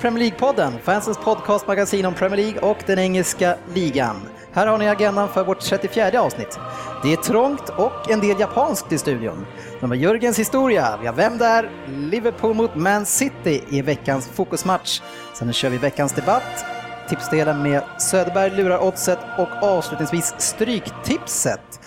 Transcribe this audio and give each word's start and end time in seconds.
Premier 0.00 0.30
League-podden, 0.30 0.78
fansens 0.82 1.18
podcastmagasin 1.18 2.06
om 2.06 2.14
Premier 2.14 2.36
League 2.36 2.70
och 2.70 2.78
den 2.86 2.98
engelska 2.98 3.56
ligan. 3.74 4.16
Här 4.52 4.66
har 4.66 4.78
ni 4.78 4.88
agendan 4.88 5.28
för 5.28 5.44
vårt 5.44 5.60
34 5.60 6.22
avsnitt. 6.22 6.58
Det 7.02 7.12
är 7.12 7.16
trångt 7.16 7.68
och 7.68 8.10
en 8.10 8.20
del 8.20 8.40
japanskt 8.40 8.92
i 8.92 8.98
studion. 8.98 9.46
De 9.80 9.90
har 9.90 9.96
Jörgens 9.96 10.38
historia, 10.38 10.98
vi 11.00 11.06
har 11.06 11.14
Vem 11.14 11.38
där? 11.38 11.70
Liverpool 11.86 12.54
mot 12.54 12.74
Man 12.74 13.06
City 13.06 13.64
i 13.68 13.82
veckans 13.82 14.28
fokusmatch. 14.28 15.00
Sen 15.34 15.52
kör 15.52 15.70
vi 15.70 15.78
veckans 15.78 16.12
debatt, 16.12 16.64
tipsdelen 17.08 17.62
med 17.62 17.82
Söderberg 17.98 18.50
lurar 18.50 18.84
oddset 18.84 19.18
och 19.38 19.68
avslutningsvis 19.68 20.34
Stryktipset. 20.38 21.80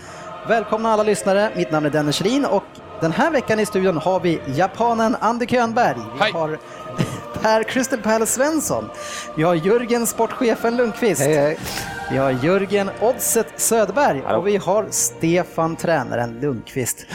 Välkomna 0.47 0.89
alla 0.89 1.03
lyssnare, 1.03 1.51
mitt 1.55 1.71
namn 1.71 1.85
är 1.85 1.89
Dennis 1.89 2.15
Kjellin 2.15 2.45
och 2.45 2.63
den 3.01 3.11
här 3.11 3.31
veckan 3.31 3.59
i 3.59 3.65
studion 3.65 3.97
har 3.97 4.19
vi 4.19 4.41
japanen 4.55 5.15
Andy 5.19 5.45
Könberg. 5.45 5.97
Vi 6.13 6.19
Hej. 6.19 6.31
har 6.31 6.59
Per 7.43 7.63
Crystal 7.63 7.99
Palace 8.01 8.31
Svensson. 8.31 8.89
Vi 9.37 9.43
har 9.43 9.55
Jörgen 9.55 10.07
Sportchefen 10.07 10.77
Lundqvist. 10.77 11.21
Hej, 11.21 11.33
hej. 11.33 11.57
Vi 12.11 12.17
har 12.17 12.31
Jörgen 12.31 12.89
Oddset 13.01 13.47
Söderberg 13.55 14.21
Hallå. 14.25 14.39
och 14.39 14.47
vi 14.47 14.57
har 14.57 14.87
Stefan 14.89 15.75
Tränaren 15.75 16.39
Lundqvist. 16.39 17.05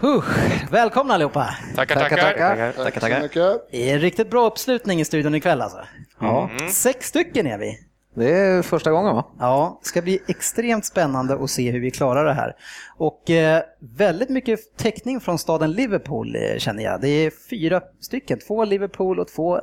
Huh. 0.00 0.24
Välkomna 0.70 1.14
allihopa! 1.14 1.54
Tackar, 1.76 1.94
Tackar, 1.94 2.16
tackar. 2.16 2.72
tackar. 2.72 3.00
tackar, 3.20 3.58
en 3.70 3.98
riktigt 4.00 4.30
bra 4.30 4.46
uppslutning 4.46 5.00
i 5.00 5.04
studion 5.04 5.34
ikväll 5.34 5.60
alltså. 5.62 5.78
Ja, 6.20 6.50
Sex 6.70 7.06
stycken 7.08 7.46
är 7.46 7.58
vi. 7.58 7.78
det 8.14 8.30
är 8.30 8.62
första 8.62 8.90
gången 8.90 9.14
va? 9.14 9.24
Ja, 9.38 9.78
det 9.82 9.88
ska 9.88 10.02
bli 10.02 10.18
extremt 10.28 10.84
spännande 10.84 11.34
att 11.34 11.50
se 11.50 11.70
hur 11.70 11.80
vi 11.80 11.90
klarar 11.90 12.24
det 12.24 12.32
här. 12.34 12.52
Och 12.96 13.30
eh, 13.30 13.62
väldigt 13.96 14.28
mycket 14.28 14.76
täckning 14.76 15.20
från 15.20 15.38
staden 15.38 15.72
Liverpool 15.72 16.36
eh, 16.36 16.58
känner 16.58 16.82
jag. 16.82 17.00
Det 17.00 17.08
är 17.08 17.32
fyra 17.50 17.80
stycken, 18.00 18.38
två 18.46 18.64
Liverpool 18.64 19.20
och 19.20 19.28
två 19.28 19.60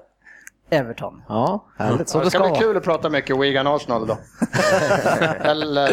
Everton. 0.70 1.22
Ja, 1.28 1.66
härligt. 1.78 2.10
Så 2.10 2.18
Ja, 2.18 2.20
det 2.20 2.26
det 2.26 2.30
ska 2.32 2.40
ska 2.40 2.50
bli 2.50 2.60
kul 2.60 2.78
att 2.78 2.84
prata 2.84 3.10
mycket 3.10 3.40
Wigan 3.40 3.68
Arsenal 3.68 4.08
då. 4.08 4.18
Eller... 5.40 5.90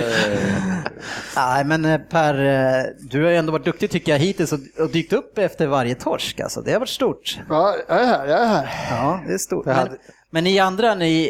Nej, 1.36 1.64
men 1.64 1.84
eh, 1.84 1.98
Per, 1.98 2.34
eh, 2.34 2.84
du 3.00 3.24
har 3.24 3.30
ju 3.30 3.36
ändå 3.36 3.52
varit 3.52 3.64
duktig 3.64 3.90
tycker 3.90 4.12
jag 4.12 4.18
hittills 4.18 4.52
och, 4.52 4.90
dykt 4.92 5.12
upp 5.12 5.38
efter 5.38 5.66
varje 5.66 5.94
torsk. 5.94 6.40
Alltså, 6.40 6.60
det 6.60 6.72
har 6.72 6.80
varit 6.80 6.88
stort. 6.88 7.38
Ja, 7.48 7.74
jag 7.88 8.00
är 8.02 8.06
här, 8.06 8.26
jag 8.26 8.40
är 8.40 8.46
här. 8.46 8.68
Ja, 8.90 9.20
det 9.26 9.34
är 9.34 9.38
stort. 9.38 9.66
Men, 9.66 9.88
men 10.30 10.44
ni 10.44 10.58
andra, 10.58 10.94
ni, 10.94 11.26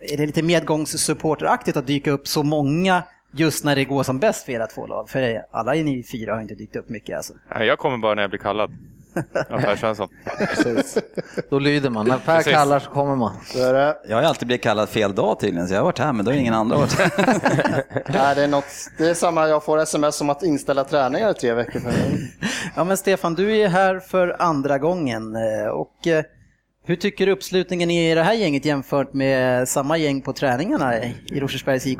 är 0.00 0.16
det 0.16 0.26
lite 0.26 0.42
medgångssupporteraktigt 0.42 1.76
att 1.76 1.86
dyka 1.86 2.10
upp 2.10 2.28
så 2.28 2.42
många 2.42 3.02
just 3.32 3.64
när 3.64 3.76
det 3.76 3.84
går 3.84 4.02
som 4.02 4.18
bäst 4.18 4.44
för 4.44 4.52
era 4.52 4.66
två 4.66 4.86
lag? 4.86 5.10
För 5.10 5.42
alla 5.50 5.74
i 5.74 5.82
ni 5.84 6.02
fyra 6.02 6.34
har 6.34 6.40
inte 6.40 6.54
dykt 6.54 6.76
upp 6.76 6.88
mycket 6.88 7.16
alltså. 7.16 7.32
Nej, 7.54 7.66
jag 7.66 7.78
kommer 7.78 7.98
bara 7.98 8.14
när 8.14 8.22
jag 8.22 8.30
blir 8.30 8.40
kallad. 8.40 8.70
Per 9.48 9.76
Svensson. 9.76 10.08
Precis. 10.38 10.98
Då 11.50 11.58
lyder 11.58 11.90
man. 11.90 12.06
När 12.08 12.18
Per 12.18 12.36
Precis. 12.36 12.52
kallar 12.52 12.78
så 12.78 12.90
kommer 12.90 13.16
man. 13.16 13.36
Så 13.46 13.58
är 13.62 13.72
det. 13.72 13.96
Jag 14.08 14.16
har 14.16 14.22
ju 14.22 14.28
alltid 14.28 14.46
blivit 14.48 14.62
kallad 14.62 14.88
fel 14.88 15.14
dag 15.14 15.40
tydligen, 15.40 15.68
så 15.68 15.74
jag 15.74 15.80
har 15.80 15.84
varit 15.84 15.98
här, 15.98 16.12
men 16.12 16.24
då 16.24 16.30
har 16.30 16.36
ingen 16.38 16.54
andra 16.54 16.76
varit 16.76 16.92
här. 16.98 17.10
Nej, 18.12 18.34
det, 18.34 18.42
är 18.42 18.48
något, 18.48 18.64
det 18.98 19.08
är 19.10 19.14
samma, 19.14 19.48
jag 19.48 19.64
får 19.64 19.78
sms 19.78 20.20
om 20.20 20.30
att 20.30 20.42
inställa 20.42 20.84
träningar 20.84 21.30
i 21.30 21.34
tre 21.34 21.54
veckor. 21.54 21.80
För 21.80 21.92
Ja, 22.76 22.84
men 22.84 22.96
Stefan, 22.96 23.34
du 23.34 23.56
är 23.56 23.68
här 23.68 24.00
för 24.00 24.36
andra 24.42 24.78
gången. 24.78 25.36
eh, 25.36 25.68
Och 25.68 26.06
eh, 26.06 26.24
hur 26.86 26.96
tycker 26.96 27.26
du 27.26 27.32
uppslutningen 27.32 27.90
är 27.90 28.12
i 28.12 28.14
det 28.14 28.22
här 28.22 28.34
gänget 28.34 28.64
jämfört 28.64 29.12
med 29.14 29.68
samma 29.68 29.96
gäng 29.96 30.22
på 30.22 30.32
träningarna 30.32 30.96
i 31.04 31.40
Rosersbergs 31.40 31.86
IK? 31.86 31.98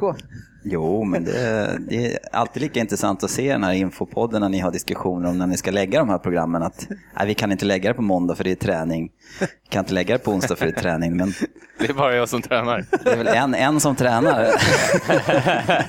Jo, 0.63 1.05
men 1.05 1.25
det, 1.25 1.79
det 1.89 2.13
är 2.13 2.19
alltid 2.33 2.63
lika 2.63 2.81
intressant 2.81 3.25
att 3.25 3.31
se 3.31 3.53
den 3.53 3.65
här 3.65 3.73
infopodden 3.73 4.41
när 4.41 4.49
ni 4.49 4.59
har 4.59 4.71
diskussioner 4.71 5.29
om 5.29 5.39
när 5.39 5.47
ni 5.47 5.57
ska 5.57 5.71
lägga 5.71 5.99
de 5.99 6.09
här 6.09 6.19
programmen. 6.19 6.63
Att 6.63 6.87
nej, 7.17 7.27
vi 7.27 7.35
kan 7.35 7.53
inte 7.53 7.65
lägga 7.65 7.91
det 7.91 7.95
på 7.95 8.03
måndag 8.03 8.35
för 8.35 8.45
det 8.45 8.51
är 8.51 8.55
träning. 8.55 9.11
Vi 9.41 9.47
kan 9.69 9.81
inte 9.81 9.95
lägga 9.95 10.15
det 10.19 10.25
på 10.25 10.31
onsdag 10.31 10.57
för 10.57 10.67
det 10.67 10.77
är 10.79 10.81
träning. 10.83 11.17
Men 11.17 11.33
Det 11.79 11.89
är 11.89 11.95
bara 11.95 12.15
jag 12.17 12.29
som 12.29 12.43
tränar. 12.43 12.85
det 13.05 13.11
är 13.11 13.17
väl 13.17 13.27
en, 13.29 13.55
en 13.55 13.81
som 13.81 13.97
tränar. 13.97 14.47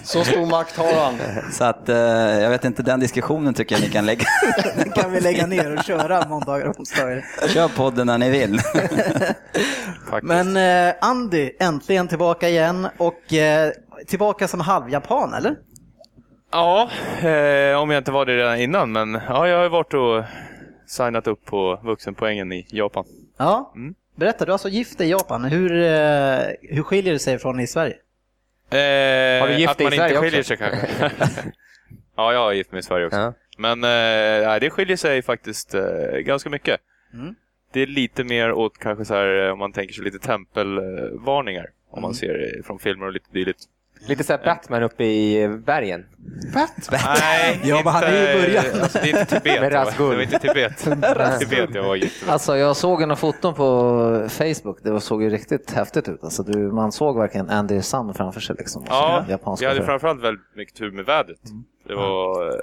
Så 0.03 0.23
stor 0.23 0.45
makt 0.45 0.77
har 0.77 0.93
han. 1.03 1.15
Så 1.51 1.63
att 1.63 1.89
eh, 1.89 1.95
jag 2.41 2.49
vet 2.49 2.65
inte, 2.65 2.83
den 2.83 2.99
diskussionen 2.99 3.53
tycker 3.53 3.75
jag 3.75 3.81
ni 3.81 3.89
kan 3.89 4.05
lägga. 4.05 4.25
Den 4.75 4.91
kan 4.91 5.11
vi 5.11 5.21
lägga 5.21 5.47
ner 5.47 5.77
och 5.77 5.83
köra 5.83 6.27
måndagar 6.27 6.65
och 6.65 6.79
onsdagar. 6.79 7.25
Kör 7.47 7.67
podden 7.67 8.07
när 8.07 8.17
ni 8.17 8.29
vill. 8.29 8.59
Faktiskt. 10.09 10.23
Men 10.23 10.87
eh, 10.87 10.93
Andy, 11.01 11.51
äntligen 11.59 12.07
tillbaka 12.07 12.49
igen 12.49 12.87
och 12.97 13.33
eh, 13.33 13.71
tillbaka 14.07 14.47
som 14.47 14.59
halvjapan, 14.59 15.33
eller? 15.33 15.55
Ja, 16.51 16.89
eh, 17.21 17.81
om 17.81 17.89
jag 17.89 17.97
inte 17.97 18.11
var 18.11 18.25
det 18.25 18.37
redan 18.37 18.59
innan, 18.59 18.91
men 18.91 19.13
ja, 19.13 19.47
jag 19.47 19.55
har 19.57 19.63
ju 19.63 19.69
varit 19.69 19.93
och 19.93 20.23
signat 20.87 21.27
upp 21.27 21.45
på 21.45 21.79
vuxenpoängen 21.83 22.51
i 22.51 22.65
Japan. 22.69 23.05
Ja. 23.37 23.71
Mm. 23.75 23.95
Berätta, 24.15 24.45
du 24.45 24.51
är 24.51 24.53
alltså 24.53 24.69
gift 24.69 25.01
i 25.01 25.05
Japan. 25.09 25.43
Hur, 25.43 25.71
eh, 25.71 26.39
hur 26.61 26.83
skiljer 26.83 27.13
det 27.13 27.19
sig 27.19 27.39
från 27.39 27.59
i 27.59 27.67
Sverige? 27.67 27.93
Eh, 28.69 29.41
Har 29.41 29.47
du 29.47 29.53
gift 29.57 29.71
att 29.71 29.77
dig 29.77 29.87
i 29.87 29.89
man 29.89 29.97
Sverige 29.97 30.09
inte 30.15 30.21
skiljer 30.21 30.39
också? 30.39 30.47
sig 30.47 30.57
kanske. 30.57 31.11
ja, 32.15 32.33
jag 32.33 32.39
har 32.39 32.53
gift 32.53 32.71
mig 32.71 32.79
i 32.79 32.83
Sverige 32.83 33.05
också. 33.05 33.19
Ja. 33.19 33.33
Men 33.57 33.83
eh, 33.83 34.59
det 34.59 34.69
skiljer 34.69 34.97
sig 34.97 35.21
faktiskt 35.21 35.73
eh, 35.73 35.81
ganska 36.19 36.49
mycket. 36.49 36.79
Mm. 37.13 37.35
Det 37.73 37.81
är 37.81 37.87
lite 37.87 38.23
mer 38.23 38.51
åt 38.51 38.77
kanske 38.77 39.05
så 39.05 39.13
här, 39.13 39.45
eh, 39.47 39.51
om 39.53 39.59
man 39.59 39.71
tänker 39.73 39.93
sig 39.93 40.03
lite 40.03 40.19
tempelvarningar. 40.19 41.65
Om 41.91 41.97
Mm. 41.97 42.01
man 42.07 42.13
ser 42.13 42.33
det 42.33 42.63
från 42.65 42.79
filmer 42.79 43.05
och 43.05 43.13
lite 43.13 43.31
dylikt. 43.31 43.59
Lite 44.07 44.23
såhär 44.23 44.45
Batman 44.45 44.83
uppe 44.83 45.03
i 45.03 45.47
bergen. 45.65 46.05
Nej, 46.91 47.59
Ja, 47.63 47.81
men 47.83 47.93
han 47.93 48.03
är 48.03 48.11
ju 48.11 48.39
i 48.39 48.41
början. 48.41 48.65
Alltså, 48.81 48.99
det 49.03 49.09
är 49.11 49.19
inte 49.19 49.25
Tibet. 49.39 49.61
Med 49.61 49.71
Det 49.71 49.99
var- 49.99 50.21
inte 50.21 50.39
Tibet. 50.39 50.77
Tibet 51.39 51.69
jag 51.75 51.83
var. 51.83 51.99
Alltså 52.27 52.57
jag 52.57 52.75
såg 52.77 53.01
några 53.01 53.15
foton 53.15 53.53
på 53.53 54.27
Facebook, 54.29 54.79
det 54.83 55.01
såg 55.01 55.23
ju 55.23 55.29
riktigt 55.29 55.71
häftigt 55.71 56.07
ut. 56.09 56.23
Alltså, 56.23 56.43
du, 56.43 56.57
man 56.71 56.91
såg 56.91 57.17
verkligen 57.17 57.49
Andy 57.49 57.81
Sam 57.81 58.13
framför 58.13 58.39
sig. 58.41 58.55
Liksom, 58.59 58.85
Ja, 58.89 59.21
Som 59.23 59.31
japanska 59.31 59.65
vi 59.65 59.73
hade 59.73 59.85
framförallt 59.85 60.23
väldigt 60.23 60.55
mycket 60.55 60.75
tur 60.75 60.91
med 60.91 61.05
vädret. 61.05 61.49
Mm. 61.49 61.63
Det 61.87 61.95
var 61.95 62.47
eh, 62.47 62.53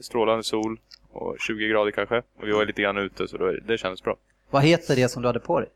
strålande 0.00 0.44
sol 0.44 0.78
och 1.12 1.36
20 1.38 1.68
grader 1.68 1.90
kanske. 1.90 2.16
Och 2.18 2.24
vi 2.48 2.52
var 2.52 2.64
lite 2.66 2.82
grann 2.82 2.98
ute 2.98 3.28
så 3.28 3.36
det 3.66 3.78
kändes 3.78 4.02
bra. 4.02 4.16
Vad 4.50 4.62
heter 4.62 4.96
det 4.96 5.08
som 5.08 5.22
du 5.22 5.28
hade 5.28 5.40
på 5.40 5.60
dig? 5.60 5.68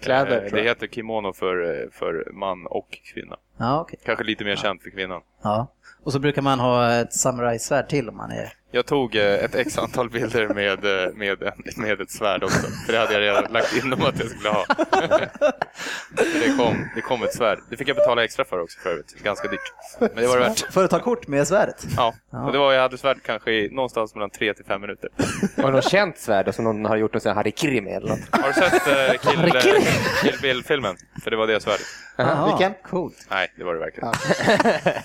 Kläder, 0.00 0.44
Eh, 0.44 0.52
det 0.52 0.62
heter 0.62 0.86
kimono 0.86 1.32
för, 1.32 1.82
eh, 1.82 1.90
för 1.92 2.28
man 2.32 2.66
och 2.66 2.98
kvinna. 3.14 3.36
Ja, 3.56 3.80
okej. 3.80 3.98
Kanske 4.04 4.24
lite 4.24 4.44
mer 4.44 4.56
känt 4.56 4.82
för 4.82 4.90
kvinnan. 4.90 5.22
Ja. 5.42 5.66
Och 6.02 6.12
så 6.12 6.18
brukar 6.18 6.42
man 6.42 6.60
ha 6.60 6.92
ett 6.94 7.12
samurajsvärd 7.12 7.88
till 7.88 8.08
om 8.08 8.16
man 8.16 8.30
är... 8.30 8.52
Jag 8.74 8.86
tog 8.86 9.16
eh, 9.16 9.22
ett 9.22 9.54
x 9.54 9.78
antal 9.78 10.10
bilder 10.10 10.48
med, 10.48 10.84
eh, 10.84 11.12
med, 11.14 11.42
en- 11.42 11.82
med 11.82 12.00
ett 12.00 12.10
svärd 12.10 12.44
också. 12.44 12.66
För 12.86 12.92
det 12.92 12.98
hade 12.98 13.12
jag 13.12 13.20
redan 13.20 13.52
lagt 13.52 13.76
in 13.76 13.92
om 13.92 14.02
att 14.02 14.18
jag 14.20 14.28
skulle 14.30 14.48
ha. 14.48 14.64
det, 16.16 16.56
kom, 16.58 16.88
det 16.94 17.00
kom 17.00 17.22
ett 17.22 17.34
svärd. 17.34 17.58
Det 17.70 17.76
fick 17.76 17.88
jag 17.88 17.96
betala 17.96 18.24
extra 18.24 18.44
för 18.44 18.60
också 18.60 18.78
för 18.80 18.90
övrigt. 18.90 19.14
Ganska 19.22 19.48
dyrt. 19.48 19.60
Men 20.00 20.10
det 20.14 20.26
var 20.26 20.36
det 20.36 20.42
värt. 20.48 20.72
För 20.72 20.84
att 20.84 20.90
ta 20.90 20.98
kort 21.00 21.28
med 21.28 21.48
svärdet? 21.48 21.86
Ja, 21.96 22.14
och 22.46 22.52
det 22.52 22.58
var, 22.58 22.72
jag 22.72 22.82
hade 22.82 22.98
svärd 22.98 23.18
kanske 23.22 23.50
i 23.52 23.68
någonstans 23.70 24.14
mellan 24.14 24.30
3 24.30 24.54
till 24.54 24.64
5 24.64 24.80
minuter. 24.80 25.10
Var 25.56 25.64
det 25.70 25.76
något 25.76 25.90
känt 25.90 26.18
svärd 26.18 26.54
som 26.54 26.64
någon 26.64 26.84
har 26.84 26.96
gjort 26.96 27.12
någon 27.12 27.20
sån 27.20 27.30
här 27.30 27.36
harikiri 27.36 27.80
med 27.80 27.92
eller 27.96 28.08
något? 28.08 28.20
Har 28.30 28.48
du 28.48 28.52
sett 28.54 28.72
eh, 28.72 29.30
Kill, 29.30 29.56
eh, 29.56 29.82
Kill 30.22 30.38
Bill-filmen? 30.42 30.96
För 31.24 31.30
det 31.30 31.36
var 31.36 31.46
det 31.46 31.60
svärdet. 31.60 31.86
Vilken? 32.48 32.72
Coolt. 32.82 33.26
Nej, 33.30 33.52
det 33.56 33.64
var 33.64 33.74
det 33.74 33.80
verkligen. 33.80 34.12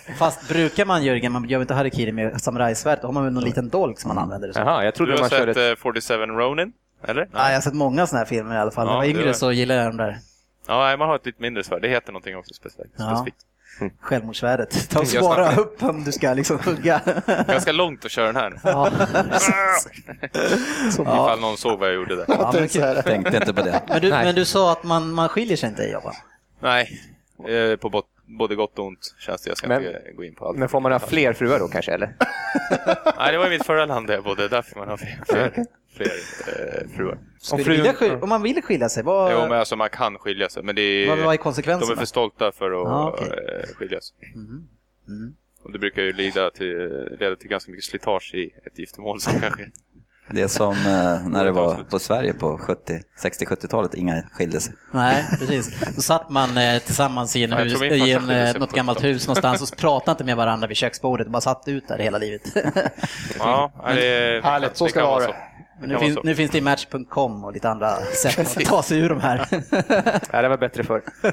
Fast 0.18 0.47
brukar 0.50 0.86
man 0.86 1.03
Jörgen, 1.03 1.31
man 1.31 1.50
gör 1.50 1.62
inte 1.62 1.74
harikiri 1.74 2.12
med 2.12 2.41
samurajsvärd, 2.41 3.00
då 3.01 3.07
har 3.07 3.13
man 3.13 3.24
väl 3.24 3.33
någon 3.33 3.44
liten 3.57 3.69
dolk 3.69 4.00
som 4.00 4.07
man 4.07 4.18
använder. 4.18 4.51
Så. 4.51 4.59
Jaha, 4.59 4.83
jag 4.83 4.94
Du 4.94 4.98
trodde 4.98 5.12
har 5.13 5.19
man 5.19 5.30
körde... 5.30 5.54
sett 5.54 5.77
eh, 5.77 5.81
47 5.81 6.13
Ronin? 6.25 6.74
Eller? 7.04 7.30
Ja, 7.33 7.48
jag 7.48 7.54
har 7.54 7.62
sett 7.62 7.74
många 7.74 8.07
sådana 8.07 8.19
här 8.24 8.30
filmer 8.30 8.56
i 8.56 8.57
alla 8.57 8.71
fall. 8.71 8.86
När 8.86 8.94
Ja, 8.94 8.95
jag 9.06 9.13
var 9.13 9.19
yngre 9.19 9.25
var- 9.25 9.33
så 9.33 9.51
gillade 9.51 9.80
jag 9.83 9.89
de 9.89 9.98
där 9.98 10.18
Ja, 10.68 10.80
nej, 10.83 10.98
man 10.98 11.07
har 11.07 11.15
ett 11.15 11.25
lite 11.25 11.42
mindre 11.42 11.63
svärd. 11.63 11.81
Det 11.81 11.88
heter 11.89 12.12
någonting 12.12 12.38
också 12.38 12.54
specifikt. 12.54 12.94
Ja. 12.98 13.15
specifikt. 13.15 13.38
självmordssvärdet. 14.01 14.89
Ta 14.89 15.00
och 15.00 15.06
Jag 15.06 15.24
svara 15.24 15.56
upp 15.56 15.83
om 15.83 16.04
du 16.04 16.12
ska 16.12 16.33
liksom 16.33 16.59
hugga. 16.65 17.01
Ganska 17.48 17.71
långt 17.71 18.06
att 18.06 18.12
köra 18.12 18.25
den 18.25 18.36
här. 18.36 18.59
Ja. 18.63 18.92
Ifall 21.01 21.39
någon 21.39 21.57
såg 21.57 21.80
vad 21.80 21.88
jag 21.89 21.95
gjorde 21.95 22.15
där. 22.15 22.25
Ja, 22.27 22.51
men, 22.53 22.69
så 22.69 22.81
här. 22.81 23.01
Tänkte 23.01 23.38
inte 23.38 23.53
på 23.53 23.62
det. 23.62 23.81
men, 23.88 24.01
du, 24.01 24.10
Nej. 24.10 24.25
men 24.25 24.36
du 24.36 24.45
sa 24.45 24.71
att 24.71 24.83
man, 24.83 25.12
man 25.12 25.30
skiljer 25.30 25.57
sig 25.57 25.69
inte 25.69 25.83
i 25.83 25.92
Japan? 25.92 26.13
Nej, 26.60 27.01
eh, 27.48 27.75
på 27.77 27.89
bot- 27.89 28.06
både 28.27 28.56
gott 28.56 28.79
och 28.79 28.85
ont 28.85 29.15
känns 29.19 29.41
det. 29.41 29.50
Jag 29.50 29.57
ska 29.57 29.68
Men- 29.68 29.85
inte 29.85 30.12
gå 30.15 30.24
in 30.24 30.35
på 30.35 30.45
allt. 30.45 30.57
Men 30.57 30.69
får 30.69 30.79
man 30.79 30.91
ha 30.91 31.00
fler 31.00 31.33
fruar 31.33 31.59
då 31.59 31.68
kanske, 31.68 31.91
eller? 31.94 32.07
Nej, 33.18 33.31
det 33.31 33.38
var 33.38 33.47
i 33.47 33.50
mitt 33.50 33.65
förra 33.65 33.85
land 33.85 34.07
där 34.07 34.13
jag 34.13 34.24
bodde. 34.24 34.47
Där 34.47 34.62
fick 34.62 34.75
man 34.75 34.88
ha 34.88 34.97
fler, 34.97 35.19
fler, 35.27 35.51
fler 35.94 36.07
eh, 36.81 36.88
fruar. 36.95 37.18
Skulle 37.39 37.63
frun- 37.94 38.21
om 38.21 38.29
man 38.29 38.44
vill 38.44 38.62
skilja 38.63 38.89
sig, 38.89 39.03
vad, 39.03 39.31
Jo, 39.31 39.39
men 39.39 39.51
alltså 39.51 39.75
man 39.75 39.89
kan 39.89 40.18
skilja 40.18 40.50
sig. 40.50 40.63
Men 40.63 40.75
det 40.75 40.81
är, 40.81 41.07
vad, 41.07 41.18
vad 41.18 41.27
är 41.27 41.31
de 41.31 41.38
konsekvenserna? 41.38 41.91
är 41.94 41.95
för 41.97 42.06
stolta 42.06 42.51
för 42.51 42.71
att 42.81 42.88
Ah, 42.88 43.09
okej. 43.13 43.27
eh, 43.62 43.75
skilja 43.75 44.01
sig. 44.01 44.15
Mm. 44.35 44.68
Och 45.63 45.71
det 45.71 45.79
brukar 45.79 46.01
ju 46.01 46.13
leda 46.13 46.50
till, 46.50 46.77
leda 47.19 47.35
till 47.35 47.50
ganska 47.50 47.71
mycket 47.71 47.85
slitage 47.85 48.31
i 48.35 48.53
ett 48.65 48.79
giftermål. 48.79 49.19
Så 49.19 49.29
kanske. 49.39 49.71
Det 50.29 50.41
är 50.41 50.47
som 50.47 50.71
eh, 50.74 51.27
när 51.29 51.45
det 51.45 51.51
var 51.51 51.75
på 51.89 52.00
Sverige 52.00 52.33
på 52.33 52.57
70, 52.57 53.00
60-70-talet, 53.24 53.94
inga 53.94 54.24
skilde 54.31 54.59
sig. 54.59 54.74
Nej, 54.91 55.25
precis. 55.39 55.79
Då 55.95 56.01
satt 56.01 56.29
man 56.29 56.57
eh, 56.57 56.79
tillsammans 56.79 57.35
i, 57.35 57.44
en 57.44 57.50
Ja, 57.51 57.57
hus, 57.57 57.81
i 57.81 58.12
en, 58.12 58.29
eh, 58.29 58.53
något 58.59 58.71
gammalt 58.74 58.97
70-talet. 59.00 59.15
hus 59.15 59.27
någonstans 59.27 59.71
och 59.71 59.77
pratade 59.77 60.12
inte 60.12 60.24
med 60.24 60.38
varandra 60.38 60.68
vid 60.68 60.77
köksbordet, 60.77 61.27
bara 61.27 61.41
satt 61.41 61.68
ut 61.68 61.88
där 61.88 61.97
hela 61.97 62.18
livet. 62.18 62.41
Ja, 63.39 63.71
det 63.95 64.06
är, 64.07 64.41
Härligt, 64.41 64.77
så 64.77 64.88
ska 64.88 65.00
det 65.00 65.06
vara 65.06 65.33
nu, 65.81 66.13
så. 66.13 66.21
nu 66.24 66.35
finns 66.35 66.51
det 66.51 66.57
i 66.57 66.62
Match.com 66.62 67.44
och 67.44 67.53
lite 67.53 67.69
andra 67.69 67.95
sätt 68.24 68.39
att 68.39 68.65
ta 68.65 68.83
sig 68.83 69.00
ur 69.00 69.09
de 69.09 69.21
här. 69.21 69.47
Nej, 70.33 70.41
det 70.41 70.50
var 70.50 70.57
bättre 70.57 70.83
förr. 70.83 71.01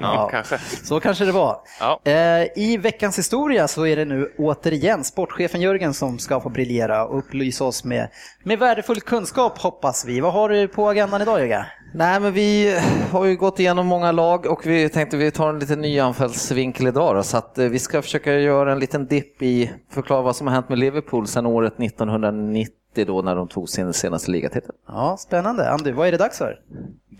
Ja, 0.00 0.28
kanske. 0.32 0.58
Så 0.58 1.00
kanske 1.00 1.24
det 1.24 1.32
var. 1.32 1.58
Ja. 1.80 2.00
Eh, 2.04 2.46
I 2.56 2.78
veckans 2.82 3.18
historia 3.18 3.68
så 3.68 3.86
är 3.86 3.96
det 3.96 4.04
nu 4.04 4.34
återigen 4.38 5.04
sportchefen 5.04 5.60
Jörgen 5.60 5.94
som 5.94 6.18
ska 6.18 6.40
få 6.40 6.48
briljera 6.48 7.06
och 7.06 7.18
upplysa 7.18 7.64
oss 7.64 7.84
med, 7.84 8.08
med 8.42 8.58
värdefull 8.58 9.00
kunskap 9.00 9.58
hoppas 9.58 10.04
vi. 10.04 10.20
Vad 10.20 10.32
har 10.32 10.48
du 10.48 10.68
på 10.68 10.88
agendan 10.88 11.22
idag 11.22 11.40
Jörgen? 11.40 11.64
Nej, 11.96 12.20
men 12.20 12.32
vi 12.32 12.80
har 13.10 13.24
ju 13.24 13.36
gått 13.36 13.60
igenom 13.60 13.86
många 13.86 14.12
lag 14.12 14.46
och 14.46 14.66
vi 14.66 14.88
tänkte 14.88 15.16
vi 15.16 15.30
tar 15.30 15.48
en 15.48 15.58
liten 15.58 15.80
ny 15.80 15.98
anfallsvinkel 15.98 16.86
idag 16.86 17.16
då, 17.16 17.22
så 17.22 17.36
att 17.36 17.58
eh, 17.58 17.68
vi 17.68 17.78
ska 17.78 18.02
försöka 18.02 18.34
göra 18.34 18.72
en 18.72 18.78
liten 18.78 19.06
dipp 19.06 19.42
i, 19.42 19.70
förklara 19.90 20.22
vad 20.22 20.36
som 20.36 20.46
har 20.46 20.54
hänt 20.54 20.68
med 20.68 20.78
Liverpool 20.78 21.26
sedan 21.26 21.46
året 21.46 21.80
1990 21.80 22.83
då 22.94 23.22
när 23.22 23.36
de 23.36 23.48
tog 23.48 23.68
sin 23.68 23.92
senaste 23.92 24.30
ligatitel. 24.30 24.74
Ja, 24.88 25.16
spännande. 25.16 25.70
Andy, 25.70 25.92
vad 25.92 26.08
är 26.08 26.12
det 26.12 26.18
dags 26.18 26.38
för? 26.38 26.60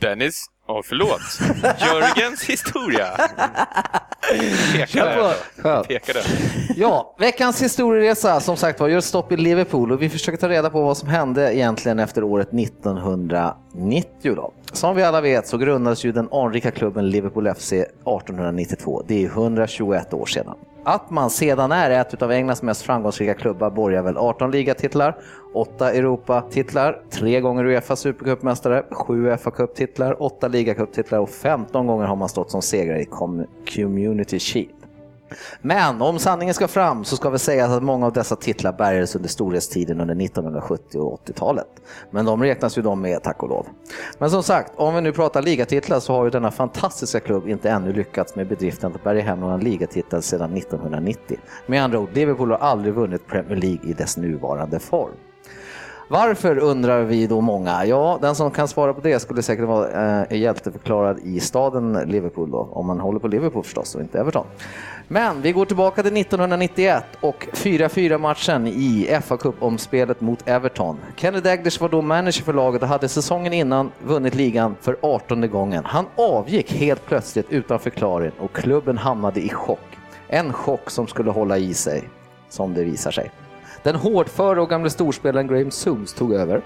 Dennis, 0.01 0.47
oh, 0.69 0.81
förlåt. 0.85 1.21
Jörgens 1.81 2.45
historia. 2.45 3.07
Pekade. 4.73 5.35
Pekade. 5.89 6.23
Ja, 6.77 7.17
veckans 7.19 7.63
historieresa 7.63 8.41
som 8.41 8.57
sagt 8.57 8.81
var 8.81 8.89
gör 8.89 9.01
stopp 9.01 9.33
i 9.33 9.37
Liverpool 9.37 9.93
och 9.93 10.03
vi 10.03 10.09
försöker 10.11 10.39
ta 10.39 10.49
reda 10.49 10.71
på 10.71 10.83
vad 10.83 10.97
som 10.97 11.09
hände 11.09 11.57
egentligen 11.57 11.99
efter 11.99 12.25
året 12.25 12.49
1990. 12.55 14.35
Då. 14.37 14.53
Som 14.73 14.97
vi 14.97 15.03
alla 15.03 15.21
vet 15.21 15.47
så 15.47 15.59
grundades 15.59 16.05
ju 16.05 16.13
den 16.13 16.29
anrika 16.33 16.71
klubben 16.71 17.11
Liverpool 17.11 17.55
FC 17.55 17.73
1892. 17.73 19.03
Det 19.09 19.25
är 19.25 19.27
121 19.27 20.15
år 20.15 20.27
sedan. 20.27 20.55
Att 20.87 21.11
man 21.11 21.31
sedan 21.31 21.73
är 21.73 21.91
ett 21.91 22.23
av 22.23 22.31
Englands 22.31 22.63
mest 22.63 22.83
framgångsrika 22.83 23.35
klubbar 23.35 23.71
borgar 23.71 24.03
väl 24.03 24.17
18 24.17 24.51
ligatitlar, 24.51 25.17
8 25.53 25.93
Europatitlar, 25.93 27.03
3 27.11 27.41
gånger 27.41 27.65
Uefa 27.65 27.97
Supercupmästare, 27.97 28.85
7 28.91 29.27
Uefa 29.27 29.51
Cuptitlar, 29.51 30.23
8 30.23 30.49
ligacuptitlar 30.49 31.19
och 31.19 31.31
15 31.31 31.87
gånger 31.87 32.07
har 32.07 32.17
man 32.17 32.29
stått 32.29 32.51
som 32.51 32.63
segrare 32.63 33.01
i 33.01 33.09
Community 33.75 34.39
Shield. 34.39 34.74
Men 35.61 36.03
om 36.03 36.19
sanningen 36.19 36.55
ska 36.55 36.69
fram 36.69 37.05
så 37.05 37.17
ska 37.17 37.31
vi 37.31 37.39
säga 37.39 37.65
att 37.65 37.83
många 37.83 38.07
av 38.07 38.13
dessa 38.13 38.37
titlar 38.37 38.73
bärgades 38.73 39.17
under 39.17 39.29
storhetstiden 39.29 40.01
under 40.01 40.25
1970 40.25 40.99
och 40.99 41.27
80-talet. 41.27 41.67
Men 42.11 42.25
de 42.25 42.43
räknas 42.43 42.79
ju 42.79 42.83
de 42.83 43.01
med, 43.01 43.23
tack 43.23 43.43
och 43.43 43.49
lov. 43.49 43.67
Men 44.19 44.31
som 44.31 44.43
sagt, 44.43 44.73
om 44.77 44.95
vi 44.95 45.01
nu 45.01 45.13
pratar 45.13 45.43
ligatitlar 45.43 46.01
så 46.01 46.13
har 46.13 46.25
ju 46.25 46.31
denna 46.31 46.51
fantastiska 46.51 47.21
klubb 47.21 47.49
inte 47.49 47.71
ännu 47.71 47.93
lyckats 47.93 48.37
med 48.37 48.49
bedriften 48.49 48.93
att 48.95 49.05
bärga 49.05 49.23
hem 49.23 49.41
några 49.41 49.57
ligatitel 49.57 50.23
sedan 50.23 50.57
1990. 50.57 51.39
Med 51.67 51.85
andra 51.85 51.99
ord, 51.99 52.09
Liverpool 52.13 52.51
har 52.51 52.59
aldrig 52.59 52.95
vunnit 52.95 53.27
Premier 53.27 53.57
League 53.57 53.91
i 53.91 53.93
dess 53.93 54.17
nuvarande 54.17 54.79
form. 54.79 55.15
Varför 56.09 56.59
undrar 56.59 57.03
vi 57.03 57.27
då 57.27 57.41
många? 57.41 57.85
Ja, 57.85 58.19
den 58.21 58.35
som 58.35 58.51
kan 58.51 58.69
svara 58.69 58.95
på 58.95 59.01
det 59.01 59.21
skulle 59.21 59.43
säkert 59.43 59.67
vara 59.67 60.25
eh, 60.25 60.39
hjälteförklarad 60.39 61.19
i 61.19 61.41
staden 61.41 61.93
Liverpool 62.07 62.51
då, 62.51 62.69
om 62.73 62.87
man 62.87 63.01
håller 63.01 63.19
på 63.19 63.29
Liverpool 63.29 63.65
förstås 63.65 63.95
och 63.95 64.01
inte 64.01 64.19
Everton. 64.19 64.47
Men 65.09 65.43
vi 65.43 65.53
går 65.53 65.65
tillbaka 65.65 66.03
till 66.03 66.17
1991 66.17 67.05
och 67.21 67.47
4-4 67.53 68.19
matchen 68.19 68.67
i 68.67 69.19
fa 69.23 69.37
Cup-omspelet 69.37 70.21
mot 70.21 70.49
Everton. 70.49 70.99
Kenny 71.17 71.41
Dalglish 71.41 71.81
var 71.81 71.89
då 71.89 72.03
manager 72.03 72.43
för 72.43 72.53
laget 72.53 72.83
och 72.83 72.89
hade 72.89 73.09
säsongen 73.09 73.53
innan 73.53 73.91
vunnit 74.07 74.35
ligan 74.35 74.77
för 74.81 74.97
18 75.01 75.51
gången. 75.51 75.85
Han 75.85 76.07
avgick 76.17 76.73
helt 76.73 77.07
plötsligt 77.07 77.47
utan 77.51 77.79
förklaring 77.79 78.33
och 78.39 78.53
klubben 78.53 78.99
hamnade 78.99 79.41
i 79.41 79.49
chock. 79.49 79.99
En 80.29 80.53
chock 80.53 80.91
som 80.91 81.07
skulle 81.07 81.31
hålla 81.31 81.59
i 81.59 81.75
sig, 81.75 82.09
som 82.49 82.75
det 82.75 82.85
visar 82.85 83.11
sig. 83.11 83.31
Den 83.83 83.95
hårdföre 83.95 84.61
och 84.61 84.71
gamle 84.71 84.91
storspelaren 84.91 85.49
Graham 85.49 85.71
Sooms 85.71 86.15
tog 86.15 86.33
över. 86.33 86.63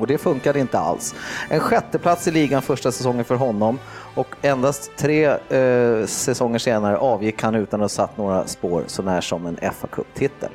Och 0.00 0.06
det 0.06 0.18
funkade 0.18 0.60
inte 0.60 0.78
alls. 0.78 1.14
En 1.48 1.60
sjätteplats 1.60 2.28
i 2.28 2.30
ligan 2.30 2.62
första 2.62 2.92
säsongen 2.92 3.24
för 3.24 3.34
honom 3.34 3.78
och 4.14 4.36
endast 4.42 4.90
tre 4.96 5.24
eh, 5.26 6.06
säsonger 6.06 6.58
senare 6.58 6.96
avgick 6.96 7.42
han 7.42 7.54
utan 7.54 7.80
att 7.80 7.84
ha 7.84 7.88
satt 7.88 8.16
några 8.16 8.46
spår 8.46 8.84
så 8.86 9.02
när 9.02 9.20
som 9.20 9.46
en 9.46 9.56
fa 9.56 9.86
Cup-titel. 9.86 10.50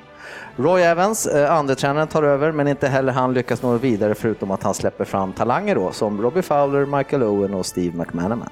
Roy 0.56 0.82
Evans, 0.82 1.28
eh, 1.28 1.54
andretränaren, 1.54 2.08
tar 2.08 2.24
över 2.24 2.52
men 2.52 2.68
inte 2.68 2.88
heller 2.88 3.14
han 3.14 3.34
lyckas 3.34 3.62
nå 3.62 3.78
vidare 3.78 4.16
förutom 4.16 4.52
att 4.52 4.64
han 4.64 4.74
släpper 4.74 5.06
fram 5.06 5.34
talanger 5.34 5.76
då 5.76 5.92
som 5.92 6.22
Robbie 6.22 6.42
Fowler, 6.42 6.86
Michael 6.98 7.24
Owen 7.24 7.54
och 7.54 7.66
Steve 7.66 7.98
McManaman. 7.98 8.50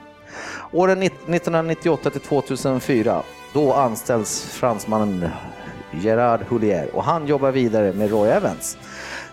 Åren 0.72 1.02
1998 1.04 2.10
till 2.10 2.22
2004, 2.22 3.24
då 3.54 3.74
anställs 3.74 4.46
fransmannen 4.46 5.30
Gerard 5.92 6.42
Houllier 6.50 6.96
och 6.96 7.04
han 7.04 7.28
jobbar 7.28 7.52
vidare 7.52 7.94
med 7.94 8.12
Roy 8.12 8.30
Evans. 8.30 8.78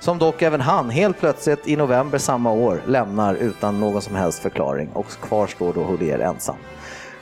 Som 0.01 0.19
dock 0.19 0.43
även 0.43 0.61
han 0.61 0.91
helt 0.91 1.19
plötsligt 1.19 1.69
i 1.69 1.77
november 1.77 2.19
samma 2.19 2.53
år 2.53 2.83
lämnar 2.87 3.35
utan 3.35 3.81
någon 3.81 4.03
som 4.03 4.15
helst 4.15 4.39
förklaring 4.39 4.89
och 4.93 5.07
kvar 5.07 5.47
står 5.47 5.73
då 5.73 5.85
Hulier 5.85 6.19
ensam. 6.19 6.57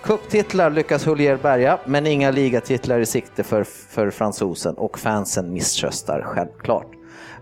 Cuptitlar 0.02 0.70
lyckas 0.70 1.06
Hulier 1.06 1.36
bärga, 1.36 1.78
men 1.84 2.06
inga 2.06 2.30
ligatitlar 2.30 3.00
i 3.00 3.06
sikte 3.06 3.42
för, 3.42 3.64
för 3.64 4.10
fransosen 4.10 4.74
och 4.74 4.98
fansen 4.98 5.52
misströstar 5.52 6.22
självklart. 6.22 6.86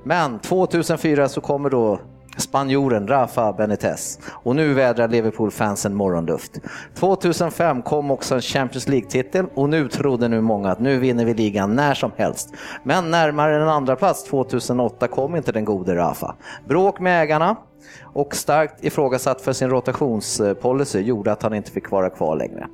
Men 0.04 0.38
2004 0.38 1.28
så 1.28 1.40
kommer 1.40 1.70
då 1.70 2.00
spanjoren 2.36 3.08
Rafa 3.08 3.52
Benitez 3.52 4.18
och 4.30 4.56
nu 4.56 4.74
vädrar 4.74 5.08
Liverpool-fansen 5.08 5.94
morgonluft. 5.94 6.60
2005 6.94 7.82
kom 7.82 8.10
också 8.10 8.34
en 8.34 8.40
Champions 8.40 8.88
League-titel 8.88 9.46
och 9.54 9.68
nu 9.68 9.88
trodde 9.88 10.28
nu 10.28 10.40
många 10.40 10.70
att 10.70 10.80
nu 10.80 10.98
vinner 10.98 11.24
vi 11.24 11.34
ligan 11.34 11.74
när 11.74 11.94
som 11.94 12.10
helst. 12.16 12.54
Men 12.82 13.10
närmare 13.10 13.62
en 13.62 13.68
andra 13.68 13.96
plats 13.96 14.24
2008 14.24 15.08
kom 15.08 15.36
inte 15.36 15.52
den 15.52 15.64
gode 15.64 15.96
Rafa. 15.96 16.34
Bråk 16.68 17.00
med 17.00 17.22
ägarna 17.22 17.56
och 18.02 18.34
starkt 18.34 18.84
ifrågasatt 18.84 19.40
för 19.40 19.52
sin 19.52 19.70
rotationspolicy 19.70 21.00
gjorde 21.00 21.32
att 21.32 21.42
han 21.42 21.54
inte 21.54 21.70
fick 21.70 21.90
vara 21.90 22.10
kvar 22.10 22.36
längre. 22.36 22.66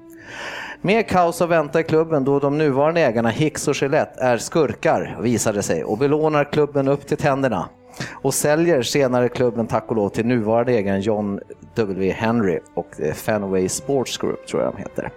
Mer 0.80 1.02
kaos 1.02 1.42
att 1.42 1.48
vänta 1.48 1.80
i 1.80 1.82
klubben 1.82 2.24
då 2.24 2.38
de 2.38 2.58
nuvarande 2.58 3.00
ägarna 3.00 3.28
Hicks 3.28 3.68
och 3.68 3.82
Gillette 3.82 4.20
är 4.20 4.38
skurkar 4.38 5.18
visade 5.20 5.62
sig 5.62 5.84
och 5.84 5.98
belånar 5.98 6.52
klubben 6.52 6.88
upp 6.88 7.06
till 7.06 7.16
tänderna 7.16 7.68
och 8.12 8.34
säljer 8.34 8.82
senare 8.82 9.28
klubben 9.28 9.66
tack 9.66 9.84
och 9.88 9.96
lov 9.96 10.08
till 10.08 10.26
nuvarande 10.26 10.72
ägaren 10.72 11.00
John 11.00 11.40
W. 11.74 12.12
Henry 12.12 12.60
och 12.74 13.00
eh, 13.00 13.12
Fenway 13.14 13.68
Sports 13.68 14.18
Group 14.18 14.46
tror 14.46 14.62
jag 14.62 14.72
de 14.72 14.78
heter. 14.78 15.10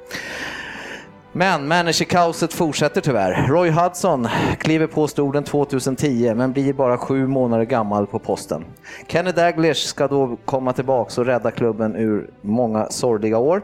Men 1.38 1.68
managerkaoset 1.68 2.54
fortsätter 2.54 3.02
tyvärr. 3.02 3.48
Roy 3.48 3.70
Hudson 3.70 4.28
kliver 4.60 4.88
på 4.88 5.08
stolen 5.08 5.44
2010 5.44 6.34
men 6.36 6.52
blir 6.52 6.74
bara 6.74 6.98
sju 6.98 7.28
månader 7.28 7.64
gammal 7.64 8.08
på 8.08 8.20
posten. 8.20 8.66
Kenny 9.08 9.32
Daglish 9.32 9.88
ska 9.88 10.08
då 10.08 10.38
komma 10.46 10.74
tillbaka 10.74 11.22
och 11.22 11.28
rädda 11.28 11.52
klubben 11.52 11.96
ur 11.96 12.30
många 12.42 12.90
sorgliga 12.90 13.38
år. 13.38 13.62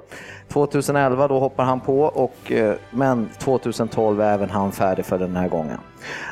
2011 0.48 1.28
då 1.28 1.40
hoppar 1.40 1.64
han 1.64 1.80
på, 1.80 2.02
och, 2.02 2.52
eh, 2.52 2.76
men 2.92 3.30
2012 3.38 4.22
är 4.22 4.34
även 4.34 4.50
han 4.50 4.72
färdig 4.72 5.06
för 5.06 5.20
den 5.20 5.36
här 5.36 5.48
gången. 5.48 5.78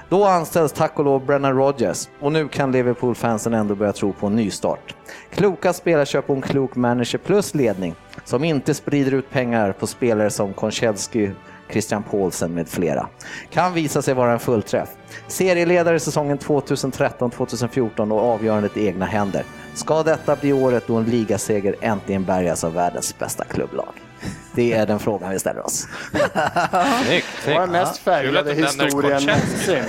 Då 0.10 0.26
anställs 0.26 0.72
tack 0.72 1.00
och 1.00 1.06
lov 1.06 1.26
Brennan 1.26 1.58
Rodgers 1.58 2.10
och 2.20 2.32
nu 2.32 2.48
kan 2.48 2.72
Liverpool-fansen 2.72 3.54
ändå 3.54 3.76
börja 3.76 3.94
tro 3.94 4.14
på 4.14 4.28
en 4.28 4.36
nystart. 4.36 4.96
Kloka 5.30 5.74
spelarköp 5.74 6.30
och 6.30 6.36
en 6.36 6.42
klok 6.42 6.76
manager 6.76 7.18
plus 7.18 7.56
ledning 7.56 7.96
som 8.26 8.44
inte 8.44 8.74
sprider 8.74 9.14
ut 9.14 9.30
pengar 9.30 9.72
på 9.72 9.88
spelare 9.88 10.30
som 10.30 10.54
Konchelsky, 10.54 11.32
Christian 11.72 12.04
Paulsen 12.04 12.54
med 12.54 12.68
flera. 12.68 13.10
Kan 13.50 13.74
visa 13.74 14.02
sig 14.02 14.14
vara 14.14 14.32
en 14.32 14.40
fullträff. 14.40 14.90
Serieledare 15.28 16.00
säsongen 16.00 16.40
2013-2014 16.40 18.12
och 18.12 18.34
avgörandet 18.34 18.78
i 18.78 18.88
egna 18.88 19.06
händer. 19.06 19.44
Ska 19.74 20.04
detta 20.04 20.36
bli 20.36 20.54
året 20.54 20.84
då 20.88 20.96
en 20.96 21.06
ligaseger 21.06 21.76
äntligen 21.82 22.24
bärgas 22.24 22.64
av 22.64 22.74
världens 22.74 23.20
bästa 23.20 23.44
klubblag? 23.44 24.09
Det 24.56 24.74
är 24.74 24.86
den 24.86 25.00
frågan 25.00 25.30
vi 25.32 25.40
ställer 25.40 25.66
oss. 25.66 25.88
Snyggt, 27.06 27.26
Det 27.46 27.54
var 27.54 27.62
den 27.62 27.72
mest 27.72 27.98
färgade 27.98 28.54
historien 28.54 29.24
någonsin. 29.26 29.84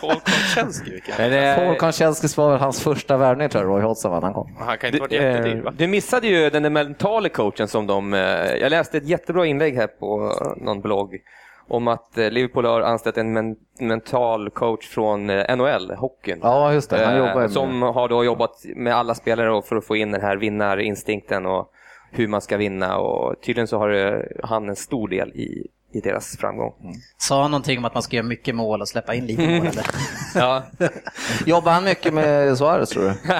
Paul 0.00 0.14
Konchensky, 0.24 1.00
eh, 1.18 1.56
Paul 1.56 1.76
Konchensky 1.76 2.28
var 2.36 2.50
väl 2.50 2.60
hans 2.60 2.80
första 2.80 3.16
värvning 3.16 3.48
tror 3.48 3.64
jag, 3.64 3.70
Roy 3.72 3.82
Hodgson 3.82 4.10
var 4.10 4.20
när 4.20 4.26
han 4.26 4.34
kom. 4.34 4.56
Han 4.58 4.78
kan 4.78 4.88
inte 4.88 5.00
varit 5.00 5.10
Du, 5.10 5.16
jättedyr 5.16 5.56
eh, 5.56 5.62
va? 5.62 5.72
du 5.76 5.86
missade 5.86 6.26
ju 6.26 6.50
den 6.50 6.62
där 6.62 6.70
mentala 6.70 7.28
coachen 7.28 7.68
som 7.68 7.86
de... 7.86 8.14
eh, 8.14 8.20
Jag 8.60 8.70
läste 8.70 8.98
ett 8.98 9.08
jättebra 9.08 9.46
inlägg 9.46 9.76
här 9.76 9.86
på 9.86 10.32
någon 10.56 10.80
blogg 10.80 11.16
om 11.68 11.88
att 11.88 12.10
Liverpool 12.14 12.64
har 12.64 12.80
anställt 12.80 13.16
en 13.18 13.32
men, 13.32 13.56
mental 13.80 14.50
coach 14.50 14.88
från 14.88 15.26
NHL, 15.26 15.90
hockeyn. 15.96 16.38
Ja, 16.42 16.72
just 16.72 16.90
det. 16.90 17.04
Han 17.06 17.16
jobbar 17.18 17.40
med 17.40 17.50
som 17.50 17.82
har 17.82 18.08
då 18.08 18.24
jobbat 18.24 18.50
med 18.76 18.94
alla 18.96 19.14
spelare 19.14 19.62
för 19.62 19.76
att 19.76 19.84
få 19.84 19.96
in 19.96 20.12
den 20.12 20.20
här 20.20 20.36
vinnarinstinkten 20.36 21.46
och 21.46 21.70
hur 22.10 22.28
man 22.28 22.40
ska 22.40 22.56
vinna 22.56 22.96
och 22.96 23.34
tydligen 23.42 23.68
så 23.68 23.78
har 23.78 23.90
eh, 23.90 24.20
han 24.42 24.68
en 24.68 24.76
stor 24.76 25.08
del 25.08 25.28
i, 25.28 25.66
i 25.92 26.00
deras 26.00 26.36
framgång. 26.36 26.72
Sa 27.18 27.42
han 27.42 27.50
någonting 27.50 27.78
om 27.78 27.84
att 27.84 27.94
man 27.94 28.02
ska 28.02 28.16
göra 28.16 28.26
mycket 28.26 28.54
mål 28.54 28.80
och 28.80 28.88
släppa 28.88 29.14
in 29.14 29.26
lite 29.26 29.42
mål 29.58 29.66
eller? 29.66 29.86
Ja. 30.34 30.62
Jobbar 31.46 31.72
han 31.72 31.84
mycket 31.84 32.14
med 32.14 32.58
Suarez 32.58 32.88
tror 32.90 33.02
du? 33.02 33.14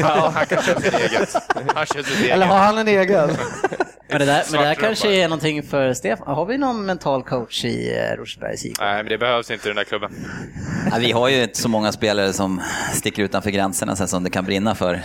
Ja, 0.00 0.32
han 0.34 0.46
kan 0.46 0.62
köra 0.62 0.80
sitt 0.80 0.94
eget. 0.94 1.34
Han 1.74 1.86
sitt 1.86 2.30
Eller 2.30 2.46
har 2.46 2.54
eget. 2.56 2.66
han 2.66 2.78
en 2.78 2.88
egen? 2.88 3.30
Men 4.08 4.18
det 4.20 4.26
där, 4.26 4.42
men 4.52 4.60
det 4.60 4.66
där 4.68 4.74
kanske 4.74 5.14
är 5.14 5.28
någonting 5.28 5.62
för 5.62 5.92
Stefan. 5.92 6.34
Har 6.34 6.46
vi 6.46 6.58
någon 6.58 6.86
mental 6.86 7.22
coach 7.22 7.64
i 7.64 7.96
eh, 7.98 8.16
Rosersbergs 8.16 8.64
IK? 8.64 8.76
Nej, 8.80 8.96
men 8.96 9.06
det 9.06 9.18
behövs 9.18 9.50
inte 9.50 9.68
i 9.68 9.70
den 9.70 9.76
där 9.76 9.84
klubben. 9.84 10.10
Ja, 10.90 10.96
vi 10.98 11.12
har 11.12 11.28
ju 11.28 11.42
inte 11.42 11.58
så 11.58 11.68
många 11.68 11.92
spelare 11.92 12.32
som 12.32 12.60
sticker 12.92 13.22
utanför 13.22 13.50
gränserna 13.50 13.96
sen 13.96 14.08
som 14.08 14.24
det 14.24 14.30
kan 14.30 14.44
brinna 14.44 14.74
för. 14.74 15.00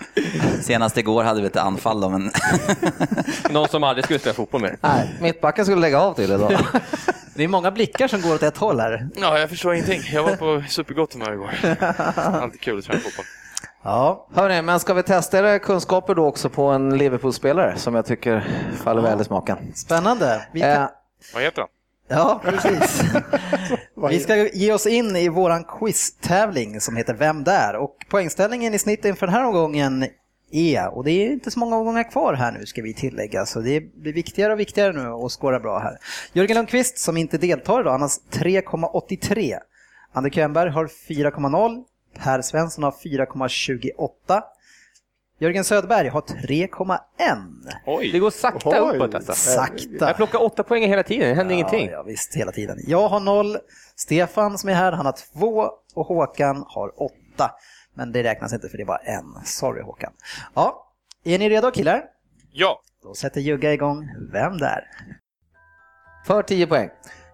Senast 0.62 0.96
igår 0.96 1.24
hade 1.24 1.40
vi 1.40 1.46
ett 1.46 1.56
anfall 1.56 2.00
då, 2.00 2.08
men 2.08 2.30
Någon 3.50 3.68
som 3.68 3.84
aldrig 3.84 4.04
skulle 4.04 4.18
spela 4.18 4.34
fotboll 4.34 4.60
med. 4.60 4.76
Nej, 4.80 5.14
mittbacken 5.20 5.64
skulle 5.64 5.80
lägga 5.80 6.00
av 6.00 6.14
till 6.14 6.24
idag. 6.32 6.58
Det 7.34 7.44
är 7.44 7.48
många 7.48 7.70
blickar 7.70 8.08
som 8.08 8.20
går 8.22 8.34
åt 8.34 8.42
ett 8.42 8.56
håll 8.56 8.80
här. 8.80 9.08
Ja, 9.16 9.38
jag 9.38 9.48
förstår 9.50 9.74
ingenting. 9.74 10.00
Jag 10.12 10.22
var 10.22 10.36
på 10.36 10.64
supergott 10.68 11.12
humör 11.12 11.32
igår. 11.32 11.50
Alltid 12.16 12.60
kul 12.60 12.78
att 12.78 12.84
träna 12.84 13.00
fotboll. 13.00 13.24
Ja, 13.82 14.26
Hörni, 14.34 14.62
men 14.62 14.80
ska 14.80 14.94
vi 14.94 15.02
testa 15.02 15.38
era 15.38 15.58
kunskaper 15.58 16.14
då 16.14 16.26
också 16.26 16.48
på 16.50 16.62
en 16.66 16.98
Liverpool-spelare 16.98 17.76
som 17.76 17.94
jag 17.94 18.06
tycker 18.06 18.46
faller 18.84 19.02
väl 19.02 19.20
i 19.20 19.24
smaken? 19.24 19.58
spännande. 19.74 20.46
Vi 20.52 20.60
kan... 20.60 20.70
Eh, 20.70 20.88
Vad 21.34 21.42
heter 21.42 21.62
han? 21.62 21.68
Ja, 22.08 22.40
precis. 22.44 23.02
Vi 24.10 24.20
ska 24.20 24.48
ge 24.48 24.72
oss 24.72 24.86
in 24.86 25.16
i 25.16 25.28
våran 25.28 25.64
quiztävling 25.64 26.80
som 26.80 26.96
heter 26.96 27.14
Vem 27.14 27.44
där? 27.44 27.76
Och 27.76 27.96
poängställningen 28.08 28.74
i 28.74 28.78
snitt 28.78 29.04
inför 29.04 29.26
den 29.26 29.34
här 29.34 29.44
omgången 29.44 30.06
är, 30.50 30.94
och 30.94 31.04
det 31.04 31.10
är 31.10 31.30
inte 31.30 31.50
så 31.50 31.58
många 31.58 31.76
omgångar 31.76 32.10
kvar 32.10 32.34
här 32.34 32.52
nu 32.52 32.66
ska 32.66 32.82
vi 32.82 32.94
tillägga, 32.94 33.46
så 33.46 33.60
det 33.60 33.80
blir 33.80 34.12
viktigare 34.12 34.52
och 34.52 34.60
viktigare 34.60 34.92
nu 34.92 35.08
att 35.08 35.32
skåra 35.32 35.60
bra 35.60 35.78
här. 35.78 35.98
Jörgen 36.32 36.54
Lundqvist 36.56 36.98
som 36.98 37.16
inte 37.16 37.38
deltar 37.38 37.80
idag, 37.80 37.90
han 37.90 38.00
har 38.00 38.08
3,83. 38.08 39.58
Ander 40.12 40.30
Könberg 40.30 40.70
har 40.70 40.86
4,0. 40.86 41.84
Per 42.18 42.42
Svensson 42.42 42.84
har 42.84 42.90
4,28. 42.90 44.42
Jörgen 45.40 45.64
Söderberg 45.64 46.08
har 46.08 46.20
3,1. 46.20 48.12
Det 48.12 48.18
går 48.18 48.30
sakta 48.30 48.84
Oj. 48.84 48.96
uppåt 48.96 49.14
alltså. 49.14 49.32
Sakta. 49.32 50.06
Jag 50.06 50.16
plockar 50.16 50.42
åtta 50.42 50.62
poäng 50.62 50.82
hela 50.82 51.02
tiden, 51.02 51.28
det 51.28 51.34
händer 51.34 51.54
ingenting. 51.54 51.86
Ja, 51.86 51.92
ja, 51.92 52.02
visst, 52.02 52.34
hela 52.34 52.52
tiden. 52.52 52.78
Jag 52.86 53.08
har 53.08 53.20
noll. 53.20 53.56
Stefan 53.96 54.58
som 54.58 54.70
är 54.70 54.74
här, 54.74 54.92
han 54.92 55.06
har 55.06 55.14
två 55.32 55.70
och 55.94 56.06
Håkan 56.06 56.64
har 56.66 57.02
åtta. 57.02 57.50
Men 57.94 58.12
det 58.12 58.22
räknas 58.22 58.52
inte 58.52 58.68
för 58.68 58.78
det 58.78 58.84
var 58.84 59.00
en. 59.04 59.44
Sorry 59.44 59.82
Håkan. 59.82 60.12
Ja, 60.54 60.92
är 61.24 61.38
ni 61.38 61.50
redo 61.50 61.70
killar? 61.70 62.04
Ja! 62.52 62.80
Då 63.02 63.14
sätter 63.14 63.40
Jugga 63.40 63.72
igång. 63.72 64.08
Vem 64.32 64.58
där? 64.58 64.84
För 66.26 66.42
10 66.42 66.66
poäng. 66.66 66.88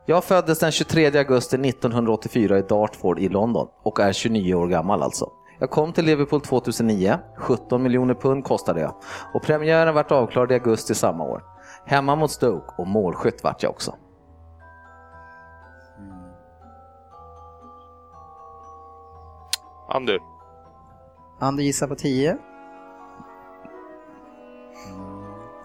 Jag 0.06 0.25
föddes 0.25 0.58
den 0.58 0.73
23 0.73 1.18
augusti 1.18 1.56
1984 1.68 2.58
i 2.58 2.62
Dartford 2.62 3.18
i 3.18 3.28
London 3.28 3.68
och 3.82 4.00
är 4.00 4.12
29 4.12 4.54
år 4.54 4.68
gammal 4.68 5.02
alltså. 5.02 5.32
Jag 5.58 5.70
kom 5.70 5.92
till 5.92 6.04
Liverpool 6.04 6.40
2009, 6.40 7.18
17 7.37 7.82
miljoner 7.82 8.14
pund 8.14 8.44
kostade 8.44 8.80
jag 8.80 8.94
och 9.34 9.42
premiären 9.42 9.94
vart 9.94 10.11
avklarad 10.11 10.50
i 10.50 10.54
augusti 10.54 10.94
samma 10.94 11.25
år. 11.25 11.42
Hemma 11.87 12.16
mot 12.16 12.30
Stoke 12.30 12.75
och 12.78 12.87
målskytt 12.87 13.44
vart 13.44 13.62
jag 13.62 13.70
också. 13.73 13.94
Andu. 19.88 20.18
Ander 21.40 21.62
gissar 21.62 21.87
på 21.87 21.94
10. 21.94 22.37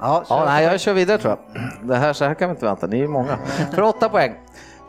Ja, 0.01 0.24
Ja, 0.29 0.46
nej, 0.46 0.65
jag 0.65 0.79
kör 0.79 0.93
vidare 0.93 1.17
tror 1.17 1.38
jag. 1.53 1.63
Det 1.88 1.96
här, 1.96 2.13
så 2.13 2.25
här 2.25 2.34
kan 2.34 2.50
vi 2.50 2.51
inte 2.53 2.65
vänta, 2.65 2.88
ni 2.88 2.96
är 2.98 3.01
ju 3.01 3.08
många. 3.08 3.38
För 3.74 3.81
8 3.81 4.10
poäng. 4.10 4.36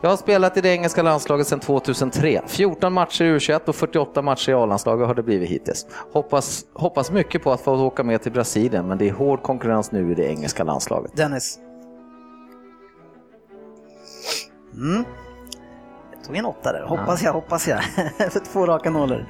Jag 0.03 0.09
har 0.09 0.17
spelat 0.17 0.57
i 0.57 0.61
det 0.61 0.69
engelska 0.69 1.01
landslaget 1.01 1.47
sedan 1.47 1.59
2003. 1.59 2.41
14 2.47 2.93
matcher 2.93 3.23
i 3.23 3.37
U21 3.37 3.61
och 3.65 3.75
48 3.75 4.21
matcher 4.21 4.49
i 4.49 4.53
A-landslaget 4.53 5.07
har 5.07 5.15
det 5.15 5.23
blivit 5.23 5.49
hittills. 5.49 5.87
Hoppas, 6.13 6.65
hoppas 6.73 7.11
mycket 7.11 7.43
på 7.43 7.51
att 7.51 7.61
få 7.61 7.85
åka 7.85 8.03
med 8.03 8.21
till 8.21 8.31
Brasilien, 8.31 8.87
men 8.87 8.97
det 8.97 9.09
är 9.09 9.13
hård 9.13 9.41
konkurrens 9.41 9.91
nu 9.91 10.11
i 10.11 10.15
det 10.15 10.23
engelska 10.23 10.63
landslaget. 10.63 11.15
Dennis. 11.15 11.59
Mm. 14.73 15.03
Jag 16.15 16.23
tog 16.23 16.35
en 16.35 16.45
åtta 16.45 16.71
där, 16.73 16.85
hoppas 16.85 17.23
jag, 17.23 17.33
hoppas 17.33 17.67
jag. 17.67 17.83
för 18.31 18.39
två 18.39 18.65
raka 18.65 18.89
nollor. 18.89 19.25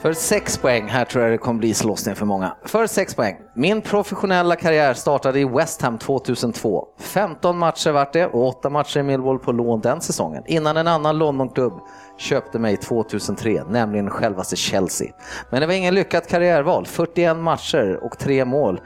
För 0.00 0.12
6 0.12 0.58
poäng, 0.58 0.88
här 0.88 1.04
tror 1.04 1.24
jag 1.24 1.32
det 1.32 1.38
kommer 1.38 1.58
bli 1.60 1.74
slåssning 1.74 2.14
för 2.14 2.26
många. 2.26 2.56
För 2.64 2.86
6 2.86 3.14
poäng. 3.14 3.36
Min 3.54 3.82
professionella 3.82 4.56
karriär 4.56 4.94
startade 4.94 5.40
i 5.40 5.44
West 5.44 5.82
Ham 5.82 5.98
2002. 5.98 6.88
15 6.98 7.58
matcher 7.58 7.90
vart 7.90 8.12
det 8.12 8.26
och 8.26 8.46
8 8.48 8.70
matcher 8.70 8.98
i 9.00 9.02
Millwall 9.02 9.38
på 9.38 9.52
lån 9.52 9.80
den 9.80 10.00
säsongen. 10.00 10.42
Innan 10.46 10.76
en 10.76 10.86
annan 10.86 11.18
Londonklubb 11.18 11.72
köpte 12.18 12.58
mig 12.58 12.76
2003, 12.76 13.64
nämligen 13.68 14.10
självaste 14.10 14.56
Chelsea. 14.56 15.12
Men 15.50 15.60
det 15.60 15.66
var 15.66 15.74
ingen 15.74 15.94
lyckat 15.94 16.28
karriärval. 16.28 16.86
41 16.86 17.36
matcher 17.36 17.98
och 18.02 18.18
3 18.18 18.44
mål. 18.44 18.80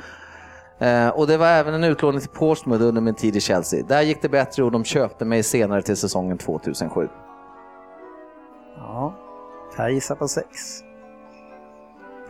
Eh, 0.78 1.09
och 1.09 1.26
det 1.26 1.37
var 1.37 1.47
även 1.47 1.75
en 1.75 1.85
utlåning 1.85 2.21
till 2.21 2.30
Portsmouth 2.30 2.85
under 2.85 3.00
min 3.00 3.14
tid 3.14 3.37
i 3.37 3.40
Chelsea. 3.40 3.85
Där 3.88 4.02
gick 4.02 4.23
det 4.23 4.28
bättre 4.28 4.64
och 4.64 4.73
de 4.73 4.85
köpte 4.85 5.25
mig 5.25 5.42
senare 5.42 5.83
till 5.83 5.97
säsongen 5.97 6.38
2007. 6.38 7.09
Ja, 8.76 9.14
jag 9.76 9.92
gissar 9.92 10.14
på 10.14 10.28
sex. 10.28 10.84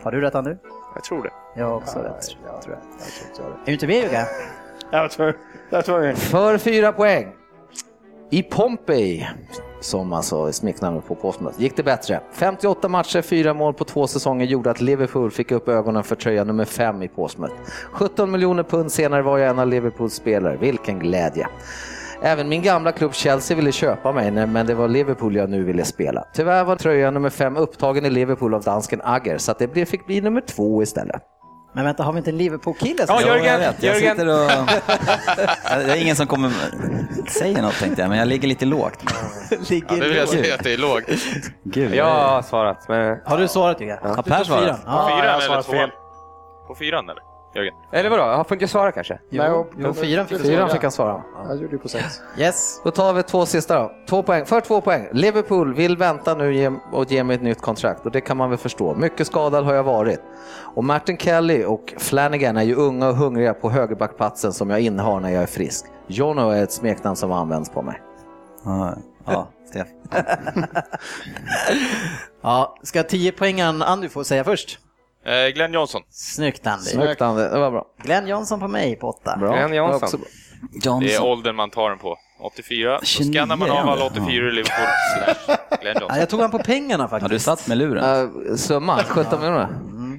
Har 0.05 0.11
du 0.11 0.21
rätt 0.21 0.35
Andu? 0.35 0.57
Jag 0.95 1.03
tror 1.03 1.23
det. 1.23 1.29
Jag 1.55 1.65
har 1.65 1.75
också 1.75 1.99
rätt. 1.99 2.21
Tror 2.63 2.77
jag. 3.37 3.47
Är 3.47 3.65
du 3.65 3.73
inte 3.73 3.87
med 3.87 4.03
Jugga? 4.03 4.25
Jag 4.91 5.11
tror, 5.11 5.37
jag 5.69 5.85
tror 5.85 6.13
För 6.13 6.57
fyra 6.57 6.91
poäng. 6.91 7.33
I 8.31 8.43
Pompey, 8.43 9.25
som 9.81 10.13
alltså 10.13 10.45
är 10.45 10.51
smeknamnet 10.51 11.07
på 11.07 11.15
Portsmouth, 11.15 11.61
gick 11.61 11.75
det 11.75 11.83
bättre. 11.83 12.19
58 12.31 12.87
matcher, 12.87 13.21
fyra 13.21 13.53
mål 13.53 13.73
på 13.73 13.83
två 13.83 14.07
säsonger 14.07 14.45
gjorde 14.45 14.71
att 14.71 14.81
Liverpool 14.81 15.31
fick 15.31 15.51
upp 15.51 15.67
ögonen 15.67 16.03
för 16.03 16.15
tröja 16.15 16.43
nummer 16.43 16.65
fem 16.65 17.03
i 17.03 17.07
Portsmouth. 17.07 17.55
17 17.91 18.31
miljoner 18.31 18.63
pund 18.63 18.91
senare 18.91 19.21
var 19.21 19.37
jag 19.37 19.49
en 19.49 19.59
av 19.59 19.67
Liverpools 19.67 20.13
spelare. 20.13 20.57
Vilken 20.57 20.99
glädje! 20.99 21.47
Även 22.25 22.49
min 22.49 22.61
gamla 22.61 22.91
klubb 22.91 23.13
Chelsea 23.13 23.57
ville 23.57 23.71
köpa 23.71 24.11
mig, 24.11 24.31
men 24.31 24.65
det 24.67 24.73
var 24.75 24.87
Liverpool 24.87 25.35
jag 25.35 25.49
nu 25.49 25.63
ville 25.63 25.85
spela. 25.85 26.23
Tyvärr 26.33 26.63
var 26.63 26.75
tröja 26.75 27.11
nummer 27.11 27.29
fem 27.29 27.57
upptagen 27.57 28.05
i 28.05 28.09
Liverpool 28.09 28.53
av 28.53 28.61
dansken 28.63 29.01
Agger, 29.03 29.37
så 29.37 29.51
att 29.51 29.59
det 29.59 29.67
blev- 29.67 29.85
fick 29.85 30.05
bli 30.05 30.21
nummer 30.21 30.41
två 30.41 30.83
istället. 30.83 31.21
Men 31.73 31.85
vänta, 31.85 32.03
har 32.03 32.11
vi 32.13 32.17
inte 32.17 32.29
en 32.29 32.37
Liverpool-kille? 32.37 33.05
Ja, 33.07 33.21
Jörgen, 33.21 33.45
jag 33.45 33.59
vet. 33.59 33.83
Jag 33.83 33.95
Jörgen. 33.95 34.15
sitter 34.17 34.27
och... 34.27 34.69
Det 35.85 35.91
är 35.91 36.01
ingen 36.01 36.15
som 36.15 36.27
kommer 36.27 36.51
säga 37.29 37.61
något 37.61 37.79
tänkte 37.79 38.01
jag, 38.01 38.09
men 38.09 38.17
jag 38.19 38.27
ligger 38.27 38.47
lite 38.47 38.65
lågt. 38.65 38.99
Ja, 39.49 39.57
det 39.95 40.01
vill 40.07 40.15
jag 40.15 40.29
säga 40.29 40.55
att 40.55 40.63
det 40.63 40.73
är 40.73 40.77
lågt. 40.77 41.03
Gud, 41.63 41.95
Jag 41.95 42.05
har 42.05 42.41
svarat, 42.41 42.85
men... 42.89 43.17
Har 43.25 43.37
du 43.37 43.47
svarat 43.47 43.81
Jugga? 43.81 43.99
Har 44.01 44.15
Du 44.15 44.23
Per 44.31 44.43
svarat? 44.43 44.63
fyran. 44.63 44.79
Ja. 44.85 45.07
Fyran 45.07 45.25
jag 45.33 45.43
eller 45.43 45.61
tvåan? 45.61 45.63
fel. 45.63 45.89
På 46.67 46.75
fyran 46.75 47.09
eller? 47.09 47.34
Jörgen? 47.55 47.73
Eller 47.91 48.09
vadå, 48.09 48.23
jag 48.23 48.47
får 48.47 48.55
inte 48.55 48.67
svara 48.67 48.91
kanske? 48.91 49.19
Jo, 49.29 49.67
jo, 49.77 49.93
fyran 49.93 50.27
fick 50.27 50.41
Fyran 50.41 50.69
fick 50.69 50.81
han 50.81 50.91
svara. 50.91 51.23
Jag 51.47 51.61
gjorde 51.61 51.73
ju 51.73 51.77
på 51.77 51.89
sex. 51.89 52.05
Yes. 52.37 52.81
Då 52.83 52.91
tar 52.91 53.13
vi 53.13 53.23
två 53.23 53.45
sista 53.45 53.79
då. 53.79 53.91
Två 54.09 54.23
poäng. 54.23 54.45
För 54.45 54.61
två 54.61 54.81
poäng. 54.81 55.07
Liverpool 55.11 55.73
vill 55.73 55.97
vänta 55.97 56.35
nu 56.35 56.79
och 56.91 57.11
ge 57.11 57.23
mig 57.23 57.35
ett 57.35 57.41
nytt 57.41 57.61
kontrakt 57.61 58.05
och 58.05 58.11
det 58.11 58.21
kan 58.21 58.37
man 58.37 58.49
väl 58.49 58.59
förstå. 58.59 58.95
Mycket 58.95 59.27
skadad 59.27 59.65
har 59.65 59.73
jag 59.73 59.83
varit. 59.83 60.19
Och 60.75 60.83
Martin 60.83 61.17
Kelly 61.17 61.63
och 61.63 61.93
Flanagan 61.97 62.57
är 62.57 62.63
ju 62.63 62.75
unga 62.75 63.09
och 63.09 63.15
hungriga 63.15 63.53
på 63.53 63.69
högerbackplatsen 63.69 64.53
som 64.53 64.69
jag 64.69 64.79
innehar 64.79 65.19
när 65.19 65.29
jag 65.29 65.43
är 65.43 65.47
frisk. 65.47 65.85
Jono 66.07 66.49
är 66.49 66.63
ett 66.63 66.71
smeknamn 66.71 67.15
som 67.15 67.31
används 67.31 67.69
på 67.69 67.81
mig. 67.81 68.01
Ja, 68.65 68.95
ja 69.25 69.47
Stefan. 69.69 69.89
Ja, 72.41 72.77
ska 72.83 73.03
10 73.03 73.31
poängen 73.31 73.81
Andy 73.81 74.09
få 74.09 74.23
säga 74.23 74.43
först? 74.43 74.79
Eh, 75.25 75.47
Glenn 75.53 75.73
Johnson. 75.73 76.01
Snyggt 76.09 76.67
Andy. 76.67 76.83
Snyggt 76.83 77.21
Andy, 77.21 77.41
det 77.43 77.59
var 77.59 77.71
bra. 77.71 77.85
Glenn 78.03 78.27
Johnson 78.27 78.59
på 78.59 78.67
mig 78.67 78.95
på 78.95 79.07
8. 79.09 79.37
bra. 79.39 79.53
Glenn 79.55 79.73
Johnson. 79.73 80.19
Bra. 80.19 80.29
Det 80.71 80.87
är 80.87 80.91
Johnson. 81.13 81.27
åldern 81.27 81.55
man 81.55 81.69
tar 81.69 81.89
den 81.89 81.99
på. 81.99 82.17
84. 82.39 82.91
Då 82.99 83.05
29, 83.05 83.33
skannar 83.33 83.55
man 83.55 83.69
av 83.71 83.77
alla 83.77 84.01
ja. 84.01 84.05
84 84.11 84.47
i 84.47 84.51
Liverpool 84.51 84.85
slash 85.15 85.57
Glenn 85.81 85.93
Ja, 85.95 86.01
Johnson. 86.01 86.19
jag 86.19 86.29
tog 86.29 86.39
han 86.41 86.51
på 86.51 86.59
pengarna 86.59 87.03
Har 87.03 87.07
faktiskt. 87.09 87.29
du 87.31 87.39
satt 87.39 87.67
med 87.67 87.77
luren? 87.77 88.29
Uh, 88.49 88.55
summa, 88.55 89.03
17 89.03 89.39
miljoner. 89.39 89.67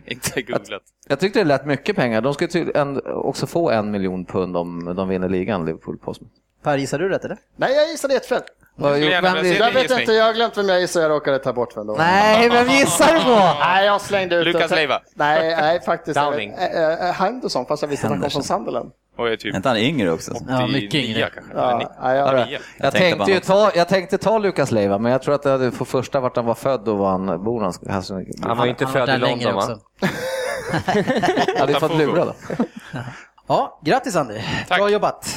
Inte 0.06 0.42
googlat. 0.42 0.82
Jag 1.08 1.20
tyckte 1.20 1.38
det 1.38 1.44
lät 1.44 1.66
mycket 1.66 1.96
pengar. 1.96 2.20
De 2.20 2.34
ska 2.34 2.46
tydligen 2.48 3.00
också 3.06 3.46
få 3.46 3.70
en 3.70 3.90
miljon 3.90 4.24
pund 4.24 4.56
om 4.56 4.94
de 4.96 5.08
vinner 5.08 5.28
ligan, 5.28 5.66
Liverpool 5.66 5.98
Postman. 5.98 6.30
Per, 6.62 6.78
gissar 6.78 6.98
du 6.98 7.08
rätt 7.08 7.24
eller? 7.24 7.38
Nej, 7.56 7.74
jag 7.74 7.88
gissade 7.88 8.14
jättefel. 8.14 8.42
Vad 8.78 8.98
gärna 8.98 9.34
vem 9.34 9.52
Jag 9.52 9.72
vet 9.72 9.90
inte, 9.90 10.12
jag 10.12 10.24
har 10.24 10.32
glömt 10.32 10.58
vem 10.58 10.68
jag 10.68 10.80
gissade, 10.80 11.04
jag 11.04 11.10
råkade 11.10 11.38
ta 11.38 11.52
bort 11.52 11.76
vem 11.76 11.86
då. 11.86 11.94
Nej, 11.98 12.48
vem 12.48 12.68
gissar 12.68 13.14
du 13.14 13.20
på? 13.20 13.54
Nej, 13.60 13.86
jag 13.86 14.00
slängde 14.00 14.36
ut 14.36 14.44
Lukas. 14.46 14.70
Leiva. 14.70 15.00
Nej, 15.14 15.56
nej 15.56 15.80
faktiskt. 15.80 16.20
Downing. 16.20 16.52
Äh, 16.52 17.08
äh, 17.08 17.12
Henderson, 17.14 17.66
fast 17.66 17.82
jag 17.82 17.88
visste 17.88 18.06
att 18.06 18.12
han 18.12 18.20
kom 18.20 18.30
från 18.30 18.42
Sunderland. 18.42 18.90
Och 19.18 19.26
jag 19.26 19.32
är 19.32 19.36
typ 19.36 19.54
inte 19.54 19.68
han 19.68 19.78
yngre 19.78 20.10
också? 20.10 20.32
Ja, 20.48 20.66
mycket 20.66 20.88
89 20.88 21.16
yngre. 21.16 21.30
Ja, 21.54 21.78
ni- 21.78 21.86
nej, 22.02 22.16
jag. 22.16 22.38
Jag, 22.38 22.58
Jag 22.78 22.92
tänkte 22.92 23.30
ju 23.32 23.40
ta, 23.40 23.70
jag 23.74 23.88
tänkte 23.88 24.18
ta 24.18 24.38
Lukas 24.38 24.70
Leiva, 24.70 24.98
men 24.98 25.12
jag 25.12 25.22
tror 25.22 25.34
att 25.34 25.42
det 25.42 25.50
hade 25.50 25.70
för 25.70 25.84
första 25.84 26.20
vart 26.20 26.36
han 26.36 26.44
var 26.44 26.54
född 26.54 26.88
och 26.88 26.98
var 26.98 27.10
han 27.10 27.44
bor 27.44 27.58
någonstans. 27.58 27.96
Alltså, 27.96 28.14
Han 28.42 28.56
var 28.56 28.64
ju 28.64 28.70
inte 28.70 28.84
Han 28.84 28.92
född 28.92 29.08
i 29.08 29.18
London 29.18 29.54
va? 29.54 29.62
hade 31.58 31.72
ju 31.72 31.78
fått 31.78 31.96
lura 31.96 32.24
då. 32.24 32.34
Ja, 33.46 33.80
grattis 33.84 34.16
Andy. 34.16 34.40
Tack. 34.68 34.78
Bra 34.78 34.90
jobbat. 34.90 35.36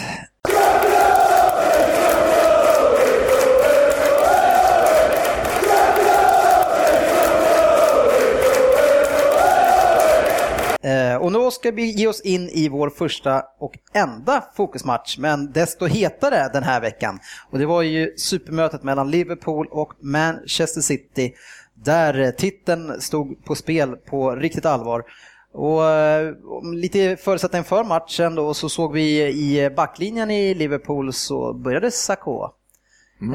Och 11.19 11.31
nu 11.31 11.51
ska 11.51 11.71
vi 11.71 11.91
ge 11.91 12.07
oss 12.07 12.21
in 12.21 12.49
i 12.49 12.69
vår 12.69 12.89
första 12.89 13.43
och 13.57 13.73
enda 13.93 14.43
fokusmatch, 14.55 15.17
men 15.17 15.51
desto 15.51 15.85
hetare 15.85 16.49
den 16.53 16.63
här 16.63 16.81
veckan. 16.81 17.19
Och 17.49 17.59
det 17.59 17.65
var 17.65 17.81
ju 17.81 18.17
supermötet 18.17 18.83
mellan 18.83 19.11
Liverpool 19.11 19.67
och 19.71 19.93
Manchester 19.99 20.81
City, 20.81 21.33
där 21.73 22.19
eh, 22.19 22.29
titeln 22.29 23.01
stod 23.01 23.45
på 23.45 23.55
spel 23.55 23.95
på 23.95 24.35
riktigt 24.35 24.65
allvar. 24.65 25.03
Och 25.51 25.85
eh, 25.85 26.35
lite 26.73 27.17
förutsättning 27.17 27.63
för 27.63 27.83
matchen 27.83 28.35
då 28.35 28.53
så 28.53 28.69
såg 28.69 28.93
vi 28.93 29.27
i 29.27 29.69
backlinjen 29.69 30.31
i 30.31 30.53
Liverpool 30.53 31.13
så 31.13 31.53
började 31.53 31.91
Sakho. 31.91 32.49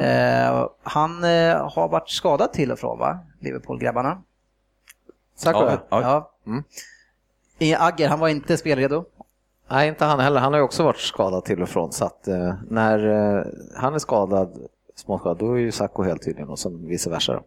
Eh, 0.01 0.67
han 0.83 1.23
eh, 1.23 1.71
har 1.71 1.87
varit 1.87 2.09
skadad 2.09 2.53
till 2.53 2.71
och 2.71 2.79
från 2.79 2.99
va, 2.99 3.19
Liverpool-grabbarna? 3.39 4.21
Sakura? 5.35 5.71
Ja, 5.71 5.79
ja. 5.89 6.01
Ja. 6.01 6.31
Mm. 6.47 6.63
I 7.59 7.75
Agger, 7.75 8.09
han 8.09 8.19
var 8.19 8.27
inte 8.27 8.57
spelredo. 8.57 9.05
Nej, 9.71 9.87
inte 9.87 10.05
han 10.05 10.19
heller. 10.19 10.39
Han 10.39 10.53
har 10.53 10.59
ju 10.59 10.63
också 10.63 10.83
varit 10.83 10.97
skadad 10.97 11.45
till 11.45 11.61
och 11.61 11.69
från. 11.69 11.91
Så 11.91 12.05
att 12.05 12.27
eh, 12.27 12.53
när 12.69 13.07
eh, 13.37 13.43
han 13.75 13.93
är 13.93 13.99
skadad, 13.99 14.57
småskadad, 14.95 15.37
då 15.37 15.53
är 15.53 15.57
ju 15.57 15.71
Sacco 15.71 16.03
helt 16.03 16.23
tydligen 16.23 16.49
och 16.49 16.59
sen 16.59 16.87
vice 16.87 17.09
versa. 17.09 17.33
Då. 17.33 17.41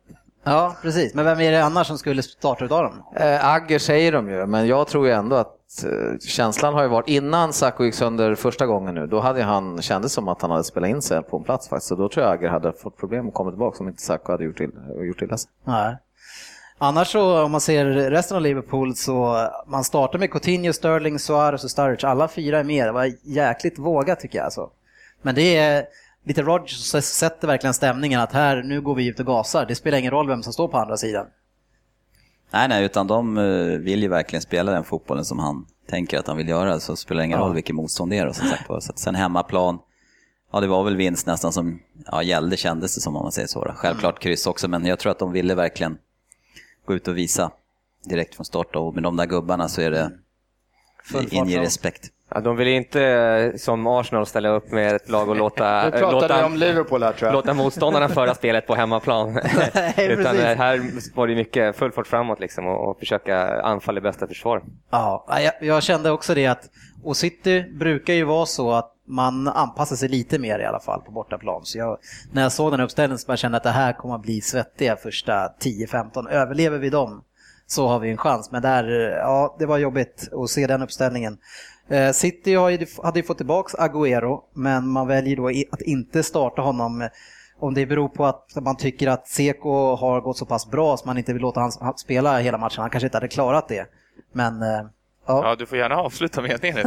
Ja, 0.44 0.76
precis. 0.82 1.14
Men 1.14 1.24
vem 1.24 1.40
är 1.40 1.52
det 1.52 1.64
annars 1.64 1.86
som 1.86 1.98
skulle 1.98 2.22
starta 2.22 2.64
utav 2.64 2.82
dem? 2.82 3.02
Eh, 3.16 3.52
Agger 3.54 3.78
säger 3.78 4.12
de 4.12 4.30
ju, 4.30 4.46
men 4.46 4.66
jag 4.66 4.86
tror 4.86 5.06
ju 5.06 5.12
ändå 5.12 5.36
att 5.36 5.84
eh, 5.84 6.18
känslan 6.20 6.74
har 6.74 6.82
ju 6.82 6.88
varit, 6.88 7.08
innan 7.08 7.52
Sacco 7.52 7.84
gick 7.84 7.94
sönder 7.94 8.34
första 8.34 8.66
gången 8.66 8.94
nu, 8.94 9.06
då 9.06 9.20
hade 9.20 9.42
han, 9.42 9.82
kändes 9.82 10.12
som 10.12 10.28
att 10.28 10.42
han 10.42 10.50
hade 10.50 10.64
spelat 10.64 10.90
in 10.90 11.02
sig 11.02 11.22
på 11.22 11.36
en 11.36 11.44
plats 11.44 11.68
faktiskt. 11.68 11.88
Så 11.88 11.94
då 11.94 12.08
tror 12.08 12.26
jag 12.26 12.34
Agger 12.34 12.48
hade 12.48 12.72
fått 12.72 12.96
problem 12.96 13.28
att 13.28 13.34
komma 13.34 13.50
tillbaka 13.50 13.78
om 13.80 13.88
inte 13.88 14.02
Sacco 14.02 14.32
hade 14.32 14.44
gjort, 14.44 14.56
till, 14.56 14.70
gjort 15.02 15.22
illa 15.22 15.36
sig. 15.36 15.50
Nej. 15.64 15.96
Annars 16.78 17.12
så 17.12 17.42
om 17.44 17.52
man 17.52 17.61
ser 17.61 17.85
resten 17.85 18.37
av 18.37 18.42
Liverpool 18.42 18.97
så 18.97 19.49
man 19.66 19.85
startar 19.85 20.18
med 20.18 20.30
Coutinho, 20.30 20.73
Sterling, 20.73 21.18
Suarez 21.18 21.64
och 21.64 21.70
Sturridge. 21.70 22.08
Alla 22.08 22.28
fyra 22.28 22.58
är 22.58 22.64
med. 22.64 22.87
Det 22.87 22.92
var 22.92 23.12
jäkligt 23.23 23.78
vågat 23.78 24.20
tycker 24.20 24.38
jag 24.38 24.44
alltså. 24.44 24.70
Men 25.23 25.35
det 25.35 25.56
är 25.56 25.85
lite 26.25 26.42
Rodgers 26.42 26.76
som 26.76 27.02
sätter 27.02 27.47
verkligen 27.47 27.75
stämningen 27.75 28.20
att 28.20 28.32
här, 28.32 28.62
nu 28.62 28.80
går 28.80 28.94
vi 28.94 29.06
ut 29.06 29.20
och 29.20 29.26
gasar. 29.26 29.66
Det 29.66 29.75
spelar 29.75 29.99
ingen 29.99 30.11
roll 30.11 30.28
vem 30.28 30.42
som 30.42 30.52
står 30.52 30.68
på 30.68 30.78
andra 30.78 30.97
sidan. 30.97 31.26
Nej, 32.50 32.68
nej, 32.68 32.85
utan 32.85 33.06
de 33.06 33.38
eh, 33.38 33.44
vill 33.78 34.02
ju 34.02 34.08
verkligen 34.08 34.42
spela 34.42 34.73
den 34.73 34.85
fotbollen 34.85 35.25
som 35.25 35.38
han 35.38 35.66
tänker 35.90 36.18
att 36.18 36.26
han 36.26 36.37
vill 36.37 36.49
göra, 36.49 36.80
så 36.80 36.97
spelar 36.97 37.20
det 37.20 37.26
ingen 37.26 37.38
Ja. 37.38 37.44
roll 37.44 37.54
vilken 37.54 37.76
motstånd 37.76 38.11
det 38.12 38.18
är. 38.18 38.26
Och 38.26 38.37
som 38.37 38.49
sagt, 38.49 38.66
så 38.66 38.92
sen 38.97 39.14
hemmaplan, 39.14 39.78
ja 40.52 40.61
det 40.61 40.66
var 40.66 40.85
väl 40.85 40.97
vinst 40.97 41.26
nästan 41.26 41.52
som 41.52 41.78
ja, 42.06 42.23
gällde 42.23 42.56
kändes 42.56 42.94
det 42.94 43.00
som 43.00 43.16
om 43.16 43.23
man 43.23 43.32
säger 43.32 43.49
så. 43.49 43.64
Då. 43.64 43.73
Självklart 43.73 44.18
kryss 44.18 44.47
också, 44.47 44.68
men 44.68 44.87
jag 44.87 44.99
tror 44.99 45.12
att 45.12 45.18
de 45.18 45.32
ville 45.32 45.54
verkligen 45.54 45.99
gå 46.88 46.95
ut 46.95 47.09
och 47.09 47.16
visa 47.16 47.50
direkt 48.04 48.35
från 48.35 48.45
start 48.45 48.76
och 48.76 48.95
med 48.95 49.02
de 49.02 49.16
där 49.16 49.26
gubbarna 49.26 49.68
så 49.68 49.80
är 49.80 49.90
det 49.90 50.11
inger 51.30 51.61
respekt. 51.61 52.11
Ja, 52.35 52.40
de 52.40 52.57
vill 52.57 52.68
inte 52.68 53.02
eh, 53.02 53.57
som 53.57 53.87
Arsenal 53.87 54.26
ställa 54.26 54.49
upp 54.49 54.71
med 54.71 54.97
ett 54.97 55.09
lag 55.09 55.28
och 55.28 55.37
låta, 55.45 55.90
låta, 56.00 56.47
om 56.47 56.57
Liverpool 56.57 57.02
här 57.02 57.12
tror 57.12 57.26
jag. 57.26 57.33
låta 57.33 57.54
motståndarna 57.54 58.09
föra 58.09 58.35
spelet 58.40 58.66
på 58.66 58.75
hemmaplan. 58.75 59.28
Utan 59.38 59.54
precis. 59.97 60.40
eh, 60.40 60.57
här 60.57 60.83
var 61.14 61.26
det 61.26 61.35
mycket 61.35 61.76
full 61.76 61.92
fart 61.92 62.07
framåt 62.07 62.40
liksom 62.40 62.66
och, 62.66 62.90
och 62.90 62.99
försöka 62.99 63.62
anfalla 63.62 63.99
i 63.99 64.00
bästa 64.00 64.26
försvar. 64.26 64.62
Ja, 64.90 65.27
jag, 65.29 65.53
jag 65.61 65.83
kände 65.83 66.11
också 66.11 66.35
det 66.35 66.46
att, 66.46 66.70
och 67.05 67.16
City 67.16 67.62
brukar 67.62 68.14
ju 68.14 68.24
vara 68.24 68.46
så 68.46 68.72
att 68.72 68.97
man 69.09 69.49
anpassar 69.49 69.97
sig 69.97 70.09
lite 70.09 70.38
mer 70.38 70.59
i 70.59 70.64
alla 70.64 70.81
fall 70.81 71.01
på 71.01 71.12
bortaplan. 71.12 71.61
Så 71.64 71.79
jag, 71.79 71.99
när 72.33 72.42
jag 72.42 72.53
såg 72.53 72.73
den 72.73 72.81
uppställningen 72.81 73.18
så 73.18 73.37
kände 73.37 73.55
jag 73.55 73.61
att 73.61 73.62
det 73.64 73.71
här 73.71 73.92
kommer 73.92 74.14
att 74.14 74.23
bli 74.23 74.40
svettiga 74.40 74.97
första 74.97 75.53
10-15. 75.61 76.29
Överlever 76.29 76.79
vi 76.79 76.90
dem 76.90 77.23
så 77.66 77.88
har 77.88 77.99
vi 77.99 78.11
en 78.11 78.16
chans. 78.16 78.51
Men 78.51 78.62
där, 78.62 78.85
ja, 79.11 79.57
det 79.59 79.66
var 79.66 79.79
jobbigt 79.79 80.29
att 80.33 80.51
se 80.51 80.66
den 80.66 80.83
uppställningen. 80.83 81.38
Eh, 81.88 82.12
City 82.12 82.57
hade 83.03 83.18
ju 83.18 83.23
fått 83.23 83.37
tillbaka 83.37 83.79
Agüero, 83.79 84.40
men 84.55 84.88
man 84.88 85.07
väljer 85.07 85.37
då 85.37 85.49
att 85.73 85.83
inte 85.83 86.23
starta 86.23 86.62
honom 86.62 87.09
om 87.61 87.75
det 87.75 87.87
beror 87.87 88.09
på 88.09 88.27
att 88.27 88.57
man 88.61 88.77
tycker 88.77 89.09
att 89.09 89.29
Seko 89.29 89.97
har 89.97 90.21
gått 90.21 90.37
så 90.37 90.47
pass 90.47 90.71
bra 90.71 90.97
så 90.97 91.07
man 91.07 91.18
inte 91.18 91.33
vill 91.33 91.42
låta 91.42 91.61
han 91.61 91.99
spela 91.99 92.38
hela 92.38 92.59
matchen. 92.59 92.81
Han 92.81 92.90
kanske 92.90 93.07
inte 93.07 93.16
hade 93.16 93.29
klarat 93.29 93.68
det. 93.68 93.87
Men 94.33 94.62
eh, 94.62 94.81
ja, 95.28 95.48
Ja, 95.48 95.54
du 95.54 95.66
får 95.66 95.78
gärna 95.78 95.96
avsluta 95.96 96.42
meningen. 96.42 96.86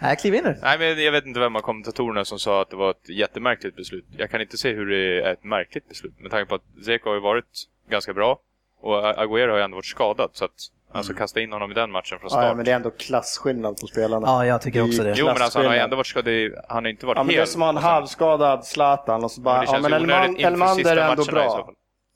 Nej, 0.00 0.16
kliv 0.16 0.34
in 0.34 0.44
nu. 0.44 0.58
Nej, 0.62 0.78
men 0.78 1.04
jag 1.04 1.12
vet 1.12 1.26
inte 1.26 1.40
vem 1.40 1.56
av 1.56 1.60
kommentatorerna 1.60 2.24
som 2.24 2.38
sa 2.38 2.62
att 2.62 2.70
det 2.70 2.76
var 2.76 2.90
ett 2.90 3.08
jättemärkligt 3.08 3.76
beslut. 3.76 4.04
Jag 4.16 4.30
kan 4.30 4.40
inte 4.40 4.58
se 4.58 4.72
hur 4.72 4.86
det 4.86 5.28
är 5.28 5.32
ett 5.32 5.44
märkligt 5.44 5.88
beslut 5.88 6.20
med 6.20 6.30
tanke 6.30 6.48
på 6.48 6.54
att 6.54 6.84
Zeko 6.84 7.08
har 7.08 7.14
ju 7.14 7.20
varit 7.20 7.44
ganska 7.90 8.12
bra 8.14 8.38
och 8.80 8.94
Agüero 9.04 9.50
har 9.50 9.56
ju 9.56 9.62
ändå 9.62 9.74
varit 9.74 9.84
skadad. 9.86 10.30
Så 10.32 10.44
att 10.44 10.50
alltså 10.92 11.14
kasta 11.14 11.40
in 11.40 11.52
honom 11.52 11.70
i 11.70 11.74
den 11.74 11.90
matchen 11.90 12.18
från 12.18 12.28
Ja, 12.32 12.36
ja, 12.36 12.42
start. 12.42 12.56
men 12.56 12.64
det 12.64 12.70
är 12.70 12.76
ändå 12.76 12.90
klasskillnad 12.90 13.76
på 13.80 13.86
spelarna. 13.86 14.26
Ja, 14.26 14.46
jag 14.46 14.62
tycker 14.62 14.84
också 14.84 15.02
det. 15.02 15.14
Jo, 15.16 15.26
men 15.26 15.42
alltså 15.42 15.58
han 15.58 15.66
har 15.66 15.74
ju 15.74 15.80
ändå 15.80 15.96
varit 15.96 16.06
skadad. 16.06 16.52
Han 16.68 16.84
har 16.84 16.90
inte 16.90 17.06
varit 17.06 17.16
Ja, 17.16 17.22
men 17.22 17.34
det 17.34 17.40
är 17.40 17.46
som 17.46 17.62
att 17.62 17.66
ha 17.74 17.80
en 17.80 17.84
halvskadad 17.84 18.64
Zlatan 18.64 19.24
och 19.24 19.30
så 19.30 19.40
bara, 19.40 19.56
Men 19.56 19.66
det 19.66 19.72
ja 19.72 19.80
men 19.80 19.92
Elman, 19.92 20.36
Elmander 20.36 20.96
är 20.96 21.10
ändå 21.10 21.24
matcherna 21.24 21.44
i 21.44 21.48
så 21.48 21.54
bra. 21.54 21.72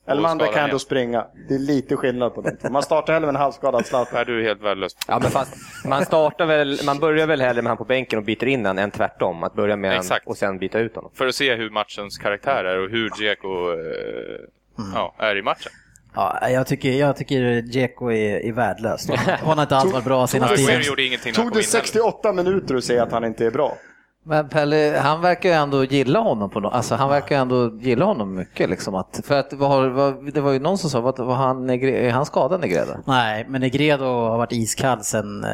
Elmander 0.07 0.47
kan 0.47 0.63
ändå 0.63 0.79
springa. 0.79 1.25
Det 1.47 1.55
är 1.55 1.59
lite 1.59 1.95
skillnad 1.95 2.35
på 2.35 2.41
dem. 2.41 2.57
Man 2.71 2.83
startar 2.83 3.13
hellre 3.13 3.25
med 3.25 3.35
en 3.35 3.41
halvskadad 3.41 3.85
Zlatan. 3.85 4.13
Nej, 4.13 4.25
du 4.25 4.39
är 4.39 4.43
helt 4.43 4.61
värdelös. 4.61 4.95
Ja, 5.07 5.19
men 5.19 5.31
fast 5.31 5.55
man, 5.85 6.05
startar 6.05 6.45
väl, 6.45 6.79
man 6.85 6.99
börjar 6.99 7.27
väl 7.27 7.41
hellre 7.41 7.61
med 7.61 7.69
han 7.69 7.77
på 7.77 7.85
bänken 7.85 8.19
och 8.19 8.25
byter 8.25 8.47
in 8.47 8.63
den 8.63 8.77
än 8.77 8.91
tvärtom. 8.91 9.43
Att 9.43 9.53
börja 9.53 9.75
med 9.75 9.91
han 9.91 9.99
Exakt. 9.99 10.27
och 10.27 10.37
sen 10.37 10.59
byta 10.59 10.79
ut 10.79 10.95
honom. 10.95 11.11
För 11.13 11.27
att 11.27 11.35
se 11.35 11.55
hur 11.55 11.69
matchens 11.69 12.17
karaktär 12.17 12.63
är 12.63 12.83
och 12.83 12.89
hur 12.89 13.09
Dzeko 13.09 13.71
eh, 13.71 14.87
ja, 14.95 15.15
är 15.17 15.37
i 15.37 15.41
matchen. 15.41 15.71
Ja, 16.15 16.49
jag 16.49 16.67
tycker, 16.67 16.91
jag 16.91 17.17
tycker 17.17 17.61
Dzeko 17.61 18.11
är, 18.11 18.45
är 18.45 18.51
värdelös. 18.51 19.09
Han 19.43 19.57
har 19.57 19.61
inte 19.61 19.77
alls 19.77 19.93
varit 19.93 20.05
bra 20.05 20.27
senaste 20.27 20.57
tiden. 20.57 20.83
Tog 20.83 20.95
det 20.97 21.03
in 21.05 21.19
heller. 21.35 21.61
68 21.61 22.33
minuter 22.33 22.75
att 22.75 22.83
säga 22.83 23.03
att 23.03 23.11
han 23.11 23.25
inte 23.25 23.45
är 23.45 23.51
bra? 23.51 23.77
Men 24.25 24.49
Pelle, 24.49 24.99
han 25.03 25.21
verkar 25.21 25.49
ju 25.49 25.55
ändå 25.55 25.83
gilla 25.83 26.19
honom 26.19 26.49
på 26.49 26.59
något, 26.59 26.73
alltså 26.73 26.95
han 26.95 27.09
verkar 27.09 27.35
ju 27.35 27.41
ändå 27.41 27.71
gilla 27.79 28.05
honom 28.05 28.35
mycket 28.35 28.69
liksom 28.69 28.95
att, 28.95 29.21
för 29.23 29.39
att 29.39 29.53
vad, 29.53 29.69
har- 29.69 29.87
vad, 29.87 30.33
det 30.33 30.41
var 30.41 30.51
ju 30.51 30.59
någon 30.59 30.77
som 30.77 30.89
sa, 30.89 31.01
vad, 31.01 31.19
var 31.19 31.35
han, 31.35 31.69
är 31.69 32.11
han 32.11 32.25
skadad 32.25 32.61
Negreda? 32.61 32.99
Nej, 33.05 33.45
men 33.49 33.61
Negredo 33.61 34.03
har 34.05 34.37
varit 34.37 34.51
iskall 34.51 35.03
sedan 35.03 35.43
eh, 35.43 35.49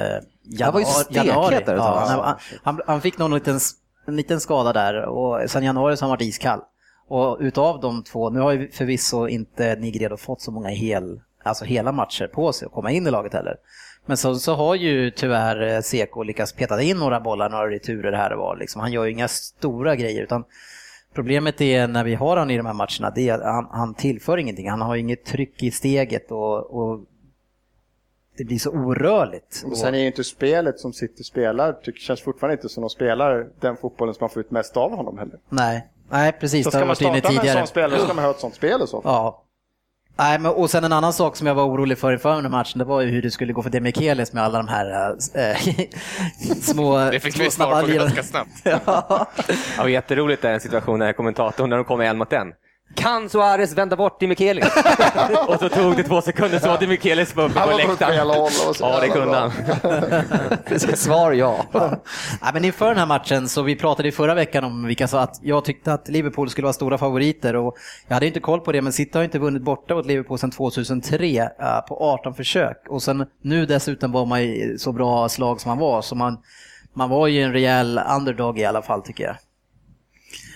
Han 0.65 0.73
var 0.73 0.79
ju 0.79 0.85
januari. 0.85 1.03
stekhet 1.03 1.25
januari. 1.25 1.55
där 1.65 1.75
Ja, 1.75 2.03
han, 2.07 2.35
han, 2.63 2.81
han 2.87 3.01
fick 3.01 3.17
någon 3.17 3.33
liten, 3.33 3.59
en 4.07 4.15
liten 4.15 4.39
skada 4.39 4.73
där 4.73 5.05
och 5.05 5.49
sedan 5.49 5.63
januari 5.63 5.97
så 5.97 6.05
har 6.05 6.09
han 6.09 6.17
varit 6.17 6.27
iskall. 6.27 6.59
Och 7.07 7.37
utav 7.39 7.79
de 7.79 8.03
två, 8.03 8.29
nu 8.29 8.39
har 8.39 8.51
ju 8.51 8.71
förvisso 8.71 9.27
inte 9.27 9.75
Negredo 9.75 10.17
fått 10.17 10.41
så 10.41 10.51
många 10.51 10.69
hel, 10.69 11.19
alltså 11.43 11.65
hela 11.65 11.91
matcher 11.91 12.27
på 12.27 12.53
sig 12.53 12.65
att 12.65 12.71
komma 12.71 12.91
in 12.91 13.07
i 13.07 13.11
laget 13.11 13.33
heller. 13.33 13.55
Men 14.09 14.17
så, 14.17 14.35
så 14.35 14.55
har 14.55 14.75
ju 14.75 15.11
tyvärr 15.11 15.75
eh, 15.75 15.81
Seko 15.81 16.23
lyckats 16.23 16.53
peta 16.53 16.81
in 16.81 16.97
några 16.97 17.19
bollar, 17.19 17.49
några 17.49 17.69
returer 17.69 18.11
här 18.11 18.33
och 18.33 18.39
var. 18.39 18.57
Liksom. 18.57 18.81
Han 18.81 18.91
gör 18.91 19.05
ju 19.05 19.11
inga 19.11 19.27
stora 19.27 19.95
grejer 19.95 20.23
utan 20.23 20.43
Problemet 21.13 21.61
är 21.61 21.87
när 21.87 22.03
vi 22.03 22.15
har 22.15 22.37
honom 22.37 22.49
i 22.49 22.57
de 22.57 22.65
här 22.65 22.73
matcherna, 22.73 23.09
det 23.15 23.29
är 23.29 23.33
att 23.33 23.43
han, 23.43 23.67
han 23.71 23.93
tillför 23.93 24.37
ingenting. 24.37 24.69
Han 24.69 24.81
har 24.81 24.95
inget 24.95 25.25
tryck 25.25 25.63
i 25.63 25.71
steget 25.71 26.31
och, 26.31 26.79
och 26.79 26.99
det 28.37 28.43
blir 28.43 28.59
så 28.59 28.69
orörligt. 28.69 29.63
Men 29.65 29.75
sen 29.75 29.95
är 29.95 29.99
ju 29.99 30.07
inte 30.07 30.23
spelet 30.23 30.79
som 30.79 30.93
City 30.93 31.23
spelar, 31.23 31.73
tycker, 31.73 31.99
känns 31.99 32.21
fortfarande 32.21 32.53
inte 32.53 32.69
som 32.69 32.81
de 32.81 32.89
spelar 32.89 33.47
den 33.59 33.77
fotbollen 33.77 34.13
som 34.13 34.23
man 34.23 34.29
får 34.29 34.39
ut 34.39 34.51
mest 34.51 34.77
av 34.77 34.95
honom 34.95 35.17
heller. 35.17 35.39
Nej, 35.49 35.87
nej 36.09 36.31
precis. 36.31 36.65
Så 36.65 36.71
ska 36.71 36.85
man 36.85 36.95
starta 36.95 37.31
med 37.31 37.45
en 37.45 37.53
sån 37.57 37.67
spelare 37.67 37.99
så 37.99 38.05
ska 38.05 38.13
man 38.13 38.23
ha 38.23 38.31
ett 38.31 38.39
sånt 38.39 38.55
spel 38.55 38.81
i 38.83 38.87
så. 38.87 39.01
Ja. 39.03 39.43
Nej, 40.19 40.39
men, 40.39 40.51
och 40.51 40.69
sen 40.69 40.83
en 40.83 40.93
annan 40.93 41.13
sak 41.13 41.35
som 41.35 41.47
jag 41.47 41.55
var 41.55 41.63
orolig 41.63 41.97
för 41.97 42.11
inför 42.13 42.35
den 42.35 42.43
här 42.43 42.51
matchen, 42.51 42.79
det 42.79 42.85
var 42.85 43.01
ju 43.01 43.07
hur 43.07 43.21
det 43.21 43.31
skulle 43.31 43.53
gå 43.53 43.63
för 43.63 43.69
Demichelis 43.69 44.33
med 44.33 44.43
alla 44.43 44.57
de 44.57 44.67
här 44.67 45.15
äh, 45.35 45.55
små, 46.61 46.97
Det 46.97 47.19
fick 47.19 47.33
små 47.33 47.43
vi 47.43 47.51
svar 47.51 47.81
på 47.81 47.87
ganska 47.87 48.23
snabbt. 48.23 48.49
Ja. 48.63 49.27
Ja, 49.77 49.83
och 49.83 49.89
jätteroligt 49.89 50.45
är 50.45 50.53
en 50.53 50.59
situation 50.59 50.99
när 50.99 51.13
kommentatorn, 51.13 51.69
när 51.69 51.77
de 51.77 51.85
kommer 51.85 52.05
en 52.05 52.17
mot 52.17 52.33
en. 52.33 52.47
Kan 52.95 53.29
Suarez 53.29 53.73
vända 53.73 53.95
bort 53.95 54.19
Dimichelis? 54.19 54.65
och 55.47 55.59
så 55.59 55.69
tog 55.69 55.97
det 55.97 56.03
två 56.03 56.21
sekunder 56.21 56.59
så 56.59 56.67
var 56.67 56.77
Dimichelis 56.77 57.31
uppe 57.31 57.49
på 57.49 57.77
läktaren. 57.77 58.15
Ja, 58.79 58.99
det 59.01 59.07
kunde 59.07 59.37
han. 59.37 59.51
Svar 60.95 61.31
ja. 61.31 61.65
Nej, 62.41 62.51
men 62.53 62.65
inför 62.65 62.87
den 62.87 62.97
här 62.97 63.05
matchen 63.05 63.49
så 63.49 63.61
vi 63.61 63.75
pratade 63.75 64.07
i 64.09 64.11
förra 64.11 64.33
veckan 64.33 64.63
om 64.63 64.85
vilka 64.85 65.07
sa 65.07 65.21
att 65.21 65.39
jag 65.41 65.65
tyckte 65.65 65.93
att 65.93 66.07
Liverpool 66.07 66.49
skulle 66.49 66.65
vara 66.65 66.73
stora 66.73 66.97
favoriter 66.97 67.55
och 67.55 67.77
jag 68.07 68.13
hade 68.13 68.27
inte 68.27 68.39
koll 68.39 68.59
på 68.59 68.71
det 68.71 68.81
men 68.81 68.93
City 68.93 69.17
har 69.17 69.23
inte 69.23 69.39
vunnit 69.39 69.63
borta 69.63 69.95
mot 69.95 70.05
Liverpool 70.05 70.39
sedan 70.39 70.51
2003 70.51 71.41
uh, 71.41 71.47
på 71.87 72.03
18 72.03 72.33
försök 72.33 72.77
och 72.89 73.03
sen 73.03 73.25
nu 73.43 73.65
dessutom 73.65 74.11
var 74.11 74.25
man 74.25 74.39
i 74.39 74.75
så 74.79 74.91
bra 74.91 75.29
slag 75.29 75.61
som 75.61 75.69
man 75.69 75.77
var 75.77 76.01
så 76.01 76.15
man, 76.15 76.37
man 76.93 77.09
var 77.09 77.27
ju 77.27 77.41
en 77.41 77.53
rejäl 77.53 78.01
underdog 78.17 78.59
i 78.59 78.65
alla 78.65 78.81
fall 78.81 79.01
tycker 79.01 79.23
jag. 79.23 79.35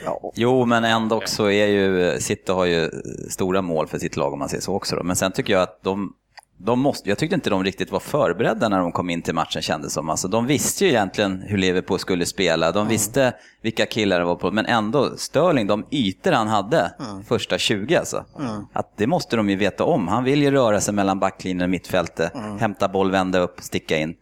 Ja. 0.05 0.31
Jo, 0.35 0.65
men 0.65 0.83
ändå 0.83 1.21
så 1.25 1.49
är 1.49 1.67
ju, 1.67 2.19
City 2.19 2.51
har 2.51 2.65
ju 2.65 2.89
stora 3.29 3.61
mål 3.61 3.87
för 3.87 3.99
sitt 3.99 4.17
lag 4.17 4.33
om 4.33 4.39
man 4.39 4.49
säger 4.49 4.61
så 4.61 4.75
också. 4.75 4.95
Då. 4.95 5.03
Men 5.03 5.15
sen 5.15 5.31
tycker 5.31 5.53
jag 5.53 5.61
att 5.61 5.83
de, 5.83 6.13
de 6.57 6.79
måste, 6.79 7.09
jag 7.09 7.17
tyckte 7.17 7.35
inte 7.35 7.49
de 7.49 7.63
riktigt 7.63 7.91
var 7.91 7.99
förberedda 7.99 8.69
när 8.69 8.79
de 8.79 8.91
kom 8.91 9.09
in 9.09 9.21
till 9.21 9.33
matchen 9.33 9.61
kändes 9.61 9.93
som. 9.93 10.09
Alltså, 10.09 10.27
de 10.27 10.47
visste 10.47 10.85
ju 10.85 10.91
egentligen 10.91 11.43
hur 11.47 11.57
Liverpool 11.57 11.99
skulle 11.99 12.25
spela, 12.25 12.71
de 12.71 12.87
visste 12.87 13.33
vilka 13.61 13.85
killar 13.85 14.19
det 14.19 14.25
var 14.25 14.35
på, 14.35 14.51
men 14.51 14.65
ändå, 14.65 15.17
Sterling, 15.17 15.67
de 15.67 15.85
ytor 15.91 16.31
han 16.31 16.47
hade 16.47 16.93
mm. 16.99 17.23
första 17.23 17.57
20 17.57 17.95
alltså, 17.95 18.25
mm. 18.39 18.65
att 18.73 18.97
det 18.97 19.07
måste 19.07 19.35
de 19.35 19.49
ju 19.49 19.55
veta 19.55 19.83
om. 19.83 20.07
Han 20.07 20.23
vill 20.23 20.41
ju 20.41 20.51
röra 20.51 20.81
sig 20.81 20.93
mellan 20.93 21.19
backlinjen 21.19 21.61
och 21.63 21.69
mittfältet, 21.69 22.35
mm. 22.35 22.59
hämta 22.59 22.87
boll, 22.87 23.11
vända 23.11 23.39
upp, 23.39 23.55
sticka 23.59 23.97
in. 23.97 24.15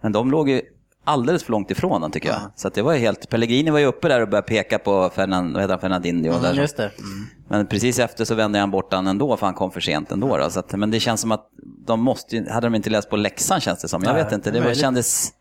Men 0.00 0.12
de 0.12 0.30
låg 0.30 0.48
ju 0.48 0.62
alldeles 1.08 1.44
för 1.44 1.52
långt 1.52 1.70
ifrån 1.70 1.90
honom 1.90 2.10
tycker 2.10 2.28
jag. 2.28 2.38
Ja. 2.38 2.52
Så 2.56 2.68
det 2.68 2.82
var 2.82 2.94
helt, 2.94 3.28
Pellegrini 3.30 3.70
var 3.70 3.78
ju 3.78 3.86
uppe 3.86 4.08
där 4.08 4.20
och 4.20 4.28
började 4.28 4.46
peka 4.46 4.78
på 4.78 5.10
Fernand, 5.14 5.52
vad 5.52 5.62
heter 5.62 5.72
han, 5.74 5.80
Fernandinho. 5.80 6.32
Mm, 6.32 6.42
där. 6.76 6.92
Mm. 6.98 7.26
Men 7.48 7.66
precis 7.66 7.98
efter 7.98 8.24
så 8.24 8.34
vände 8.34 8.58
han 8.58 8.70
bort 8.70 8.92
honom 8.92 9.06
ändå 9.06 9.36
för 9.36 9.46
han 9.46 9.54
kom 9.54 9.70
för 9.70 9.80
sent 9.80 10.12
ändå. 10.12 10.36
Då. 10.36 10.50
Så 10.50 10.60
att, 10.60 10.72
men 10.72 10.90
det 10.90 11.00
känns 11.00 11.20
som 11.20 11.32
att 11.32 11.46
de 11.86 12.00
måste, 12.00 12.46
hade 12.50 12.66
de 12.66 12.74
inte 12.74 12.90
läst 12.90 13.10
på 13.10 13.16
läxan 13.16 13.60
känns 13.60 13.80
det 13.80 13.88
som. 13.88 14.02
Jag 14.02 14.14
Nej, 14.14 14.24
vet 14.24 14.32
inte, 14.32 14.50
det 14.50 14.60
var, 14.60 14.74
kändes 14.74 15.32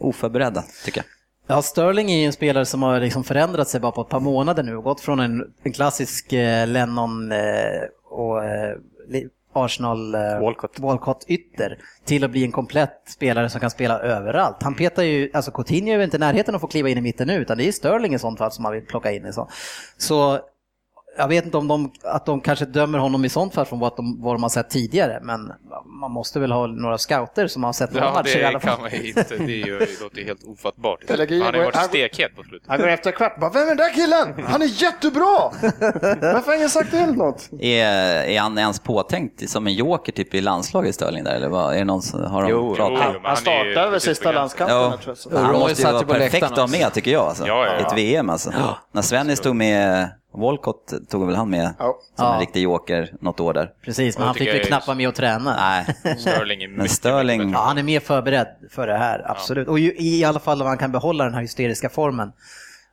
oförberedda 0.00 0.64
tycker 0.84 0.98
jag. 0.98 1.06
Ja, 1.56 1.62
Sterling 1.62 2.10
är 2.10 2.18
ju 2.18 2.24
en 2.24 2.32
spelare 2.32 2.66
som 2.66 2.82
har 2.82 3.00
liksom 3.00 3.24
förändrat 3.24 3.68
sig 3.68 3.80
bara 3.80 3.92
på 3.92 4.00
ett 4.00 4.08
par 4.08 4.20
månader 4.20 4.62
nu 4.62 4.76
och 4.76 4.84
gått 4.84 5.00
från 5.00 5.20
en, 5.20 5.42
en 5.62 5.72
klassisk 5.72 6.32
eh, 6.32 6.66
Lennon 6.66 7.32
eh, 7.32 7.38
och 8.10 8.44
eh, 8.44 8.76
Arsenal 9.64 10.14
eh, 10.14 10.40
Walcott. 10.40 10.78
Walcott 10.78 11.24
ytter 11.28 11.78
till 12.04 12.24
att 12.24 12.30
bli 12.30 12.44
en 12.44 12.52
komplett 12.52 13.02
spelare 13.08 13.50
som 13.50 13.60
kan 13.60 13.70
spela 13.70 13.98
överallt. 13.98 14.62
Han 14.62 14.74
petar 14.74 15.02
ju, 15.02 15.30
alltså 15.34 15.50
Coutinho 15.50 15.92
är 15.92 15.98
ju 15.98 16.04
inte 16.04 16.16
i 16.16 16.20
närheten 16.20 16.54
att 16.54 16.60
få 16.60 16.66
kliva 16.66 16.88
in 16.88 16.98
i 16.98 17.00
mitten 17.00 17.26
nu 17.26 17.34
utan 17.34 17.58
det 17.58 17.68
är 17.68 17.72
Sterling 17.72 18.14
i 18.14 18.18
sånt 18.18 18.38
fall 18.38 18.52
som 18.52 18.62
man 18.62 18.72
vill 18.72 18.86
plocka 18.86 19.12
in 19.12 19.26
i 19.26 19.32
så. 19.32 19.48
Så 19.96 20.40
jag 21.18 21.28
vet 21.28 21.44
inte 21.44 21.56
om 21.56 21.68
de, 21.68 21.92
att 22.02 22.26
de 22.26 22.40
kanske 22.40 22.64
dömer 22.64 22.98
honom 22.98 23.24
i 23.24 23.28
sånt 23.28 23.54
fall 23.54 23.64
från 23.64 23.78
vad 23.78 23.96
de, 23.96 24.22
vad 24.22 24.34
de 24.34 24.42
har 24.42 24.50
sett 24.50 24.70
tidigare, 24.70 25.20
men 25.22 25.52
man 26.00 26.10
måste 26.10 26.40
väl 26.40 26.52
ha 26.52 26.66
några 26.66 26.98
scouter 26.98 27.46
som 27.46 27.64
har 27.64 27.72
sett 27.72 27.92
några 27.92 28.06
ja, 28.06 28.12
matcher 28.12 28.38
i 28.38 28.44
alla 28.44 28.60
fall. 28.60 28.78
Ja, 28.82 28.88
det 28.90 28.90
kan 28.90 29.00
man 29.00 29.06
inte. 29.06 29.36
Det, 29.46 29.62
är 29.62 29.66
ju, 29.66 29.78
det 29.78 30.00
låter 30.00 30.24
helt 30.24 30.44
ofattbart. 30.44 30.98
Han 31.08 31.18
har 31.18 31.26
ju 31.26 31.64
varit 31.64 31.84
stekhet 31.84 32.36
på 32.36 32.42
slutet. 32.42 32.68
Han 32.68 32.78
går 32.78 32.88
efter 32.88 33.10
kvart 33.10 33.40
bara, 33.40 33.50
vem 33.50 33.62
är 33.62 33.66
den 33.66 33.76
där 33.76 33.94
killen? 33.94 34.46
Han 34.46 34.62
är 34.62 34.82
jättebra! 34.82 35.50
Varför 36.32 36.46
har 36.46 36.56
ingen 36.56 36.70
sagt 36.70 36.90
till 36.90 37.12
något? 37.12 37.48
Är, 37.60 37.86
är 38.24 38.40
han 38.40 38.58
ens 38.58 38.80
påtänkt 38.80 39.50
som 39.50 39.66
en 39.66 39.74
joker 39.74 40.12
typ 40.12 40.34
i 40.34 40.40
landslaget 40.40 40.94
Sterling 40.94 41.24
där, 41.24 41.34
eller 41.34 41.48
vad? 41.48 41.74
Är 41.74 41.78
det 41.78 41.84
någon 41.84 42.02
som, 42.02 42.24
har 42.24 42.42
de 42.42 42.50
jo, 42.50 42.74
pratat? 42.74 43.10
Jo, 43.14 43.20
han, 43.22 43.36
startar 43.36 43.90
väl 43.90 44.00
sista 44.00 44.32
landskampen, 44.32 44.76
ja. 44.76 44.98
tror 45.04 45.16
jag. 45.30 45.38
Han 45.38 45.54
måste 45.54 45.82
ju 45.82 45.92
vara 45.92 46.04
perfekt 46.04 46.44
att 46.44 46.58
ha 46.58 46.66
med, 46.66 46.92
tycker 46.92 47.10
jag. 47.10 47.24
Alltså. 47.24 47.46
Ja, 47.46 47.66
ja, 47.66 47.72
ja. 47.80 47.86
Ett 47.86 47.98
VM 47.98 48.30
alltså. 48.30 48.52
När 48.92 49.02
Svennis 49.02 49.38
stod 49.38 49.56
med 49.56 50.08
Walcott 50.36 50.92
tog 51.08 51.26
väl 51.26 51.36
han 51.36 51.50
med 51.50 51.74
ja. 51.78 51.98
som 52.16 52.34
en 52.34 52.40
riktig 52.40 52.62
joker 52.62 53.12
något 53.20 53.40
år 53.40 53.54
där. 53.54 53.72
Precis, 53.82 54.18
men 54.18 54.26
han 54.26 54.34
fick 54.34 54.48
väl 54.48 54.64
knappt 54.64 54.86
vara 54.86 54.96
med 54.96 55.08
och 55.08 55.14
träna. 55.14 55.56
Nej. 55.56 56.16
Sterling 56.18 56.62
är 56.62 56.68
men 56.68 56.88
Sterling... 56.88 57.50
Ja, 57.52 57.58
han 57.58 57.78
är 57.78 57.82
mer 57.82 58.00
förberedd 58.00 58.46
för 58.70 58.86
det 58.86 58.96
här, 58.96 59.30
absolut. 59.30 59.66
Ja. 59.66 59.72
Och 59.72 59.78
i 59.78 60.24
alla 60.24 60.40
fall 60.40 60.60
om 60.60 60.68
han 60.68 60.78
kan 60.78 60.92
behålla 60.92 61.24
den 61.24 61.34
här 61.34 61.40
hysteriska 61.40 61.88
formen 61.88 62.32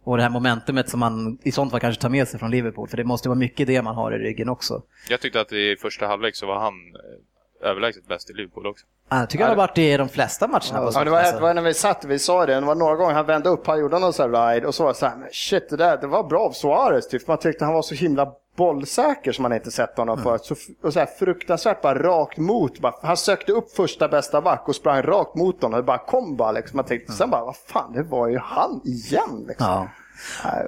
och 0.04 0.18
det 0.18 0.24
här 0.24 0.30
momentumet 0.30 0.90
som 0.90 1.00
man 1.00 1.38
i 1.44 1.52
sånt 1.52 1.72
fall 1.72 1.80
kanske 1.80 2.02
tar 2.02 2.10
med 2.10 2.28
sig 2.28 2.40
från 2.40 2.52
Liverpool, 2.52 2.88
för 2.88 2.98
det 2.98 3.04
måste 3.04 3.30
vara 3.30 3.40
mycket 3.40 3.68
det 3.68 3.82
man 3.82 3.96
har 3.96 4.12
i 4.12 4.18
ryggen 4.18 4.50
också. 4.50 4.82
Jag 5.10 5.22
tyckte 5.22 5.42
att 5.42 5.52
i 5.52 5.76
första 5.82 6.08
halvlek 6.08 6.36
så 6.36 6.46
var 6.46 6.60
han 6.60 6.74
eh, 6.74 7.20
överlägset 7.64 8.08
bäst 8.08 8.30
i 8.30 8.34
Liverpool 8.34 8.68
också. 8.68 8.86
Jag 9.10 9.30
tycker 9.30 9.44
han 9.44 9.50
har 9.52 9.58
varit 9.58 9.76
det 9.76 9.94
i 9.94 9.98
de 9.98 10.10
flesta 10.10 10.48
matcherna. 10.48 10.64
Ja, 10.74 10.92
ja 10.94 11.04
det, 11.04 11.10
var, 11.10 11.24
det 11.24 11.40
var 11.40 11.54
när 11.54 11.62
vi 11.62 11.74
satt, 11.74 12.06
vi 12.06 12.20
sa 12.20 12.46
det, 12.46 12.54
det 12.54 12.62
var 12.62 12.76
några 12.76 12.96
gånger 12.96 13.14
han 13.14 13.26
vände 13.26 13.50
upp, 13.50 13.68
han 13.68 13.80
gjorde 13.80 14.00
någon 14.00 14.14
sån 14.14 14.36
här 14.36 14.54
ride 14.54 14.68
och 14.68 14.76
så 14.76 14.84
var 14.84 14.90
det 14.90 15.00
så 15.00 15.06
här, 15.06 15.30
shit 15.32 15.70
det 15.70 15.78
där, 15.78 15.98
det 15.98 16.08
var 16.08 16.24
bra 16.24 16.42
av 16.42 16.52
Suarez 16.52 17.08
typ. 17.08 17.28
Man 17.28 17.38
tyckte 17.38 17.66
han 17.66 17.74
var 17.74 17.82
så 17.82 17.96
himla 17.96 18.34
bollsäker 18.56 19.32
som 19.32 19.44
man 19.44 19.54
inte 19.54 19.72
sett 19.72 19.98
honom 19.98 20.20
mm. 20.20 20.24
förut. 20.24 20.46
Så, 20.46 20.56
och 20.84 20.94
så 20.94 21.00
här 21.00 21.06
fruktansvärt 21.06 21.82
bara 21.82 22.00
rakt 22.00 22.38
mot. 22.38 22.80
Bara, 22.80 22.94
han 23.02 23.18
sökte 23.18 23.52
upp 23.52 23.72
första 23.72 24.08
bästa 24.08 24.42
back 24.42 24.64
och 24.68 24.76
sprang 24.76 25.02
rakt 25.02 25.36
mot 25.36 25.62
honom. 25.62 25.78
Det 25.78 25.84
bara 25.84 25.98
kom 25.98 26.36
bara 26.36 26.52
liksom. 26.52 26.78
Man 26.78 26.86
tänkte, 26.86 27.12
mm. 27.12 27.18
Sen 27.18 27.30
bara, 27.30 27.46
vad 27.46 27.56
fan, 27.56 27.94
det 27.94 28.04
var 28.04 28.28
ju 28.28 28.38
han 28.38 28.82
igen 28.84 29.46
liksom. 29.48 29.68
Ja. 29.68 29.88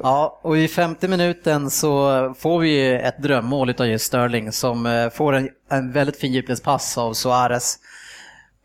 Ja, 0.04 0.40
och 0.42 0.58
i 0.58 0.68
femte 0.68 1.08
minuten 1.08 1.70
så 1.70 2.34
får 2.40 2.60
vi 2.60 2.94
ett 2.94 3.24
drömmål 3.24 3.74
av 3.80 3.88
just 3.88 4.06
Sterling 4.06 4.52
som 4.52 4.86
eh, 4.86 5.10
får 5.10 5.34
en, 5.34 5.50
en 5.70 5.92
väldigt 5.92 6.20
fin 6.20 6.34
djupledspass 6.34 6.98
av 6.98 7.14
Suarez 7.14 7.80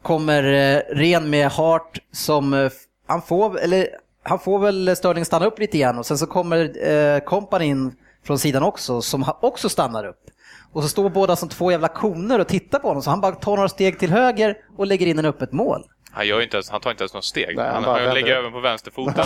kommer 0.02 0.44
eh, 0.44 0.96
ren 0.96 1.30
med 1.30 1.48
Hart 1.48 1.98
som 2.12 2.54
eh, 2.54 2.70
han 3.06 3.22
får, 3.22 3.60
eller 3.60 3.88
han 4.22 4.38
får 4.38 4.58
väl 4.58 4.96
Sterling 4.96 5.24
stanna 5.24 5.46
upp 5.46 5.58
lite 5.58 5.78
grann 5.78 5.98
och 5.98 6.06
sen 6.06 6.18
så 6.18 6.26
kommer 6.26 7.20
kompan 7.20 7.62
in 7.62 7.92
från 8.26 8.38
sidan 8.38 8.62
också 8.62 9.02
som 9.02 9.24
också 9.40 9.68
stannar 9.68 10.06
upp. 10.06 10.24
Och 10.72 10.82
så 10.82 10.88
står 10.88 11.10
båda 11.10 11.36
som 11.36 11.48
två 11.48 11.70
jävla 11.70 11.88
koner 11.88 12.38
och 12.38 12.48
tittar 12.48 12.78
på 12.78 12.88
honom 12.88 13.02
så 13.02 13.10
han 13.10 13.20
bara 13.20 13.32
tar 13.32 13.56
några 13.56 13.68
steg 13.68 13.98
till 13.98 14.10
höger 14.10 14.56
och 14.76 14.86
lägger 14.86 15.06
in 15.06 15.18
en 15.18 15.24
öppet 15.24 15.52
mål. 15.52 15.84
Han, 16.12 16.26
gör 16.26 16.42
inte 16.42 16.56
ens, 16.56 16.70
han 16.70 16.80
tar 16.80 16.90
inte 16.90 17.02
ens 17.02 17.14
något 17.14 17.24
steg. 17.24 17.56
Nej, 17.56 17.66
han, 17.66 17.84
han, 17.84 18.04
han 18.04 18.14
lägger 18.14 18.36
över 18.36 18.50
på 18.50 18.60
vänsterfoten 18.60 19.24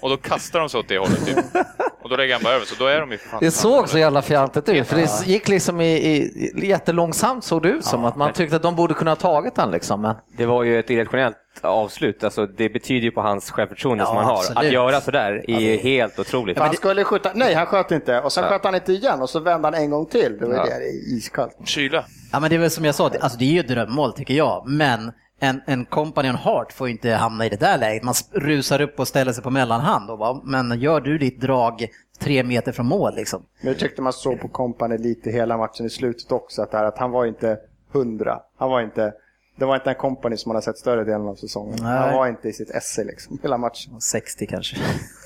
och 0.00 0.10
då 0.10 0.16
kastar 0.16 0.60
de 0.60 0.68
sig 0.68 0.80
åt 0.80 0.88
det 0.88 0.98
hållet. 0.98 1.26
Typ. 1.26 1.38
Och 2.02 2.08
då 2.08 2.16
lägger 2.16 2.34
han 2.34 2.42
bara 2.42 2.54
över, 2.54 2.66
så 2.66 2.74
då 2.78 2.86
är 2.86 3.00
de 3.00 3.12
ju 3.12 3.18
Det 3.40 3.50
såg 3.50 3.88
så 3.88 3.98
jävla 3.98 4.22
fjantigt 4.22 4.68
ut, 4.68 4.86
för 4.86 4.96
det 4.96 5.26
gick 5.26 5.48
liksom 5.48 5.80
i, 5.80 5.92
i, 5.92 6.66
jättelångsamt 6.66 7.44
såg 7.44 7.62
det 7.62 7.68
ut 7.68 7.84
som, 7.84 8.02
ja, 8.02 8.08
att 8.08 8.16
man 8.16 8.32
tyckte 8.32 8.56
att 8.56 8.62
de 8.62 8.76
borde 8.76 8.94
kunna 8.94 9.10
ha 9.10 9.16
tagit 9.16 9.54
den 9.54 9.70
liksom. 9.70 10.00
Men... 10.00 10.14
Det 10.36 10.46
var 10.46 10.62
ju 10.62 10.78
ett 10.78 10.90
irrationellt 10.90 11.36
avslut, 11.60 12.24
alltså 12.24 12.46
det 12.46 12.68
betyder 12.68 13.04
ju 13.04 13.10
på 13.10 13.20
hans 13.20 13.50
självförtroende 13.50 14.04
ja, 14.04 14.08
som 14.08 14.16
han 14.16 14.24
har. 14.24 14.36
Absolut. 14.36 14.58
Att 14.58 14.72
göra 14.72 15.00
sådär 15.00 15.44
är 15.48 15.60
ju 15.60 15.76
helt 15.76 16.18
otroligt. 16.18 16.58
Han 16.58 16.74
skulle 16.74 17.04
skjuta, 17.04 17.30
nej 17.34 17.54
han 17.54 17.66
sköt 17.66 17.90
inte 17.90 18.20
och 18.20 18.32
sen 18.32 18.44
ja. 18.44 18.50
sköt 18.50 18.64
han 18.64 18.74
inte 18.74 18.92
igen 18.92 19.22
och 19.22 19.30
så 19.30 19.40
vände 19.40 19.66
han 19.66 19.74
en 19.74 19.90
gång 19.90 20.06
till. 20.06 20.38
Det 20.38 20.46
var 20.46 20.54
ja. 20.54 20.64
det, 20.64 21.14
iskallt. 21.16 21.56
Kyla. 21.64 22.04
Ja 22.32 22.40
men 22.40 22.50
det 22.50 22.56
är 22.56 22.60
väl 22.60 22.70
som 22.70 22.84
jag 22.84 22.94
sa, 22.94 23.10
alltså 23.20 23.38
det 23.38 23.44
är 23.44 23.52
ju 23.52 23.62
drömmål 23.62 24.12
tycker 24.12 24.34
jag, 24.34 24.62
men 24.66 25.12
en, 25.42 25.60
en 25.66 25.84
company 25.84 26.28
on 26.28 26.36
heart 26.36 26.72
får 26.72 26.88
inte 26.88 27.10
hamna 27.10 27.46
i 27.46 27.48
det 27.48 27.60
där 27.60 27.78
läget. 27.78 28.02
Man 28.02 28.14
rusar 28.30 28.80
upp 28.80 29.00
och 29.00 29.08
ställer 29.08 29.32
sig 29.32 29.42
på 29.42 29.50
mellanhand. 29.50 30.10
Och 30.10 30.18
bara, 30.18 30.40
men 30.44 30.80
gör 30.80 31.00
du 31.00 31.18
ditt 31.18 31.40
drag 31.40 31.88
tre 32.18 32.42
meter 32.42 32.72
från 32.72 32.86
mål 32.86 33.14
liksom. 33.14 33.42
Men 33.60 33.68
jag 33.68 33.78
tyckte 33.78 34.02
man 34.02 34.12
såg 34.12 34.40
på 34.40 34.48
company 34.48 34.98
lite 34.98 35.30
hela 35.30 35.56
matchen 35.56 35.86
i 35.86 35.90
slutet 35.90 36.32
också. 36.32 36.62
Att, 36.62 36.72
här, 36.72 36.84
att 36.84 36.98
han 36.98 37.10
var 37.10 37.26
inte 37.26 37.58
hundra. 37.92 38.40
Han 38.58 38.70
var 38.70 38.80
inte, 38.80 39.12
det 39.58 39.64
var 39.64 39.74
inte 39.74 39.90
en 39.90 39.96
company 39.96 40.36
som 40.36 40.50
man 40.50 40.56
har 40.56 40.60
sett 40.60 40.78
större 40.78 41.04
delen 41.04 41.28
av 41.28 41.34
säsongen. 41.34 41.78
Nej. 41.82 41.98
Han 41.98 42.14
var 42.14 42.28
inte 42.28 42.48
i 42.48 42.52
sitt 42.52 42.70
esse 42.70 43.04
liksom, 43.04 43.38
hela 43.42 43.58
matchen. 43.58 44.00
60 44.00 44.46
kanske. 44.46 44.76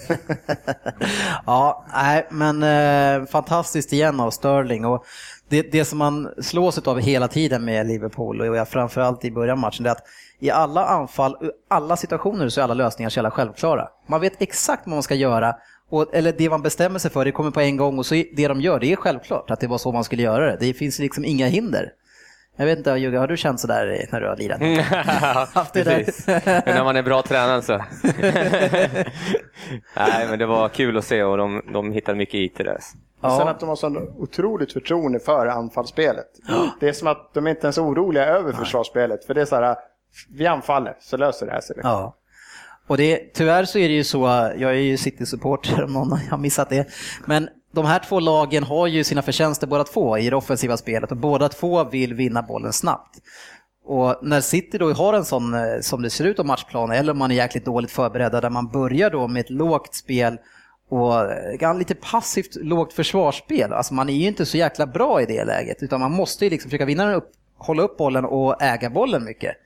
ja, 1.46 1.86
nej, 1.94 2.26
men 2.30 2.62
eh, 2.62 3.26
fantastiskt 3.26 3.92
igen 3.92 4.20
av 4.20 4.30
Sterling. 4.30 4.84
Och 4.84 5.04
det, 5.48 5.72
det 5.72 5.84
som 5.84 5.98
man 5.98 6.28
slås 6.38 6.78
av 6.78 7.00
hela 7.00 7.28
tiden 7.28 7.64
med 7.64 7.86
Liverpool, 7.86 8.40
och 8.40 8.56
jag 8.56 8.68
framförallt 8.68 9.24
i 9.24 9.30
början 9.30 9.52
av 9.52 9.60
matchen, 9.60 9.84
det 9.84 9.90
är 9.90 9.92
att 9.92 10.06
i 10.38 10.50
alla 10.50 10.84
anfall, 10.86 11.36
alla 11.68 11.96
situationer 11.96 12.48
så 12.48 12.60
är 12.60 12.64
alla 12.64 12.74
lösningar 12.74 13.10
så 13.10 13.18
jävla 13.18 13.30
självklara. 13.30 13.88
Man 14.06 14.20
vet 14.20 14.42
exakt 14.42 14.82
vad 14.86 14.94
man 14.94 15.02
ska 15.02 15.14
göra, 15.14 15.54
och, 15.90 16.14
eller 16.14 16.34
det 16.38 16.50
man 16.50 16.62
bestämmer 16.62 16.98
sig 16.98 17.10
för, 17.10 17.24
det 17.24 17.32
kommer 17.32 17.50
på 17.50 17.60
en 17.60 17.76
gång 17.76 17.98
och 17.98 18.06
så 18.06 18.14
det 18.14 18.48
de 18.48 18.60
gör, 18.60 18.80
det 18.80 18.92
är 18.92 18.96
självklart 18.96 19.50
att 19.50 19.60
det 19.60 19.66
var 19.66 19.78
så 19.78 19.92
man 19.92 20.04
skulle 20.04 20.22
göra 20.22 20.46
det. 20.46 20.56
Det 20.60 20.74
finns 20.74 20.98
liksom 20.98 21.24
inga 21.24 21.46
hinder. 21.46 21.92
Jag 22.58 22.66
vet 22.66 22.78
inte, 22.78 22.90
Jugge, 22.90 23.18
har 23.18 23.26
du 23.26 23.36
känt 23.36 23.60
sådär 23.60 24.06
när 24.12 24.20
du 24.20 24.28
har 24.28 24.36
lirat? 24.36 24.60
Haft 25.54 25.74
det 25.74 25.84
Precis. 25.84 26.24
där? 26.24 26.62
när 26.66 26.84
man 26.84 26.96
är 26.96 27.02
bra 27.02 27.22
tränad 27.22 27.64
så. 27.64 27.72
Nej, 29.96 30.26
men 30.30 30.38
det 30.38 30.46
var 30.46 30.68
kul 30.68 30.96
att 30.96 31.04
se 31.04 31.22
och 31.22 31.36
de, 31.36 31.62
de 31.72 31.92
hittade 31.92 32.18
mycket 32.18 32.34
i 32.34 32.48
till 32.48 32.64
det. 32.64 32.78
Ja. 33.20 33.38
Sen 33.38 33.48
att 33.48 33.60
de 33.60 33.68
har 33.68 33.76
så 33.76 34.02
otroligt 34.18 34.72
förtroende 34.72 35.20
för 35.20 35.46
anfallsspelet. 35.46 36.26
Det 36.80 36.88
är 36.88 36.92
som 36.92 37.08
att 37.08 37.34
de 37.34 37.46
inte 37.46 37.66
ens 37.66 37.78
är 37.78 37.82
oroliga 37.82 38.24
över 38.24 38.52
försvarsspelet. 38.52 39.24
För 39.24 39.34
det 39.34 39.40
är 39.40 39.44
så 39.44 39.56
här, 39.56 39.76
vi 40.30 40.46
anfaller 40.46 40.96
så 41.00 41.16
löser 41.16 41.46
det 41.46 41.52
här 41.52 41.60
sig. 41.60 41.76
Ja. 41.82 42.16
Och 42.86 42.96
det, 42.96 43.34
tyvärr 43.34 43.64
så 43.64 43.78
är 43.78 43.88
det 43.88 43.94
ju 43.94 44.04
så, 44.04 44.18
jag 44.56 44.70
är 44.70 44.72
ju 44.74 44.96
City-supporter 44.96 45.84
om 45.84 45.92
någon 45.92 46.12
har 46.30 46.38
missat 46.38 46.68
det, 46.70 46.88
men 47.24 47.48
de 47.72 47.84
här 47.84 47.98
två 47.98 48.20
lagen 48.20 48.64
har 48.64 48.86
ju 48.86 49.04
sina 49.04 49.22
förtjänster 49.22 49.66
båda 49.66 49.84
två 49.84 50.18
i 50.18 50.30
det 50.30 50.36
offensiva 50.36 50.76
spelet 50.76 51.10
och 51.10 51.16
båda 51.16 51.48
två 51.48 51.84
vill 51.84 52.14
vinna 52.14 52.42
bollen 52.42 52.72
snabbt. 52.72 53.18
Och 53.84 54.18
när 54.22 54.40
City 54.40 54.78
då 54.78 54.92
har 54.92 55.14
en 55.14 55.24
sån, 55.24 55.54
eh, 55.54 55.80
som 55.80 56.02
det 56.02 56.10
ser 56.10 56.24
ut 56.24 56.36
på 56.36 56.44
matchplanen, 56.44 56.96
eller 56.96 57.12
om 57.12 57.18
man 57.18 57.30
är 57.30 57.34
jäkligt 57.34 57.64
dåligt 57.64 57.90
förberedda, 57.90 58.40
där 58.40 58.50
man 58.50 58.68
börjar 58.68 59.10
då 59.10 59.28
med 59.28 59.40
ett 59.40 59.50
lågt 59.50 59.94
spel 59.94 60.38
och 60.88 61.32
eh, 61.62 61.78
lite 61.78 61.94
passivt 61.94 62.56
lågt 62.56 62.92
försvarsspel. 62.92 63.72
Alltså 63.72 63.94
man 63.94 64.08
är 64.08 64.14
ju 64.14 64.26
inte 64.26 64.46
så 64.46 64.56
jäkla 64.56 64.86
bra 64.86 65.22
i 65.22 65.26
det 65.26 65.44
läget 65.44 65.82
utan 65.82 66.00
man 66.00 66.12
måste 66.12 66.44
ju 66.44 66.50
liksom 66.50 66.70
försöka 66.70 66.84
vinna 66.84 67.06
den 67.06 67.14
upp, 67.14 67.30
hålla 67.58 67.82
upp 67.82 67.96
bollen 67.96 68.24
och 68.24 68.62
äga 68.62 68.90
bollen 68.90 69.24
mycket. 69.24 69.56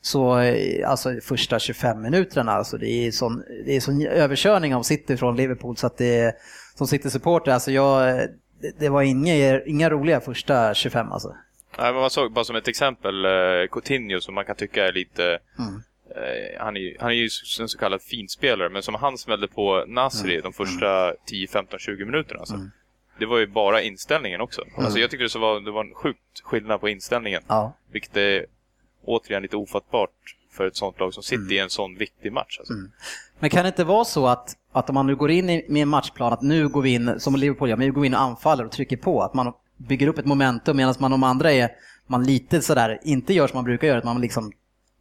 Så 0.00 0.38
eh, 0.38 0.90
alltså 0.90 1.20
första 1.22 1.58
25 1.58 2.02
minuterna, 2.02 2.52
alltså 2.52 2.78
det 2.78 2.88
är 2.88 3.10
sån, 3.10 3.42
det 3.66 3.76
är 3.76 3.80
sån 3.80 4.06
överkörning 4.06 4.74
av 4.74 4.82
City 4.82 5.16
från 5.16 5.36
Liverpool 5.36 5.76
så 5.76 5.86
att 5.86 5.98
det 5.98 6.36
som 6.74 6.86
City-supporter, 6.86 7.52
alltså 7.52 7.70
jag, 7.70 8.16
det, 8.60 8.78
det 8.78 8.88
var 8.88 9.02
inga, 9.02 9.60
inga 9.60 9.90
roliga 9.90 10.20
första 10.20 10.74
25 10.74 11.12
alltså. 11.12 11.34
Nej, 11.78 11.92
men 11.92 12.00
man 12.00 12.10
såg 12.10 12.32
bara 12.32 12.44
som 12.44 12.56
ett 12.56 12.68
exempel 12.68 13.24
eh, 13.24 13.30
Coutinho 13.70 14.20
som 14.20 14.34
man 14.34 14.44
kan 14.44 14.56
tycka 14.56 14.86
är 14.86 14.92
lite 14.92 15.38
mm. 15.58 15.82
Eh, 16.16 16.60
han, 16.60 16.76
är, 16.76 16.96
han 17.00 17.10
är 17.10 17.14
ju 17.14 17.28
en 17.60 17.68
så 17.68 17.78
kallad 17.78 18.02
finspelare, 18.02 18.68
men 18.68 18.82
som 18.82 18.94
han 18.94 19.18
smällde 19.18 19.48
på 19.48 19.84
Nasri 19.88 20.32
mm. 20.32 20.42
de 20.42 20.52
första 20.52 21.14
10, 21.26 21.48
15, 21.48 21.78
20 21.78 22.04
minuterna. 22.04 22.40
Alltså. 22.40 22.54
Mm. 22.54 22.70
Det 23.18 23.26
var 23.26 23.38
ju 23.38 23.46
bara 23.46 23.82
inställningen 23.82 24.40
också. 24.40 24.62
Mm. 24.62 24.84
Alltså, 24.84 24.98
jag 24.98 25.10
tycker 25.10 25.24
det, 25.24 25.30
så 25.30 25.38
var, 25.38 25.60
det 25.60 25.70
var 25.70 25.84
en 25.84 25.94
sjukt 25.94 26.40
skillnad 26.42 26.80
på 26.80 26.88
inställningen. 26.88 27.42
Ja. 27.46 27.76
Vilket 27.92 28.16
är 28.16 28.46
återigen 29.04 29.42
lite 29.42 29.56
ofattbart 29.56 30.10
för 30.52 30.66
ett 30.66 30.76
sånt 30.76 31.00
lag 31.00 31.14
som 31.14 31.22
City 31.22 31.42
mm. 31.42 31.52
i 31.52 31.58
en 31.58 31.70
sån 31.70 31.96
viktig 31.96 32.32
match. 32.32 32.58
Alltså. 32.58 32.72
Mm. 32.72 32.90
Men 33.38 33.50
kan 33.50 33.62
det 33.62 33.68
inte 33.68 33.84
vara 33.84 34.04
så 34.04 34.26
att, 34.26 34.56
att 34.72 34.88
om 34.88 34.94
man 34.94 35.06
nu 35.06 35.16
går 35.16 35.30
in 35.30 35.46
med 35.46 35.82
en 35.82 35.88
matchplan, 35.88 36.32
att 36.32 36.42
nu 36.42 36.68
går 36.68 36.82
vi 36.82 36.94
in, 36.94 37.20
som 37.20 37.36
Liverpool 37.36 37.68
gör, 37.68 37.76
men 37.76 37.86
vi 37.86 37.92
går 37.92 38.06
in 38.06 38.14
och 38.14 38.20
anfaller 38.20 38.64
och 38.64 38.72
trycker 38.72 38.96
på, 38.96 39.22
att 39.22 39.34
man 39.34 39.52
bygger 39.76 40.06
upp 40.06 40.18
ett 40.18 40.26
momentum 40.26 40.76
medan 40.76 40.94
man 40.98 41.10
de 41.10 41.22
andra 41.22 41.52
är, 41.52 41.70
man 42.06 42.24
lite 42.24 42.62
sådär, 42.62 43.00
inte 43.02 43.34
gör 43.34 43.46
som 43.46 43.56
man 43.56 43.64
brukar 43.64 43.88
göra, 43.88 43.98
att 43.98 44.04
man 44.04 44.20
liksom 44.20 44.52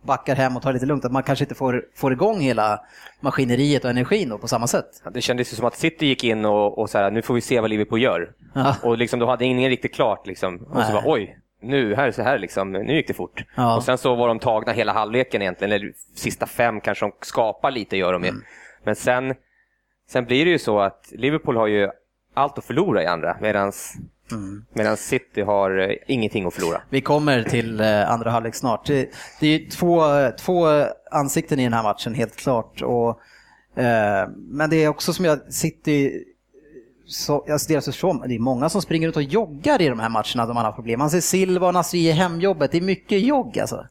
backar 0.06 0.36
hem 0.36 0.58
och 0.58 0.64
tar 0.64 0.74
lite 0.74 0.86
lugnt, 0.86 1.06
att 1.06 1.12
man 1.12 1.24
kanske 1.24 1.46
inte 1.46 1.56
får, 1.56 1.86
får 1.96 2.14
igång 2.14 2.40
hela 2.40 2.80
maskineriet 3.20 3.84
och 3.84 3.90
energin 3.90 4.30
då 4.30 4.38
på 4.38 4.48
samma 4.48 4.68
sätt. 4.68 5.04
Det 5.14 5.22
kändes 5.22 5.54
ju 5.54 5.56
som 5.56 5.66
att 5.66 5.76
City 5.76 6.06
gick 6.06 6.24
in 6.24 6.46
och, 6.46 6.78
och 6.78 6.90
så 6.90 6.98
här, 6.98 7.12
nu 7.12 7.22
får 7.22 7.34
vi 7.34 7.42
se 7.42 7.60
vad 7.60 7.70
Liverpool 7.70 8.02
gör. 8.02 8.32
Ja. 8.54 8.76
Och 8.84 8.98
liksom, 8.98 9.20
då 9.20 9.26
hade 9.26 9.46
ingen 9.46 9.70
riktigt 9.70 9.96
klart 9.96 10.28
liksom. 10.28 10.56
Och 10.58 10.76
Nej. 10.76 10.86
så 10.86 10.94
bara, 10.94 11.04
oj, 11.06 11.38
nu, 11.62 11.96
här, 11.96 12.12
så 12.12 12.22
här 12.22 12.40
liksom, 12.40 12.72
nu 12.72 12.96
gick 12.96 13.08
det 13.08 13.14
fort. 13.14 13.44
Ja. 13.56 13.76
Och 13.76 13.84
sen 13.84 13.98
så 13.98 14.16
var 14.16 14.28
de 14.28 14.40
tagna 14.40 14.72
hela 14.72 14.94
halvleken 14.94 15.42
egentligen, 15.42 15.72
eller 15.72 15.94
sista 16.16 16.46
fem 16.46 16.82
kanske 16.82 17.06
de 17.06 17.12
skapar 17.22 17.72
lite, 17.72 17.98
gör 17.98 18.14
de 18.14 18.24
ju. 18.24 18.30
Mm. 18.30 18.44
Men 18.84 18.96
sen, 18.96 19.36
sen 20.10 20.26
blir 20.26 20.46
det 20.46 20.52
ju 20.52 20.60
så 20.60 20.80
att 20.80 21.12
Liverpool 21.12 21.58
har 21.58 21.68
ju 21.68 21.90
allt 22.34 22.58
att 22.58 22.66
förlora 22.66 23.04
i 23.04 23.06
andra, 23.06 23.38
medan 23.42 23.72
Mm. 24.32 24.66
Medan 24.74 24.98
City 24.98 25.42
har 25.42 25.90
eh, 25.90 25.96
ingenting 26.08 26.46
att 26.46 26.54
förlora. 26.54 26.82
Vi 26.90 27.02
kommer 27.02 27.44
till 27.44 27.80
eh, 27.80 28.12
andra 28.12 28.32
halvlek 28.32 28.56
snart. 28.56 28.88
Det, 28.88 29.10
det 29.40 29.48
är 29.48 29.70
två, 29.70 30.02
två 30.38 30.86
ansikten 31.12 31.60
i 31.60 31.64
den 31.64 31.74
här 31.74 31.84
matchen 31.84 32.14
helt 32.14 32.36
klart. 32.36 32.82
Och, 32.82 33.10
eh, 33.82 34.30
men 34.38 34.70
det 34.70 34.84
är 34.84 34.88
också 34.88 35.14
som 35.14 35.26
jag, 35.26 35.54
City, 35.54 36.24
så, 37.06 37.46
alltså 37.52 37.74
deras 37.74 37.86
försvar, 37.86 38.28
det 38.28 38.36
är 38.36 38.40
många 38.40 38.70
som 38.70 38.82
springer 38.82 39.08
ut 39.08 39.16
och 39.16 39.24
joggar 39.24 39.82
i 39.82 39.90
de 39.90 40.00
här 40.00 40.10
matcherna 40.10 40.46
de 40.46 40.58
har 40.58 40.72
problem. 40.72 41.00
Man 41.00 41.10
ser 41.10 41.22
Silva 41.22 41.68
och 41.68 41.74
Nasri 41.74 42.08
i 42.08 42.12
hemjobbet, 42.12 42.72
det 42.72 42.78
är 42.78 42.82
mycket 42.82 43.22
jogg 43.22 43.60
alltså. 43.60 43.88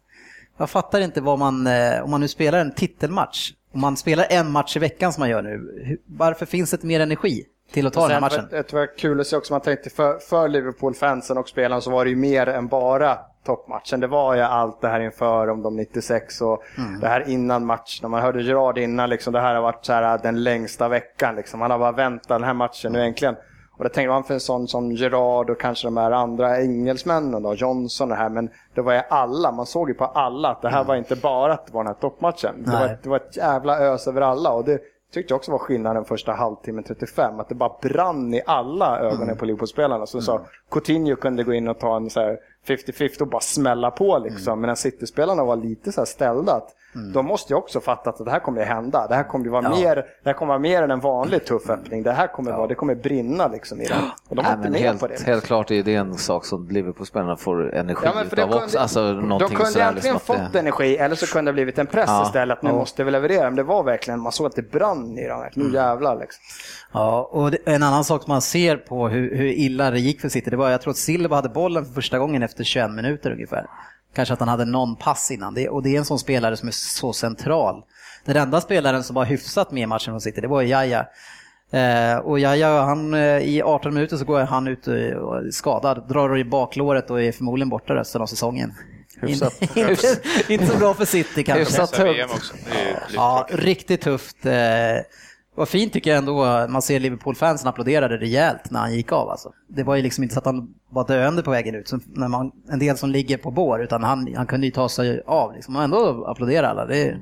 Jag 0.57 0.70
fattar 0.70 1.01
inte 1.01 1.20
vad 1.20 1.38
man, 1.38 1.66
eh, 1.66 2.03
om 2.05 2.11
man 2.11 2.20
nu 2.20 2.29
spelar 2.29 2.59
en 2.59 2.75
titelmatch, 2.75 3.53
om 3.73 3.81
man 3.81 3.97
spelar 3.97 4.27
en 4.31 4.51
match 4.51 4.77
i 4.77 4.79
veckan 4.79 5.12
som 5.12 5.20
man 5.20 5.31
gör 5.31 5.42
nu, 5.42 5.99
varför 6.07 6.47
finns 6.47 6.70
det 6.70 6.75
inte 6.75 6.87
mer 6.87 7.01
energi? 7.01 7.44
Till 7.72 7.87
att 7.87 7.92
ta 7.92 8.00
den 8.00 8.11
här 8.11 8.20
matchen. 8.20 8.48
Det 8.50 8.72
var 8.72 8.96
kul 8.98 9.20
att 9.20 9.27
se 9.27 9.37
också, 9.37 9.53
man 9.53 9.61
tänkte 9.61 9.90
för, 9.90 10.18
för 10.18 10.48
Liverpool-fansen 10.48 11.38
och 11.38 11.48
spelarna 11.48 11.81
så 11.81 11.90
var 11.90 12.05
det 12.05 12.11
ju 12.11 12.16
mer 12.16 12.48
än 12.48 12.68
bara 12.68 13.18
toppmatchen. 13.44 14.00
Det 14.00 14.07
var 14.07 14.35
ju 14.35 14.40
allt 14.40 14.81
det 14.81 14.88
här 14.88 15.00
inför 15.00 15.50
om 15.50 15.62
de 15.62 15.77
96 15.77 16.40
och 16.40 16.62
mm. 16.79 17.00
det 17.00 17.09
här 17.09 17.29
innan 17.29 17.66
matchen. 17.66 18.11
Man 18.11 18.22
hörde 18.22 18.42
Gerard 18.42 18.79
innan, 18.79 19.11
liksom, 19.11 19.33
det 19.33 19.40
här 19.40 19.55
har 19.55 19.62
varit 19.62 19.85
så 19.85 19.92
här, 19.92 20.18
den 20.22 20.42
längsta 20.42 20.88
veckan. 20.88 21.37
Liksom. 21.37 21.61
Han 21.61 21.70
har 21.70 21.79
bara 21.79 21.92
väntat 21.92 22.29
den 22.29 22.44
här 22.44 22.55
matchen 22.55 22.92
nu 22.92 23.03
äntligen. 23.03 23.37
Och 23.77 23.85
det 23.85 23.90
tänkte 23.90 24.09
man 24.09 24.24
för 24.24 24.35
en 24.35 24.40
sån 24.40 24.68
som 24.68 24.92
Gerard 24.92 25.50
och 25.50 25.61
kanske 25.61 25.87
de 25.87 25.96
här 25.96 26.11
andra 26.11 26.61
engelsmännen 26.61 27.42
då, 27.42 27.55
Johnson 27.55 28.11
och 28.11 28.16
det 28.16 28.22
här, 28.22 28.29
men 28.29 28.50
det 28.74 28.81
var 28.83 28.92
ju 28.92 29.00
alla, 29.11 29.53
man 29.53 29.66
såg 29.66 29.88
ju 29.88 29.94
på 29.94 30.05
alla 30.05 30.48
att 30.48 30.62
det 30.62 30.68
här 30.68 30.77
mm. 30.77 30.87
var 30.87 30.96
inte 30.96 31.16
bara 31.16 31.53
att 31.53 31.66
det 31.66 31.72
var 31.72 31.85
den 31.85 31.94
här 31.94 32.00
toppmatchen. 32.00 32.62
Det 32.64 32.70
var, 32.70 32.98
det 33.03 33.09
var, 33.09 33.16
ett 33.16 33.37
jävla 33.37 33.79
ös 33.79 34.09
över 34.09 34.20
alla 34.20 34.50
och 34.50 34.64
det 34.64 34.81
tyckte 35.14 35.33
jag 35.33 35.37
också 35.37 35.53
var 35.53 35.59
skillnaden 35.59 36.05
första 36.05 36.33
halvtimmen 36.33 36.85
35, 36.85 37.40
att 37.40 37.48
det 37.48 37.55
bara 37.55 37.72
brann 37.83 38.35
i 38.35 38.42
alla 38.46 38.98
ögonen 38.98 39.22
mm. 39.22 39.37
på 39.37 39.44
Liverpool-spelarna. 39.44 40.07
Så, 40.07 40.18
mm. 40.18 40.24
så 40.24 40.40
Coutinho 40.70 41.16
kunde 41.16 41.44
gå 41.44 41.55
in 41.55 41.68
och 41.68 41.79
ta 41.79 41.96
en 41.96 42.11
så 42.11 42.20
här 42.20 42.38
50-50 42.66 43.20
och 43.20 43.29
bara 43.29 43.40
smälla 43.40 43.90
på 43.90 44.18
liksom. 44.18 44.53
Mm. 44.53 44.61
Medan 44.61 44.77
City-spelarna 44.77 45.44
var 45.44 45.57
lite 45.57 45.92
så 45.92 46.00
här 46.00 46.07
ställda. 46.07 46.53
Att 46.53 46.74
mm. 46.94 47.12
De 47.12 47.26
måste 47.26 47.52
ju 47.52 47.57
också 47.57 47.80
fatta 47.80 48.11
att 48.11 48.24
det 48.24 48.30
här 48.30 48.40
kommer 48.40 48.62
att 48.62 48.68
hända. 48.68 49.07
Det 49.09 49.14
här 49.14 49.24
kommer 49.24 49.46
att 49.46 49.52
vara, 49.52 49.62
ja. 49.62 49.70
mer, 49.70 49.94
det 49.96 50.04
här 50.24 50.33
kommer 50.33 50.48
vara 50.48 50.59
mer 50.59 50.83
än 50.83 50.90
en 50.90 51.00
vanlig 51.00 51.44
tuff 51.44 51.70
öppning. 51.70 52.02
Det 52.02 52.12
här 52.12 52.26
kommer, 52.26 52.50
ja. 52.50 52.57
vara, 52.57 52.66
det 52.66 52.74
kommer 52.74 52.94
brinna 52.94 53.48
liksom 53.48 53.80
i 53.80 53.87
den. 53.87 54.02
Och 54.28 54.37
de 54.37 54.42
med 54.42 54.80
helt, 54.80 55.00
på 55.00 55.07
det. 55.07 55.12
Liksom. 55.12 55.30
Helt 55.33 55.44
klart 55.44 55.70
är 55.70 55.83
det 55.83 55.94
en 55.94 56.14
sak 56.14 56.44
som 56.44 56.68
Liverpool-spelarna 56.68 57.37
får 57.37 57.74
energi 57.74 58.02
ja, 58.04 58.22
utav 58.22 58.37
kunde, 58.37 58.57
också. 58.57 58.78
Alltså, 58.78 59.12
de 59.12 59.38
kunde 59.38 59.54
egentligen 59.54 59.94
liksom 59.94 60.20
fått 60.20 60.52
det... 60.52 60.59
energi 60.59 60.96
eller 60.96 61.16
så 61.16 61.26
kunde 61.26 61.50
det 61.50 61.52
blivit 61.54 61.78
en 61.78 61.87
press 61.87 62.09
ja. 62.09 62.22
istället. 62.26 62.59
Att 62.59 62.62
nu 62.62 62.72
måste 62.72 63.04
vi 63.04 63.11
leverera. 63.11 63.44
Men 63.44 63.57
det 63.57 63.62
var 63.62 63.83
verkligen, 63.83 64.20
man 64.20 64.33
såg 64.33 64.46
att 64.46 64.57
det 64.57 64.70
brann 64.70 65.18
i 65.18 65.28
dem. 65.28 65.48
Nu 65.54 65.62
mm. 65.62 65.74
jävlar 65.74 66.20
liksom. 66.20 66.42
Ja, 66.92 67.28
och 67.33 67.68
en 67.68 67.83
annan 67.83 68.04
sak 68.04 68.26
man 68.26 68.42
ser 68.42 68.76
på 68.76 69.09
hur, 69.09 69.37
hur 69.37 69.46
illa 69.46 69.90
det 69.90 70.00
gick 70.00 70.20
för 70.20 70.28
City, 70.28 70.50
det 70.50 70.57
var 70.57 70.70
jag 70.70 70.80
tror 70.80 70.90
att 70.90 70.96
Silva 70.96 71.37
hade 71.37 71.48
bollen 71.48 71.85
för 71.85 71.92
första 71.92 72.18
gången 72.18 72.42
efter 72.42 72.64
21 72.64 72.90
minuter 72.90 73.30
ungefär. 73.30 73.66
Kanske 74.14 74.35
att 74.35 74.40
han 74.40 74.48
hade 74.48 74.64
någon 74.64 74.96
pass 74.96 75.31
innan. 75.31 75.55
Det, 75.55 75.68
och 75.68 75.83
det 75.83 75.94
är 75.94 75.98
en 75.98 76.05
sån 76.05 76.18
spelare 76.18 76.57
som 76.57 76.68
är 76.68 76.72
så 76.72 77.12
central. 77.12 77.83
Den 78.24 78.37
enda 78.37 78.61
spelaren 78.61 79.05
som 79.05 79.14
var 79.14 79.24
hyfsat 79.24 79.70
med 79.70 79.83
i 79.83 79.87
matchen 79.87 80.12
från 80.12 80.20
City, 80.20 80.40
det 80.40 80.48
var 80.48 80.62
Jaja. 80.62 81.07
Eh, 81.70 82.16
och 82.16 82.38
Jaja, 82.38 82.83
han, 82.83 83.14
eh, 83.14 83.38
i 83.38 83.62
18 83.62 83.94
minuter 83.94 84.16
så 84.16 84.24
går 84.24 84.40
han 84.40 84.68
ut 84.68 84.88
skadad, 85.55 86.09
drar 86.09 86.38
i 86.38 86.44
baklåret 86.44 87.11
och 87.11 87.22
är 87.22 87.33
förmodligen 87.33 87.68
borta 87.68 87.94
resten 87.94 88.22
av 88.22 88.27
säsongen. 88.27 88.74
Hyfsat. 89.20 89.62
inte 90.48 90.66
så 90.66 90.79
bra 90.79 90.94
för 90.94 91.05
City 91.05 91.44
kanske. 91.44 91.61
Hyfsat 91.61 91.92
tufft. 91.92 92.55
Ja, 93.14 93.48
riktigt 93.50 94.00
tufft. 94.00 94.46
Eh, 94.46 94.53
vad 95.55 95.69
fint 95.69 95.93
tycker 95.93 96.11
jag 96.11 96.19
ändå, 96.19 96.67
man 96.69 96.83
ser 96.83 97.01
Liverpool-fansen 97.01 97.69
applåderade 97.69 98.17
rejält 98.17 98.71
när 98.71 98.81
han 98.81 98.95
gick 98.95 99.12
av. 99.12 99.29
Alltså. 99.29 99.53
Det 99.69 99.83
var 99.83 99.97
ju 99.97 100.03
liksom 100.03 100.23
inte 100.23 100.35
så 100.35 100.38
att 100.38 100.47
han 100.47 100.75
var 100.88 101.07
döende 101.07 101.43
på 101.43 101.51
vägen 101.51 101.75
ut, 101.75 101.88
som 101.88 102.01
när 102.07 102.29
man, 102.29 102.53
en 102.71 102.79
del 102.79 102.97
som 102.97 103.11
ligger 103.11 103.37
på 103.37 103.51
bår, 103.51 103.83
utan 103.83 104.05
han, 104.05 104.35
han 104.37 104.47
kunde 104.47 104.67
ju 104.67 104.71
ta 104.71 104.88
sig 104.88 105.23
av. 105.27 105.55
Liksom. 105.55 105.77
Och 105.77 105.83
ändå 105.83 106.25
applådera 106.25 106.69
alla. 106.69 106.87
Det 106.87 107.19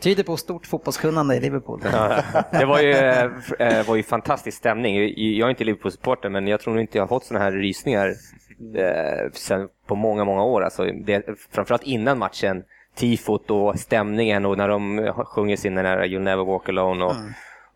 tyder 0.00 0.22
på 0.22 0.36
stort 0.36 0.66
fotbollskunnande 0.66 1.36
i 1.36 1.40
Liverpool. 1.40 1.80
Ja, 1.92 2.22
det 2.50 2.64
var 2.64 2.80
ju, 2.80 2.92
äh, 3.58 3.86
var 3.86 3.96
ju 3.96 4.02
fantastisk 4.02 4.58
stämning. 4.58 4.96
Jag 5.36 5.46
är 5.46 5.50
inte 5.50 5.64
Liverpool-supporter, 5.64 6.28
men 6.28 6.46
jag 6.46 6.60
tror 6.60 6.80
inte 6.80 6.98
jag 6.98 7.02
har 7.02 7.08
fått 7.08 7.24
sådana 7.24 7.44
här 7.44 7.52
rysningar 7.52 8.08
äh, 8.76 9.30
sen 9.32 9.68
på 9.86 9.94
många, 9.94 10.24
många 10.24 10.42
år. 10.42 10.62
Alltså, 10.62 10.84
det, 10.84 11.24
framförallt 11.50 11.82
innan 11.82 12.18
matchen 12.18 12.62
tifot 12.94 13.50
och 13.50 13.78
stämningen 13.78 14.46
och 14.46 14.58
när 14.58 14.68
de 14.68 15.12
sjunger 15.26 15.56
sin 15.56 15.74
den 15.74 15.86
här 15.86 16.06
You 16.06 16.22
never 16.22 16.44
walk 16.44 16.68
alone. 16.68 17.04
Och, 17.04 17.14
mm 17.14 17.32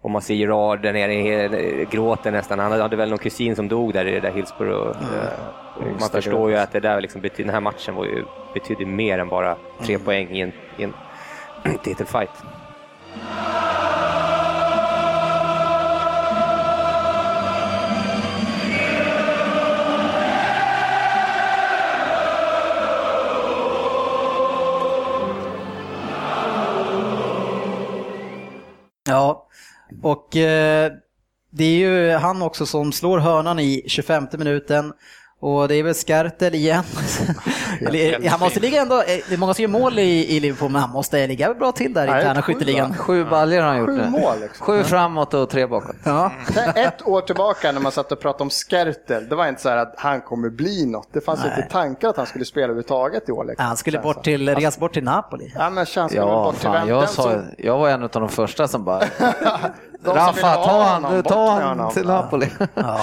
och 0.07 0.11
man 0.11 0.23
ser 0.23 0.35
Gerard 0.35 0.83
där 0.83 0.92
nere, 0.92 1.85
gråter 1.85 2.31
nästan. 2.31 2.59
Han 2.59 2.81
hade 2.81 2.97
väl 2.97 3.09
någon 3.09 3.19
kusin 3.19 3.57
som 3.57 3.69
dog 3.69 3.92
där 3.92 4.05
i 4.05 4.11
det 4.11 4.21
där 4.21 4.31
Hillsborough. 4.31 4.99
Mm. 5.81 5.97
Man 6.01 6.09
förstår 6.09 6.51
ju 6.51 6.57
att 6.57 6.73
det 6.73 6.81
där 6.81 7.01
liksom 7.01 7.23
den 7.37 7.49
här 7.49 7.61
matchen 7.61 7.95
var 7.95 8.05
ju, 8.05 8.25
betydde 8.55 8.87
mer 8.87 9.19
än 9.19 9.29
bara 9.29 9.57
tre 9.83 9.95
mm. 9.95 10.05
poäng 10.05 10.37
i 10.37 10.40
en, 10.40 10.53
i 10.77 10.83
en 10.83 10.92
titelfight. 11.83 12.31
Ja, 29.09 29.45
och 30.03 30.37
eh, 30.37 30.92
det 31.51 31.64
är 31.64 31.79
ju 31.79 32.12
han 32.12 32.42
också 32.42 32.66
som 32.66 32.92
slår 32.92 33.18
hörnan 33.18 33.59
i 33.59 33.85
25 33.87 34.27
minuten. 34.33 34.92
Och 35.40 35.68
det 35.68 35.75
är 35.75 35.83
väl 35.83 35.94
Skartel 35.94 36.55
igen. 36.55 36.85
han 38.31 38.40
måste 38.40 38.61
ligga 38.61 38.83
ändå, 38.83 38.94
eh, 38.94 39.05
det 39.29 39.33
är 39.33 39.37
många 39.37 39.55
som 39.55 39.62
gör 39.62 39.68
mål 39.68 39.99
i, 39.99 40.37
i 40.37 40.40
Liverpool, 40.40 40.70
men 40.70 40.81
han 40.81 40.90
måste 40.90 41.27
ligga 41.27 41.55
bra 41.55 41.72
till 41.72 41.94
där 41.94 42.07
i 42.07 42.18
interna 42.18 42.42
skytteligan. 42.42 42.94
Sju 42.94 43.25
baljor 43.25 43.61
har 43.61 43.68
han 43.68 43.79
gjort 43.79 43.88
sju 43.88 43.96
nu. 43.96 44.09
Mål, 44.11 44.40
liksom. 44.40 44.66
Sju 44.66 44.85
framåt 44.85 45.35
och 45.35 45.51
tre 45.51 45.66
bakåt. 45.66 45.96
Ja. 46.05 46.33
Ett 46.75 47.07
år 47.07 47.20
tillbaka 47.20 47.72
när 47.72 47.81
man 47.81 47.92
satt 47.92 48.12
och 48.12 48.20
pratade 48.20 48.42
om 48.42 48.51
Skertel, 48.51 49.29
det 49.29 49.37
var 49.37 49.46
inte 49.46 49.62
så 49.62 49.68
här 49.68 49.77
att 49.77 49.94
han 49.96 50.20
kommer 50.20 50.51
bli 50.51 50.87
något. 50.87 51.09
Det 51.12 51.20
fanns 51.20 51.40
Nej. 51.40 51.53
inte 51.57 51.72
tankar 51.72 52.09
att 52.09 52.16
han 52.16 52.27
skulle 52.27 52.44
spela 52.44 52.64
överhuvudtaget 52.64 53.29
i 53.29 53.33
år. 53.33 53.44
Liksom. 53.44 53.66
Han 53.66 53.77
skulle 53.77 53.99
bort 53.99 54.25
till, 54.25 54.55
res 54.55 54.79
bort 54.79 54.92
till 54.92 55.05
Napoli. 55.05 55.53
Ja, 55.55 55.70
men 55.70 55.87
känns 55.87 56.12
ja, 56.12 56.25
bort 56.27 56.55
till 56.55 56.62
fan, 56.62 56.88
jag, 56.88 57.09
sa, 57.09 57.42
jag 57.59 57.79
var 57.79 57.88
en 57.88 58.03
av 58.03 58.09
de 58.09 58.29
första 58.29 58.68
som 58.68 58.85
bara 58.85 58.99
Raffa, 60.05 60.55
ta 60.55 60.83
han, 60.83 61.22
ta 61.22 61.51
han 61.51 61.92
till 61.92 62.07
Napoli. 62.07 62.49
Ja. 62.75 63.01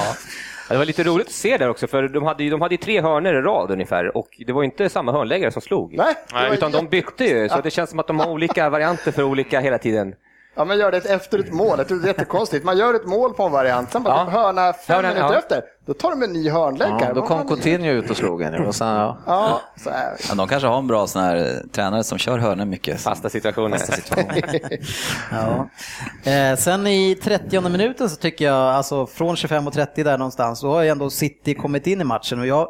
Det 0.70 0.78
var 0.78 0.86
lite 0.86 1.04
roligt 1.04 1.28
att 1.28 1.34
se 1.34 1.58
där 1.58 1.70
också, 1.70 1.88
för 1.88 2.08
de 2.08 2.24
hade 2.24 2.44
ju, 2.44 2.50
de 2.50 2.62
hade 2.62 2.74
ju 2.74 2.78
tre 2.78 3.02
hörnor 3.02 3.36
i 3.36 3.42
rad 3.42 3.72
ungefär 3.72 4.18
och 4.18 4.28
det 4.48 4.54
var 4.54 4.64
inte 4.64 4.90
samma 4.90 5.12
hörnläggare 5.12 5.52
som 5.52 5.62
slog. 5.62 5.94
Nej, 6.34 6.54
utan 6.54 6.72
de 6.72 6.88
bytte 6.88 7.24
ju, 7.26 7.50
så 7.50 7.62
det 7.62 7.72
känns 7.72 7.90
som 7.90 8.00
att 8.00 8.08
de 8.08 8.20
har 8.20 8.30
olika 8.30 8.70
varianter 8.70 9.12
för 9.12 9.24
olika 9.24 9.60
hela 9.60 9.78
tiden. 9.78 10.16
Ja, 10.56 10.66
men 10.66 10.78
gör 10.78 10.92
det 10.92 10.98
efter 11.06 11.40
ett 11.40 11.54
mål. 11.54 11.78
Det 11.78 11.92
är 11.92 12.08
jättekonstigt. 12.08 12.66
Man 12.66 12.78
gör 12.78 12.94
ett 12.94 13.06
mål 13.06 13.34
på 13.34 13.44
en 13.44 13.52
variant, 13.52 13.92
sen 13.92 14.04
bara 14.04 14.16
Ja. 14.16 14.24
hörna 14.40 14.74
fem 14.74 14.96
Hörna, 14.96 15.08
minuter 15.08 15.34
ja. 15.34 15.40
efter. 15.40 15.62
Då 15.86 15.94
tar 15.94 16.10
de 16.10 16.24
en 16.24 16.34
ny 16.34 16.50
hörnläggare. 16.50 17.06
Ja, 17.08 17.14
då 17.14 17.22
kom 17.22 17.48
Coutinho 17.48 17.90
ut 17.92 18.10
och 18.10 18.18
slog 18.18 18.42
en. 18.42 18.66
Och 18.66 18.76
sen, 18.76 18.88
ja. 18.88 19.18
Ja, 19.26 19.62
så 19.84 19.90
här. 19.90 20.16
Ja, 20.30 20.36
de 20.36 20.48
kanske 20.48 20.68
har 20.68 20.78
en 20.78 20.88
bra 20.88 21.08
sån 21.08 21.22
här 21.24 21.36
eh, 21.36 21.70
tränare 21.72 22.04
som 22.04 22.18
kör 22.18 22.38
hörnor 22.38 22.66
mycket. 22.66 23.02
Fasta 23.02 23.30
situationer. 23.30 23.78
Fasta 23.78 23.94
situationer. 23.94 24.62
Ja. 25.32 25.70
Eh, 26.32 26.56
sen 26.58 26.88
i 26.88 27.16
30 27.24 27.70
minuten 27.70 28.10
så 28.10 28.16
tycker 28.16 28.46
jag, 28.46 28.56
alltså 28.76 29.06
från 29.06 29.36
25 29.36 29.68
och 29.68 29.74
30 29.74 30.04
där 30.04 30.18
någonstans, 30.18 30.62
då 30.62 30.72
har 30.74 30.82
ju 30.82 30.90
ändå 30.90 31.10
City 31.10 31.54
kommit 31.54 31.88
in 31.88 32.02
i 32.02 32.04
matchen 32.04 32.40
och 32.40 32.48
jag 32.48 32.68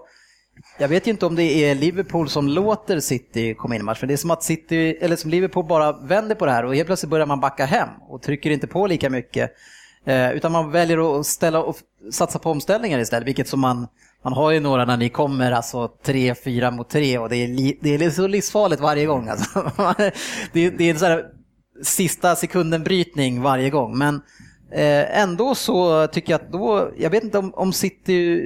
jag 0.78 0.88
vet 0.88 1.08
ju 1.08 1.12
inte 1.12 1.26
om 1.26 1.36
det 1.36 1.44
är 1.44 1.76
Liverpool 1.76 2.30
som 2.30 2.48
låter 2.48 3.00
City 3.00 3.56
komma 3.56 3.76
in 3.76 3.82
i 3.82 3.84
matchen, 3.84 4.00
för 4.00 4.08
det 4.08 4.14
är 4.14 4.18
som 4.18 4.32
att 4.32 4.44
City, 4.44 4.98
eller 5.02 5.16
som 5.16 5.32
Liverpool 5.32 5.66
bara 5.66 5.92
vänder 5.92 6.36
på 6.36 6.46
det 6.46 6.52
här 6.52 6.66
och 6.66 6.76
helt 6.76 6.88
plötsligt 6.88 7.10
börjar 7.10 7.26
man 7.26 7.40
backa 7.40 7.66
hem 7.66 7.90
och 8.10 8.22
trycker 8.22 8.50
inte 8.50 8.68
på 8.68 8.88
lika 8.88 9.10
mycket. 9.10 9.52
Eh, 10.06 10.32
utan 10.32 10.52
man 10.52 10.72
väljer 10.72 11.20
att 11.20 11.26
ställa 11.26 11.64
och 11.64 11.78
satsa 12.12 12.40
på 12.40 12.52
omställningar 12.52 13.00
istället, 13.00 13.28
vilket 13.28 13.48
som 13.48 13.60
man, 13.60 13.88
man 14.24 14.34
har 14.34 14.52
ju 14.52 14.60
några 14.60 14.86
när 14.86 14.98
ni 14.98 15.10
kommer 15.10 15.52
alltså 15.52 15.92
3-4 16.06 16.72
mot 16.72 16.90
3 16.90 17.18
och 17.18 17.30
det 17.30 17.36
är, 17.36 17.48
li, 17.48 17.80
det 17.82 17.96
är 17.96 18.10
så 18.10 18.28
livsfarligt 18.28 18.82
varje 18.82 19.06
gång. 19.06 19.30
Alltså. 19.30 19.72
det, 20.54 20.70
det 20.70 20.84
är 20.84 20.92
en 20.92 21.00
sån 21.00 21.08
här 21.08 21.26
sista 21.84 22.36
sekunden 22.36 22.84
brytning 22.84 23.42
varje 23.42 23.70
gång, 23.70 23.98
men 23.98 24.16
eh, 24.72 25.20
ändå 25.20 25.56
så 25.56 26.08
tycker 26.08 26.34
jag 26.34 26.42
att 26.42 26.52
då, 26.52 26.92
jag 26.98 27.10
vet 27.10 27.24
inte 27.24 27.38
om, 27.38 27.54
om 27.54 27.74
City 27.74 28.42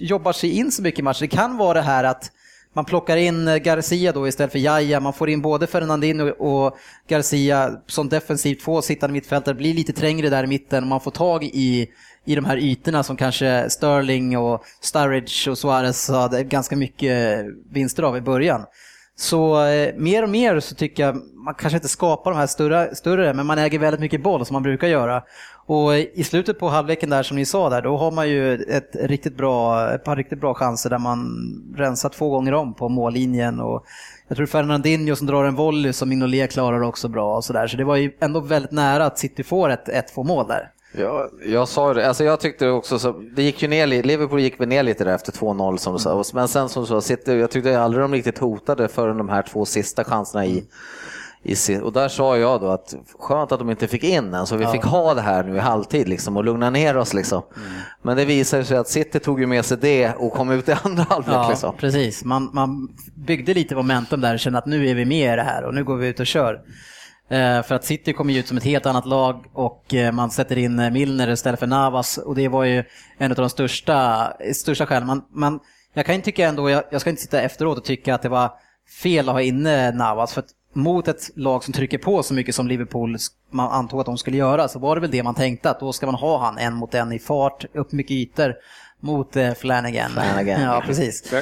jobbar 0.00 0.32
sig 0.32 0.50
in 0.50 0.72
så 0.72 0.82
mycket 0.82 0.98
i 0.98 1.02
matchen. 1.02 1.28
Det 1.30 1.36
kan 1.36 1.56
vara 1.56 1.74
det 1.74 1.82
här 1.82 2.04
att 2.04 2.30
man 2.74 2.84
plockar 2.84 3.16
in 3.16 3.48
eh, 3.48 3.56
Garcia 3.56 4.12
då 4.12 4.28
istället 4.28 4.52
för 4.52 4.58
Jaja. 4.58 5.00
Man 5.00 5.12
får 5.12 5.30
in 5.30 5.42
både 5.42 5.66
Fernandinho 5.66 6.28
och 6.28 6.76
Garcia 7.08 7.70
som 7.86 8.08
defensivt 8.08 8.64
två 8.64 8.82
sittande 8.82 9.12
mittfältare. 9.12 9.54
blir 9.54 9.74
lite 9.74 9.92
trängre 9.92 10.28
där 10.28 10.44
i 10.44 10.46
mitten 10.46 10.82
och 10.84 10.88
man 10.88 11.00
får 11.00 11.10
tag 11.10 11.44
i, 11.44 11.88
i 12.24 12.34
de 12.34 12.44
här 12.44 12.56
ytorna 12.56 13.02
som 13.02 13.16
kanske 13.16 13.70
Sterling 13.70 14.38
och 14.38 14.64
Sturridge 14.80 15.50
och 15.50 15.58
Suarez 15.58 16.08
hade 16.08 16.44
ganska 16.44 16.76
mycket 16.76 17.38
eh, 17.38 17.44
vinster 17.70 18.02
av 18.02 18.16
i 18.16 18.20
början. 18.20 18.64
Så 19.16 19.66
eh, 19.66 19.94
mer 19.96 20.22
och 20.22 20.28
mer 20.28 20.60
så 20.60 20.74
tycker 20.74 21.02
jag, 21.02 21.16
man 21.44 21.54
kanske 21.54 21.76
inte 21.76 21.88
skapar 21.88 22.30
de 22.30 22.36
här 22.36 22.46
större, 22.46 22.94
större, 22.94 23.34
men 23.34 23.46
man 23.46 23.58
äger 23.58 23.78
väldigt 23.78 24.00
mycket 24.00 24.22
boll 24.22 24.46
som 24.46 24.54
man 24.54 24.62
brukar 24.62 24.88
göra. 24.88 25.22
Och 25.66 25.96
i 25.98 26.24
slutet 26.24 26.58
på 26.58 26.68
halvleken 26.68 27.10
där 27.10 27.22
som 27.22 27.36
ni 27.36 27.44
sa 27.44 27.70
där, 27.70 27.82
då 27.82 27.96
har 27.96 28.10
man 28.10 28.28
ju 28.28 28.54
ett 28.54 28.96
riktigt 29.00 29.36
bra, 29.36 29.90
ett 29.94 30.04
par 30.04 30.16
riktigt 30.16 30.40
bra 30.40 30.54
chanser 30.54 30.90
där 30.90 30.98
man 30.98 31.28
rensar 31.76 32.08
två 32.08 32.30
gånger 32.30 32.54
om 32.54 32.74
på 32.74 32.88
mållinjen. 32.88 33.60
Och 33.60 33.84
jag 34.28 34.36
tror 34.36 34.46
Fernandinho 34.46 35.16
som 35.16 35.26
drar 35.26 35.44
en 35.44 35.54
volley 35.54 35.92
som 35.92 36.08
Mignolet 36.08 36.52
klarar 36.52 36.82
också 36.82 37.08
bra 37.08 37.36
och 37.36 37.44
sådär. 37.44 37.66
Så 37.66 37.76
det 37.76 37.84
var 37.84 37.96
ju 37.96 38.12
ändå 38.20 38.40
väldigt 38.40 38.72
nära 38.72 39.04
att 39.06 39.18
City 39.18 39.42
får 39.42 39.68
ett 39.70 39.88
1-2 40.14 40.24
mål 40.24 40.48
där. 40.48 40.70
Ja, 40.98 41.28
jag 41.46 41.68
sa 41.68 41.94
det, 41.94 42.08
alltså 42.08 42.24
jag 42.24 42.40
tyckte 42.40 42.68
också 42.68 42.98
så, 42.98 43.12
det 43.36 43.42
gick 43.42 43.62
ju 43.62 43.68
ner, 43.68 43.86
li- 43.86 44.02
Liverpool 44.02 44.40
gick 44.40 44.60
väl 44.60 44.68
ner 44.68 44.82
lite 44.82 45.04
där 45.04 45.14
efter 45.14 45.32
2-0 45.32 45.76
som 45.76 45.92
du 45.92 45.98
sa, 45.98 46.24
men 46.34 46.48
sen 46.48 46.68
som 46.68 46.82
du 46.82 47.00
sa, 47.00 47.14
jag 47.26 47.50
tyckte 47.50 47.80
aldrig 47.80 48.04
de 48.04 48.12
riktigt 48.12 48.38
hotade 48.38 48.88
förrän 48.88 49.18
de 49.18 49.28
här 49.28 49.42
två 49.42 49.64
sista 49.64 50.04
chanserna 50.04 50.46
i, 50.46 50.64
i 51.46 51.56
si- 51.56 51.80
och 51.80 51.92
där 51.92 52.08
sa 52.08 52.36
jag 52.36 52.60
då 52.60 52.68
att 52.68 52.94
skönt 53.18 53.52
att 53.52 53.58
de 53.58 53.70
inte 53.70 53.88
fick 53.88 54.04
in 54.04 54.30
den, 54.30 54.46
så 54.46 54.56
vi 54.56 54.66
fick 54.66 54.84
ha 54.84 55.14
det 55.14 55.20
här 55.20 55.44
nu 55.44 55.56
i 55.56 55.58
halvtid 55.58 56.08
liksom 56.08 56.36
och 56.36 56.44
lugna 56.44 56.70
ner 56.70 56.96
oss 56.96 57.14
liksom. 57.14 57.42
Men 58.02 58.16
det 58.16 58.24
visade 58.24 58.64
sig 58.64 58.76
att 58.76 58.88
City 58.88 59.20
tog 59.20 59.40
ju 59.40 59.46
med 59.46 59.64
sig 59.64 59.76
det 59.80 60.12
och 60.14 60.32
kom 60.32 60.50
ut 60.50 60.68
i 60.68 60.72
andra 60.82 61.02
halvlek 61.08 61.34
Ja, 61.36 61.48
liksom. 61.48 61.76
precis. 61.76 62.24
Man, 62.24 62.50
man 62.52 62.88
byggde 63.14 63.54
lite 63.54 63.74
momentum 63.74 64.20
där 64.20 64.34
och 64.34 64.40
kände 64.40 64.58
att 64.58 64.66
nu 64.66 64.88
är 64.88 64.94
vi 64.94 65.04
med 65.04 65.32
i 65.32 65.36
det 65.36 65.42
här 65.42 65.64
och 65.64 65.74
nu 65.74 65.84
går 65.84 65.96
vi 65.96 66.08
ut 66.08 66.20
och 66.20 66.26
kör. 66.26 66.54
Eh, 67.30 67.62
För 67.62 67.72
att 67.74 67.84
City 67.84 68.12
kommer 68.12 68.32
ju 68.32 68.40
ut 68.40 68.48
som 68.48 68.56
ett 68.56 68.64
helt 68.64 68.86
annat 68.86 69.06
lag 69.06 69.44
och 69.52 69.94
eh, 69.94 70.12
man 70.12 70.30
sätter 70.30 70.58
in 70.58 70.78
eh, 70.78 70.90
Milner 70.90 71.30
istället 71.30 71.60
för 71.60 71.66
Navas 71.66 72.18
och 72.18 72.34
det 72.34 72.48
var 72.48 72.64
ju 72.64 72.84
en 73.18 73.30
av 73.30 73.36
de 73.36 73.50
största, 73.50 74.28
största 74.54 74.86
skälen. 74.86 75.06
Man, 75.06 75.22
man, 75.34 75.60
jag 75.94 76.06
kan 76.06 76.14
ju 76.14 76.20
tycka 76.20 76.48
ändå, 76.48 76.70
jag, 76.70 76.82
jag 76.90 77.00
ska 77.00 77.10
inte 77.10 77.22
sitta 77.22 77.40
efteråt 77.40 77.78
och 77.78 77.84
tycka 77.84 78.14
att 78.14 78.22
det 78.22 78.28
var 78.28 78.50
fel 79.02 79.28
att 79.28 79.34
ha 79.34 79.42
inne 79.42 79.90
Navas 79.92 80.32
för 80.34 80.40
att 80.40 80.48
mot 80.74 81.08
ett 81.08 81.30
lag 81.34 81.64
som 81.64 81.72
trycker 81.72 81.98
på 81.98 82.22
så 82.22 82.34
mycket 82.34 82.54
som 82.54 82.68
Liverpool 82.68 83.16
man 83.50 83.72
antog 83.72 84.00
att 84.00 84.06
de 84.06 84.18
skulle 84.18 84.36
göra 84.36 84.68
så 84.68 84.78
var 84.78 84.94
det 84.94 85.00
väl 85.00 85.10
det 85.10 85.22
man 85.22 85.34
tänkte 85.34 85.70
att 85.70 85.80
då 85.80 85.92
ska 85.92 86.06
man 86.06 86.14
ha 86.14 86.38
han 86.38 86.58
en 86.58 86.74
mot 86.74 86.94
en 86.94 87.12
i 87.12 87.18
fart, 87.18 87.64
upp 87.74 87.92
mycket 87.92 88.10
ytor 88.10 88.54
mot 89.00 89.36
eh, 89.36 89.54
Flanagan. 89.54 90.10
Flanagan. 90.10 90.60
Ja, 90.62 90.82
precis. 90.86 91.28
Så, 91.28 91.40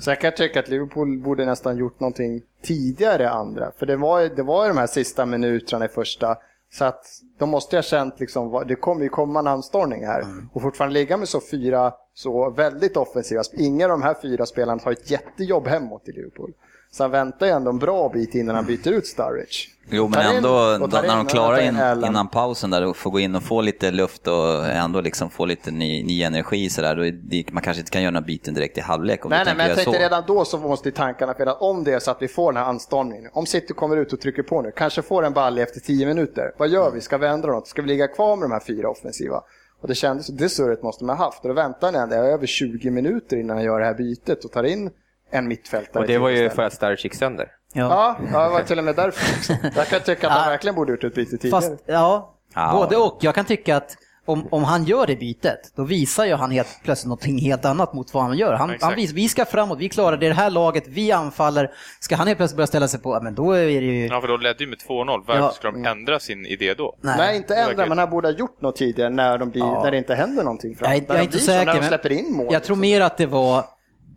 så 0.00 0.10
jag 0.10 0.20
kan 0.20 0.32
tycka 0.34 0.60
att 0.60 0.68
Liverpool 0.68 1.18
borde 1.18 1.46
nästan 1.46 1.76
gjort 1.76 2.00
någonting 2.00 2.42
tidigare 2.62 3.30
andra. 3.30 3.72
För 3.78 3.86
det 3.86 3.96
var 3.96 4.20
ju 4.20 4.28
det 4.28 4.42
var 4.42 4.64
ju 4.64 4.68
de 4.68 4.78
här 4.78 4.86
sista 4.86 5.26
minuterna 5.26 5.84
i 5.84 5.88
första. 5.88 6.36
Så 6.72 6.84
att 6.84 7.04
de 7.38 7.50
måste 7.50 7.76
ha 7.76 7.82
känt 7.82 8.20
liksom, 8.20 8.64
det 8.68 8.74
kommer 8.74 9.02
ju 9.02 9.08
komma 9.08 9.38
en 9.38 9.46
anstormning 9.46 10.06
här. 10.06 10.24
Och 10.52 10.62
fortfarande 10.62 10.94
ligga 10.94 11.16
med 11.16 11.28
så 11.28 11.40
fyra 11.50 11.92
så 12.14 12.50
väldigt 12.50 12.96
offensiva. 12.96 13.42
Ingen 13.52 13.90
av 13.90 13.98
de 13.98 14.02
här 14.02 14.16
fyra 14.22 14.46
spelarna 14.46 14.80
har 14.84 14.92
ett 14.92 15.10
jättejobb 15.10 15.66
hemåt 15.66 16.08
i 16.08 16.12
Liverpool. 16.12 16.52
Så 16.92 17.04
han 17.04 17.10
väntar 17.10 17.46
ju 17.46 17.52
ändå 17.52 17.70
en 17.70 17.78
bra 17.78 18.08
bit 18.08 18.34
innan 18.34 18.54
han 18.54 18.66
byter 18.66 18.88
ut 18.88 19.06
Sturridge. 19.06 19.68
Jo, 19.92 20.08
men 20.08 20.12
Tar 20.12 20.30
in- 20.30 20.36
ändå 20.36 20.48
tar 20.88 21.02
när 21.02 21.08
de 21.08 21.20
in- 21.20 21.26
klarar 21.26 21.60
in, 21.60 22.04
innan 22.06 22.28
pausen 22.28 22.70
där 22.70 22.86
och 22.86 22.96
får 22.96 23.10
gå 23.10 23.20
in 23.20 23.34
och 23.34 23.42
få 23.42 23.60
lite 23.60 23.90
luft 23.90 24.26
och 24.26 24.66
ändå 24.66 25.00
liksom 25.00 25.30
få 25.30 25.44
lite 25.44 25.70
ny, 25.70 26.04
ny 26.04 26.22
energi 26.22 26.70
så 26.70 26.82
där, 26.82 26.96
då 26.96 27.06
är 27.06 27.12
det, 27.12 27.52
man 27.52 27.62
kanske 27.62 27.80
inte 27.80 27.90
kan 27.90 28.02
göra 28.02 28.10
några 28.10 28.26
byten 28.26 28.54
direkt 28.54 28.78
i 28.78 28.80
halvlek 28.80 29.24
om 29.24 29.30
Nej, 29.30 29.42
nej, 29.44 29.54
men 29.56 29.66
jag 29.66 29.76
tänkte 29.76 29.92
så. 29.92 29.98
redan 30.02 30.24
då 30.26 30.44
så 30.44 30.58
måste 30.58 30.90
tankarna 30.90 31.34
finnas. 31.34 31.56
Om 31.60 31.84
det 31.84 31.92
är 31.92 31.98
så 31.98 32.10
att 32.10 32.22
vi 32.22 32.28
får 32.28 32.52
den 32.52 32.62
här 32.62 32.68
anstormningen. 32.68 33.30
Om 33.34 33.46
City 33.46 33.74
kommer 33.74 33.96
ut 33.96 34.12
och 34.12 34.20
trycker 34.20 34.42
på 34.42 34.62
nu, 34.62 34.72
kanske 34.76 35.02
får 35.02 35.22
en 35.24 35.32
balle 35.32 35.62
efter 35.62 35.80
10 35.80 36.06
minuter. 36.06 36.52
Vad 36.58 36.68
gör 36.68 36.90
vi? 36.90 37.00
Ska 37.00 37.18
vi 37.18 37.26
ändra 37.26 37.52
något? 37.52 37.68
Ska 37.68 37.82
vi 37.82 37.88
ligga 37.88 38.08
kvar 38.08 38.36
med 38.36 38.44
de 38.44 38.52
här 38.52 38.60
fyra 38.66 38.88
offensiva? 38.90 39.42
Och 39.82 39.88
det 39.88 39.94
kändes, 39.94 40.26
det 40.26 40.48
surret 40.48 40.82
måste 40.82 41.04
man 41.04 41.16
ha 41.16 41.24
haft. 41.24 41.42
Och 41.42 41.48
då 41.48 41.54
väntar 41.54 41.92
han 41.92 42.12
över 42.12 42.46
20 42.46 42.90
minuter 42.90 43.36
innan 43.36 43.56
han 43.56 43.64
gör 43.66 43.80
det 43.80 43.86
här 43.86 43.94
bytet 43.94 44.44
och 44.44 44.52
tar 44.52 44.64
in 44.64 44.90
en 45.30 45.48
mittfältare. 45.48 46.02
Och 46.02 46.06
det 46.08 46.18
var 46.18 46.28
ju 46.28 46.50
för 46.50 46.62
att 46.62 46.72
Sturridge 46.72 47.02
gick 47.02 47.14
sönder. 47.14 47.48
Ja, 47.72 48.16
ja, 48.32 48.42
det 48.44 48.50
var 48.50 48.62
till 48.62 48.78
och 48.78 48.84
med 48.84 48.96
därför 48.96 49.36
också. 49.38 49.52
Jag 49.76 49.86
kan 49.86 50.00
tycka 50.00 50.26
att 50.28 50.32
han 50.32 50.48
verkligen 50.50 50.74
borde 50.74 50.92
gjort 50.92 51.04
ett 51.04 51.14
byte 51.14 51.30
tidigare. 51.38 51.60
Fast, 51.62 51.82
ja, 51.86 52.36
Ja. 52.54 52.72
både 52.72 52.96
och. 52.96 53.18
Jag 53.20 53.34
kan 53.34 53.44
tycka 53.44 53.76
att 53.76 53.96
om, 54.26 54.48
om 54.50 54.64
han 54.64 54.84
gör 54.84 55.06
det 55.06 55.16
bytet, 55.16 55.72
då 55.76 55.84
visar 55.84 56.24
ju 56.24 56.34
han 56.34 56.50
helt 56.50 56.80
plötsligt 56.84 57.08
någonting 57.08 57.38
helt 57.38 57.64
annat 57.64 57.92
mot 57.94 58.14
vad 58.14 58.22
han 58.22 58.36
gör. 58.38 58.54
Han, 58.54 58.74
han 58.80 58.94
visar, 58.94 59.14
vi 59.14 59.28
ska 59.28 59.44
framåt, 59.44 59.78
vi 59.78 59.88
klarar 59.88 60.16
det, 60.16 60.28
det 60.28 60.34
här 60.34 60.50
laget, 60.50 60.84
vi 60.88 61.12
anfaller. 61.12 61.70
Ska 62.00 62.16
han 62.16 62.26
helt 62.26 62.36
plötsligt 62.38 62.56
börja 62.56 62.66
ställa 62.66 62.88
sig 62.88 63.00
på, 63.00 63.20
men 63.22 63.34
då 63.34 63.52
är 63.52 63.64
det 63.66 63.70
ju... 63.70 64.06
Ja, 64.06 64.20
för 64.20 64.28
då 64.28 64.36
ledde 64.36 64.64
ju 64.64 64.70
med 64.70 64.78
2-0. 64.78 65.24
Varför 65.26 65.40
Ja. 65.42 65.50
skulle 65.50 65.72
de 65.72 65.84
ändra 65.86 66.20
sin 66.20 66.46
idé 66.46 66.74
då? 66.74 66.96
Nej, 67.00 67.36
inte 67.36 67.54
ändra, 67.56 67.86
men 67.86 67.98
han 67.98 68.10
borde 68.10 68.28
ha 68.28 68.32
gjort 68.32 68.60
något 68.60 68.76
tidigare 68.76 69.10
när, 69.10 69.38
de 69.38 69.50
blir, 69.50 69.60
Ja. 69.62 69.82
när 69.84 69.90
det 69.90 69.96
inte 69.98 70.14
händer 70.14 70.44
någonting. 70.44 70.76
Jag, 70.80 70.88
är- 70.96 71.00
När 71.00 71.06
jag 71.08 71.18
är 71.18 71.22
inte 71.22 71.38
säker, 71.38 71.66
När 71.66 71.72
de 71.74 71.78
men 71.80 71.88
släpper 71.88 72.12
in 72.12 72.32
mål. 72.32 72.48
jag 72.52 72.64
tror 72.64 72.76
liksom. 72.76 72.80
mer 72.80 73.00
att 73.00 73.16
det 73.16 73.26
var 73.26 73.64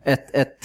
ett, 0.04 0.34
ett 0.34 0.56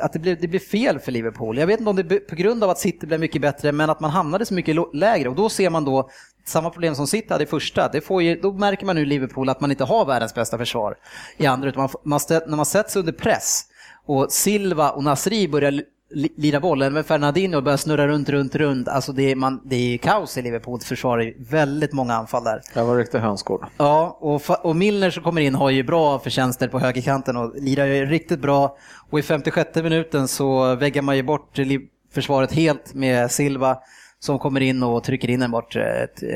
att 0.00 0.12
det 0.12 0.18
blev, 0.18 0.40
det 0.40 0.48
blev 0.48 0.60
fel 0.60 0.98
för 0.98 1.12
Liverpool. 1.12 1.58
Jag 1.58 1.66
vet 1.66 1.78
inte 1.80 1.90
om 1.90 1.96
det 1.96 2.14
är 2.14 2.18
på 2.18 2.34
grund 2.34 2.64
av 2.64 2.70
att 2.70 2.78
City 2.78 3.06
blev 3.06 3.20
mycket 3.20 3.42
bättre, 3.42 3.72
men 3.72 3.90
att 3.90 4.00
man 4.00 4.10
hamnade 4.10 4.46
så 4.46 4.54
mycket 4.54 4.76
lägre. 4.92 5.28
Och 5.28 5.34
då 5.34 5.48
ser 5.48 5.70
man 5.70 5.84
då 5.84 6.10
samma 6.44 6.70
problem 6.70 6.94
som 6.94 7.06
City 7.06 7.26
hade 7.30 7.44
i 7.44 7.46
första. 7.46 7.88
Det 7.88 8.00
får 8.00 8.22
ju, 8.22 8.40
då 8.40 8.52
märker 8.52 8.86
man 8.86 8.96
nu 8.96 9.02
i 9.02 9.06
Liverpool 9.06 9.48
att 9.48 9.60
man 9.60 9.70
inte 9.70 9.84
har 9.84 10.04
världens 10.04 10.34
bästa 10.34 10.58
försvar 10.58 10.96
i 11.36 11.46
andra. 11.46 11.68
Utan 11.68 11.80
man, 11.82 11.90
man, 12.04 12.20
när 12.46 12.56
man 12.56 12.66
sätts 12.66 12.96
under 12.96 13.12
press 13.12 13.64
och 14.06 14.32
Silva 14.32 14.90
och 14.90 15.04
Nasri 15.04 15.48
börjar 15.48 15.82
lira 16.14 16.60
bollen 16.60 16.92
med 16.92 17.06
Fernandinho 17.06 17.56
och 17.56 17.62
börjar 17.62 17.76
snurra 17.76 18.08
runt, 18.08 18.28
runt, 18.28 18.54
runt. 18.54 18.88
Alltså 18.88 19.12
det 19.12 19.30
är, 19.30 19.36
man, 19.36 19.60
det 19.64 19.76
är 19.76 19.98
kaos 19.98 20.38
i 20.38 20.42
Liverpools 20.42 20.84
försvar 20.84 21.34
väldigt 21.50 21.92
många 21.92 22.14
anfall 22.14 22.44
där. 22.44 22.60
Det 22.74 22.82
var 22.82 22.96
riktigt 22.96 23.20
hönsgård. 23.20 23.66
Ja, 23.76 24.18
och, 24.20 24.66
och 24.66 24.76
Milner 24.76 25.10
som 25.10 25.22
kommer 25.22 25.40
in 25.40 25.54
har 25.54 25.70
ju 25.70 25.82
bra 25.82 26.18
förtjänster 26.18 26.68
på 26.68 26.78
högerkanten 26.78 27.36
och 27.36 27.52
lirar 27.56 27.86
ju 27.86 28.06
riktigt 28.06 28.40
bra. 28.40 28.76
Och 29.10 29.18
i 29.18 29.22
56 29.22 29.74
minuten 29.74 30.28
så 30.28 30.74
väggar 30.74 31.02
man 31.02 31.16
ju 31.16 31.22
bort 31.22 31.58
försvaret 32.12 32.52
helt 32.52 32.94
med 32.94 33.30
Silva 33.30 33.78
som 34.20 34.38
kommer 34.38 34.60
in 34.60 34.82
och 34.82 35.04
trycker 35.04 35.30
in 35.30 35.42
en 35.42 35.50
bort. 35.50 35.76
Ett, 35.76 36.22
eh, 36.22 36.28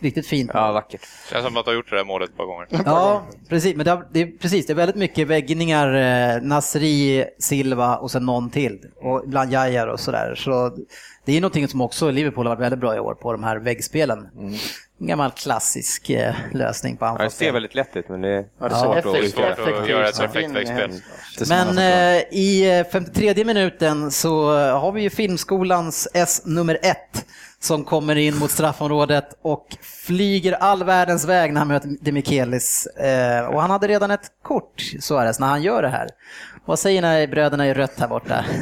riktigt 0.00 0.26
fint. 0.26 0.50
Ja, 0.54 0.72
vackert. 0.72 1.00
Känns 1.30 1.44
som 1.46 1.56
att 1.56 1.64
de 1.64 1.70
har 1.70 1.74
gjort 1.76 1.90
det 1.90 1.96
där 1.96 2.04
målet 2.04 2.30
ett 2.30 2.36
par 2.36 2.44
gånger. 2.46 2.66
Ja, 2.84 3.22
precis. 3.48 3.76
Men 3.76 3.84
det, 3.84 3.90
har- 3.90 4.06
det, 4.12 4.20
är, 4.22 4.26
precis, 4.26 4.66
det 4.66 4.72
är 4.72 4.74
väldigt 4.74 4.96
mycket 4.96 5.28
väggningar, 5.28 5.94
eh, 6.36 6.42
Nasri, 6.42 7.24
Silva 7.38 7.96
och 7.96 8.10
sen 8.10 8.26
någon 8.26 8.50
till. 8.50 8.78
Och 8.96 9.22
ibland 9.24 9.52
Jajar 9.52 9.86
och 9.86 10.00
sådär. 10.00 10.34
Så 10.34 10.76
det 11.24 11.36
är 11.36 11.40
någonting 11.40 11.68
som 11.68 11.80
också 11.80 12.10
Liverpool 12.10 12.46
har 12.46 12.56
varit 12.56 12.64
väldigt 12.64 12.80
bra 12.80 12.96
i 12.96 13.00
år 13.00 13.14
på 13.14 13.32
de 13.32 13.44
här 13.44 13.56
väggspelen. 13.56 14.28
En 15.02 15.08
gammal 15.08 15.30
klassisk 15.30 16.10
eh, 16.10 16.34
lösning 16.52 16.96
på 16.96 17.04
Ja, 17.04 17.08
det 17.10 17.16
ser 17.16 17.22
anfallsspel. 17.24 17.52
väldigt 17.52 17.74
lätt 17.74 17.96
ut, 17.96 18.08
men 18.08 18.20
det 18.20 18.28
är 18.28 18.44
Ja, 18.60 18.68
svårt 18.70 18.96
ser 18.96 18.98
att 18.98 19.04
Det 19.04 19.10
är 19.10 19.14
effektivt, 19.14 19.34
svårt 19.34 19.58
utföra. 19.58 19.82
att 19.82 19.88
göra 19.88 20.08
ett 20.08 20.20
effektivt. 20.20 20.32
perfekt 20.54 21.50
många 21.50 21.64
Men 21.72 21.78
eh, 22.16 22.22
i 22.30 22.78
eh, 22.78 22.86
53 22.92 23.44
minuten 23.44 24.10
så 24.10 24.58
eh, 24.58 24.80
har 24.80 24.92
vi 24.92 25.02
ju 25.02 25.10
Filmskolans 25.10 26.08
S 26.14 26.42
nummer 26.44 26.78
ett 26.82 27.24
som 27.60 27.84
kommer 27.84 28.16
in 28.16 28.36
mot 28.38 28.50
straffområdet 28.50 29.38
och 29.42 29.76
flyger 30.06 30.52
all 30.52 30.84
världens 30.84 31.24
väg 31.24 31.52
när 31.52 31.58
han 31.60 31.68
möter 31.68 31.90
Demichelis. 32.00 32.86
Eh, 32.86 33.46
och 33.46 33.60
han 33.60 33.70
hade 33.70 33.88
redan 33.88 34.10
ett 34.10 34.30
kort, 34.42 34.82
Suarez, 35.00 35.40
när 35.40 35.46
han 35.46 35.62
gör 35.62 35.82
det 35.82 35.88
här. 35.88 36.08
Vad 36.64 36.78
säger 36.78 37.02
ni 37.02 37.26
bröderna 37.28 37.68
i 37.68 37.74
rött 37.74 38.00
här 38.00 38.08
borta? 38.08 38.44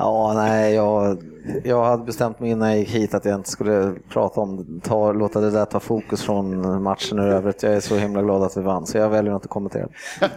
Ja, 0.00 0.32
nej, 0.34 0.74
jag, 0.74 1.18
jag 1.64 1.84
hade 1.84 2.04
bestämt 2.04 2.40
mig 2.40 2.50
innan 2.50 2.68
jag 2.68 2.78
gick 2.78 2.90
hit 2.90 3.14
att 3.14 3.24
jag 3.24 3.34
inte 3.34 3.50
skulle 3.50 3.92
prata 4.12 4.40
om, 4.40 4.80
ta, 4.84 5.12
låta 5.12 5.40
det 5.40 5.50
där 5.50 5.64
ta 5.64 5.80
fokus 5.80 6.22
från 6.22 6.82
matchen 6.82 7.18
i 7.18 7.22
övrigt. 7.22 7.62
Jag 7.62 7.72
är 7.72 7.80
så 7.80 7.96
himla 7.96 8.22
glad 8.22 8.42
att 8.42 8.56
vi 8.56 8.60
vann, 8.60 8.86
så 8.86 8.98
jag 8.98 9.08
väljer 9.08 9.32
att 9.32 9.36
inte 9.36 9.48
kommentera. 9.48 9.88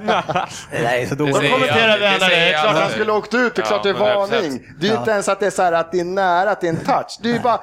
Nej, 0.84 1.06
så 1.06 1.16
Det 1.16 1.20
dåligt. 1.24 1.36
säger 1.36 1.52
kommenterar 1.52 1.98
vi 2.00 2.06
alla 2.06 2.28
det. 2.28 2.36
Det 2.36 2.54
är 2.54 2.62
klart 2.64 2.76
han 2.82 2.90
skulle 2.90 3.12
ha 3.12 3.20
åkt 3.20 3.34
ut, 3.34 3.56
det 3.56 3.62
är 3.62 3.66
klart 3.66 3.84
det 3.84 3.90
är 3.90 3.94
100%. 3.94 3.98
varning. 4.00 4.62
Det 4.80 4.88
är 4.88 4.98
inte 4.98 5.12
ens 5.12 5.30
att 5.30 5.40
det 5.40 5.46
är 5.46 5.50
så 5.52 5.62
här 5.62 5.72
att 5.72 5.92
det 5.92 6.00
är 6.00 6.06
nära, 6.06 6.52
att 6.52 6.62
det 6.62 6.68
är 6.68 6.72
en 6.74 6.86
touch. 6.86 7.20
Det 7.24 7.36
är 7.36 7.40
bara, 7.40 7.60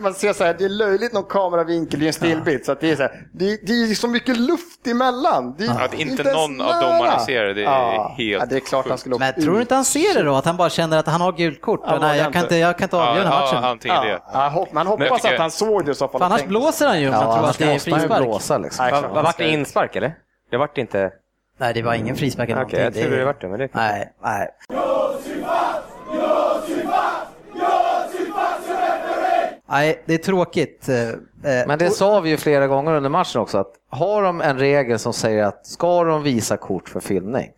man 0.00 0.14
ser 0.14 0.32
så 0.32 0.44
här, 0.44 0.54
det 0.58 0.64
är 0.64 0.68
löjligt 0.68 1.12
någon 1.12 1.24
kameravinkel 1.24 2.02
i 2.02 2.06
en 2.06 2.12
stillbild. 2.12 2.64
Så 2.64 2.72
att 2.72 2.80
det 2.80 2.90
är 2.90 2.96
så 2.96 3.02
här, 3.02 3.26
det, 3.32 3.66
det 3.66 3.72
är 3.72 3.94
så 3.94 4.08
mycket 4.08 4.36
luft 4.36 4.86
emellan. 4.86 5.54
Det 5.58 5.64
är 5.64 5.84
Att 5.84 5.94
inte 5.94 6.22
ens 6.22 6.34
någon 6.34 6.60
av 6.60 6.80
domarna 6.82 7.18
ser 7.18 7.44
det, 7.44 7.54
det 7.54 7.64
är 7.64 8.08
helt 8.16 8.42
ja, 8.42 8.46
Det 8.48 8.56
är 8.56 8.60
klart 8.60 8.88
han 8.88 8.98
skulle 8.98 9.18
Men 9.18 9.34
tror 9.34 9.54
du 9.54 9.60
inte 9.60 9.74
han 9.74 9.84
ser 9.84 10.14
det 10.14 10.22
då? 10.22 10.34
Att 10.34 10.44
han 10.44 10.56
bara 10.56 10.70
känner 10.70 10.98
att 10.98 11.06
han 11.06 11.20
har 11.20 11.32
gult 11.32 11.60
kort? 11.60 11.80
Ja, 11.86 11.98
nej, 12.00 12.18
jag, 12.18 12.32
kan 12.32 12.42
inte. 12.42 12.54
inte, 12.54 12.56
jag 12.56 12.78
kan 12.78 12.86
inte 12.86 12.96
avgöra 12.96 13.24
Ja, 13.24 13.40
matchen. 13.40 13.64
antingen 13.64 13.96
Ja, 13.96 14.02
det. 14.04 14.20
ja, 14.32 14.48
hopp, 14.48 14.72
man 14.72 14.86
hoppas 14.86 15.24
att 15.24 15.38
han 15.38 15.50
såg 15.50 15.84
det 15.84 15.90
i 15.90 15.94
så 15.94 16.08
fall. 16.08 16.22
Annars 16.22 16.44
blåser 16.44 16.86
han 16.86 17.00
ju 17.00 17.08
om 17.08 17.14
han 17.14 17.36
tror 17.38 17.48
att 17.48 17.58
det 17.58 17.64
är 17.64 17.78
frispark. 17.78 18.22
blåsa 18.22 18.58
liksom. 18.58 18.86
Nej, 18.92 19.02
vart 19.22 19.38
det 19.38 19.48
inspark 19.48 19.96
eller? 19.96 20.14
Det 20.50 20.56
vart 20.56 20.78
inte... 20.78 21.10
Nej, 21.58 21.74
det 21.74 21.82
var 21.82 21.94
ingen 21.94 22.16
frispark 22.16 22.48
eller 22.48 22.64
Okej, 22.64 22.80
jag 22.80 22.94
trodde 22.94 23.16
det 23.16 23.24
vart 23.24 23.40
det, 23.40 23.48
men 23.48 23.58
det 23.58 23.68
Nej, 23.72 24.12
nej. 24.22 24.48
Nej, 29.70 30.02
det 30.06 30.14
är 30.14 30.18
tråkigt. 30.18 30.88
eh, 30.88 31.08
eh, 31.08 31.66
Men 31.66 31.78
det 31.78 31.90
sa 31.90 32.20
vi 32.20 32.30
ju 32.30 32.36
flera 32.36 32.66
gånger 32.66 32.92
under 32.92 33.10
matchen 33.10 33.40
också, 33.40 33.58
att 33.58 33.72
har 33.90 34.22
de 34.22 34.40
en 34.40 34.58
regel 34.58 34.98
som 34.98 35.12
säger 35.12 35.44
att 35.44 35.66
ska 35.66 36.04
de 36.04 36.22
visa 36.22 36.56
kort 36.56 36.88
för 36.88 37.00
filmning, 37.00 37.50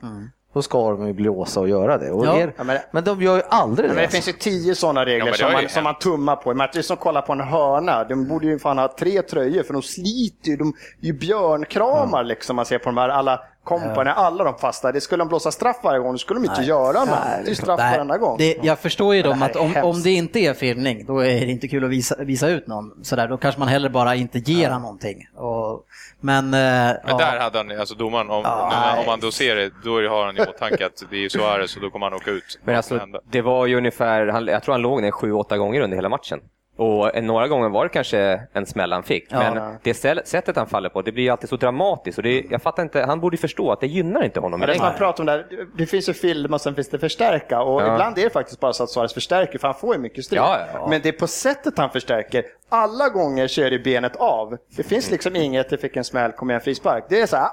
då 0.55 0.63
ska 0.63 0.91
de 0.91 1.07
ju 1.07 1.13
blåsa 1.13 1.61
och 1.61 1.69
göra 1.69 1.99
det. 1.99 2.11
Och 2.11 2.27
Ja. 2.27 2.37
er, 2.39 2.55
Ja, 2.59 2.65
men- 2.65 2.79
men 2.91 3.05
de 3.05 3.23
gör 3.23 3.37
ju 3.37 3.43
aldrig 3.49 3.89
Men 3.89 3.97
det. 3.97 4.03
det 4.03 4.09
finns 4.09 4.29
ju 4.29 4.33
tio 4.33 4.75
sådana 4.75 5.01
Ja, 5.01 5.07
regler 5.07 5.27
det 5.33 5.39
som, 5.39 5.53
man, 5.53 5.63
ju 5.63 5.69
som 5.69 5.85
man 5.85 5.99
tummar 5.99 6.37
på. 6.37 6.53
Det 6.53 6.77
är 6.79 6.83
som 6.83 6.95
att 6.95 7.01
kolla 7.01 7.23
på 7.23 7.33
en 7.33 7.41
hörna. 7.41 8.05
De 8.05 8.29
borde 8.29 8.47
ju 8.47 8.59
fan 8.59 8.79
ha 8.79 8.95
tre 8.99 9.23
tröjor 9.23 9.63
för 9.63 9.73
de 9.73 9.83
sliter 9.83 10.51
ju. 10.51 10.57
De 10.57 10.69
är 11.03 11.07
ju 11.07 11.13
björnkramar 11.13 12.25
liksom. 12.25 12.57
Man 12.57 12.67
ser 12.67 12.79
på 12.79 12.85
de 12.85 12.97
här 12.97 13.09
alla 13.09 13.41
kompanierna, 13.65 14.13
alla 14.15 14.45
de 14.45 14.59
fasta. 14.59 14.93
Det 14.93 15.01
skulle 15.01 15.21
de 15.21 15.29
blåsa 15.29 15.53
straff 15.53 15.77
varje 15.83 16.01
gång, 16.01 16.13
då 16.13 16.19
skulle 16.19 16.41
de 16.41 16.47
inte 16.47 16.63
göra 16.63 17.05
något. 17.05 17.19
Det 17.45 17.51
är 17.51 17.55
straff 17.55 17.79
Nej, 17.79 17.93
varenda 17.93 18.19
gång. 18.19 18.39
Det, 18.39 18.57
jag 18.63 18.79
förstår 18.79 19.15
ju 19.15 19.23
Det 19.23 19.29
dem 19.29 19.43
här 19.43 19.51
att 19.51 19.57
om, 19.57 19.77
om 19.83 20.03
det 20.03 20.11
inte 20.11 20.39
är 20.39 20.55
filmning, 20.55 21.05
då 21.07 21.19
är 21.19 21.41
det 21.41 21.53
inte 21.53 21.69
kul 21.69 21.85
att 21.85 21.91
visa, 21.91 22.15
visa 22.19 22.49
ut 22.49 22.67
någon. 22.67 23.05
Sådär, 23.05 23.29
då 23.29 23.37
kanske 23.37 23.59
man 23.59 23.69
hellre 23.69 23.91
bara 23.91 24.15
inte 24.15 24.39
ger 24.39 24.71
han 24.71 24.83
någonting. 24.83 25.29
Och, 25.35 25.85
men 26.21 26.45
eh, 26.45 26.51
Men 26.51 26.97
ja, 27.07 27.19
där 27.19 27.41
hade 27.41 27.59
han, 27.59 27.81
alltså 27.81 27.95
domaren, 27.95 28.31
om, 28.31 28.43
Ja, 28.45 28.97
om 28.99 29.07
man 29.07 29.21
då 29.21 29.31
ser 29.31 29.57
det, 29.57 29.71
då 29.85 30.09
har 30.09 30.27
han 30.27 30.37
i 30.37 30.41
åtanke 30.41 30.87
att 30.87 31.03
det 31.11 31.25
är 31.25 31.29
Suarez 31.29 31.77
och 31.77 31.83
då 31.83 31.91
kommer 31.91 32.07
han 32.07 32.15
åka 32.15 32.31
ut. 32.31 32.59
Men 32.65 32.77
alltså, 32.77 33.01
det 33.31 33.43
var 33.43 33.67
ju 33.67 33.77
ungefär, 33.77 34.27
han, 34.27 34.47
jag 34.47 34.63
tror 34.63 34.73
han 34.75 34.83
låg 34.83 35.03
ner 35.03 35.11
sju, 35.11 35.33
åtta 35.33 35.59
gånger 35.59 35.81
under 35.81 35.97
hela 35.97 36.09
matchen. 36.09 36.41
Och 36.83 37.23
några 37.25 37.49
gånger 37.49 37.69
var 37.69 37.85
det 37.85 37.89
kanske 37.89 38.41
en 38.53 38.67
smäll 38.67 38.93
han 38.93 39.03
fick. 39.03 39.27
Ja. 39.31 39.55
men 39.55 39.75
det 39.83 39.95
ställ- 39.95 40.21
sättet 40.25 40.57
han 40.57 40.67
faller 40.67 40.89
på, 40.89 41.03
det 41.03 41.13
blir 41.13 41.31
alltid 41.31 41.49
så 41.49 41.57
dramatiskt. 41.57 42.19
Och 42.19 42.23
det, 42.25 42.45
jag 42.51 42.63
fattar 42.63 42.83
inte, 42.83 43.03
han 43.03 43.21
borde 43.21 43.37
förstå 43.37 43.73
att 43.73 43.81
det 43.81 43.87
gynnar 43.87 44.23
inte 44.25 44.41
honom. 44.41 44.61
Men 44.61 44.69
det 44.69 44.79
man 44.79 44.95
pratar 44.95 45.23
om 45.23 45.27
där, 45.27 45.47
det 45.79 45.87
finns 45.87 46.09
ju 46.09 46.13
film 46.15 46.55
och 46.55 46.61
sen 46.61 46.75
finns 46.75 46.89
det 46.91 46.99
förstärka 46.99 47.63
och 47.63 47.83
Ja. 47.83 47.93
ibland 47.93 48.19
är 48.19 48.25
det 48.25 48.31
faktiskt 48.31 48.61
bara 48.61 48.73
så 48.73 48.83
att 48.85 48.91
Suarez 48.91 49.15
förstärker 49.15 49.59
för 49.59 49.69
han 49.69 49.75
får 49.75 49.95
ju 49.95 50.01
mycket 50.01 50.25
stryk. 50.25 50.41
Ja, 50.41 50.59
ja, 50.59 50.67
ja. 50.75 50.87
Men 50.89 51.01
det 51.03 51.09
är 51.09 51.13
på 51.13 51.27
sättet 51.27 51.79
han 51.79 51.91
förstärker. 51.91 52.45
Alla 52.69 53.09
gånger 53.09 53.47
så 53.49 53.63
är 53.63 53.71
det 53.71 53.79
benet 53.79 54.17
av. 54.17 54.57
Det 54.77 54.83
finns 54.83 55.11
liksom 55.11 55.37
inget, 55.37 55.71
det 55.71 55.79
fick 55.79 55.97
en 55.97 56.05
smäll, 56.05 56.33
kom 56.33 56.51
igen 56.51 56.61
frispark. 56.61 57.05
Det 57.09 57.21
är 57.21 57.27
så 57.27 57.37
här, 57.37 57.49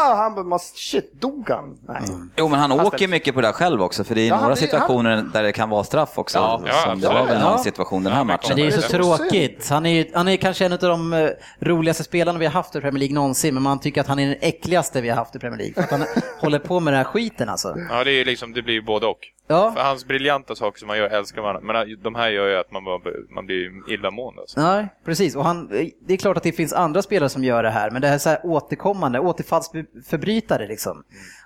ah! 0.00 0.14
Han 0.16 0.34
bara, 0.34 0.44
"Mas- 0.44 0.72
shit, 0.74 1.12
dog 1.20 1.50
han? 1.50 1.78
Nej. 1.88 2.02
Jo, 2.36 2.48
men 2.48 2.60
han 2.60 2.70
Fast 2.70 2.84
åker 2.86 2.98
det- 2.98 3.06
mycket 3.08 3.34
på 3.34 3.40
det 3.40 3.46
här 3.46 3.52
själv 3.54 3.82
också, 3.82 4.04
för 4.04 4.14
det 4.14 4.20
är 4.20 4.28
Ja, 4.28 4.34
några 4.36 4.46
han- 4.48 4.56
situationer 4.56 5.24
där 5.32 5.42
det 5.42 5.52
kan 5.52 5.68
vara 5.70 5.84
straff 5.84 6.18
också. 6.18 6.38
Ja, 6.38 6.62
ja, 6.66 6.72
som 6.72 7.00
det 7.00 7.06
var 7.08 7.14
absolut. 7.14 7.34
väl 7.36 7.42
någon 7.42 7.52
Ja. 7.52 7.58
situation 7.58 8.04
den 8.04 8.12
här 8.12 8.20
Ja, 8.20 8.24
matchen. 8.24 8.48
Men 8.48 8.56
det 8.56 8.62
är 8.62 8.64
ju 8.64 8.70
så 8.72 8.80
Det 8.80 8.88
tråkigt. 8.88 9.68
Han 9.70 9.86
är, 9.86 10.06
han 10.14 10.28
är 10.28 10.36
kanske 10.36 10.66
en 10.66 10.72
av 10.72 10.78
de 10.78 11.12
eh, 11.12 11.28
roligaste 11.60 12.04
spelarna 12.04 12.38
vi 12.38 12.46
har 12.46 12.52
haft 12.52 12.76
i 12.76 12.80
Premier 12.80 12.98
League 12.98 13.14
någonsin, 13.14 13.54
men 13.54 13.62
man 13.62 13.80
tycker 13.80 14.00
att 14.00 14.06
han 14.06 14.18
är 14.18 14.26
den 14.28 14.36
äckligaste 14.40 15.00
vi 15.00 15.08
har 15.08 15.16
haft 15.16 15.36
i 15.36 15.38
Premier 15.38 15.58
League. 15.58 15.74
För 15.74 15.82
att 15.82 15.90
han 15.90 16.04
håller 16.40 16.58
på 16.58 16.80
med 16.80 16.92
den 16.92 16.98
här 16.98 17.04
skiten 17.12 17.48
alltså. 17.48 17.74
Ja, 17.90 18.04
det 18.04 18.10
är 18.12 18.24
liksom, 18.24 18.52
det 18.52 18.62
blir 18.62 18.74
ju 18.74 18.82
både 18.82 19.06
och. 19.06 19.18
Ja, 19.50 19.72
För 19.72 19.80
hans 19.80 20.04
briljanta 20.04 20.54
saker 20.54 20.78
som 20.78 20.88
han 20.88 20.98
gör 20.98 21.08
älskar 21.08 21.42
man, 21.42 21.66
men 21.66 22.02
de 22.02 22.14
här 22.14 22.30
gör 22.30 22.48
ju 22.48 22.56
att 22.56 22.72
man, 22.72 22.84
bara, 22.84 23.00
man 23.34 23.46
blir 23.46 23.92
illamående. 23.92 24.40
Alltså. 24.40 24.60
Nej, 24.60 24.88
precis. 25.04 25.36
Och 25.36 25.44
han, 25.44 25.68
det 26.06 26.14
är 26.14 26.16
klart 26.16 26.36
att 26.36 26.42
det 26.42 26.52
finns 26.52 26.72
andra 26.72 27.02
spelare 27.02 27.28
som 27.28 27.44
gör 27.44 27.62
det 27.62 27.70
här, 27.70 27.90
men 27.90 28.02
det 28.02 28.08
här 28.08 28.14
är 28.14 28.18
så 28.18 28.28
här 28.28 28.40
återkommande, 28.44 29.20
återfallsförbrytare 29.20 30.66
liksom. 30.66 31.02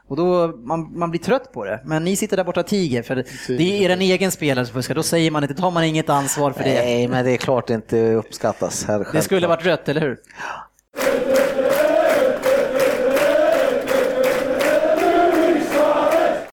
Och 0.09 0.17
då, 0.17 0.47
man, 0.47 0.99
man 0.99 1.11
blir 1.11 1.21
trött 1.21 1.53
på 1.53 1.65
det. 1.65 1.81
Men 1.85 2.05
ni 2.05 2.17
sitter 2.17 2.37
där 2.37 2.45
borta 2.45 2.61
och 2.61 2.67
tiger, 2.67 3.03
för 3.03 3.17
det, 3.17 3.25
det 3.49 3.85
är 3.85 3.91
er 3.91 3.97
egen 3.97 4.31
spelare 4.31 4.67
som 4.67 4.75
fuskar. 4.75 4.95
Då 4.95 5.03
säger 5.03 5.31
man 5.31 5.43
inte, 5.43 5.55
tar 5.55 5.71
man 5.71 5.85
inget 5.85 6.11
ansvar 6.11 6.51
för 6.51 6.65
det. 6.65 6.75
Nej, 6.75 7.09
men 7.09 7.25
det 7.25 7.31
är 7.31 7.37
klart 7.37 7.67
det 7.67 7.75
inte 7.75 8.15
uppskattas. 8.15 8.85
Här, 8.85 9.07
Det 9.13 9.23
skulle 9.23 9.47
varit 9.47 9.67
rött, 9.67 9.89
eller 9.89 10.01
hur? 10.01 10.19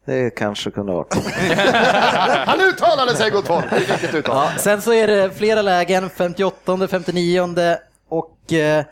Det 0.06 0.30
kanske 0.30 0.72
kunde 0.72 0.91
ha 0.91 0.97
varit. 0.97 1.16
Han 2.47 2.62
uttalade 2.62 3.16
sig 3.16 3.30
gott 3.32 3.47
folk! 3.47 3.66
Ja, 4.28 4.49
sen 4.58 4.82
så 4.82 4.93
är 4.93 5.08
det 5.08 5.32
flera 5.32 5.62
lägen, 5.62 6.10
58, 6.10 6.88
59 6.88 7.78
och 8.10 8.54
eh, 8.54 8.86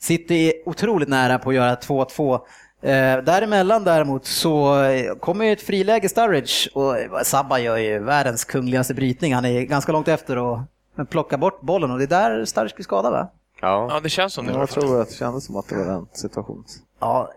City 0.00 0.48
är 0.48 0.68
otroligt 0.68 1.08
nära 1.08 1.38
på 1.38 1.50
att 1.50 1.56
göra 1.56 1.74
2-2. 1.74 2.34
Eh, 2.82 3.24
däremellan 3.24 3.84
däremot 3.84 4.26
så 4.26 4.82
eh, 4.82 5.14
kommer 5.14 5.44
ju 5.44 5.52
ett 5.52 5.62
friläge 5.62 6.08
Sturridge 6.08 6.70
och 6.74 6.96
Sabba 7.26 7.58
gör 7.58 7.76
ju 7.76 7.98
världens 7.98 8.44
kungligaste 8.44 8.94
brytning. 8.94 9.34
Han 9.34 9.44
är 9.44 9.62
ganska 9.62 9.92
långt 9.92 10.08
efter 10.08 10.38
och 10.38 10.58
men 10.96 11.06
plockar 11.06 11.38
bort 11.38 11.60
bollen 11.60 11.90
och 11.90 11.98
det 11.98 12.04
är 12.04 12.08
där 12.08 12.44
Sturridge 12.44 12.74
blir 12.74 12.84
skadad 12.84 13.12
va? 13.12 13.30
Ja. 13.60 13.88
Ja, 13.90 14.00
det 14.00 14.08
känns 14.08 14.34
som 14.34 14.46
det. 14.46 14.52
Jag 14.52 14.68
tror 14.68 15.00
att 15.00 15.08
det 15.08 15.14
kändes 15.14 15.44
som 15.46 15.56
att 15.56 15.68
det 15.68 15.76
var 15.76 15.84
den 15.84 16.06
situationen. 16.12 16.64
Ja, 17.00 17.32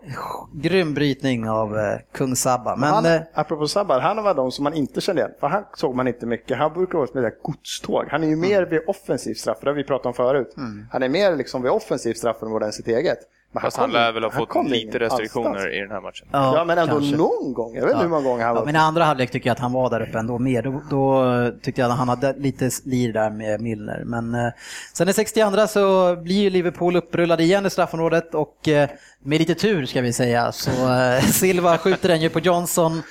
grym 0.52 0.94
brytning 0.94 1.50
av 1.50 1.78
eh, 1.78 1.98
kung 2.12 2.36
Sabba. 2.36 2.76
Men 2.76 2.88
han, 2.88 3.06
eh, 3.06 3.20
apropå 3.34 3.68
Sabbar, 3.68 4.00
han 4.00 4.22
var 4.22 4.34
de 4.34 4.52
som 4.52 4.64
man 4.64 4.74
inte 4.74 5.00
kände 5.00 5.22
igen. 5.22 5.34
För 5.40 5.46
han 5.46 5.64
såg 5.74 5.94
man 5.94 6.08
inte 6.08 6.26
mycket. 6.26 6.58
Han 6.58 6.72
brukar 6.72 6.98
vara 6.98 7.08
som 7.08 7.24
ett 7.24 7.42
godståg. 7.42 8.04
Han 8.10 8.24
är 8.24 8.28
ju 8.28 8.36
mer 8.36 8.62
vid 8.62 8.80
offensiv 8.86 9.34
straff, 9.34 9.58
det 9.60 9.68
har 9.70 9.74
vi 9.74 9.84
pratat 9.84 10.06
om 10.06 10.14
förut. 10.14 10.54
Han 10.90 11.02
är 11.02 11.08
mer 11.08 11.36
liksom 11.36 11.62
vid 11.62 11.70
offensiv 11.70 12.14
straff 12.14 12.42
än 12.42 12.50
vad 12.50 12.62
den 12.62 12.72
sitt 12.72 12.88
eget. 12.88 13.18
Men 13.52 13.62
Fast 13.62 13.76
han 13.76 13.90
lär 13.90 14.12
väl 14.12 14.24
ha 14.24 14.30
fått 14.30 14.70
lite 14.70 14.98
restriktioner 14.98 15.46
annanstans. 15.46 15.74
i 15.74 15.80
den 15.80 15.90
här 15.90 16.00
matchen. 16.00 16.26
Ja, 16.32 16.64
men 16.64 16.78
ändå 16.78 16.92
kanske. 16.92 17.16
någon 17.16 17.52
gång. 17.52 17.74
Jag 17.74 17.82
vet 17.82 17.90
inte 17.90 18.02
hur 18.02 18.10
många 18.10 18.22
gånger 18.28 18.44
han 18.44 18.54
Ja, 18.54 18.60
var 18.60 18.66
men 18.66 18.76
i 18.76 18.78
andra 18.78 19.04
halvlek 19.04 19.30
tycker 19.30 19.50
jag 19.50 19.54
att 19.54 19.60
han 19.60 19.72
var 19.72 19.90
där 19.90 20.00
uppe 20.00 20.18
ändå 20.18 20.38
mer. 20.38 20.62
Då, 20.62 20.82
då 20.90 21.50
tyckte 21.62 21.80
jag 21.80 21.90
att 21.90 21.98
han 21.98 22.08
hade 22.08 22.32
lite 22.32 22.70
lir 22.84 23.12
där 23.12 23.30
med 23.30 23.60
Milner. 23.60 24.02
Men 24.04 24.34
eh, 24.34 24.52
sen 24.92 25.08
i 25.08 25.12
62 25.12 25.66
så 25.66 26.16
blir 26.16 26.42
ju 26.42 26.50
Liverpool 26.50 26.96
upprullade 26.96 27.42
igen 27.42 27.66
i 27.66 27.70
straffområdet 27.70 28.34
och 28.34 28.68
eh, 28.68 28.88
med 29.22 29.38
lite 29.38 29.54
tur 29.54 29.86
ska 29.86 30.00
vi 30.00 30.12
säga 30.12 30.52
så 30.52 30.70
eh, 30.92 31.20
Silva 31.22 31.78
skjuter 31.78 32.08
den 32.08 32.20
ju 32.20 32.28
på 32.28 32.40
Johnson 32.40 33.02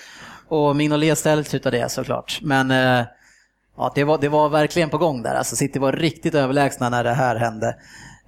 och 0.47 0.75
Mignolet 0.75 1.17
ställs 1.17 1.53
utav 1.53 1.71
det 1.71 1.91
såklart. 1.91 2.39
Men 2.41 2.71
eh, 2.71 3.05
ja, 3.77 3.91
det, 3.95 4.03
var, 4.03 4.17
det 4.17 4.29
var 4.29 4.49
verkligen 4.49 4.89
på 4.89 4.97
gång 4.97 5.23
där. 5.23 5.35
Alltså 5.35 5.55
City 5.55 5.79
var 5.79 5.91
riktigt 5.91 6.35
överlägsna 6.35 6.89
när 6.89 7.03
det 7.03 7.13
här 7.13 7.35
hände. 7.35 7.75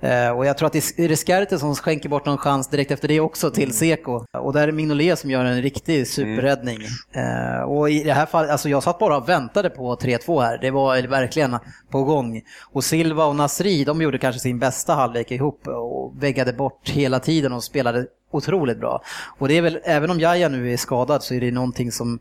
Eh, 0.02 0.30
och 0.30 0.46
jag 0.46 0.58
tror 0.58 0.68
att 0.68 0.74
det 0.74 1.00
är 1.00 1.08
Riscarte 1.08 1.60
som 1.60 1.76
skänker 1.76 2.10
bort 2.10 2.26
någon 2.26 2.38
chans 2.38 2.68
direkt 2.68 2.92
efter 2.92 3.08
det 3.08 3.20
också 3.20 3.52
till 3.52 3.74
Seko. 3.74 4.26
Och 4.32 4.54
där 4.54 4.68
är 4.68 4.72
Mignolet 4.72 5.20
som 5.20 5.32
gör 5.32 5.46
en 5.46 5.62
riktig 5.62 6.08
superräddning. 6.08 6.78
Eh, 7.12 7.62
och 7.62 7.90
i 7.90 8.04
det 8.04 8.14
här 8.14 8.26
fallet, 8.26 8.52
alltså 8.52 8.70
jag 8.70 8.84
satt 8.84 9.00
bara 9.00 9.18
och 9.18 9.30
väntade 9.30 9.70
på 9.70 9.96
3-2 9.96 10.42
här. 10.42 10.58
Det 10.58 10.72
var 10.72 11.08
verkligen 11.08 11.58
på 11.90 12.04
gång. 12.04 12.42
Och 12.72 12.84
Silva 12.84 13.26
och 13.26 13.36
Nasri, 13.36 13.84
de 13.84 14.02
gjorde 14.02 14.18
kanske 14.18 14.40
sin 14.40 14.60
bästa 14.60 14.94
halvlek 14.94 15.32
ihop 15.32 15.68
och 15.68 16.24
väggade 16.24 16.54
bort 16.54 16.90
hela 16.90 17.20
tiden 17.20 17.54
och 17.54 17.64
spelade 17.64 18.06
otroligt 18.32 18.80
bra. 18.80 19.02
Och 19.38 19.48
det 19.48 19.58
är 19.58 19.62
väl, 19.62 19.80
även 19.84 20.10
om 20.10 20.20
Jaja 20.20 20.50
nu 20.50 20.74
är 20.74 20.78
skadad 20.78 21.24
så 21.24 21.34
är 21.34 21.42
det 21.42 21.52
någonting 21.52 21.92
som 21.92 22.20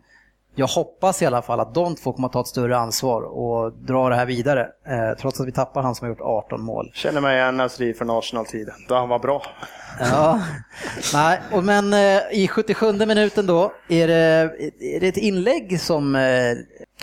jag 0.59 0.67
hoppas 0.67 1.23
i 1.23 1.27
alla 1.27 1.43
fall 1.43 1.61
att 1.61 1.75
de 1.75 1.95
två 1.95 2.13
kommer 2.13 2.29
att 2.29 2.33
ta 2.33 2.41
ett 2.41 2.47
större 2.47 2.77
ansvar 2.79 3.23
och 3.23 3.73
dra 3.73 4.09
det 4.09 4.15
här 4.15 4.27
vidare. 4.27 4.61
Eh, 4.89 5.19
trots 5.21 5.41
att 5.41 5.47
vi 5.47 5.53
tappar 5.53 5.83
han 5.83 5.95
som 5.95 6.05
har 6.05 6.09
gjort 6.11 6.21
18 6.21 6.63
mål. 6.63 6.91
Känner 6.95 7.21
mig 7.21 7.37
igen 7.39 7.57
Nasri 7.57 7.95
från 7.95 8.11
Arsenal-tiden, 8.11 8.75
då 8.89 8.95
han 8.95 9.09
var 9.09 9.19
bra. 9.19 9.43
Ja, 10.01 10.41
nej, 11.15 11.41
och 11.53 11.65
men 11.65 11.93
eh, 11.93 12.21
i 12.33 12.49
77 12.49 12.93
minuten 12.93 13.47
då 13.47 13.73
är 13.89 14.09
det, 14.09 14.51
är 14.97 15.01
det 15.01 15.09
ett 15.09 15.17
inlägg 15.17 15.81
som... 15.81 16.17
Eh, 16.17 16.23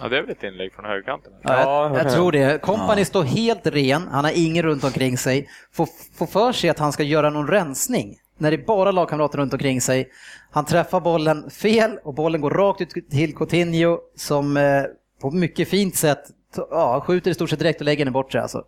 Ja, 0.01 0.07
det 0.07 0.17
är 0.17 0.21
väl 0.21 0.31
ett 0.31 0.43
inlägg 0.43 0.73
från 0.73 0.85
högerkanten? 0.85 1.33
ja, 1.43 1.89
jag, 1.89 2.05
jag 2.05 2.13
tror 2.13 2.31
det. 2.31 2.61
Company 2.61 3.05
står 3.05 3.23
helt 3.23 3.67
ren, 3.67 4.07
han 4.11 4.25
har 4.25 4.31
ingen 4.35 4.63
runt 4.63 4.83
omkring 4.83 5.17
sig. 5.17 5.49
Får, 5.73 5.87
får 6.17 6.25
för 6.25 6.51
sig 6.51 6.69
att 6.69 6.79
han 6.79 6.91
ska 6.91 7.03
göra 7.03 7.29
någon 7.29 7.47
rensning 7.47 8.15
när 8.37 8.51
det 8.51 8.57
är 8.57 8.65
bara 8.65 8.91
lagkamrater 8.91 9.37
runt 9.37 9.53
omkring 9.53 9.81
sig. 9.81 10.09
Han 10.51 10.65
träffar 10.65 10.99
bollen 10.99 11.49
fel 11.49 11.99
och 12.03 12.13
bollen 12.13 12.41
går 12.41 12.51
rakt 12.51 12.81
ut 12.81 13.09
till 13.11 13.35
Coutinho 13.35 13.99
som 14.15 14.57
eh, 14.57 14.83
på 15.21 15.31
mycket 15.31 15.69
fint 15.69 15.95
sätt 15.95 16.23
ja, 16.55 17.03
skjuter 17.07 17.31
i 17.31 17.33
stort 17.33 17.49
sett 17.49 17.59
direkt 17.59 17.81
och 17.81 17.85
lägger 17.85 18.05
den 18.05 18.13
bort 18.13 18.31
sig. 18.31 18.41
Alltså. 18.41 18.63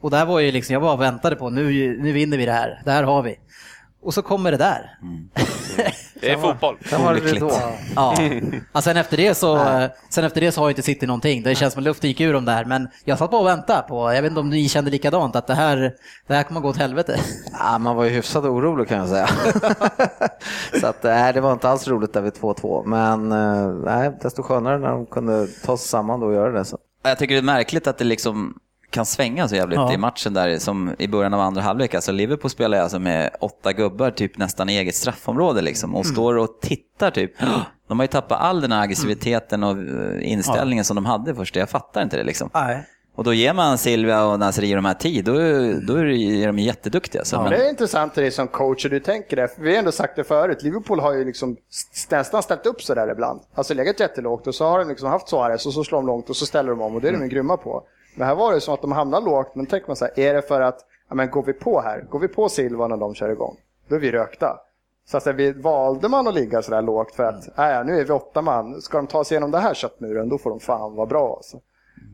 Och 0.00 0.10
där 0.10 0.26
var 0.26 0.40
ju 0.40 0.52
liksom, 0.52 0.72
jag 0.72 0.82
bara 0.82 0.96
väntade 0.96 1.36
på 1.36 1.50
nu, 1.50 1.96
nu 2.02 2.12
vinner 2.12 2.38
vi 2.38 2.46
det 2.46 2.52
här, 2.52 2.82
det 2.84 2.90
här 2.90 3.02
har 3.02 3.22
vi 3.22 3.38
och 4.06 4.14
så 4.14 4.22
kommer 4.22 4.50
det 4.50 4.56
där. 4.56 4.98
Det 6.20 6.30
är 6.30 6.36
fotboll. 6.36 6.78
Sen 6.90 7.04
var 7.04 7.14
det 7.14 7.20
ridå. 7.20 7.50
Ja. 7.96 8.16
Ja, 8.72 8.82
sen, 8.82 8.96
efter 8.96 9.16
det 9.16 9.34
så, 9.34 9.58
sen 10.10 10.24
efter 10.24 10.40
det 10.40 10.52
så 10.52 10.60
har 10.60 10.68
ju 10.68 10.70
inte 10.70 10.82
City 10.82 11.06
någonting. 11.06 11.42
Det 11.42 11.54
känns 11.54 11.72
som 11.72 11.80
att 11.80 11.84
luften 11.84 12.10
gick 12.10 12.20
ur 12.20 12.32
dem 12.32 12.44
där. 12.44 12.64
Men 12.64 12.88
jag 13.04 13.18
satt 13.18 13.30
bara 13.30 13.40
och 13.40 13.46
väntade 13.46 13.82
på, 13.82 14.12
jag 14.12 14.22
vet 14.22 14.30
inte 14.30 14.40
om 14.40 14.50
ni 14.50 14.68
kände 14.68 14.90
likadant, 14.90 15.36
att 15.36 15.46
det 15.46 15.54
här, 15.54 15.94
det 16.26 16.34
här 16.34 16.42
kommer 16.42 16.60
gå 16.60 16.68
åt 16.68 16.76
helvete. 16.76 17.20
Ja, 17.58 17.78
man 17.78 17.96
var 17.96 18.04
ju 18.04 18.10
hyfsat 18.10 18.44
orolig 18.44 18.88
kan 18.88 18.98
jag 18.98 19.08
säga. 19.08 19.28
så 20.80 20.86
att, 20.86 21.02
nej, 21.02 21.32
det 21.32 21.40
var 21.40 21.52
inte 21.52 21.68
alls 21.68 21.88
roligt 21.88 22.12
där 22.12 22.20
vid 22.20 22.32
2-2. 22.32 22.86
Men 22.86 23.32
eh, 23.32 23.68
nej, 23.84 24.18
desto 24.22 24.42
skönare 24.42 24.78
när 24.78 24.88
de 24.88 25.06
kunde 25.06 25.46
ta 25.46 25.76
sig 25.76 25.88
samman 25.88 26.20
då 26.20 26.26
och 26.26 26.34
göra 26.34 26.52
det. 26.52 26.64
Så. 26.64 26.78
Jag 27.02 27.18
tycker 27.18 27.34
det 27.34 27.40
är 27.40 27.42
märkligt 27.42 27.86
att 27.86 27.98
det 27.98 28.04
liksom 28.04 28.54
kan 28.96 29.06
svänga 29.06 29.48
så 29.48 29.54
jävligt 29.56 29.76
Ja. 29.78 29.92
i 29.92 29.96
matchen 29.98 30.34
där 30.34 30.58
som 30.58 30.94
i 30.98 31.08
början 31.08 31.34
av 31.34 31.40
andra 31.40 31.62
halvlek. 31.62 31.94
Alltså 31.94 32.12
Liverpool 32.12 32.50
spelar 32.50 32.78
alltså 32.78 32.98
med 32.98 33.30
åtta 33.40 33.72
gubbar 33.72 34.10
typ 34.10 34.38
nästan 34.38 34.68
i 34.68 34.76
eget 34.76 34.94
straffområde 34.94 35.62
liksom 35.62 35.94
och 35.94 36.06
står 36.06 36.36
och 36.36 36.60
tittar 36.60 37.10
typ. 37.10 37.32
De 37.88 37.98
har 37.98 38.04
ju 38.04 38.08
tappat 38.08 38.40
all 38.40 38.60
den 38.60 38.72
här 38.72 38.82
aggressiviteten 38.82 39.62
och 39.64 39.70
eh, 39.78 40.32
inställningen 40.32 40.84
som 40.84 40.94
de 40.94 41.06
hade 41.06 41.34
först. 41.34 41.56
Jag 41.56 41.70
fattar 41.70 42.02
inte 42.02 42.16
det 42.16 42.24
liksom. 42.24 42.50
Nej. 42.54 42.86
Och 43.16 43.24
då 43.24 43.32
ger 43.32 43.52
man 43.52 43.78
Silvia 43.78 44.24
och 44.24 44.38
Nasri 44.38 44.72
de 44.72 44.84
här 44.84 44.94
tid, 44.94 45.24
då, 45.24 45.32
då 45.32 45.38
är 45.96 46.04
det- 46.04 46.42
är 46.42 46.46
de 46.46 46.58
jätteduktiga. 46.58 47.24
Så, 47.24 47.40
men, 47.42 47.50
Det 47.50 47.56
är 47.66 47.68
intressant 47.70 48.18
i 48.18 48.20
dig 48.20 48.30
som 48.30 48.48
coach 48.48 48.84
hur 48.84 48.90
du 48.90 49.00
tänker 49.00 49.36
det. 49.36 49.48
För 49.48 49.62
vi 49.62 49.70
har 49.70 49.78
ändå 49.78 49.92
sagt 49.92 50.16
det 50.16 50.24
förut, 50.24 50.62
Liverpool 50.62 51.00
har 51.00 51.12
ju 51.12 51.24
liksom 51.24 51.56
st- 51.70 52.16
nästan 52.16 52.42
ställt 52.42 52.66
upp 52.66 52.82
sådär 52.82 53.12
ibland. 53.12 53.40
Alltså 53.54 53.74
legat 53.74 54.00
jättelågt 54.00 54.46
och 54.46 54.54
så 54.54 54.64
har 54.68 54.78
de 54.78 54.88
liksom 54.88 55.08
haft 55.08 55.28
Suarez 55.28 55.66
och 55.66 55.72
så 55.72 55.84
slår 55.84 55.98
de 55.98 56.06
långt 56.06 56.30
och 56.30 56.36
så 56.36 56.46
ställer 56.46 56.70
de 56.70 56.80
om 56.80 56.94
och 56.94 57.00
det 57.00 57.08
är 57.08 57.12
de 57.12 57.22
ju 57.22 57.28
grymma 57.28 57.56
på. 57.56 57.82
Men 58.16 58.28
här 58.28 58.34
var 58.34 58.52
det 58.52 58.60
som 58.60 58.74
att 58.74 58.82
de 58.82 58.92
hamnade 58.92 59.26
lågt, 59.26 59.54
men 59.54 59.66
tänker 59.66 59.86
man 59.86 59.96
så 59.96 60.04
här, 60.04 60.20
är 60.20 60.34
det 60.34 60.42
för 60.42 60.60
att, 60.60 60.80
ja 61.08 61.14
men 61.14 61.30
går 61.30 61.42
vi 61.42 61.52
på 61.52 61.80
här, 61.80 62.00
går 62.10 62.18
vi 62.18 62.28
på 62.28 62.48
Silva 62.48 62.88
när 62.88 62.96
de 62.96 63.14
kör 63.14 63.28
igång, 63.28 63.56
då 63.88 63.94
är 63.94 64.00
vi 64.00 64.12
rökta. 64.12 64.60
Så 65.08 65.16
att 65.16 65.22
säga, 65.22 65.36
vi, 65.36 65.52
valde 65.52 66.08
man 66.08 66.28
att 66.28 66.34
ligga 66.34 66.62
sådär 66.62 66.82
lågt 66.82 67.14
för 67.14 67.24
att, 67.24 67.48
nej, 67.56 67.74
Äh, 67.74 67.84
nu 67.84 68.00
är 68.00 68.04
vi 68.04 68.12
åtta 68.12 68.42
man, 68.42 68.82
ska 68.82 68.96
de 68.96 69.06
ta 69.06 69.24
sig 69.24 69.34
igenom 69.34 69.50
det 69.50 69.58
här 69.58 69.74
köttmuren, 69.74 70.28
då 70.28 70.38
får 70.38 70.50
de 70.50 70.60
fan 70.60 70.94
vara 70.94 71.06
bra 71.06 71.34
alltså. 71.36 71.60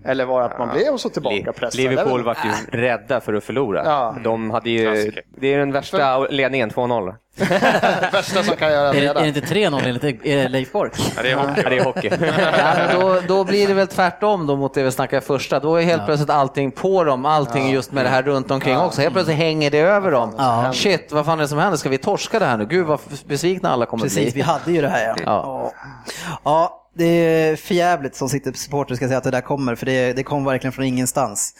Eller 0.04 0.24
var 0.24 0.40
det 0.40 0.46
att 0.46 0.58
man 0.58 0.68
blev 0.68 0.96
så 0.96 1.08
tillbaka 1.08 1.52
pressad? 1.52 1.74
Liverpool 1.80 2.22
var 2.22 2.36
ju 2.44 2.78
rädda 2.78 3.20
för 3.20 3.34
att 3.34 3.44
förlora. 3.44 3.82
Ja. 3.84 4.16
De 4.24 4.50
hade 4.50 4.70
ju, 4.70 5.12
det 5.40 5.54
är 5.54 5.58
den 5.58 5.72
värsta 5.72 6.18
ledningen, 6.18 6.70
2-0. 6.70 7.14
det 7.36 7.44
värsta 8.12 8.42
som 8.42 8.56
kan 8.56 8.72
göra 8.72 8.88
Är 8.88 9.00
det, 9.00 9.06
är 9.06 9.14
det 9.14 9.28
inte 9.28 9.40
3-0 9.40 9.86
enligt 9.86 10.26
eh, 10.26 10.50
Leif 10.50 10.72
Bork? 10.72 10.92
Ja, 11.16 11.22
det 11.22 11.30
är 11.30 11.36
hockey. 11.36 11.60
Ja, 11.64 11.70
det 11.70 11.76
är 11.78 11.84
hockey. 11.84 12.10
Ja, 12.58 12.74
men 12.76 13.00
då, 13.00 13.20
då 13.28 13.44
blir 13.44 13.68
det 13.68 13.74
väl 13.74 13.86
tvärtom 13.86 14.46
då 14.46 14.56
mot 14.56 14.74
det 14.74 14.82
vi 14.82 14.90
snackade 14.92 15.22
första. 15.22 15.60
Då 15.60 15.76
är 15.76 15.82
helt 15.82 16.06
plötsligt 16.06 16.30
allting 16.30 16.70
på 16.70 17.04
dem, 17.04 17.26
allting 17.26 17.70
just 17.70 17.92
med 17.92 18.04
det 18.04 18.08
här 18.08 18.22
runt 18.22 18.50
omkring 18.50 18.76
också. 18.76 19.00
Helt 19.00 19.14
plötsligt 19.14 19.36
hänger 19.38 19.70
det 19.70 19.78
över 19.80 20.10
dem. 20.10 20.34
Ja. 20.38 20.70
Shit, 20.72 21.12
vad 21.12 21.26
fan 21.26 21.38
är 21.38 21.42
det 21.42 21.48
som 21.48 21.58
händer? 21.58 21.76
Ska 21.76 21.88
vi 21.88 21.98
torska 21.98 22.38
det 22.38 22.44
här 22.46 22.56
nu? 22.56 22.66
Gud 22.66 22.86
vad 22.86 23.00
besvikna 23.26 23.70
alla 23.70 23.86
kommer 23.86 24.02
Precis, 24.02 24.32
bli. 24.32 24.42
vi 24.42 24.48
hade 24.48 24.72
ju 24.72 24.80
det 24.80 24.88
här 24.88 25.14
ja. 25.24 25.72
Ja. 26.44 26.78
Ja, 26.94 27.04
det 27.04 27.04
är 27.04 27.56
förjävligt 27.56 28.14
som 28.16 28.28
sitter 28.28 28.52
supporter 28.52 28.94
ska 28.94 29.06
säga 29.06 29.18
att 29.18 29.24
det 29.24 29.30
där 29.30 29.40
kommer, 29.40 29.74
för 29.74 29.86
det, 29.86 30.12
det 30.12 30.22
kom 30.22 30.44
verkligen 30.44 30.72
från 30.72 30.84
ingenstans. 30.84 31.54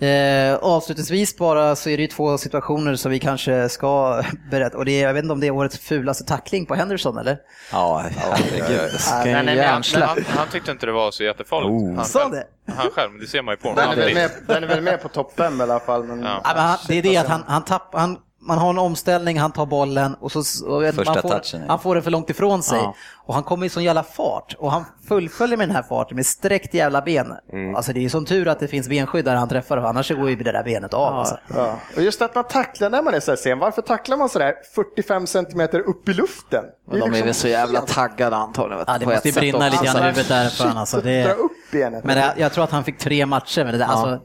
Eh, 0.00 0.54
avslutningsvis 0.54 1.36
bara 1.36 1.76
så 1.76 1.90
är 1.90 1.96
det 1.96 2.02
ju 2.02 2.06
två 2.06 2.38
situationer 2.38 2.94
som 2.96 3.10
vi 3.10 3.18
kanske 3.18 3.68
ska 3.68 4.22
berätta. 4.50 4.78
Och 4.78 4.84
det 4.84 4.92
är, 4.92 5.06
jag 5.06 5.14
vet 5.14 5.22
inte 5.22 5.32
om 5.32 5.40
det 5.40 5.46
är 5.46 5.50
årets 5.50 5.78
fulaste 5.78 6.24
tackling 6.24 6.66
på 6.66 6.74
Henderson 6.74 7.18
eller? 7.18 7.38
ja, 7.72 8.04
herregud. 8.16 8.90
Men, 9.24 9.58
han, 9.58 9.82
han, 9.94 10.24
han 10.28 10.48
tyckte 10.52 10.70
inte 10.70 10.86
det 10.86 10.92
var 10.92 11.10
så 11.10 11.24
jättefarligt. 11.24 11.70
Oh. 11.70 11.96
Han, 11.96 12.04
Sa 12.04 12.18
själv, 12.20 12.32
det? 12.32 12.72
han 12.72 12.90
själv, 12.90 13.10
men 13.12 13.20
det 13.20 13.26
ser 13.26 13.42
man 13.42 13.52
ju 13.52 13.56
på 13.56 13.68
Den 13.68 13.78
är, 13.78 13.82
honom. 13.86 13.98
väl 14.04 14.14
med, 14.14 14.30
den 14.46 14.64
är 14.64 14.68
väl 14.68 14.80
med 14.80 15.02
på 15.02 15.08
topp 15.08 15.32
fem 15.36 15.60
i 15.60 15.62
alla 15.62 15.80
fall. 15.80 16.04
Men... 16.04 16.22
Ja. 16.22 16.40
Ja, 16.44 16.50
men 16.54 16.62
han, 16.64 16.78
det 16.88 16.98
är 16.98 17.02
det 17.02 17.16
att 17.16 17.28
han, 17.28 17.44
han 17.46 17.64
tappar, 17.64 17.98
han, 17.98 18.18
man 18.50 18.58
har 18.58 18.70
en 18.70 18.78
omställning, 18.78 19.38
han 19.38 19.52
tar 19.52 19.66
bollen 19.66 20.14
och 20.14 20.32
så 20.32 20.38
och 20.66 20.82
man 20.82 20.92
får, 20.92 21.04
touchen, 21.04 21.60
ja. 21.60 21.66
han 21.68 21.78
får 21.78 21.94
den 21.94 22.04
för 22.04 22.10
långt 22.10 22.30
ifrån 22.30 22.62
sig. 22.62 22.78
Ja. 22.78 22.94
Och 23.26 23.34
han 23.34 23.42
kommer 23.42 23.66
i 23.66 23.68
sån 23.68 23.84
jävla 23.84 24.02
fart 24.02 24.56
och 24.58 24.72
han 24.72 24.84
fullföljer 25.08 25.56
med 25.56 25.68
den 25.68 25.76
här 25.76 25.82
farten 25.82 26.16
med 26.16 26.26
sträckt 26.26 26.74
jävla 26.74 27.02
ben. 27.02 27.34
Alltså 27.76 27.92
det 27.92 28.00
är 28.00 28.02
ju 28.02 28.08
som 28.08 28.24
tur 28.24 28.48
att 28.48 28.60
det 28.60 28.68
finns 28.68 28.88
benskydd 28.88 29.24
där 29.24 29.34
han 29.34 29.48
träffar 29.48 29.76
och 29.76 29.88
annars 29.88 30.08
så 30.08 30.14
går 30.14 30.30
ju 30.30 30.36
det 30.36 30.52
där 30.52 30.64
benet 30.64 30.94
av. 30.94 31.14
Alltså. 31.14 31.38
Ja. 31.54 31.76
Och 31.96 32.02
just 32.02 32.22
att 32.22 32.34
man 32.34 32.44
tacklar 32.44 32.90
när 32.90 33.02
man 33.02 33.14
är 33.14 33.20
så 33.20 33.30
här 33.30 33.36
sen. 33.36 33.58
Varför 33.58 33.82
tacklar 33.82 34.16
man 34.16 34.28
sådär 34.28 34.54
45 34.74 35.26
centimeter 35.26 35.80
upp 35.80 36.08
i 36.08 36.14
luften? 36.14 36.64
Men 36.90 37.00
de 37.00 37.04
är 37.04 37.08
liksom 37.10 37.26
väl 37.26 37.34
så 37.34 37.48
jävla 37.48 37.80
taggade 37.80 38.36
antagligen. 38.36 38.84
Ja, 38.86 38.98
det 38.98 39.06
måste 39.06 39.28
ju 39.28 39.34
brinna 39.34 39.68
lite 39.68 39.84
grann 39.84 39.84
i 39.84 39.88
Alltså, 39.88 40.02
huvudet 40.02 40.28
där 40.28 40.48
för 40.48 40.78
alltså, 40.78 40.96
Dra 40.96 41.10
det, 41.10 41.34
upp 41.34 41.52
benet. 41.72 42.04
Men 42.04 42.16
det, 42.16 42.34
jag 42.36 42.52
tror 42.52 42.64
att 42.64 42.70
han 42.70 42.84
fick 42.84 42.98
tre 42.98 43.26
matcher 43.26 43.64
med 43.64 43.74
det 43.74 43.78
där. 43.78 43.86
Alltså, 43.86 44.20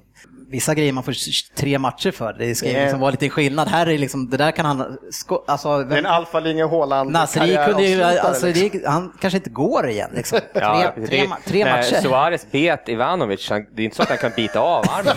vissa 0.55 0.73
grejer 0.73 0.91
man 0.91 1.03
får 1.03 1.15
tre 1.55 1.79
matcher 1.79 2.11
för. 2.11 2.33
Det 2.33 2.55
ska 2.55 2.67
ju 2.71 2.81
liksom 2.81 2.99
vara 2.99 3.11
lite 3.11 3.29
skillnad. 3.29 3.67
Här 3.67 3.87
är 3.87 3.97
liksom, 3.97 4.29
det 4.29 4.37
där 4.37 4.51
kan 4.51 4.65
han... 4.65 4.97
Sko, 5.11 5.43
alltså, 5.47 5.69
är 5.69 5.97
en 5.97 6.05
alfalinje 6.05 6.67
Haaland 6.67 7.11
Nasri 7.11 7.57
kunde 7.67 7.83
ju, 7.83 8.03
alltså, 8.03 8.45
liksom. 8.47 8.79
det, 8.79 8.87
han 8.89 9.13
kanske 9.21 9.37
inte 9.37 9.49
går 9.49 9.89
igen 9.89 10.09
liksom. 10.13 10.39
Tre, 10.39 10.47
Ja, 10.61 10.93
tre, 10.95 11.05
det- 11.05 11.49
tre 11.49 11.65
när 11.65 11.71
matcher. 11.71 12.01
Suarez 12.01 12.47
bet 12.51 12.89
Ivanovic, 12.89 13.49
han, 13.49 13.65
det 13.75 13.81
är 13.81 13.83
inte 13.83 13.95
så 13.95 14.03
att 14.03 14.09
han 14.09 14.17
kan 14.17 14.31
bita 14.35 14.59
av 14.59 14.85
armen. 14.89 15.13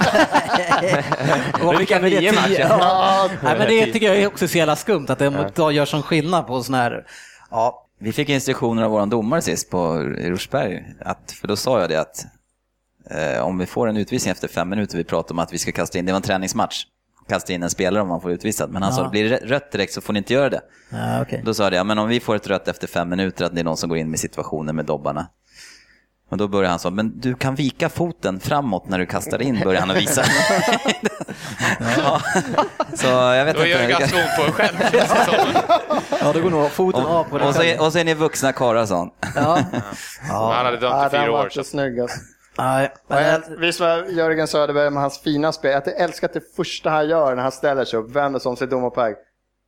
Men 2.02 2.10
det 2.10 2.20
nio 2.20 2.32
matcher. 2.32 2.66
Ja. 2.68 3.28
Nej, 3.42 3.58
men 3.58 3.68
det 3.68 3.92
tycker 3.92 4.06
jag 4.06 4.16
är 4.16 4.26
också 4.26 4.48
så 4.48 4.58
jävla 4.58 4.76
skumt 4.76 5.06
att 5.08 5.18
de 5.18 5.46
då 5.54 5.72
gör 5.72 5.84
sån 5.84 6.02
skillnad 6.02 6.46
på 6.46 6.62
sån 6.62 6.74
här... 6.74 7.04
Ja, 7.50 7.86
Vi 8.00 8.12
fick 8.12 8.28
instruktioner 8.28 8.82
av 8.82 8.90
vår 8.90 9.06
domare 9.06 9.42
sist 9.42 9.70
på 9.70 10.02
i 10.18 10.30
Rosberg, 10.30 10.84
att, 11.00 11.32
för 11.40 11.48
då 11.48 11.56
sa 11.56 11.80
jag 11.80 11.88
det 11.90 12.00
att 12.00 12.24
eh, 13.10 13.40
om 13.42 13.58
vi 13.58 13.66
får 13.66 13.88
en 13.88 13.96
utvisning 13.96 14.32
efter 14.32 14.48
fem 14.48 14.68
minuter, 14.68 14.96
vi 14.98 15.04
pratade 15.04 15.32
om 15.32 15.38
att 15.38 15.52
vi 15.52 15.58
ska 15.58 15.72
kasta 15.72 15.98
in, 15.98 16.06
det 16.06 16.12
var 16.12 16.16
en 16.16 16.22
träningsmatch, 16.22 16.84
kasta 17.28 17.52
in 17.52 17.62
en 17.62 17.70
spelare 17.70 18.02
om 18.02 18.08
man 18.08 18.20
får 18.20 18.30
utvisad, 18.32 18.70
men 18.70 18.82
han 18.82 18.92
sa 18.92 19.00
Ja. 19.00 19.04
det 19.04 19.10
blir 19.10 19.30
det 19.30 19.36
rött 19.36 19.72
direkt 19.72 19.92
så 19.92 20.00
får 20.00 20.12
ni 20.12 20.18
inte 20.18 20.34
göra 20.34 20.50
det. 20.50 20.60
ja 20.90 21.22
okej. 21.22 21.42
Då 21.44 21.54
sa 21.54 21.62
jag 21.62 21.72
det, 21.72 21.76
ja, 21.76 21.84
men 21.84 21.98
om 21.98 22.08
vi 22.08 22.20
får 22.20 22.36
ett 22.36 22.46
rött 22.46 22.68
efter 22.68 22.86
fem 22.86 23.08
minuter, 23.08 23.44
att 23.44 23.54
det 23.54 23.60
är 23.60 23.64
någon 23.64 23.76
som 23.76 23.88
går 23.88 23.98
in 23.98 24.10
med 24.10 24.20
situationen 24.20 24.76
med 24.76 24.84
dobbarna. 24.84 25.26
Och 26.30 26.36
då 26.36 26.48
började 26.48 26.68
han 26.70 26.78
så, 26.78 26.90
men 26.90 27.20
du 27.20 27.34
kan 27.34 27.54
vika 27.54 27.88
foten 27.88 28.40
framåt 28.40 28.88
när 28.88 28.98
du 28.98 29.06
kastar 29.06 29.42
in, 29.42 29.60
började 29.64 29.80
han 29.86 29.90
att 29.90 29.96
visa. 30.02 30.22
ja. 31.96 32.20
Så 32.94 33.06
jag 33.06 33.44
vet 33.44 33.56
Då 33.56 33.66
gör 33.66 33.78
det 33.78 33.84
inte. 33.84 33.98
ganska 34.00 34.16
ont 34.16 34.36
på 34.38 34.42
en 34.46 34.52
själv. 34.52 34.76
Ja, 36.20 36.32
då 36.32 36.40
går 36.40 36.50
nog 36.50 36.70
foten 36.70 37.04
av 37.04 37.24
på 37.24 37.32
Och, 37.32 37.38
det. 37.40 37.46
och, 37.48 37.54
så 37.54 37.62
är, 37.62 37.80
och 37.80 37.92
så 37.92 37.98
är 37.98 38.04
ni 38.04 38.14
vuxna 38.14 38.52
karlar, 38.52 38.86
sa 38.86 38.96
han. 38.98 39.10
Ja. 39.36 39.58
Men 39.72 39.82
Han 40.30 40.66
hade 40.66 40.76
Ja, 40.76 40.80
dömt 40.80 41.12
i 41.12 41.16
den 41.16 41.22
fyra 41.22 41.32
var 41.32 41.38
år. 41.38 41.44
inte 41.44 41.54
Så. 41.54 41.64
snygg 41.64 42.00
alltså. 42.00 42.18
Nej, 42.58 42.92
men, 43.06 43.24
jag, 43.24 43.42
visst 43.58 43.80
var 43.80 44.04
Jörgen 44.04 44.46
Söderberg 44.46 44.90
med 44.90 45.02
hans 45.02 45.18
fina 45.18 45.52
spel, 45.52 45.76
att 45.76 45.86
jag 45.86 46.00
älskar 46.00 46.28
att 46.28 46.34
det 46.34 46.56
första 46.56 46.90
han 46.90 47.08
gör 47.08 47.34
när 47.34 47.42
han 47.42 47.52
ställer 47.52 47.84
sig 47.84 47.98
upp, 47.98 48.10
vänder 48.10 48.38
sig 48.38 48.50
om 48.50 48.56
sig 48.56 48.66
domar 48.66 48.90
på 48.90 49.00
väg, 49.00 49.16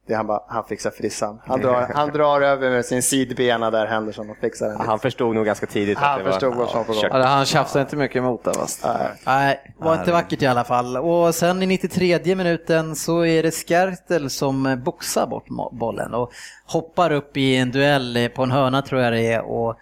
det 0.07 0.15
är 0.15 0.17
han 0.17 0.27
bara, 0.27 0.43
han 0.49 0.65
fixar 0.65 0.91
frissan. 0.91 1.41
Han 1.47 1.61
drar, 1.61 1.91
han 1.95 2.09
drar 2.09 2.41
över 2.41 2.71
med 2.71 2.85
sin 2.85 3.03
sidbena 3.03 3.71
där, 3.71 3.87
Henderson, 3.87 4.31
och 4.31 4.37
fixar 4.37 4.69
den. 4.69 4.81
Han 4.81 4.99
förstod 4.99 5.35
nog 5.35 5.47
ganska 5.47 5.67
tidigt 5.67 5.99
Han 5.99 6.13
att 6.13 6.19
det 6.19 6.25
var... 6.25 6.31
förstod 6.33 6.55
vad 6.55 6.71
som 6.71 6.79
var 6.79 6.87
gång. 6.87 7.03
kört. 7.03 7.11
Ja, 7.13 7.23
han 7.23 7.47
tjafsade 7.47 7.83
inte 7.83 7.97
mycket 7.97 8.17
emot 8.17 8.45
det. 8.45 8.55
Fast. 8.55 8.87
Nej, 9.27 9.75
var 9.79 9.95
inte 9.95 10.13
vackert 10.13 10.43
i 10.43 10.47
alla 10.47 10.65
fall. 10.65 10.97
Och 10.97 11.35
sen 11.35 11.63
i 11.63 11.67
93 11.67 12.35
minuten 12.35 12.97
så 12.97 13.25
är 13.25 13.43
det 13.43 13.51
Skertel 13.51 14.31
som 14.31 14.83
boxar 14.85 15.27
bort 15.27 15.47
bollen 15.73 16.15
och 16.15 16.33
hoppar 16.67 17.13
upp 17.13 17.37
i 17.37 17.57
en 17.57 17.71
duell 17.71 18.31
på 18.35 18.43
en 18.43 18.51
hörna 18.51 18.83
tror 18.83 19.01
jag 19.01 19.13
det 19.13 19.33
är 19.33 19.41
och 19.41 19.77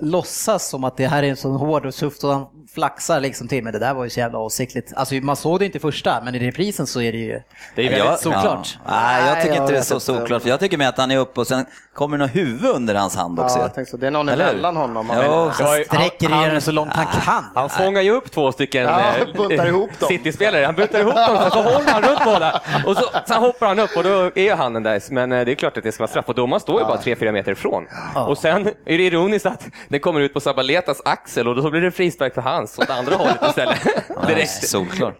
låtsas 0.00 0.68
som 0.68 0.84
att 0.84 0.96
det 0.96 1.06
här 1.06 1.22
är 1.22 1.28
en 1.28 1.36
sån 1.36 1.56
hård 1.56 1.86
och 1.86 1.94
tufft 1.94 2.24
och 2.24 2.30
han 2.32 2.46
flaxar 2.74 3.20
liksom 3.20 3.48
till. 3.48 3.64
Men 3.64 3.72
det 3.72 3.78
där 3.78 3.94
var 3.94 4.04
ju 4.04 4.10
så 4.10 4.20
jävla 4.20 4.38
åsiktligt. 4.38 4.92
Alltså 4.96 5.14
man 5.14 5.36
såg 5.36 5.58
det 5.58 5.64
inte 5.64 5.78
i 5.78 5.80
första, 5.80 6.20
men 6.24 6.34
i 6.34 6.38
reprisen 6.38 6.86
så 6.86 7.00
är 7.00 7.12
det 7.12 7.18
ju 7.18 7.40
Det 7.76 7.86
är 7.86 7.90
väldigt 7.90 8.20
solklart. 8.20 8.78
Ja. 8.86 8.90
Nej, 8.90 9.26
jag 9.28 9.36
tycker 9.36 9.50
Nej, 9.50 9.60
inte 9.60 9.72
det 9.72 9.78
är 9.78 9.98
så. 9.98 10.40
För 10.40 10.48
jag 10.48 10.60
tycker 10.60 10.78
med 10.78 10.88
att 10.88 10.98
han 10.98 11.10
är 11.10 11.18
uppe 11.18 11.40
och 11.40 11.46
sen 11.46 11.66
kommer 11.94 12.18
det 12.18 12.24
något 12.24 12.36
huvud 12.36 12.70
under 12.70 12.94
hans 12.94 13.16
hand 13.16 13.40
också. 13.40 13.58
Ja, 13.58 13.70
jag 13.76 13.88
så. 13.88 13.96
Det 13.96 14.06
är 14.06 14.10
någon 14.10 14.28
Eller 14.28 14.50
emellan 14.50 14.76
honom. 14.76 15.06
man 15.06 15.16
Ja, 15.16 15.52
ju- 15.78 15.84
Sträcker 15.84 16.28
han- 16.28 16.40
ner 16.42 16.50
den 16.52 16.60
så 16.60 16.72
långt 16.72 16.92
han 16.92 17.06
kan. 17.06 17.44
Han 17.54 17.68
fångar 17.68 18.00
ju 18.02 18.10
upp 18.10 18.30
två 18.30 18.52
stycken 18.52 18.82
Ja, 18.82 19.00
eh, 19.00 19.26
buntar 19.36 19.66
ihop 19.66 19.90
dem. 20.00 20.08
City-spelare. 20.08 20.64
Han 20.64 20.74
buntar 20.74 20.98
ihop 21.00 21.14
dem 21.14 21.36
och 21.46 21.52
så 21.52 21.62
håller 21.62 21.90
han 21.92 22.02
runt 22.02 22.24
båda. 22.24 22.60
Och 22.86 22.96
så, 22.96 23.04
sen 23.26 23.36
hoppar 23.42 23.66
han 23.66 23.78
upp 23.78 23.90
och 23.96 24.02
då 24.04 24.30
är 24.34 24.54
han 24.56 24.72
den 24.72 24.82
där. 24.82 25.02
Men 25.10 25.32
eh, 25.32 25.44
det 25.44 25.52
är 25.52 25.54
klart 25.54 25.76
att 25.76 25.82
det 25.84 25.92
ska 25.92 26.02
vara 26.02 26.10
straff 26.10 26.28
och 26.28 26.34
domaren 26.34 26.60
står 26.60 26.80
ju 26.80 26.86
bara 26.86 26.96
3-4 26.98 27.32
meter 27.32 27.52
ifrån. 27.52 27.86
Och 28.14 28.38
sen 28.38 28.66
är 28.66 28.98
det 28.98 29.02
ironiskt 29.06 29.46
att 29.46 29.66
den 29.90 30.00
kommer 30.00 30.20
ut 30.20 30.34
på 30.34 30.40
Sabaletas 30.40 31.02
axel 31.04 31.48
och 31.48 31.56
då 31.56 31.70
blir 31.70 31.80
det 31.80 31.90
frispark 31.90 32.34
för 32.34 32.42
hans 32.42 32.78
åt 32.78 32.90
andra 32.90 33.14
hållet 33.16 33.36
istället. 33.48 33.78
Direkt. 34.26 34.68
Solklart. 34.68 35.14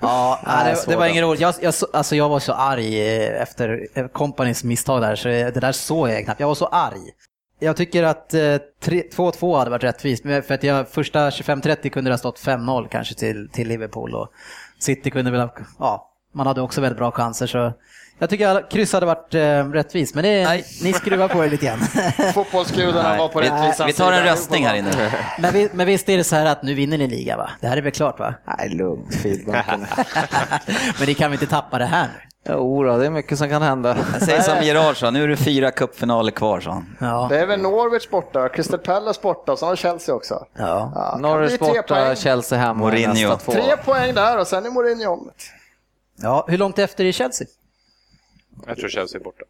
Ja, 0.00 0.40
nej, 0.46 0.74
det, 0.74 0.90
det 0.92 0.96
var 0.96 1.04
då. 1.04 1.10
ingen 1.10 1.24
roligt. 1.24 1.40
Jag, 1.40 1.54
jag, 1.60 1.74
så- 1.74 1.86
alltså 1.92 2.16
jag 2.16 2.28
var 2.28 2.40
så 2.40 2.52
arg 2.52 3.00
eh, 3.16 3.42
efter 3.42 3.86
eh, 3.94 4.06
Companys 4.06 4.64
misstag 4.64 5.00
där, 5.00 5.16
så 5.16 5.28
det 5.28 5.50
där 5.60 5.72
såg 5.72 6.08
jag 6.10 6.24
knappt. 6.24 6.40
Jag 6.40 6.46
var 6.48 6.54
så 6.54 6.66
arg. 6.66 7.00
Jag 7.58 7.76
tycker 7.76 8.02
att 8.02 8.34
eh, 8.34 8.56
tre- 8.82 9.04
2-2 9.16 9.58
hade 9.58 9.70
varit 9.70 9.84
rättvist, 9.84 10.22
för 10.22 10.52
att 10.52 10.62
jag 10.62 10.88
första 10.88 11.30
25-30 11.30 11.88
kunde 11.88 12.10
det 12.10 12.14
ha 12.14 12.18
stått 12.18 12.40
5-0 12.40 12.88
kanske 12.90 13.14
till, 13.14 13.48
till 13.52 13.68
Liverpool 13.68 14.14
och 14.14 14.28
City 14.78 15.10
kunde 15.10 15.30
väl 15.30 15.40
ha, 15.40 15.54
ja, 15.78 16.12
man 16.34 16.46
hade 16.46 16.60
också 16.60 16.80
väldigt 16.80 16.98
bra 16.98 17.10
chanser 17.10 17.46
så 17.46 17.72
Jag 18.22 18.30
tycker 18.30 18.48
att 18.48 18.70
kryss 18.70 18.92
hade 18.92 19.06
varit 19.06 19.34
eh, 19.34 19.40
rättvist, 19.70 20.14
men 20.14 20.24
det, 20.24 20.44
Nej. 20.44 20.64
ni 20.82 20.92
skruvar 20.92 21.28
på 21.28 21.44
er 21.44 21.48
lite 21.48 21.66
grann. 21.66 21.78
Fotbollsgudarna 22.34 23.18
var 23.18 23.28
på 23.28 23.40
vi, 23.40 23.46
rättvisans 23.46 23.88
vi 23.88 23.92
tar 23.92 24.12
en 24.12 24.18
sida. 24.18 24.32
röstning 24.32 24.66
här 24.66 24.74
inne. 24.74 24.90
men, 25.38 25.52
vi, 25.52 25.68
men 25.72 25.86
visst 25.86 26.08
är 26.08 26.16
det 26.16 26.24
så 26.24 26.36
här 26.36 26.46
att 26.46 26.62
nu 26.62 26.74
vinner 26.74 26.98
ni 26.98 27.08
liga 27.08 27.36
va? 27.36 27.50
Det 27.60 27.66
här 27.66 27.76
är 27.76 27.82
väl 27.82 27.92
klart 27.92 28.18
va? 28.18 28.34
Nej, 28.58 28.68
lugnt 28.68 29.14
feedbacken. 29.14 29.80
men 30.98 31.06
ni 31.06 31.14
kan 31.14 31.30
väl 31.30 31.42
inte 31.42 31.54
tappa 31.54 31.78
det 31.78 31.84
här 31.84 32.02
nu? 32.02 32.52
Jo, 32.54 32.82
då, 32.82 32.96
det 32.96 33.06
är 33.06 33.10
mycket 33.10 33.38
som 33.38 33.48
kan 33.48 33.62
hända. 33.62 33.96
Säger 34.20 34.40
som 34.40 34.62
Gerard 34.62 34.96
sa, 34.96 35.10
nu 35.10 35.24
är 35.24 35.28
det 35.28 35.36
fyra 35.36 35.70
cupfinaler 35.70 36.30
kvar, 36.30 36.60
sa 36.60 36.70
han. 36.70 36.96
Ja. 37.00 37.26
Det 37.30 37.38
är 37.38 37.46
väl 37.46 37.60
Norwich 37.60 38.08
borta, 38.10 38.48
Crystal 38.48 38.78
Palace 38.78 39.20
borta 39.22 39.52
och 39.52 39.58
så 39.58 39.66
har 39.66 39.76
Chelsea 39.76 40.14
också. 40.14 40.46
ja. 40.58 40.92
Ja, 41.22 41.48
tre 41.48 41.58
borta, 41.58 41.82
poäng. 41.82 42.16
Chelsea 42.16 42.58
hemma 42.58 42.74
Mourinho. 42.74 43.36
Tre 43.36 43.76
poäng 43.84 44.14
där 44.14 44.38
och 44.38 44.46
sen 44.46 44.66
är 44.66 44.70
Mourinho 44.70 45.12
om 45.12 45.30
ja. 46.22 46.44
Hur 46.48 46.58
långt 46.58 46.78
efter 46.78 47.04
är 47.04 47.12
Chelsea? 47.12 47.46
Jag 48.66 48.76
tror 48.76 48.88
Chelsea 48.88 49.20
är 49.20 49.24
borta. 49.24 49.44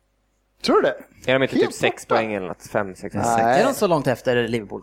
Tror 0.65 0.77
du 0.77 0.83
det? 0.83 1.31
Är 1.31 1.39
de 1.39 1.43
inte 1.43 1.57
Helt 1.57 1.67
typ 1.71 1.75
sex 1.81 2.09
borta. 2.09 2.19
poäng 2.21 2.35
eller 2.35 2.49
något? 2.49 2.63
Fem, 2.67 2.95
sex? 2.95 3.15
Nej. 3.15 3.61
Är 3.61 3.65
de 3.65 3.75
så 3.75 3.87
långt 3.87 4.07
efter 4.07 4.49
Liverpool? 4.49 4.83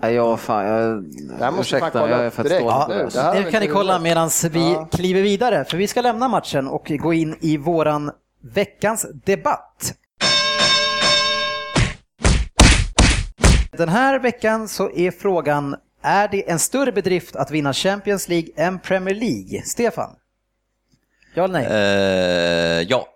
Nej, 0.00 0.14
jag, 0.14 0.40
fan, 0.40 0.64
jag, 0.66 1.02
Det 1.02 1.44
här 1.44 1.50
måste 1.50 1.78
fan 1.78 1.88
ursäkta, 1.88 1.90
kolla 1.90 2.10
jag 2.10 2.20
är 2.20 2.26
upp 2.26 2.34
för 2.34 2.42
direkt. 2.44 2.60
stående 2.60 2.80
Ja, 2.80 2.86
på 2.86 2.92
nu, 3.04 3.08
det. 3.12 3.20
här 3.20 3.28
har 3.28 3.34
Det 3.34 3.44
vi 3.44 3.50
kan 3.50 3.60
ni 3.60 3.64
inte 3.66 3.74
kolla 3.74 3.98
medan 3.98 4.30
vi 4.50 4.72
Ja. 4.72 4.88
kliver 4.92 5.22
vidare, 5.22 5.64
för 5.64 5.76
vi 5.76 5.86
ska 5.86 6.00
lämna 6.02 6.28
matchen 6.28 6.68
och 6.68 6.86
gå 6.98 7.12
in 7.12 7.36
i 7.40 7.56
våran 7.56 8.10
veckans 8.42 9.06
debatt. 9.24 9.94
Den 13.72 13.88
här 13.88 14.18
veckan 14.18 14.68
så 14.68 14.90
är 14.90 15.10
frågan, 15.10 15.76
är 16.02 16.28
det 16.28 16.50
en 16.50 16.58
större 16.58 16.92
bedrift 16.92 17.36
att 17.36 17.50
vinna 17.50 17.72
Champions 17.72 18.28
League 18.28 18.48
än 18.56 18.78
Premier 18.78 19.14
League? 19.14 19.62
Stefan? 19.64 20.10
Ja 21.34 21.44
eller 21.44 21.54
nej? 21.54 21.66
Eh, 21.66 22.82
ja. 22.88 23.06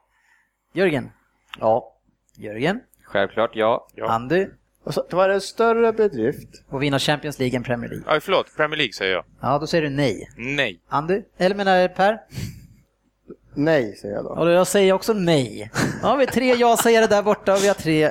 Jörgen? 0.72 1.10
Ja. 1.60 1.92
Jörgen? 2.36 2.80
Självklart 3.04 3.50
ja. 3.54 3.86
Ja. 3.94 4.06
Andy? 4.08 4.46
Och 4.84 4.94
så, 4.94 5.06
det 5.10 5.16
var 5.16 5.28
en 5.28 5.40
större 5.40 5.92
bedrift. 5.92 6.48
Och 6.68 6.82
vinna 6.82 6.98
Champions 6.98 7.38
League 7.38 7.56
än 7.56 7.62
Premier 7.62 7.90
League? 7.90 8.04
Ja, 8.14 8.20
förlåt, 8.20 8.56
Premier 8.56 8.76
League 8.76 8.92
säger 8.92 9.12
jag. 9.12 9.24
Ja, 9.40 9.58
då 9.58 9.66
säger 9.66 9.82
du 9.82 9.90
nej. 9.90 10.30
Nej. 10.36 10.80
Andy? 10.88 11.22
Eller 11.38 11.54
menar 11.54 11.88
Per? 11.88 12.18
Nej, 13.54 13.96
säger 13.96 14.14
jag 14.14 14.24
då. 14.24 14.30
Och 14.30 14.50
jag 14.50 14.66
säger 14.66 14.92
också 14.92 15.12
nej. 15.12 15.70
Ja, 16.02 16.16
vi 16.16 16.24
har 16.24 16.32
tre 16.32 16.54
ja-sägare 16.54 17.06
där 17.06 17.22
borta 17.22 17.52
och 17.54 17.62
vi 17.62 17.68
har 17.68 17.74
tre 17.74 18.10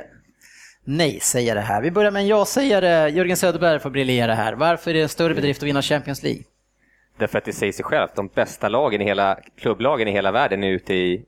nej-sägare 0.84 1.58
här. 1.58 1.82
Vi 1.82 1.90
börjar 1.90 2.10
med 2.10 2.20
en 2.22 2.26
ja-sägare. 2.28 3.08
Jörgen 3.10 3.36
Söderberg 3.36 3.78
får 3.80 3.90
briljera 3.90 4.34
här. 4.34 4.52
Varför 4.52 4.90
är 4.90 4.94
det 4.94 5.02
en 5.02 5.08
större 5.08 5.34
bedrift 5.34 5.62
att 5.62 5.66
vinna 5.66 5.82
Champions 5.82 6.22
League? 6.22 6.42
Därför 7.18 7.38
att 7.38 7.44
det 7.44 7.52
säger 7.52 7.72
sig 7.72 7.84
självt. 7.84 8.14
De 8.14 8.28
bästa 8.28 8.68
lagen 8.68 9.00
i 9.00 9.04
hela, 9.04 9.38
klubblagen 9.56 10.08
i 10.08 10.12
hela 10.12 10.32
världen 10.32 10.64
är 10.64 10.68
ute 10.70 10.94
i, 10.94 11.24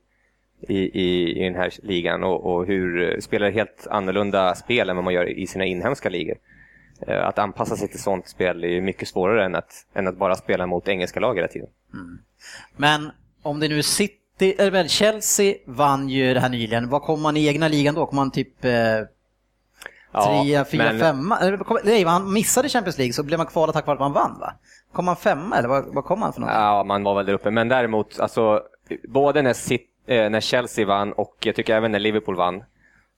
i, 0.60 0.78
i, 1.00 1.38
i 1.40 1.44
den 1.44 1.54
här 1.54 1.72
ligan 1.82 2.24
och, 2.24 2.54
och 2.54 2.66
hur, 2.66 3.20
spelar 3.20 3.50
helt 3.50 3.86
annorlunda 3.90 4.54
spel 4.54 4.90
än 4.90 4.96
vad 4.96 5.04
man 5.04 5.14
gör 5.14 5.28
i 5.38 5.46
sina 5.46 5.64
inhemska 5.64 6.08
ligor. 6.08 6.36
Eh, 7.06 7.26
Att 7.26 7.38
anpassa 7.38 7.76
sig 7.76 7.88
till 7.88 8.02
sånt 8.02 8.28
spel 8.28 8.64
är 8.64 8.68
ju 8.68 8.80
mycket 8.80 9.08
svårare 9.08 9.44
än 9.44 9.54
att, 9.54 9.86
än 9.94 10.06
att 10.06 10.16
bara 10.16 10.34
spela 10.34 10.66
mot 10.66 10.88
engelska 10.88 11.20
lag 11.20 11.34
hela 11.34 11.48
tiden. 11.48 11.68
Men 12.76 13.10
om 13.42 13.60
det 13.60 13.68
nu 13.68 13.82
City, 13.82 14.54
eller 14.58 14.70
väl 14.70 14.88
Chelsea 14.88 15.54
vann 15.66 16.08
ju 16.08 16.34
det 16.34 16.40
här 16.40 16.48
nyligen. 16.48 16.88
Vad 16.88 17.02
kommer 17.02 17.22
man 17.22 17.36
i 17.36 17.46
egna 17.46 17.68
ligan 17.68 17.94
då? 17.94 18.06
Kommer 18.06 18.22
man 18.22 18.30
typ 18.30 18.64
eh, 18.64 18.70
trea, 20.12 20.64
fyra, 20.64 20.84
men- 20.84 20.98
femma? 21.00 21.56
Kom- 21.58 21.78
nej, 21.84 22.04
han 22.04 22.32
missade 22.32 22.68
Champions 22.68 22.98
League 22.98 23.12
så 23.12 23.22
blev 23.22 23.38
man 23.38 23.46
kvalad 23.46 23.72
tack 23.74 23.86
vare 23.86 23.94
att 23.94 24.00
man 24.00 24.12
vann 24.12 24.38
va? 24.40 24.52
Kom 24.92 25.04
man 25.04 25.16
femma 25.16 25.56
eller 25.58 25.68
vad, 25.68 25.94
vad 25.94 26.04
kom 26.04 26.20
man 26.20 26.32
för 26.32 26.40
något? 26.40 26.50
Ja, 26.52 26.84
man 26.84 27.02
var 27.02 27.14
väl 27.14 27.26
där 27.26 27.32
uppe. 27.32 27.50
Men 27.50 27.68
däremot, 27.68 28.20
alltså, 28.20 28.62
både 29.08 29.42
när, 29.42 29.52
City, 29.52 29.86
eh, 30.06 30.30
när 30.30 30.40
Chelsea 30.40 30.86
vann 30.86 31.12
och 31.12 31.36
jag 31.40 31.54
tycker 31.54 31.74
även 31.74 31.92
när 31.92 31.98
Liverpool 31.98 32.36
vann, 32.36 32.64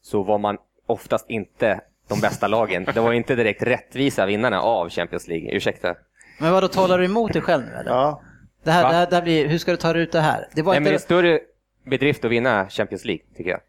så 0.02 0.22
var 0.22 0.38
man 0.38 0.58
oftast 0.86 1.30
inte 1.30 1.80
de 2.08 2.20
bästa 2.20 2.48
lagen. 2.48 2.84
Det 2.94 3.00
var 3.00 3.12
inte 3.12 3.34
direkt 3.34 3.62
rättvisa 3.62 4.26
vinnarna 4.26 4.60
av 4.60 4.90
Champions 4.90 5.28
League. 5.28 5.56
Ursäkta. 5.56 5.94
Men 6.40 6.52
vad 6.52 6.62
då 6.62 6.68
talar 6.68 6.98
du 6.98 7.04
emot 7.04 7.32
dig 7.32 7.42
själv 7.42 7.64
nu 7.64 7.72
eller? 7.72 7.90
Ja. 7.90 8.22
Det 8.64 8.70
här, 8.70 8.82
Va? 8.82 8.88
det 8.88 8.94
här, 8.94 9.06
det 9.06 9.16
här 9.16 9.22
blir, 9.22 9.48
hur 9.48 9.58
ska 9.58 9.70
du 9.70 9.76
ta 9.76 9.92
dig 9.92 10.02
ut 10.02 10.12
det 10.12 10.20
här? 10.20 10.48
Det 10.54 10.62
var 10.62 10.72
Nej, 10.72 10.80
men 10.80 10.84
det 10.84 10.90
är 10.90 10.92
inte... 10.92 11.04
större 11.04 11.40
bedrift 11.84 12.24
att 12.24 12.30
vinna 12.30 12.68
Champions 12.68 13.04
League, 13.04 13.24
tycker 13.36 13.50
jag. 13.50 13.60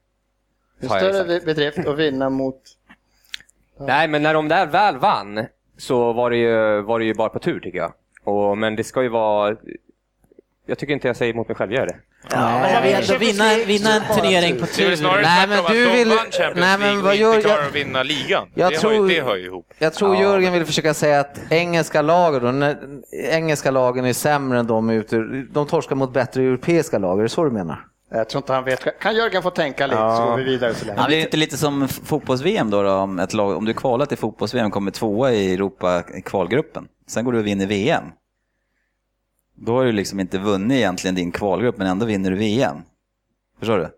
En 0.80 0.89
Har 0.89 0.99
jag 0.99 1.15
större 1.15 1.39
bedrift 1.39 1.88
att 1.88 1.97
vinna 1.97 2.30
mot... 2.30 2.61
Nej, 3.80 4.07
men 4.07 4.24
när 4.24 4.34
de 4.34 4.47
där 4.47 4.65
väl 4.65 4.97
vann 4.97 5.45
så 5.78 6.13
var 6.13 6.30
det 6.30 6.38
ju, 6.38 6.82
var 6.82 6.99
det 6.99 7.05
ju 7.05 7.13
bara 7.13 7.30
på 7.30 7.39
tur, 7.39 7.59
tycker 7.59 7.78
jag. 7.78 7.93
Och, 8.24 8.57
men 8.57 8.76
det 8.76 8.84
ska 8.84 9.03
ju 9.03 9.09
vara... 9.09 9.55
Jag 10.65 10.78
tycker 10.78 10.93
inte 10.93 11.07
jag 11.07 11.15
säger 11.15 11.34
emot 11.34 11.47
mig 11.47 11.55
själv, 11.55 11.74
gör 11.74 11.86
det? 11.86 11.95
Ja, 12.32 12.70
jag 12.72 12.82
vill 12.82 12.93
ändå 12.95 13.18
vinna, 13.18 13.43
vinna 13.65 13.93
en 13.95 14.15
turnering 14.15 14.59
på 14.59 14.65
Det 14.76 14.84
är 14.84 14.89
väl 14.89 14.97
tur. 14.97 15.22
Nej, 15.22 15.47
men 15.47 15.63
du 15.72 15.89
vill- 15.91 16.13
nej, 16.55 16.78
men 16.78 17.01
vad 17.01 17.11
och 17.11 17.15
gör- 17.15 17.34
jag- 17.47 17.65
att 17.68 17.76
vinna 17.76 18.03
ligan. 18.03 18.47
Jag 18.53 18.72
det, 18.72 18.78
tror- 18.78 18.89
har 19.01 19.09
ju, 19.09 19.15
det 19.15 19.22
hör 19.26 19.36
ju 19.36 19.45
ihop. 19.45 19.65
Jag 19.80 19.93
tror 19.93 20.15
Jörgen 20.15 20.53
vill 20.53 20.65
försöka 20.65 20.93
säga 20.93 21.20
att 21.20 21.39
engelska 21.49 22.01
lagen, 22.01 22.43
då, 22.43 22.51
när 22.51 22.78
engelska 23.32 23.72
lagen 23.72 24.05
är 24.05 24.13
sämre 24.13 24.59
än 24.59 24.68
de 24.68 24.89
ute, 24.89 25.18
de 25.51 25.68
torskar 25.68 25.95
mot 25.95 26.13
bättre 26.13 26.41
europeiska 26.43 26.97
lag, 26.97 27.20
är 27.20 27.24
det 27.24 27.30
så 27.30 27.43
du 27.43 27.51
menar? 27.51 27.80
Jag 28.11 28.30
tror 28.30 28.39
inte 28.43 28.53
han 28.53 28.63
vet. 28.63 28.99
Kan 28.99 29.15
Jörgen 29.15 29.43
få 29.43 29.49
tänka 29.49 29.88
lite 29.88 29.97
så 30.18 30.26
går 30.26 30.38
vi 30.38 30.43
vidare 30.43 30.74
så 30.74 30.86
länge. 30.86 31.01
Det 31.01 31.07
blir 31.07 31.20
inte 31.22 31.38
lite 31.38 31.57
som 31.57 31.88
fotbolls-VM 31.88 32.70
då, 32.70 32.84
då 32.84 32.91
om, 32.91 33.20
ett 33.20 33.34
lag, 33.34 33.57
om 33.57 33.65
du 33.65 33.74
kvalar 33.74 34.05
till 34.05 34.18
fotbolls-VM 34.18 34.72
kommer 34.72 34.91
tvåa 34.91 35.32
i 35.32 35.53
Europa-kvalgruppen. 35.53 36.86
Sen 37.09 37.26
går 37.26 37.32
du 37.32 37.39
och 37.39 37.47
vinner 37.47 37.65
VM. 37.65 38.03
Då 39.59 39.75
har 39.75 39.85
du 39.85 39.91
liksom 39.91 40.19
inte 40.19 40.37
vunnit 40.37 40.75
egentligen 40.75 41.15
din 41.15 41.31
kvalgrupp, 41.31 41.77
men 41.77 41.87
ändå 41.87 42.05
vinner 42.05 42.31
du 42.31 42.37
VM. 42.37 42.77
Förstår 43.59 43.77
du? 43.77 43.89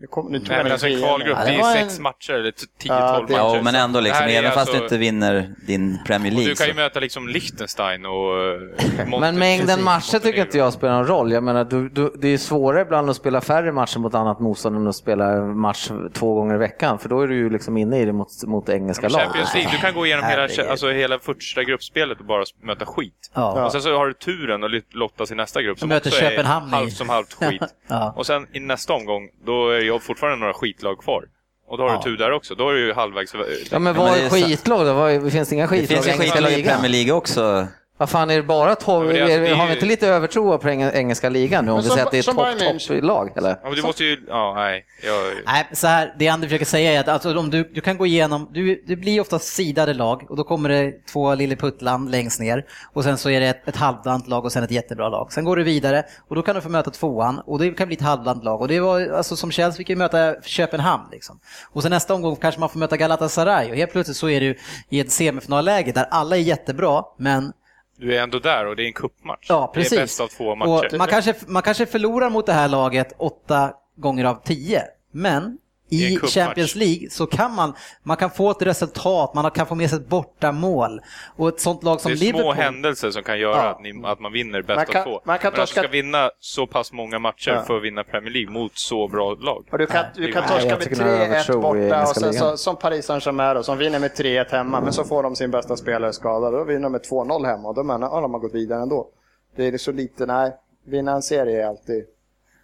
Nu 0.00 0.06
kom, 0.06 0.32
nu 0.32 0.38
tog 0.38 0.48
Nej, 0.48 0.62
men 0.62 0.72
alltså 0.72 0.86
en 0.88 0.98
kvalgrupp, 1.00 1.36
Ja, 1.38 1.44
det 1.44 1.50
det 1.50 1.56
är 1.56 1.62
var 1.62 1.74
ju 1.74 1.80
en- 1.80 1.88
sex 1.90 1.98
matcher 2.00 2.32
eller 2.32 2.50
t- 2.50 2.66
Ja, 2.82 2.94
10-12 3.20 3.26
det- 3.26 3.32
matcher. 3.32 3.56
Ja, 3.56 3.62
men 3.62 3.74
ändå 3.74 4.00
liksom, 4.00 4.26
även 4.26 4.52
fast 4.52 4.54
du 4.66 4.72
alltså- 4.72 4.82
inte 4.84 4.98
vinner 4.98 5.54
din 5.66 5.98
Premier 6.06 6.32
och 6.32 6.36
League. 6.36 6.48
Du 6.52 6.54
kan 6.54 6.66
ju 6.66 6.72
så- 6.72 6.76
möta 6.76 7.00
liksom 7.00 7.28
Liechtenstein 7.28 8.06
och 8.06 8.12
eh, 8.12 8.60
Monte- 9.06 9.20
Men 9.20 9.38
mängden 9.38 9.82
matcher 9.84 10.18
tycker 10.18 10.40
inte 10.40 10.58
jag 10.58 10.72
spelar 10.72 10.94
någon 10.94 11.06
roll. 11.06 11.32
Jag 11.32 11.42
menar, 11.44 11.64
du, 11.64 11.88
du, 11.88 12.12
det 12.18 12.28
är 12.28 12.38
svårare 12.38 12.82
ibland 12.82 13.10
att 13.10 13.16
spela 13.16 13.40
färre 13.40 13.72
matcher 13.72 13.98
mot 13.98 14.14
annat 14.14 14.40
motstånd 14.40 14.76
än 14.76 14.86
att 14.86 14.96
spela 14.96 15.40
match 15.44 15.90
två 16.12 16.34
gånger 16.34 16.54
i 16.54 16.58
veckan, 16.58 16.98
för 16.98 17.08
då 17.08 17.20
är 17.20 17.26
du 17.26 17.34
ju 17.36 17.50
liksom 17.50 17.76
inne 17.76 18.00
i 18.00 18.04
det 18.04 18.12
mot, 18.12 18.28
mot 18.46 18.68
engelska 18.68 19.02
Men 19.02 19.12
lag. 19.12 19.20
Champions 19.22 19.54
League, 19.54 19.70
du 19.72 19.78
kan 19.78 19.94
gå 19.94 20.06
igenom 20.06 20.24
hela, 20.24 20.48
alltså 20.70 20.90
hela 20.90 21.18
första 21.18 21.62
gruppspelet 21.64 22.18
och 22.20 22.26
bara 22.26 22.44
möta 22.62 22.86
skit. 22.86 23.30
Ja. 23.34 23.64
Och 23.64 23.72
sen 23.72 23.82
så 23.82 23.96
har 23.96 24.06
du 24.06 24.12
turen 24.14 24.64
att 24.64 24.70
lottas 24.94 25.30
i 25.32 25.34
nästa 25.34 25.62
grupp 25.62 25.78
som 25.78 25.88
möter 25.88 26.10
också 26.10 26.20
Köpenhamn 26.20 26.66
är 26.72 26.76
halvt 26.76 26.92
som 26.96 27.08
halvt 27.08 27.32
skit. 27.34 27.62
Ja. 27.90 28.12
Och 28.16 28.26
sen 28.26 28.46
i 28.52 28.60
nästa 28.60 28.92
omgång, 28.92 29.28
då 29.46 29.68
är 29.70 29.80
det 29.94 30.00
fortfarande 30.00 30.38
några 30.38 30.54
skitlag 30.54 30.98
kvar. 30.98 31.24
Och 31.68 31.78
då 31.78 31.84
har 31.84 31.90
Ja. 31.90 32.00
du 32.04 32.10
tur 32.10 32.16
där 32.18 32.32
också. 32.32 32.54
Då 32.54 32.68
är 32.68 32.74
du 32.74 32.86
ju 32.86 32.92
halvvägs... 32.92 33.34
Ja, 33.70 33.78
men 33.78 33.94
vad 33.94 34.12
det 34.12 34.20
är 34.22 34.30
skitlag 34.30 34.86
då? 34.86 34.92
Vad, 34.92 35.32
finns 35.32 35.48
det 35.48 35.54
inga 35.54 35.64
Det 35.64 35.68
skitlag 35.68 36.04
finns 36.04 36.18
ju 36.18 36.20
skitlag 36.30 36.52
i? 36.52 36.62
Premier 36.64 36.88
League 36.88 37.12
också. 37.12 37.66
Vad 37.98 38.10
fan 38.10 38.30
är 38.30 38.36
det 38.36 38.42
bara 38.42 38.74
tolv? 38.74 39.16
Ja, 39.16 39.22
alltså- 39.24 39.38
har 39.54 39.64
vi 39.66 39.70
ju- 39.70 39.74
inte 39.74 39.86
lite 39.86 40.08
övertro 40.08 40.58
på 40.58 40.68
eng- 40.68 40.92
engelska 40.94 41.28
ligan 41.28 41.64
nu 41.64 41.70
om 41.72 41.82
vi 41.82 41.88
säger 41.88 42.04
att 42.04 42.10
det 42.10 42.18
är 42.18 42.22
topp, 42.22 42.36
München. 42.36 42.88
topp-lag? 42.88 43.32
Eller? 43.36 43.48
Ja, 43.50 43.58
men 43.62 43.74
du 43.74 43.82
måste 43.82 44.04
ju... 44.04 44.24
Ja, 44.28 44.54
nej. 44.56 44.84
Jag, 45.04 45.14
Nej, 45.46 45.68
så 45.72 45.86
här, 45.86 46.14
det 46.18 46.28
Andy 46.28 46.46
försöker 46.46 46.64
säga 46.64 46.92
är 46.92 47.00
att 47.00 47.08
alltså, 47.08 47.38
om 47.38 47.50
du, 47.50 47.70
du 47.74 47.80
kan 47.80 47.98
gå 47.98 48.06
igenom, 48.06 48.48
du, 48.52 48.82
det 48.86 48.96
blir 48.96 49.20
ofta 49.20 49.38
sidade 49.38 49.94
lag 49.94 50.26
och 50.30 50.36
då 50.36 50.44
kommer 50.44 50.68
det 50.68 51.06
två 51.12 51.34
lilleputtland 51.34 52.10
längst 52.10 52.40
ner 52.40 52.64
och 52.92 53.04
sen 53.04 53.18
så 53.18 53.30
är 53.30 53.40
det 53.40 53.46
ett, 53.46 53.68
ett 53.68 53.76
halvdant 53.76 54.28
lag 54.28 54.44
och 54.44 54.52
sen 54.52 54.62
ett 54.64 54.70
jättebra 54.70 55.08
lag. 55.08 55.32
Sen 55.32 55.44
går 55.44 55.56
du 55.56 55.62
vidare 55.62 56.02
och 56.28 56.36
då 56.36 56.42
kan 56.42 56.54
du 56.54 56.60
få 56.60 56.68
möta 56.68 56.90
tvåan 56.90 57.38
och 57.46 57.58
det 57.58 57.70
kan 57.70 57.86
bli 57.88 57.96
ett 57.96 58.02
halvdant 58.02 58.44
lag 58.44 58.60
och 58.60 58.68
det 58.68 58.80
var 58.80 59.00
alltså 59.16 59.36
som 59.36 59.50
Chelsea 59.50 59.76
fick 59.76 59.88
ju 59.90 59.96
möta 59.96 60.34
Köpenhamn 60.42 61.04
liksom. 61.12 61.40
Och 61.72 61.82
sen 61.82 61.90
nästa 61.90 62.14
omgång 62.14 62.36
kanske 62.36 62.60
man 62.60 62.68
får 62.68 62.78
möta 62.78 62.96
Galatasaray 62.96 63.70
och 63.70 63.76
helt 63.76 63.92
plötsligt 63.92 64.16
så 64.16 64.28
är 64.28 64.40
du 64.40 64.56
i 64.88 65.00
ett 65.00 65.10
semifinalläge 65.12 65.92
där 65.92 66.06
alla 66.10 66.36
är 66.36 66.40
jättebra 66.40 67.02
men 67.18 67.52
du 67.98 68.16
är 68.16 68.22
ändå 68.22 68.38
där 68.38 68.66
och 68.66 68.76
det 68.76 68.82
är 68.82 68.86
en 68.86 68.92
cupmatch. 68.92 69.46
Ja, 69.48 69.70
precis. 69.74 69.90
Det 69.90 69.96
är 69.96 70.00
bäst 70.00 70.20
av 70.20 70.28
två 70.28 70.54
matcher. 70.54 70.92
Och 70.92 70.98
man, 70.98 71.08
kanske, 71.08 71.34
man 71.46 71.62
kanske 71.62 71.86
förlorar 71.86 72.30
mot 72.30 72.46
det 72.46 72.52
här 72.52 72.68
laget 72.68 73.12
åtta 73.18 73.72
gånger 73.96 74.24
av 74.24 74.42
tio, 74.44 74.82
men 75.12 75.58
I. 75.90 76.18
Champions 76.18 76.74
League 76.74 77.10
så 77.10 77.26
kan 77.26 77.54
man, 77.54 77.74
man 78.02 78.16
kan 78.16 78.30
få 78.30 78.50
ett 78.50 78.62
resultat, 78.62 79.34
man 79.34 79.50
kan 79.50 79.66
få 79.66 79.74
med 79.74 79.90
sig 79.90 79.98
ett 79.98 80.08
bortamål. 80.08 81.00
Och 81.36 81.48
ett 81.48 81.60
sånt 81.60 81.82
lag 81.84 82.00
som 82.00 82.08
det 82.10 82.14
är 82.14 82.16
små 82.18 82.26
Liverpool... 82.26 82.54
händelser 82.54 83.10
som 83.10 83.22
kan 83.22 83.38
göra 83.38 83.56
Ja. 83.56 83.68
att, 83.70 83.80
ni, 83.82 84.02
att 84.04 84.20
man 84.20 84.32
vinner 84.32 84.62
bäst 84.62 84.76
Man 84.76 84.86
kan- 84.86 85.00
av 85.00 85.04
två. 85.04 85.20
man 85.24 85.38
kan 85.38 85.52
Men 85.52 85.60
att 85.62 85.68
du 85.68 85.72
ska 85.72 85.88
vinna 85.88 86.30
så 86.40 86.66
pass 86.66 86.92
många 86.92 87.18
matcher 87.18 87.50
Ja. 87.50 87.62
för 87.62 87.76
att 87.76 87.82
vinna 87.82 88.04
Premier 88.04 88.30
League 88.32 88.50
mot 88.52 88.72
så 88.78 89.08
bra 89.08 89.34
lag. 89.34 89.64
Och 89.72 89.78
du 89.78 89.86
kan, 89.86 90.04
du 90.14 90.32
kan 90.32 90.48
torska 90.48 90.68
med 90.68 90.80
tycker 90.80 91.04
nog 91.04 91.08
jag 91.12 91.18
3-1 91.20 91.24
övertro 91.24 91.58
i 91.58 91.60
borta 91.90 92.02
och 92.02 92.16
sen 92.16 92.34
så, 92.34 92.56
som 92.56 92.76
Paris 92.76 93.06
Saint-Germain 93.06 93.54
då, 93.54 93.62
som 93.62 93.78
vinner 93.78 93.98
med 93.98 94.10
3-1 94.10 94.50
hemma, 94.50 94.80
men 94.80 94.92
så 94.92 95.04
får 95.04 95.22
de 95.22 95.36
sin 95.36 95.50
bästa 95.50 95.76
spelare 95.76 96.12
skadad. 96.12 96.52
Då 96.52 96.64
vinner 96.64 96.80
de 96.82 96.92
med 96.92 97.00
2-0 97.10 97.46
hemma 97.46 97.68
och 97.68 97.74
då 97.74 97.82
menar 97.82 98.08
ja, 98.08 98.20
de 98.20 98.32
har 98.34 98.40
gått 98.40 98.54
vidare 98.54 98.82
ändå. 98.82 99.08
Det 99.56 99.66
är 99.66 99.78
så 99.78 99.92
lite, 99.92 100.26
nej, 100.26 100.52
vinna 100.86 101.12
en 101.12 101.22
serie 101.22 101.62
är 101.62 101.66
alltid... 101.68 102.04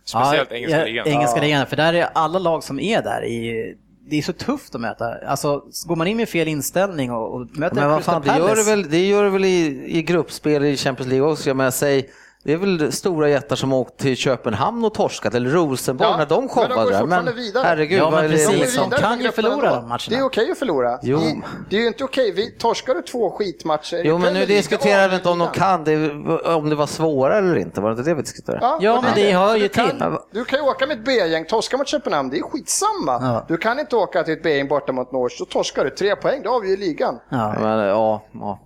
Speciellt 0.05 0.53
engelska 0.53 0.79
ja, 0.79 0.85
ligan. 0.85 1.07
Engelska 1.07 1.37
Ja. 1.37 1.43
ligan, 1.43 1.67
för 1.67 1.77
där 1.77 1.93
är 1.93 2.09
alla 2.15 2.39
lag 2.39 2.65
som 2.65 2.81
är 2.81 3.03
där, 3.03 3.25
är, 3.25 3.75
det 4.11 4.19
är 4.19 4.23
så 4.23 4.33
tufft 4.33 4.75
att 4.75 4.81
möta. 4.81 5.15
Alltså, 5.27 5.63
går 5.87 5.97
man 5.97 6.07
in 6.07 6.17
med 6.17 6.29
fel 6.29 6.49
inställning 6.49 7.13
och, 7.13 7.35
och 7.35 7.59
möter 7.59 7.77
Men 7.77 7.91
vad 7.91 8.05
fan, 8.05 8.23
det 8.23 8.39
gör 8.39 8.57
det 8.57 8.63
väl, 8.63 8.91
det 8.91 9.07
gör 9.07 9.25
det 9.25 9.31
väl 9.31 9.45
i, 9.45 9.85
i 9.87 10.03
gruppspel 10.03 10.65
i 10.65 10.77
Champions 10.77 11.11
League 11.11 11.31
också. 11.31 11.51
Jag 11.51 11.57
menar, 11.57 11.71
säg 11.71 12.11
Det 12.47 12.53
är 12.53 12.57
väl 12.57 12.92
stora 12.92 13.28
jättar 13.28 13.57
som 13.57 13.72
åkt 13.72 13.97
till 14.01 14.16
Köpenhamn 14.16 14.84
och 14.84 14.95
torskat, 14.95 15.34
eller 15.34 15.51
Rosenborg 15.51 16.11
Ja, 16.11 16.16
när 16.16 16.26
de 16.26 16.34
men 16.34 16.47
de 16.49 16.55
går 16.55 16.55
showade 16.68 16.90
där. 16.90 17.01
fortfarande 17.01 17.32
vidare. 17.32 17.64
herregud, 17.66 17.99
Ja, 17.99 18.05
men 18.05 18.12
vad 18.12 18.24
är 18.24 18.28
det? 18.28 18.34
precis. 18.34 18.76
De 18.76 18.90
de 18.90 18.97
kan 18.97 19.20
ju 19.20 19.32
förlora 19.32 19.70
de 19.74 19.82
matcherna. 19.88 19.99
Det 20.09 20.16
är 20.16 20.22
okej 20.24 20.51
att 20.51 20.59
förlora. 20.59 20.99
Jo. 21.03 21.18
Det, 21.18 21.42
det 21.70 21.76
är 21.76 21.80
ju 21.80 21.86
inte 21.86 22.05
okej. 22.05 22.32
Vi 22.32 22.51
torskar 22.51 22.95
du 22.95 23.03
två 23.03 23.30
skitmatcher 23.30 24.03
Jo, 24.05 24.18
men 24.18 24.34
nu 24.34 24.47
diskuterar 24.47 25.09
vi 25.09 25.14
inte 25.16 25.28
om 25.28 25.38
de 25.38 25.49
kan, 25.49 25.84
det, 25.84 26.11
om 26.55 26.68
det 26.70 26.76
var 26.76 26.86
svårare 26.86 27.38
eller 27.38 27.57
inte. 27.57 27.80
Var 27.80 27.90
det 27.90 27.99
inte 27.99 28.11
det 28.11 28.14
vi 28.14 28.22
diskuterade? 28.22 28.76
Ja, 28.80 28.97
och 28.99 29.05
men 29.05 29.12
det 29.14 29.32
hör 29.32 29.57
ju 29.57 29.68
kan, 29.68 29.88
till. 29.90 30.05
Du 30.32 30.45
kan 30.45 30.59
ju 30.59 30.64
åka 30.64 30.86
med 30.86 30.99
ett 30.99 31.05
B-gäng, 31.05 31.45
torska 31.45 31.76
mot 31.76 31.88
Köpenhamn, 31.88 32.30
det 32.30 32.38
är 32.38 32.42
skitsamma. 32.42 33.18
Ja. 33.20 33.45
Du 33.49 33.57
kan 33.57 33.78
inte 33.80 33.97
åka 33.97 34.22
till 34.22 34.32
ett 34.34 34.42
B-gäng 34.42 34.68
borta 34.68 34.92
mot 34.92 35.12
Norge, 35.12 35.36
så 35.36 35.45
torskar 35.45 35.84
du 35.84 35.90
tre 35.90 36.16
poäng, 36.16 36.40
då 36.45 36.51
har 36.51 36.61
vi 36.61 36.70
ju 36.70 36.76
ligan. 36.76 37.18
Ja. 37.28 37.55
Men, 37.61 37.78
ja, 37.78 38.22
ja. 38.32 38.61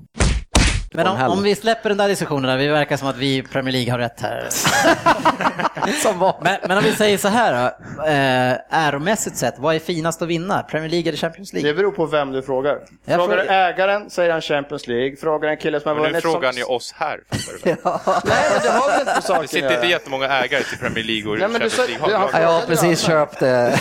Men 0.93 1.07
om, 1.07 1.21
om 1.23 1.43
vi 1.43 1.55
släpper 1.55 1.89
den 1.89 1.99
där 1.99 2.09
diskussionen, 2.09 2.59
vi 2.59 2.69
verkar 2.69 2.97
som 2.97 3.09
att 3.09 3.17
vi 3.17 3.37
i 3.37 3.43
Premier 3.43 3.73
League 3.73 3.93
har 3.93 3.99
rätt 3.99 4.21
här. 4.21 4.49
Som 6.03 6.19
var. 6.19 6.37
Men, 6.43 6.57
men 6.69 6.79
om 6.79 6.85
vi 6.85 6.93
säger 6.93 7.19
så 7.19 7.29
här 7.29 7.53
då, 7.97 8.03
eh, 8.05 8.57
äromässigt 8.71 9.37
sett, 9.37 9.55
vad 9.59 9.75
är 9.75 9.79
finast 9.79 10.23
att 10.23 10.29
vinna? 10.29 10.63
Premier 10.63 10.91
League 10.91 11.09
eller 11.09 11.19
Champions 11.19 11.53
League? 11.53 11.71
Det 11.71 11.75
beror 11.77 11.91
på 11.93 12.07
vem 12.07 12.33
du 12.33 12.43
frågar. 12.43 12.79
Jag 13.05 13.17
Frågar 13.21 13.37
du 13.37 13.43
ägaren 13.43 14.11
säger 14.11 14.33
han 14.33 14.41
Champions 14.41 14.87
League, 14.89 15.17
frågar 15.17 15.49
en 15.49 15.57
kille 15.57 15.81
som 15.81 15.89
har 15.89 15.95
Men 15.95 16.03
nu 16.03 16.09
vunnit... 16.09 16.23
frågar 16.23 16.53
som... 16.53 16.59
ni 16.59 16.65
oss 16.77 16.95
här. 16.97 17.21
väl? 17.65 17.77
Nej, 17.85 18.61
det 18.63 18.69
har 18.69 18.91
väl 18.91 19.01
inte 19.01 19.05
med 19.13 19.17
Det 19.17 19.23
saken 19.23 19.45
att 19.45 19.51
sitter 19.51 19.75
inte 19.75 19.87
jättemånga 19.87 20.27
ägare 20.27 20.63
till 20.63 20.79
Premier 20.79 21.05
League 21.05 21.31
och 21.33 21.39
Nej, 21.39 21.49
Champions 21.49 21.73
sa- 21.75 21.83
League. 21.87 22.09
du 22.09 22.15
har- 22.15 22.31
Ja, 22.33 22.41
jag 22.41 22.49
har 22.49 22.67
precis 22.67 23.01
köpt 23.01 23.41
det. 23.41 23.79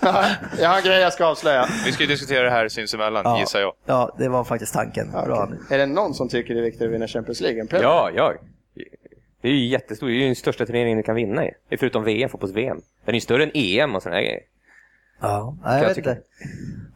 Jag 0.60 0.68
har 0.68 0.76
en 0.76 0.82
grej 0.84 1.00
jag 1.00 1.12
ska 1.12 1.26
avslöja. 1.26 1.68
Vi 1.86 1.92
ska 1.92 2.02
ju 2.02 2.08
diskutera 2.08 2.42
det 2.44 2.50
här 2.50 2.68
sinsemellan, 2.68 3.22
Ja. 3.24 3.38
gissar 3.40 3.60
jag. 3.60 3.72
Ja, 3.86 4.14
det 4.18 4.28
var 4.28 4.44
faktiskt 4.44 4.74
tanken. 4.74 5.10
Bra. 5.10 5.48
Är 5.70 5.78
det 5.78 5.86
någon 5.86 6.14
som 6.14 6.28
tycker 6.28 6.41
det 6.48 6.58
är 6.58 6.62
viktigt 6.62 6.82
att 6.82 6.90
vinna 6.90 7.06
Champions 7.08 7.40
League? 7.40 7.66
Ja, 7.70 8.10
ja. 8.14 8.34
Det 9.42 9.48
är 9.48 9.52
ju 9.52 9.66
jättestor, 9.66 10.06
det 10.06 10.12
är 10.12 10.16
ju 10.16 10.24
den 10.26 10.36
största 10.36 10.66
turneringen 10.66 10.98
du 10.98 11.02
kan 11.02 11.14
vinna 11.14 11.46
i. 11.46 11.50
Förutom 11.78 12.04
VM, 12.04 12.30
fotbolls-VM. 12.30 12.82
Den 13.04 13.12
är 13.12 13.16
ju 13.16 13.20
större 13.20 13.42
än 13.42 13.50
EM 13.54 13.94
och 13.94 14.02
sådana 14.02 14.20
grejer. 14.20 14.40
Ja, 15.20 15.56
jag 15.64 15.78
jag 15.80 15.84
vet 15.86 15.94
tycka. 15.94 16.10
inte. 16.10 16.22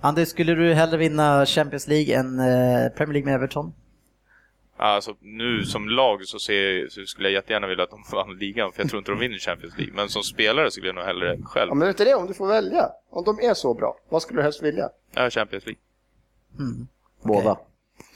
Anders, 0.01 0.29
skulle 0.29 0.55
du 0.55 0.75
hellre 0.75 0.97
vinna 0.97 1.47
Champions 1.47 1.89
League 1.89 2.15
än 2.15 2.39
eh, 2.41 2.89
Premier 2.97 3.13
League 3.13 3.25
med 3.25 3.35
Everton? 3.35 3.73
Alltså, 4.77 5.17
nu 5.21 5.63
som 5.65 5.89
lag 5.89 6.25
så, 6.25 6.39
ser, 6.39 6.89
så 6.89 7.07
skulle 7.07 7.29
jag 7.29 7.33
jättegärna 7.35 7.67
vilja 7.67 7.85
att 7.85 7.91
de 7.91 8.05
vann 8.13 8.39
ligan, 8.39 8.73
för 8.73 8.83
jag 8.83 8.91
tror 8.91 8.99
inte 8.99 9.11
de 9.11 9.19
vinner 9.19 9.39
Champions 9.39 9.79
League. 9.79 9.95
Men 9.97 10.09
som 10.09 10.23
spelare 10.23 10.71
skulle 10.71 10.87
jag 10.87 10.95
nog 10.95 11.05
hellre 11.05 11.39
själv 11.45 11.69
Ja, 11.69 11.75
men 11.75 11.89
inte 11.89 12.05
det, 12.05 12.15
om 12.15 12.27
du 12.27 12.35
får 12.35 12.47
välja. 12.47 12.89
Om 13.11 13.25
de 13.25 13.39
är 13.41 13.55
så 13.55 13.75
bra, 13.75 13.99
vad 14.09 14.23
skulle 14.23 14.39
du 14.39 14.43
helst 14.43 14.63
vilja? 14.63 14.89
ja, 15.15 15.31
Champions 15.31 15.67
League. 15.67 15.81
Båda. 17.23 17.59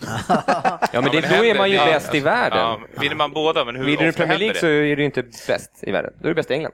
Ja, 0.06 0.78
men, 0.92 1.04
det, 1.04 1.10
men 1.12 1.12
då 1.12 1.20
händer- 1.20 1.44
är 1.44 1.54
man 1.54 1.70
ju 1.70 1.76
ja, 1.76 1.84
bäst 1.84 2.14
i 2.14 2.20
världen. 2.20 2.58
Ja, 2.58 2.80
vinner 3.00 3.14
man 3.14 3.32
båda, 3.32 3.64
men 3.64 3.76
hur 3.76 3.84
Vinner 3.84 4.04
du 4.06 4.12
Premier 4.12 4.38
League 4.38 4.60
så 4.60 4.66
är 4.66 4.96
du 4.96 5.04
inte 5.04 5.22
bäst 5.22 5.70
i 5.82 5.90
världen. 5.90 6.12
Då 6.18 6.24
är 6.24 6.28
du 6.28 6.34
bäst 6.34 6.50
i 6.50 6.54
England. 6.54 6.72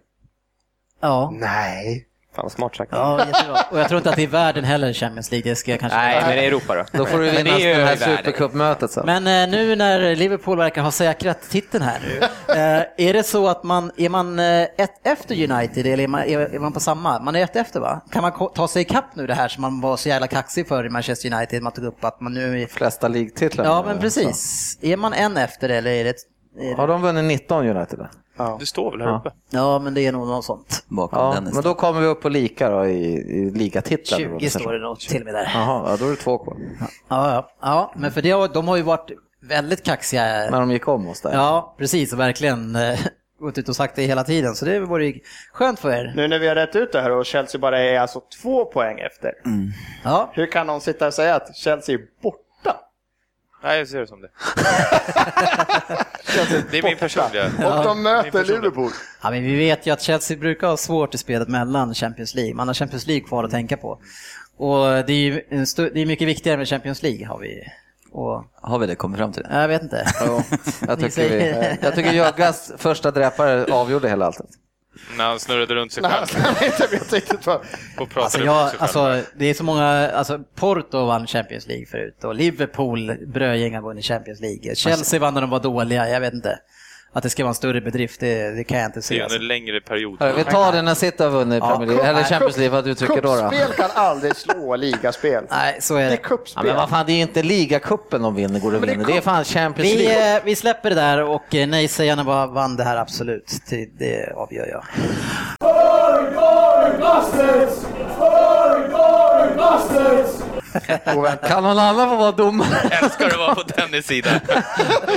Ja. 1.01 1.31
Nej. 1.35 2.07
Fan 2.37 2.43
vad 2.43 2.53
smart 2.53 2.77
sagt. 2.77 2.93
Ja, 2.93 3.27
jättebra. 3.27 3.65
Och 3.71 3.79
jag 3.79 3.89
tror 3.89 3.99
inte 3.99 4.11
att 4.11 4.17
det 4.17 4.23
är 4.23 4.27
världen 4.27 4.65
heller, 4.65 4.93
Champions 4.93 5.31
League. 5.31 5.51
Det 5.51 5.57
ska 5.57 5.71
jag 5.71 5.81
kanske 5.81 5.99
Nej, 5.99 6.23
men 6.27 6.39
Europa 6.39 6.75
då. 6.75 6.99
Då 6.99 7.07
får 7.07 7.19
du 7.19 7.31
vinna 7.31 7.57
det 7.57 7.73
är 7.73 7.79
det 7.79 7.85
här 7.85 7.97
supercupmötet 7.97 8.91
sen. 8.91 9.07
Men 9.07 9.27
eh, 9.27 9.51
nu 9.51 9.77
när 9.77 10.17
Liverpool 10.17 10.59
verkar 10.59 10.83
ha 10.83 10.91
säkrat 10.91 11.51
titeln 11.51 11.85
här 11.85 12.01
nu, 12.09 12.19
eh, 12.55 13.09
är 13.09 13.13
det 13.13 13.23
så 13.23 13.49
att 13.49 13.65
man, 13.65 13.91
är 13.97 14.09
man 14.09 14.39
eh, 14.39 14.63
ett 14.63 15.07
efter 15.07 15.51
United 15.51 15.87
eller 15.87 16.05
är 16.05 16.09
man, 16.09 16.21
är, 16.23 16.39
är 16.39 16.59
man 16.59 16.73
på 16.73 16.81
samma? 16.81 17.21
Man 17.21 17.37
är 17.37 17.45
ett 17.45 17.57
efter 17.57 17.81
va? 17.81 18.01
Kan 18.11 18.23
man 18.23 18.51
ta 18.55 18.69
sig 18.69 18.83
ikapp 18.83 19.17
nu 19.17 19.27
det 19.27 19.35
här 19.35 19.49
som 19.49 19.63
man 19.63 19.81
var 19.81 19.97
så 19.97 20.09
jävla 20.09 20.27
kaxig 20.27 20.69
för 20.69 20.87
i 20.87 20.89
Manchester 20.89 21.35
United, 21.35 21.63
man 21.63 21.73
tog 21.73 21.85
upp 21.85 22.05
att 22.05 22.21
man 22.21 22.35
nu 22.35 22.63
är... 22.63 22.67
Flesta 22.67 23.09
ligtitlar. 23.09 23.65
Ja 23.65 23.83
men 23.87 23.99
precis. 23.99 24.79
Är 24.83 24.97
man 24.97 25.13
en 25.13 25.37
efter 25.37 25.69
eller 25.69 25.91
är 25.91 26.05
det... 26.05 26.15
Är 26.61 26.75
Har 26.75 26.87
det... 26.87 26.93
de 26.93 27.03
vunnit 27.03 27.25
19 27.25 27.67
United? 27.67 28.09
Då? 28.37 28.57
Det 28.61 28.67
står 28.67 28.91
väl 28.91 29.01
här 29.01 29.09
Ja. 29.09 29.17
uppe? 29.19 29.31
Ja 29.51 29.79
men 29.79 29.95
det 29.95 30.07
är 30.07 30.13
nog 30.13 30.27
något 30.27 30.45
sånt. 30.45 30.85
Bakom 30.89 31.19
Ja, 31.19 31.33
Dennis. 31.35 31.55
men 31.55 31.63
då 31.63 31.75
kommer 31.75 32.01
vi 32.01 32.07
upp 32.07 32.23
på 32.23 32.29
lika 32.29 32.71
då 32.71 32.87
i, 32.87 33.15
i 33.15 33.51
ligatitlar. 33.51 34.19
20 34.19 34.51
står 34.51 34.73
det 34.73 34.79
nog 34.79 34.99
till 35.01 35.21
och 35.21 35.25
med 35.25 35.35
där. 35.35 35.51
Jaha, 35.55 35.91
ja, 35.91 35.97
då 35.97 36.07
är 36.07 36.11
det 36.11 36.17
två 36.17 36.39
kvar. 36.39 36.57
Ja, 37.09 37.31
ja. 37.31 37.51
ja 37.61 37.93
men 37.97 38.11
för 38.13 38.23
det, 38.23 38.31
har- 38.31 38.49
de 38.49 38.69
har 38.69 38.77
ju 38.77 38.83
varit 38.83 39.11
väldigt 39.43 39.83
kaxiga. 39.85 40.23
När 40.23 40.61
de 40.61 40.71
gick 40.71 40.89
om 40.89 41.09
oss 41.09 41.21
där. 41.21 41.33
Ja, 41.33 41.75
precis 41.79 42.13
och 42.13 42.21
verkligen 42.21 42.77
eh, 42.77 42.99
gått 43.41 43.59
ut 43.59 43.69
och 43.69 43.77
sagt 43.77 43.97
det 43.97 44.03
hela 44.03 44.25
tiden. 44.25 44.55
Så 44.55 44.65
det 44.65 44.81
vore 44.81 45.13
skönt 45.53 45.79
för 45.79 45.91
er. 45.91 46.13
Nu 46.17 46.29
när 46.29 46.39
vi 46.39 46.49
har 46.49 46.55
rätt 46.55 46.77
ut 46.77 46.93
det 46.93 47.01
här 47.01 47.11
och 47.11 47.27
Chelsea 47.27 47.61
bara 47.61 47.81
är 47.83 48.01
alltså 48.01 48.21
två 48.43 48.65
poäng 48.65 48.99
efter. 48.99 49.33
Ja, 50.05 50.31
Hur 50.33 50.47
kan 50.53 50.67
någon 50.67 50.81
sitta 50.81 51.07
och 51.07 51.15
säga 51.15 51.35
att 51.35 51.57
Chelsea 51.57 51.95
är 51.95 52.01
borta? 52.23 52.39
Nej, 53.67 53.79
jag 53.79 53.89
ser 53.89 54.01
det 54.01 54.07
som 54.07 54.21
det. 54.21 54.29
det 56.71 56.79
är 56.79 56.83
min 56.83 56.97
personliga... 56.97 57.45
Och 57.47 57.85
de 57.85 58.03
möter. 58.03 58.45
Liverpool. 58.45 58.91
Ja, 59.23 59.31
men 59.31 59.43
vi 59.43 59.57
vet 59.57 59.87
ju 59.87 59.91
att 59.91 60.03
Chelsea 60.03 60.37
brukar 60.37 60.67
ha 60.69 60.77
svårt 60.77 61.15
i 61.15 61.19
spelet 61.19 61.49
mellan 61.49 61.95
Champions 61.95 62.35
League. 62.35 62.55
Man 62.55 62.69
har 62.69 62.75
Champions 62.75 63.07
League 63.07 63.27
kvar 63.29 63.45
att 63.45 63.51
tänka 63.51 63.77
på. 63.77 63.89
Och 64.57 64.87
det 65.07 65.13
är 65.13 65.13
ju 65.13 65.43
en 65.51 65.65
stu- 65.65 65.91
det 65.95 66.01
är 66.01 66.07
mycket 66.07 66.29
viktigare 66.29 66.59
med 66.59 66.69
Champions 66.69 67.03
League 67.03 67.27
har 67.27 67.39
vi. 67.39 67.63
Och, 68.13 68.45
Har 68.61 68.79
vi 68.79 68.87
det 68.87 68.95
kommit 68.95 69.19
fram 69.19 69.33
till 69.33 69.43
det? 69.43 69.61
jag 69.61 69.69
vet 69.69 69.83
inte. 69.83 70.07
Jo, 70.27 70.43
jag, 70.89 71.01
tycker 71.01 71.29
vi, 71.29 71.77
jag 71.83 71.95
tycker 71.95 72.13
Jöggas 72.13 72.73
första 72.77 73.11
dräpare 73.11 73.65
avgjorde 73.73 74.09
hela 74.09 74.27
alltet. 74.27 74.47
När 75.17 75.25
han 75.25 75.41
snurrade 75.41 75.75
runt 75.75 75.93
sig 75.93 76.03
Nej, 76.03 76.13
själv 76.27 76.63
inte 76.73 76.87
vet 76.87 77.13
riktigt 77.13 77.47
vad... 77.47 77.57
och 77.99 78.11
pratade 78.11 78.25
Alltså, 78.25 78.41
jag, 78.41 78.71
sig 78.71 78.79
själv. 78.79 78.83
alltså, 79.13 79.31
det 79.39 79.47
är 79.47 79.55
så 79.55 79.65
många, 79.65 80.11
alltså 80.11 80.39
Porto 80.55 81.07
vann 81.07 81.27
Champions 81.27 81.67
League 81.67 81.87
förut 81.87 82.25
och 82.25 82.35
Liverpool, 82.35 83.13
brödgäng 83.27 83.75
har 83.75 83.83
vunnit 83.83 84.05
Champions 84.05 84.41
League. 84.41 84.75
Chelsea 84.75 85.21
vann 85.21 85.35
när 85.35 85.41
de 85.41 85.51
var 85.51 85.61
dåliga, 85.61 86.09
jag 86.09 86.21
vet 86.21 86.35
inte. 86.35 86.59
Att 87.17 87.23
det 87.23 87.31
ska 87.31 87.43
vara 87.45 87.49
en 87.49 87.55
större 87.55 87.81
bedrift, 87.81 88.21
det, 88.21 88.51
det 88.51 88.65
kan 88.65 88.79
jag 88.79 88.87
inte 88.89 88.99
det 88.99 89.03
se. 89.03 89.19
är 89.19 89.23
Alltså. 89.23 89.39
en 89.39 89.49
längre 89.49 89.81
period. 89.81 90.19
Vi 90.37 90.45
tar 90.45 90.73
det 90.73 90.83
när 90.83 90.95
City 90.95 91.23
har 91.23 91.31
vunnit 91.31 91.59
Ja, 91.59 91.69
Premier 91.77 91.87
League, 91.97 92.11
eller 92.11 92.23
Champions 92.25 92.57
League, 92.57 92.75
vad 92.77 92.85
du 92.85 92.95
tycker 92.95 93.23
då. 93.23 93.37
Kuppspel 93.37 93.73
kan 93.77 93.91
aldrig 93.95 94.37
slå 94.37 94.77
ligaspel. 94.77 95.45
Nej, 95.51 95.77
så 95.81 95.95
är 95.97 95.99
Det 95.99 96.05
är 96.07 96.11
det. 96.11 96.19
Ja, 96.57 96.63
men 96.63 96.77
vad 96.77 96.89
fan, 96.91 97.07
det 97.07 97.13
är 97.13 97.21
inte 97.23 97.43
ligacupen 97.43 98.23
de 98.23 98.35
vinner, 98.35 98.61
går 98.61 98.71
det 98.71 98.77
är 98.77 98.81
vinner. 98.81 99.05
Det 99.05 99.17
är 99.17 99.21
fan 99.21 99.45
Champions 99.45 99.91
Vi, 99.91 99.97
League. 100.05 100.37
eh, 100.37 100.43
vi 100.45 100.57
släpper 100.57 100.91
det 100.91 100.97
där 100.97 101.23
och 101.23 101.55
eh, 101.55 101.67
nej-sägarna 101.69 102.25
bara 102.25 102.47
vann 102.47 102.77
det 102.77 102.85
här 102.85 102.97
absolut. 102.97 103.53
Det, 103.71 103.89
det 103.99 104.33
avgör 104.37 104.67
jag. 104.67 104.85
Kan 111.49 111.63
någon 111.63 111.79
annan 111.79 112.09
få 112.09 112.17
vara 112.17 112.33
domare? 112.33 112.69
Älskar 113.03 113.27
att 113.27 113.39
vara 113.39 113.55
på 113.55 113.63
Dennis 113.63 114.07
sida. 114.07 114.31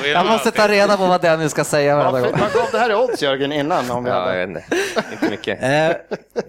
Jag 0.06 0.26
man 0.26 0.34
måste 0.34 0.52
ta 0.52 0.68
reda 0.68 0.98
på 0.98 1.06
vad 1.06 1.22
Dennis 1.22 1.52
ska 1.52 1.64
säga 1.64 1.96
varenda 1.96 2.12
Vad 2.12 2.22
gång. 2.32 2.40
vad 2.40 2.54
gav 2.54 2.68
det 2.72 2.78
här 2.80 2.90
i 2.92 2.96
odds 2.96 3.22
Jörgen 3.22 3.52
innan? 3.52 3.92
Om 3.92 4.04
vi 4.04 4.10
Ja, 4.10 4.20
hade... 4.20 4.44
Inte 4.44 5.30
mycket. 5.30 5.60
Eh, 5.80 5.96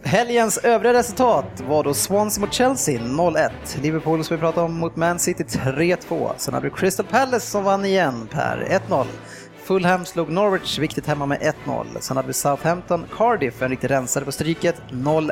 helgens 0.04 0.58
övriga 0.58 0.92
resultat 0.94 1.44
var 1.68 1.84
då 1.84 1.94
Swansea 1.94 2.40
mot 2.40 2.52
Chelsea 2.52 3.00
0-1. 3.00 3.50
Liverpool 3.82 4.24
som 4.24 4.36
vi 4.36 4.40
pratade 4.40 4.66
om 4.66 4.74
mot 4.74 4.96
Man 4.96 5.18
City 5.18 5.44
3-2. 5.44 6.30
Sen 6.36 6.54
hade 6.54 6.68
vi 6.70 6.76
Crystal 6.76 7.06
Palace 7.06 7.46
som 7.46 7.64
vann 7.64 7.84
igen 7.84 8.28
per 8.32 8.80
1-0. 8.88 9.06
Fulham 9.64 10.04
slog 10.06 10.30
Norwich 10.30 10.78
viktigt 10.78 11.06
hemma 11.06 11.26
med 11.26 11.38
1-0. 11.66 11.84
Sen 12.00 12.16
hade 12.16 12.26
vi 12.26 12.32
Southampton 12.34 13.06
Cardiff, 13.16 13.62
en 13.62 13.68
riktig 13.68 13.90
rensare 13.90 14.24
på 14.24 14.32
stryket 14.32 14.74
0-1. 14.90 15.30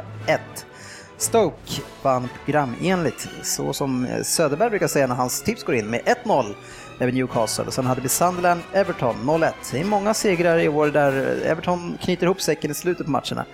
Stoke 1.19 1.83
vann 2.03 2.29
programenligt, 2.45 3.29
så 3.43 3.73
som 3.73 4.05
eh, 4.07 4.23
Söderberg 4.23 4.71
brukar 4.71 4.87
säga 4.87 5.07
när 5.07 5.15
hans 5.15 5.43
tips 5.43 5.65
går 5.65 5.75
in, 5.75 5.87
med 5.87 6.01
1-0 6.25 6.55
över 7.01 7.13
Newcastle. 7.13 7.65
Och 7.65 7.73
sen 7.73 7.87
hade 7.87 8.01
vi 8.01 8.09
Sunderland 8.09 8.61
Everton 8.73 9.17
0-1. 9.17 9.53
Det 9.73 9.81
är 9.81 9.85
många 9.85 10.15
segrar 10.15 10.59
i 10.59 10.69
år 10.69 10.87
där 10.87 11.43
eh, 11.43 11.51
Everton 11.51 11.99
knyter 12.01 12.27
ihop 12.27 12.41
säcken 12.41 12.71
i 12.71 12.75
slutet 12.75 13.07
på 13.07 13.13
matcherna. 13.13 13.45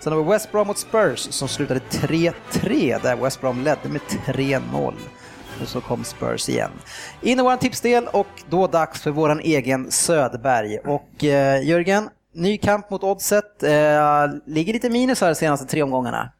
Sen 0.00 0.12
har 0.12 0.22
vi 0.22 0.30
West 0.30 0.52
Brom 0.52 0.66
mot 0.66 0.78
Spurs 0.78 1.18
som 1.18 1.48
slutade 1.48 1.80
3-3 1.90 3.02
där 3.02 3.16
West 3.16 3.40
Brom 3.40 3.60
ledde 3.64 3.88
med 3.88 4.00
3-0. 4.26 4.94
Och 5.62 5.68
så 5.68 5.80
kom 5.80 6.04
Spurs 6.04 6.48
igen. 6.48 6.70
In 7.20 7.38
i 7.38 7.42
vår 7.42 7.56
tipsdel 7.56 8.08
och 8.12 8.42
då 8.50 8.66
dags 8.66 9.02
för 9.02 9.10
våran 9.10 9.40
egen 9.40 9.90
Söderberg. 9.90 10.78
Och 10.78 11.24
eh, 11.24 11.68
Jörgen, 11.68 12.08
ny 12.34 12.58
kamp 12.58 12.90
mot 12.90 13.04
Oddset. 13.04 13.62
Eh, 13.62 14.26
ligger 14.46 14.72
lite 14.72 14.90
minus 14.90 15.20
här 15.20 15.28
de 15.28 15.34
senaste 15.34 15.66
tre 15.66 15.82
omgångarna. 15.82 16.32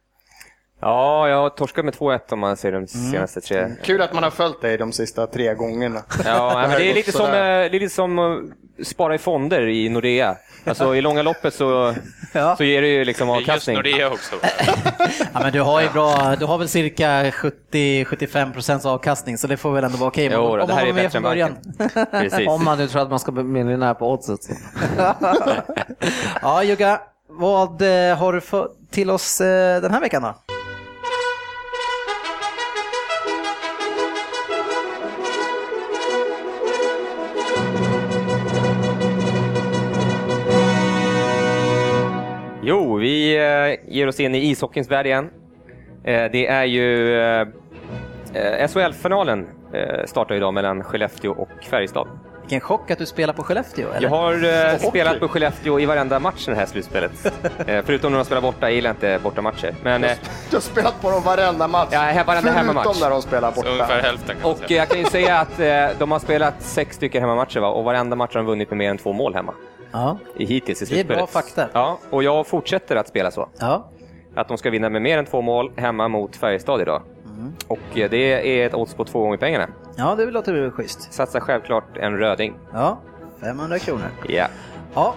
Ja, 0.81 1.29
jag 1.29 1.37
har 1.37 1.49
torskat 1.49 1.85
med 1.85 1.93
2-1 1.93 2.19
om 2.33 2.39
man 2.39 2.57
ser 2.57 2.71
de 2.71 2.87
senaste 2.87 3.41
tre. 3.41 3.67
Kul 3.83 4.01
att 4.01 4.13
man 4.13 4.23
har 4.23 4.31
följt 4.31 4.61
dig 4.61 4.77
de 4.77 4.91
sista 4.91 5.27
tre 5.27 5.53
gångerna. 5.53 6.01
Ja, 6.25 6.65
men 6.67 6.79
det 6.79 6.91
är 6.91 6.93
lite 6.93 7.11
som, 7.11 7.25
eh, 7.25 7.31
det 7.31 7.37
är 7.75 7.79
lite 7.79 7.95
som 7.95 8.19
att 8.19 8.39
spara 8.87 9.15
i 9.15 9.17
fonder 9.17 9.67
i 9.67 9.89
Nordea. 9.89 10.35
Alltså 10.65 10.95
i 10.95 11.01
långa 11.01 11.21
loppet 11.21 11.53
så, 11.53 11.95
Ja. 12.33 12.55
så 12.55 12.63
ger 12.63 12.81
det 12.81 12.87
ju 12.87 13.05
liksom 13.05 13.29
är 13.29 13.35
just 13.35 13.49
avkastning. 13.49 13.75
Nordea 13.75 14.07
också. 14.11 14.35
Ja, 15.33 15.39
men 15.39 15.53
du 15.53 15.61
har 15.61 15.81
ju 15.81 15.89
bra, 15.89 16.35
du 16.39 16.45
har 16.45 16.57
väl 16.57 16.67
cirka 16.69 17.23
70-75% 17.31 18.87
avkastning 18.87 19.37
så 19.37 19.47
det 19.47 19.57
får 19.57 19.71
väl 19.71 19.83
ändå 19.83 19.97
vara 19.97 20.07
okej. 20.07 20.29
Jo, 20.33 20.41
om 20.41 20.57
man 20.57 20.67
det 20.67 20.73
här 20.73 20.81
var 20.81 20.89
är 20.89 20.93
med 20.93 21.03
bättre 21.03 21.09
från 21.11 21.23
början. 21.23 21.55
Om 22.47 22.63
man 22.63 22.77
nu 22.77 22.87
tror 22.87 23.01
att 23.01 23.09
man 23.09 23.19
ska 23.19 23.31
bli 23.31 23.43
miljonär 23.43 23.93
på 23.93 24.11
oddset. 24.11 24.39
Ja, 26.41 26.63
Jugga, 26.63 27.01
vad 27.27 27.81
eh, 27.81 28.17
har 28.17 28.33
du 28.33 28.41
för, 28.41 28.69
till 28.91 29.09
oss 29.09 29.41
eh, 29.41 29.81
den 29.81 29.91
här 29.93 30.01
veckan 30.01 30.21
då? 30.21 30.35
Killar 43.01 43.91
ger 43.93 44.07
oss 44.07 44.19
in 44.19 44.35
i 44.35 44.37
ishockeyns 44.49 44.91
värld 44.91 45.05
igen. 45.05 45.29
Eh, 46.03 46.31
Det 46.31 46.47
är 46.47 46.63
ju 46.65 47.19
eh, 47.21 47.47
eh, 48.33 48.67
SHL-finalen 48.67 49.47
eh, 49.73 50.05
startar 50.05 50.35
idag 50.35 50.53
mellan 50.53 50.83
Skellefteå 50.83 51.31
och 51.31 51.49
Färjestad. 51.69 52.07
Vilken 52.41 52.59
chock 52.61 52.91
att 52.91 52.97
du 52.97 53.05
spelar 53.05 53.33
på 53.33 53.43
Skellefteå, 53.43 53.89
eller? 53.91 54.01
Jag 54.01 54.09
har 54.09 54.33
eh, 54.73 54.77
spelat 54.77 55.19
på 55.19 55.27
Skellefteå 55.27 55.79
i 55.79 55.85
varenda 55.85 56.19
match 56.19 56.47
i 56.47 56.51
det 56.51 56.57
här 56.57 56.65
slutspelet. 56.65 57.11
Eh, 57.67 57.83
förutom 57.85 58.11
när 58.11 58.19
de 58.19 58.25
spelar 58.25 58.41
borta, 58.41 58.57
jag 58.61 58.71
gillar 58.71 58.89
inte 58.89 59.19
bortamatcher. 59.23 59.75
Men 59.83 60.03
eh, 60.03 60.11
Du 60.49 60.55
har 60.55 60.61
spelat 60.61 61.01
på 61.01 61.11
dem 61.11 61.23
varenda 61.23 61.67
match. 61.67 61.89
Ja, 61.91 61.99
varenda 62.01 62.25
Förutom 62.25 62.53
hemmamatch. 62.55 63.01
när 63.01 63.09
de 63.09 63.21
spelar 63.21 63.51
Så 63.51 63.61
ungefär 63.67 63.95
borta. 63.95 64.07
hälften 64.07 64.35
kan 64.41 64.51
Och 64.51 64.57
säga. 64.57 64.77
jag 64.79 64.87
kan 64.89 64.99
ju 64.99 65.05
säga 65.05 65.37
att 65.39 65.59
eh, 65.59 65.97
de 65.99 66.11
har 66.11 66.19
spelat 66.19 66.61
sex 66.61 66.95
stycken 66.95 67.21
hemmamatcher 67.21 67.59
va? 67.59 67.67
och 67.67 67.83
varenda 67.83 68.15
match 68.15 68.33
har 68.33 68.39
de 68.41 68.45
vunnit 68.47 68.69
med 68.69 68.77
mer 68.77 68.89
än 68.89 68.97
två 68.97 69.13
mål 69.13 69.33
hemma. 69.35 69.53
Ja, 69.91 70.17
hittills 70.35 70.81
i 70.81 70.85
Det 70.85 70.99
är 70.99 71.03
bra 71.03 71.17
slutspelet. 71.17 71.29
fakta. 71.29 71.79
Ja, 71.79 71.99
och 72.09 72.23
jag 72.23 72.47
fortsätter 72.47 72.95
att 72.95 73.07
spela 73.07 73.31
så. 73.31 73.49
ja. 73.59 73.89
Att 74.35 74.47
de 74.47 74.57
ska 74.57 74.69
vinna 74.69 74.89
med 74.89 75.01
mer 75.01 75.17
än 75.17 75.25
två 75.25 75.41
mål 75.41 75.71
hemma 75.75 76.07
mot 76.07 76.35
Färjestad 76.35 76.81
idag. 76.81 77.01
Och 77.67 77.97
eh, 77.97 78.09
det 78.09 78.61
är 78.61 78.67
ett 78.67 78.73
odds 78.73 78.93
på 78.93 79.05
två 79.05 79.19
gånger 79.19 79.37
pengarna. 79.37 79.67
ja 79.97 80.15
det 80.15 80.25
låter 80.25 80.53
väl 80.53 80.71
schysst. 80.71 81.13
Satsa 81.13 81.39
självklart 81.41 81.97
en 81.97 82.17
röding. 82.17 82.53
Ja, 82.73 82.97
500 83.41 83.79
kronor. 83.79 84.07
Ja. 84.27 84.47
Ja, 84.93 85.13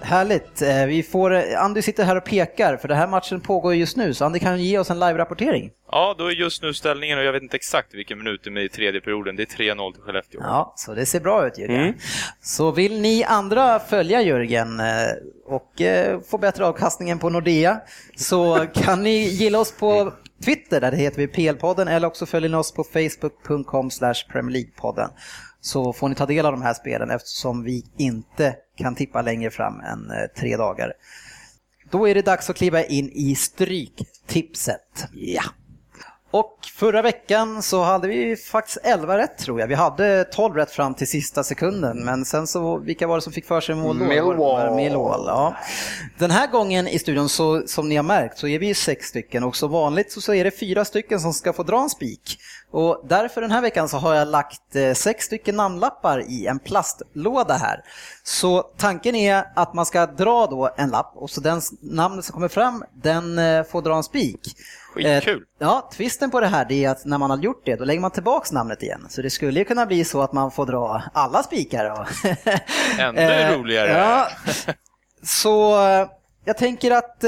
härligt. 0.00 0.62
Eh, 0.62 0.86
Vi 0.86 1.02
får, 1.02 1.54
Andy 1.56 1.82
sitter 1.82 2.04
här 2.04 2.16
och 2.16 2.24
pekar, 2.24 2.76
för 2.76 2.88
den 2.88 2.96
här 2.96 3.06
matchen 3.06 3.40
pågår 3.40 3.74
ju 3.74 3.80
just 3.80 3.96
nu, 3.96 4.14
så 4.14 4.24
Andy 4.24 4.38
kan 4.38 4.62
ge 4.62 4.78
oss 4.78 4.90
en 4.90 4.98
live-rapportering. 4.98 5.70
Ja, 5.90 6.14
då 6.18 6.26
är 6.26 6.30
just 6.30 6.62
nu 6.62 6.74
ställningen, 6.74 7.18
och 7.18 7.24
jag 7.24 7.32
vet 7.32 7.42
inte 7.42 7.56
exakt 7.56 7.94
vilken 7.94 8.18
minut 8.18 8.40
det 8.44 8.50
är 8.50 8.58
i 8.58 8.68
tredje 8.68 9.00
perioden, 9.00 9.36
det 9.36 9.42
är 9.42 9.74
3-0 9.74 9.92
till 9.92 10.02
Skellefteå. 10.02 10.40
Ja, 10.42 10.72
så 10.76 10.94
det 10.94 11.06
ser 11.06 11.20
bra 11.20 11.46
ut 11.46 11.58
Jörgen. 11.58 11.80
Mm. 11.80 11.94
Så 12.40 12.70
vill 12.70 13.00
ni 13.00 13.24
andra 13.24 13.78
följa 13.78 14.22
Jörgen 14.22 14.80
eh, 14.80 14.86
och 15.46 15.80
eh, 15.80 16.20
få 16.20 16.38
bättre 16.38 16.66
avkastning 16.66 17.18
på 17.18 17.30
Nordea 17.30 17.80
så 18.16 18.66
kan 18.74 19.02
ni 19.02 19.28
gilla 19.28 19.58
oss 19.58 19.72
på 19.72 20.12
Twitter, 20.44 20.80
där 20.80 20.90
det 20.90 20.96
heter 20.96 21.18
vi 21.18 21.26
PL-podden, 21.26 21.90
eller 21.90 22.06
också 22.06 22.26
följer 22.26 22.50
ni 22.50 22.56
oss 22.56 22.72
på 22.72 22.84
facebook.com 22.84 23.90
Premier 24.32 24.56
League-podden. 24.56 25.08
Så 25.60 25.92
får 25.92 26.08
ni 26.08 26.14
ta 26.14 26.26
del 26.26 26.46
av 26.46 26.52
de 26.52 26.62
här 26.62 26.74
spelen 26.74 27.10
eftersom 27.10 27.64
vi 27.64 27.84
inte 27.98 28.54
kan 28.76 28.94
tippa 28.94 29.22
längre 29.22 29.50
fram 29.50 29.80
än 29.80 30.10
eh, 30.10 30.26
tre 30.40 30.56
dagar. 30.56 30.92
Då 31.90 32.08
är 32.08 32.14
det 32.14 32.22
dags 32.22 32.50
att 32.50 32.56
kliva 32.56 32.84
in 32.84 33.10
i 33.12 33.34
Stryktipset. 33.34 35.08
Ja. 35.14 35.42
Och 36.30 36.58
förra 36.74 37.02
veckan 37.02 37.62
så 37.62 37.82
hade 37.82 38.08
vi 38.08 38.36
faktiskt 38.36 38.78
11 38.82 39.18
rätt 39.18 39.38
tror 39.38 39.60
jag. 39.60 39.66
Vi 39.66 39.74
hade 39.74 40.24
12 40.24 40.54
rätt 40.54 40.70
fram 40.70 40.94
till 40.94 41.06
sista 41.06 41.44
sekunden, 41.44 42.04
men 42.04 42.24
sen 42.24 42.46
så, 42.46 42.78
vilka 42.78 43.06
var 43.06 43.16
det 43.16 43.22
som 43.22 43.32
fick 43.32 43.46
för 43.46 43.60
sig 43.60 43.74
mål 43.74 43.98
då? 43.98 44.04
Millwall. 44.04 44.74
Millwall, 44.74 45.24
ja. 45.26 45.56
Den 46.18 46.30
här 46.30 46.46
gången 46.46 46.88
i 46.88 46.98
studion, 46.98 47.28
så, 47.28 47.62
som 47.66 47.88
ni 47.88 47.96
har 47.96 48.02
märkt, 48.02 48.38
så 48.38 48.48
är 48.48 48.58
vi 48.58 48.74
sex 48.74 49.06
stycken 49.06 49.44
och 49.44 49.56
som 49.56 49.70
vanligt 49.70 50.12
så, 50.12 50.20
så 50.20 50.34
är 50.34 50.44
det 50.44 50.50
fyra 50.50 50.84
stycken 50.84 51.20
som 51.20 51.32
ska 51.32 51.52
få 51.52 51.62
dra 51.62 51.82
en 51.82 51.90
spik. 51.90 52.38
Och 52.70 53.04
därför 53.08 53.40
den 53.40 53.50
här 53.50 53.60
veckan 53.60 53.88
så 53.88 53.96
har 53.96 54.14
jag 54.14 54.28
lagt 54.28 54.76
eh, 54.76 54.92
sex 54.92 55.24
stycken 55.24 55.56
namnlappar 55.56 56.20
i 56.28 56.46
en 56.46 56.58
plastlåda 56.58 57.54
här. 57.54 57.80
Så 58.22 58.62
tanken 58.62 59.14
är 59.14 59.44
att 59.56 59.74
man 59.74 59.86
ska 59.86 60.06
dra 60.06 60.46
då 60.46 60.70
en 60.76 60.90
lapp 60.90 61.12
och 61.14 61.30
så 61.30 61.40
den 61.40 61.60
namnet 61.82 62.24
som 62.24 62.32
kommer 62.32 62.48
fram, 62.48 62.84
den 62.94 63.38
eh, 63.38 63.64
får 63.64 63.82
dra 63.82 63.96
en 63.96 64.02
spik. 64.02 64.40
Skitkul. 64.94 65.36
Eh, 65.36 65.42
Ja, 65.58 65.90
twisten 65.92 66.30
på 66.30 66.40
det 66.40 66.46
här 66.46 66.72
är 66.72 66.88
att 66.88 67.04
när 67.04 67.18
man 67.18 67.30
har 67.30 67.38
gjort 67.38 67.62
det, 67.64 67.76
då 67.76 67.84
lägger 67.84 68.00
man 68.00 68.10
tillbaks 68.10 68.52
namnet 68.52 68.82
igen. 68.82 69.06
Så 69.08 69.22
det 69.22 69.30
skulle 69.30 69.58
ju 69.58 69.64
kunna 69.64 69.86
bli 69.86 70.04
så 70.04 70.22
att 70.22 70.32
man 70.32 70.50
får 70.50 70.66
dra 70.66 71.02
alla 71.12 71.42
spikar. 71.42 71.90
Och 71.90 72.06
Ännu 73.00 73.56
roligare. 73.58 73.88
Ja, 73.90 74.28
så 75.22 75.74
jag 76.44 76.56
tänker 76.58 76.90
att 76.90 77.24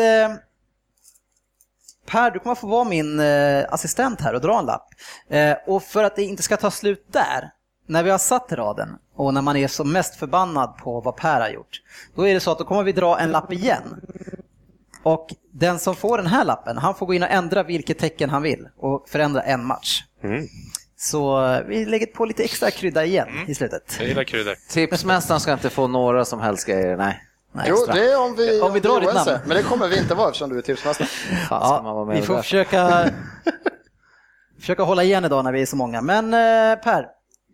Per, 2.11 2.31
du 2.31 2.39
kommer 2.39 2.55
få 2.55 2.67
vara 2.67 2.85
min 2.85 3.21
eh, 3.21 3.65
assistent 3.69 4.21
här 4.21 4.35
och 4.35 4.41
dra 4.41 4.59
en 4.59 4.67
lapp. 4.67 4.89
Eh, 5.31 5.57
och 5.67 5.83
för 5.83 6.05
att 6.05 6.17
det 6.17 6.23
inte 6.23 6.43
ska 6.43 6.57
ta 6.57 6.71
slut 6.71 7.07
där, 7.13 7.51
när 7.87 8.03
vi 8.03 8.11
har 8.11 8.19
satt 8.19 8.53
raden 8.53 8.89
och 9.17 9.35
när 9.35 9.43
man 9.43 9.57
är 9.57 9.69
som 9.69 9.93
mest 9.93 10.17
förbannad 10.17 10.77
på 10.77 11.01
vad 11.01 11.17
Per 11.17 11.41
har 11.41 11.49
gjort, 11.49 11.83
då 12.15 12.29
är 12.29 12.35
det 12.35 12.41
så 12.41 12.53
att 12.53 12.59
då 12.59 12.65
kommer 12.65 12.83
vi 12.83 12.93
dra 12.93 13.19
en 13.19 13.31
lapp 13.31 13.53
igen. 13.53 14.01
Och 15.03 15.35
den 15.53 15.79
som 15.79 15.97
får 15.97 16.19
den 16.19 16.27
här 16.27 16.45
lappen, 16.45 16.79
han 16.79 16.95
får 16.95 17.07
gå 17.07 17.15
in 17.15 17.23
och 17.23 17.31
ändra 17.31 17.63
vilket 17.63 17.99
tecken 17.99 18.31
han 18.31 18.43
vill 18.43 18.69
och 18.77 19.09
förändra 19.09 19.43
en 19.43 19.65
match. 19.65 20.03
Så 20.97 21.47
eh, 21.47 21.63
vi 21.67 21.85
lägger 21.85 22.07
på 22.07 22.25
lite 22.25 22.45
extra 22.45 22.71
krydda 22.71 23.05
igen 23.05 23.29
i 23.47 23.55
slutet. 23.55 23.97
Jag 23.99 24.09
gillar 24.09 24.25
kryddor. 24.25 24.55
Tipsmästaren 24.71 25.41
ska 25.41 25.53
inte 25.53 25.71
få 25.71 25.87
några 25.87 26.25
som 26.25 26.41
helst 26.41 26.67
grejer, 26.67 26.97
nej. 26.97 27.23
Nej, 27.53 27.67
Jo, 27.69 27.75
extra. 27.77 27.95
det 27.95 28.13
är 28.13 28.21
om 28.21 28.37
vi, 28.37 28.61
Om 28.61 28.73
vi 28.73 28.81
drar 28.81 29.01
ditt 29.01 29.15
namn. 29.15 29.39
Men 29.47 29.57
det 29.57 29.63
kommer 29.63 29.89
vi 29.89 29.99
inte 29.99 30.15
vara 30.15 30.29
eftersom 30.29 30.51
du 30.51 30.59
är 30.59 30.63
tipsmästare. 30.63 31.09
Ja, 31.51 32.05
vi 32.05 32.23
får 32.23 32.35
där? 32.35 32.43
försöka, 32.43 33.11
försöka 34.61 34.83
hålla 34.83 35.03
igen 35.03 35.25
idag 35.25 35.45
när 35.45 35.53
vi 35.53 35.63
är 35.63 35.67
så 35.67 35.77
många. 35.77 36.01
Men 36.01 36.25
eh, 36.35 36.79
Per, 36.85 37.07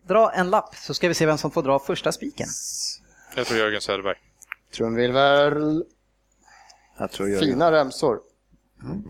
dra 0.09 0.33
en 0.33 0.51
lapp 0.51 0.75
så 0.77 0.95
ska 0.95 1.09
vi 1.09 1.15
se 1.15 1.27
vem 1.27 1.39
som 1.39 1.51
får 1.51 1.63
dra 1.63 1.79
första 1.79 2.13
spiken. 2.13 2.47
Jag 3.37 3.47
tror 3.47 3.59
Jörgen 3.59 3.81
Söderberg. 3.81 4.17
Trumvirvel, 4.77 5.85
Jag 6.99 7.11
tror 7.11 7.29
Jörgen. 7.29 7.45
fina 7.49 7.73
remsor. 7.73 8.19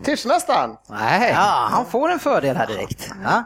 Tipsmästaren! 0.04 0.76
Nej, 0.88 1.30
Ja, 1.32 1.68
han 1.70 1.86
får 1.86 2.08
en 2.08 2.18
fördel 2.18 2.56
här 2.56 2.66
direkt. 2.66 3.10
Ja, 3.24 3.44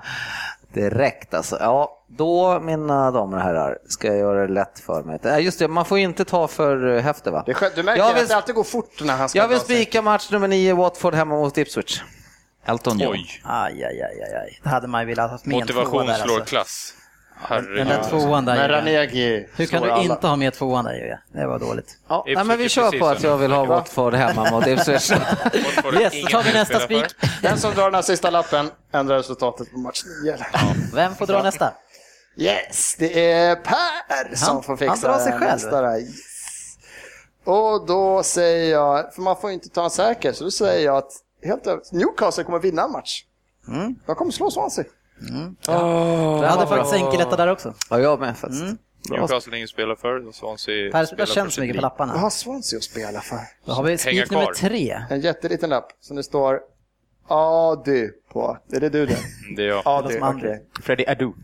direkt 0.72 1.34
alltså. 1.34 1.56
Ja, 1.60 1.97
då 2.08 2.60
mina 2.60 3.10
damer 3.10 3.36
och 3.36 3.42
herrar 3.42 3.78
ska 3.88 4.06
jag 4.08 4.16
göra 4.18 4.46
det 4.46 4.52
lätt 4.52 4.78
för 4.80 5.02
mig. 5.02 5.18
Nej, 5.22 5.44
just 5.44 5.58
det, 5.58 5.68
man 5.68 5.84
får 5.84 5.98
inte 5.98 6.24
ta 6.24 6.48
för 6.48 6.96
eh, 6.96 7.02
häftigt 7.02 7.32
va? 7.32 7.42
Det 7.46 7.52
är 7.52 7.54
skönt. 7.54 7.74
Du 7.74 7.82
märker 7.82 8.02
Jag 8.02 8.10
att 8.10 8.16
vill- 8.22 8.28
det 8.28 8.36
alltid 8.36 8.54
går 8.54 8.64
fort 8.64 9.00
när 9.02 9.16
han 9.16 9.28
ska 9.28 9.38
Jag 9.38 9.48
vill 9.48 9.60
spika 9.60 10.02
match 10.02 10.30
nummer 10.30 10.48
9, 10.48 10.74
Watford 10.74 11.14
hemma 11.14 11.34
mot 11.34 11.58
Ipswich. 11.58 12.00
Elton 12.66 12.98
John. 12.98 13.12
Oj, 13.12 13.40
aj, 13.44 13.84
aj, 13.84 14.02
aj, 14.02 14.22
aj, 14.22 14.34
aj. 14.34 14.60
Det 14.62 14.68
hade 14.68 14.86
man 14.88 15.00
ju 15.00 15.06
velat 15.06 15.30
ha 15.30 15.38
med 15.44 15.54
motivation 15.60 16.06
där 16.06 16.14
slår 16.14 16.34
alltså. 16.34 16.44
klass. 16.44 16.94
Den 17.48 17.64
där 17.64 17.84
Herregud. 17.84 18.10
tvåan 18.10 18.44
där. 18.44 18.56
Men. 18.56 18.68
Ranegi 18.68 19.48
Hur 19.56 19.66
kan 19.66 19.82
du 19.82 19.90
alla. 19.90 20.02
inte 20.02 20.26
ha 20.26 20.36
med 20.36 20.52
tvåan 20.54 20.84
där 20.84 20.92
Jörgen? 20.92 21.18
Det 21.32 21.46
var 21.46 21.58
dåligt. 21.58 21.98
Ja, 22.08 22.24
nej, 22.26 22.44
men 22.44 22.58
vi 22.58 22.68
kör 22.68 22.98
på 22.98 23.06
att 23.06 23.22
jag 23.22 23.36
vill 23.38 23.52
ha 23.52 23.64
Watford 23.64 24.14
hemma 24.14 24.50
mot 24.50 24.66
Ipswich. 24.66 25.10
Yes, 26.00 26.12
då 26.22 26.28
tar 26.30 26.42
vi 26.42 26.52
nästa 26.52 26.80
spik. 26.80 27.04
Den 27.42 27.58
som 27.58 27.74
drar 27.74 27.84
den 27.84 27.94
här 27.94 28.02
sista 28.02 28.30
lappen 28.30 28.70
ändrar 28.92 29.16
resultatet 29.16 29.72
på 29.72 29.78
match 29.78 30.02
9. 30.24 30.36
Vem 30.94 31.14
får 31.14 31.26
dra 31.26 31.42
nästa? 31.42 31.72
Yes, 32.38 32.96
det 32.98 33.30
är 33.32 33.56
Per 33.56 34.34
som 34.36 34.54
Han- 34.54 34.62
får 34.62 34.76
fixa 34.76 34.90
han 34.90 35.00
drar 35.00 35.18
sig 35.18 35.32
själv. 35.32 35.42
nästa 35.44 35.80
där. 35.82 35.98
Yes. 35.98 36.16
Och 37.44 37.86
då 37.86 38.22
säger 38.22 38.72
jag, 38.72 39.14
för 39.14 39.22
man 39.22 39.36
får 39.40 39.50
inte 39.50 39.68
ta 39.68 39.84
en 39.84 39.90
säker, 39.90 40.32
så 40.32 40.44
då 40.44 40.50
säger 40.50 40.84
jag 40.84 40.96
att 40.96 41.10
helt 41.44 41.66
över- 41.66 41.82
Newcastle 41.92 42.44
kommer 42.44 42.58
vinna 42.58 42.82
en 42.84 42.92
match. 42.92 43.24
Mm. 43.68 43.94
De 44.06 44.14
kommer 44.14 44.32
slå 44.32 44.50
Swansea. 44.50 44.84
Jag 45.66 46.42
hade 46.48 46.66
faktiskt 46.66 46.94
enkeletta 46.94 47.36
där 47.36 47.52
också. 47.52 47.74
Ja, 47.90 47.98
jag 48.00 48.20
med 48.20 48.36
faktiskt. 48.38 48.64
Newcastle 49.10 49.52
är 49.52 49.56
ingen 49.56 49.68
spelare 49.68 49.96
för, 49.96 50.32
Swansea 50.32 50.92
Per 50.92 51.04
spelar 51.04 51.26
för 51.26 51.34
känns 51.34 51.54
så 51.54 51.60
sitt 51.60 51.60
mycket 51.62 51.76
på 51.76 51.82
lapparna. 51.82 52.12
Vad 52.12 52.22
har 52.22 52.30
Swansea 52.30 52.76
att 52.76 52.82
spela 52.82 53.20
för? 53.20 53.38
Då 53.64 53.72
har 53.72 53.82
vi 53.82 53.98
spik 53.98 54.30
nummer 54.30 54.52
tre. 54.54 55.02
En 55.10 55.20
jätteliten 55.20 55.70
lapp 55.70 55.92
som 56.00 56.16
det 56.16 56.22
står 56.22 56.60
Ady 57.28 58.08
på. 58.32 58.58
Är 58.72 58.80
det 58.80 58.88
du 58.88 59.06
det? 59.06 59.18
Det 59.56 59.62
är 59.62 59.68
jag. 59.68 59.82
Som 60.12 60.22
André. 60.22 60.48
okej. 60.48 60.64
Freddie 60.82 61.06
Adu. 61.10 61.32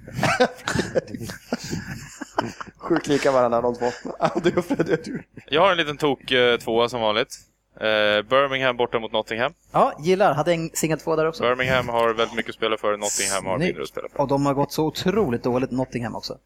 Sjukt 2.79 3.07
lika 3.07 3.33
varandra 3.33 3.61
de 3.61 3.75
två. 3.75 3.87
Ady 4.19 4.53
och 4.57 4.65
Freddy 4.65 4.93
Ady. 4.93 5.19
Jag 5.47 5.61
har 5.63 5.71
en 5.71 5.77
liten 5.77 5.97
tok 5.97 6.31
eh, 6.31 6.57
tvåa 6.59 6.89
som 6.89 7.01
vanligt. 7.01 7.37
Eh, 7.77 8.23
Birmingham 8.31 8.77
borta 8.77 8.99
mot 8.99 9.13
Nottingham. 9.13 9.53
Ja, 9.73 9.93
gillar. 10.01 10.35
Hade 10.35 10.53
en 10.53 10.71
singel 10.75 10.99
två 11.01 11.17
där 11.17 11.27
också. 11.29 11.43
Birmingham 11.43 11.89
har 11.89 12.15
väldigt 12.15 12.37
mycket 12.37 12.51
att 12.51 12.57
spela 12.57 12.77
för, 12.77 12.97
Nottingham 12.97 13.47
har 13.47 13.57
Snyggt. 13.59 13.69
mindre 13.69 13.83
att 13.83 13.89
spela 13.89 14.09
för. 14.09 14.21
Och 14.21 14.29
de 14.29 14.47
har 14.47 14.55
gått 14.55 14.73
så 14.73 14.85
otroligt 14.87 15.43
dåligt, 15.43 15.71
Nottingham 15.71 16.15
också. 16.17 16.39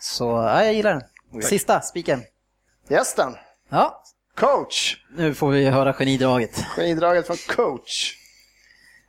Så 0.00 0.24
ja, 0.24 0.64
jag 0.64 0.74
gillar 0.74 0.90
den. 1.32 1.42
Sista 1.42 1.80
spiken. 1.80 2.22
Gästen, 2.88 3.34
Ja, 3.68 4.02
coach. 4.34 4.96
nu 5.16 5.34
får 5.34 5.50
vi 5.50 5.64
höra 5.66 5.92
genidraget. 5.92 6.64
Genidraget 6.76 7.26
från 7.26 7.36
coach. 7.56 8.14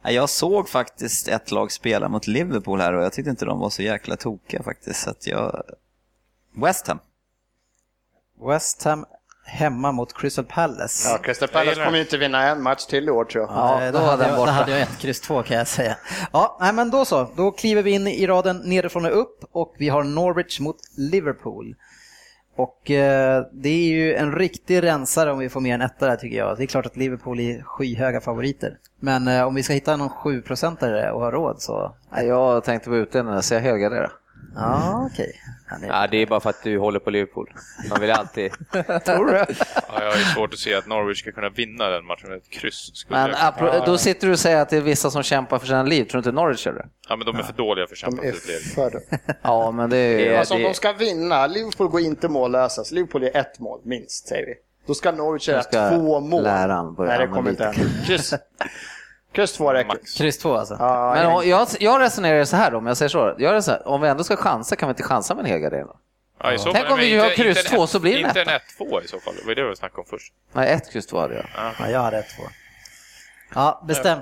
Ja, 0.08 0.14
Jag 0.14 0.30
såg 0.30 0.70
faktiskt 0.70 1.28
ett 1.28 1.52
lag 1.52 1.72
spela 1.72 2.10
mot 2.10 2.28
Liverpool 2.28 2.82
här 2.82 2.94
och 2.94 3.04
jag 3.04 3.14
tyckte 3.14 3.30
inte 3.30 3.46
de 3.46 3.60
var 3.60 3.70
så 3.70 3.82
jäkla 3.82 4.16
tokiga 4.16 4.64
faktiskt. 4.64 5.00
Så 5.04 5.10
att 5.10 5.28
jag... 5.28 5.64
West 6.62 6.88
Ham. 6.88 7.00
West 8.48 8.84
Ham 8.84 9.06
hemma 9.46 9.92
mot 9.92 10.14
Crystal 10.14 10.46
Palace. 10.46 11.10
Ja, 11.10 11.18
Crystal 11.18 11.50
Palace 11.50 11.84
kommer 11.84 11.98
ju 11.98 12.04
inte 12.04 12.18
vinna 12.18 12.44
en 12.44 12.64
match 12.64 12.86
till 12.86 13.08
i 13.08 13.12
år 13.12 13.26
tror 13.26 13.44
jag. 13.44 13.54
Ja, 13.54 13.84
Ja, 13.84 13.92
då, 13.92 14.00
då 14.00 14.06
var 14.06 14.12
hade 14.12 14.28
jag, 14.28 14.38
då 14.38 14.52
hade 14.52 14.72
jag 14.72 14.82
ett 14.82 14.98
kryss 14.98 15.22
två 15.22 15.44
kan 15.44 15.58
jag 15.58 15.68
säga. 15.68 15.98
Ja, 16.34 16.58
nej, 16.62 16.74
men 16.74 16.90
då 16.90 17.06
så. 17.06 17.30
Då 17.36 17.52
kliver 17.52 17.84
vi 17.84 17.92
in 17.92 18.08
i 18.08 18.28
raden 18.28 18.62
nerifrån 18.66 19.06
och 19.06 19.20
upp 19.22 19.44
och 19.52 19.76
vi 19.78 19.90
har 19.90 20.04
Norwich 20.04 20.60
mot 20.60 20.78
Liverpool. 20.98 21.76
Och 22.58 22.92
eh, 22.92 23.46
det 23.52 23.70
är 23.70 23.88
ju 23.88 24.16
en 24.16 24.36
riktig 24.36 24.84
rensare 24.84 25.32
om 25.32 25.40
vi 25.40 25.50
får 25.50 25.62
mer 25.62 25.74
än 25.74 25.82
etta 25.82 26.08
där 26.08 26.16
tycker 26.16 26.38
jag. 26.38 26.58
Det 26.58 26.64
är 26.64 26.68
klart 26.68 26.86
att 26.86 26.98
Liverpool 26.98 27.40
är 27.40 27.62
skyhöga 27.62 28.22
favoriter. 28.22 28.78
Men 29.00 29.28
eh, 29.28 29.48
om 29.48 29.56
vi 29.56 29.64
ska 29.64 29.74
hitta 29.74 29.96
någon 29.96 30.10
7-procentare 30.10 31.12
och 31.12 31.22
ha 31.22 31.32
råd 31.32 31.62
så... 31.62 31.96
Jag 32.16 32.64
tänkte 32.64 32.90
vara 32.90 33.00
ute 33.00 33.42
så 33.42 33.54
jag 33.54 33.62
helgarderar. 33.62 34.12
Ja, 34.56 35.10
okej. 35.12 35.42
Är- 35.84 35.88
Ja, 35.88 36.08
det 36.12 36.18
är 36.18 36.26
bara 36.26 36.40
för 36.40 36.50
att 36.50 36.64
du 36.64 36.78
håller 36.80 37.00
på 37.00 37.10
Liverpool. 37.10 37.54
Man 37.90 38.02
vill 38.02 38.12
alltid... 38.12 38.52
Tror 39.06 39.26
du? 39.26 39.34
Ja, 39.34 40.04
jag 40.04 40.12
har 40.12 40.18
ju 40.18 40.24
svårt 40.24 40.54
att 40.54 40.60
se 40.60 40.74
att 40.74 40.88
Norwich 40.88 41.20
ska 41.20 41.32
kunna 41.32 41.50
vinna 41.50 41.90
den 41.90 42.06
matchen 42.06 42.30
med 42.30 42.38
ett 42.38 42.50
kryss. 42.50 43.06
Men 43.08 43.20
jag- 43.30 43.38
apro- 43.40 43.86
då 43.86 43.98
sitter 43.98 44.28
du 44.28 44.34
och 44.34 44.40
säger 44.40 44.62
att 44.62 44.70
det 44.70 44.78
är 44.78 44.82
vissa 44.82 45.12
som 45.12 45.24
kämpar 45.24 45.60
för 45.60 45.68
sina 45.68 45.84
liv. 45.84 46.04
Tror 46.04 46.22
du 46.22 46.30
inte 46.30 46.42
Norwich 46.42 46.66
gör 46.66 46.74
det? 46.74 46.86
Ja, 47.10 47.16
men 47.16 47.26
de 47.26 47.36
är 47.36 47.44
för 47.44 47.54
dåliga 47.54 47.88
för 47.88 47.94
att 47.94 47.98
kämpa 47.98 48.22
De 48.22 48.28
är 48.28 48.32
för 48.32 48.40
sitt 48.40 48.48
liv. 48.50 48.74
för... 48.76 49.02
Ja, 49.42 49.72
men 49.72 49.90
det 49.90 49.98
är... 49.98 50.40
Alltså 50.40 50.54
om 50.54 50.64
de 50.64 50.74
ska 50.74 50.94
vinna, 50.94 51.48
Liverpool 51.48 51.88
går 51.88 52.02
inte 52.02 52.28
mållösa. 52.30 52.84
Så 52.84 52.96
Liverpool 52.96 53.24
är 53.24 53.38
ett 53.38 53.60
mål, 53.60 53.80
minst, 53.84 54.28
säger 54.28 54.46
vi. 54.46 54.54
Då 54.88 54.94
ska 54.94 55.12
Norwich 55.12 55.50
göra 55.50 55.64
två 55.64 56.20
mål. 56.20 56.44
börja 56.44 56.98
Nej, 57.18 57.20
det 57.20 57.28
kommer 57.28 57.50
inte 57.50 57.66
än. 57.66 57.74
Kryss. 58.06 58.34
Kryss 59.38 59.54
två 59.54 59.74
räcker. 59.74 59.88
Max. 59.88 60.14
Kryss 60.18 60.38
två 60.38 60.56
alltså. 60.58 60.76
Ja, 60.80 61.12
Men 61.16 61.26
en- 61.26 61.32
om- 61.32 61.50
jag, 61.50 61.68
jag 61.80 62.02
resonerar 62.02 62.46
så 62.46 62.56
här 62.56 62.72
då, 62.72 62.78
om 62.78 62.88
jag 62.88 62.98
säger 62.98 63.10
så. 63.10 63.36
Jag 63.38 63.54
resonerar, 63.54 63.88
om 63.88 64.02
vi 64.02 64.08
ändå 64.08 64.24
ska 64.24 64.36
chansa, 64.38 64.76
kan 64.76 64.90
vi 64.90 64.92
inte 64.92 65.04
chansa 65.04 65.36
med 65.36 65.46
en 65.46 65.52
helgardering 65.52 65.86
då? 65.86 65.96
Ja, 66.44 66.54
i 66.54 66.58
så 66.60 66.64
Tänk 66.74 66.86
fall- 66.86 66.94
om 66.94 67.00
vi 67.00 67.10
gör 67.16 67.24
inte- 67.24 67.36
kryss 67.36 67.58
inte 67.58 67.70
en 67.70 67.76
två, 67.78 67.84
ett- 67.84 67.90
så 67.90 68.00
blir 68.00 68.14
det 68.14 68.20
en 68.22 68.28
Inte 68.28 68.42
en 68.42 68.48
etta. 68.50 68.84
1-2 68.84 69.02
i 69.04 69.08
så 69.08 69.20
fall. 69.20 69.34
Det 69.36 69.48
var 69.48 69.56
det 69.56 69.70
vi 69.70 69.76
snackade 69.76 70.02
om 70.02 70.06
först. 70.10 70.34
Nej, 70.54 70.70
ett 70.74 70.92
kryss 70.92 71.08
två 71.08 71.20
hade 71.20 71.36
jag. 71.36 71.46
Ja, 71.80 71.90
jag 71.90 72.00
hade 72.00 72.18
ett 72.18 72.30
två. 72.38 72.44
Ja, 73.56 73.84
bestäm. 73.88 74.20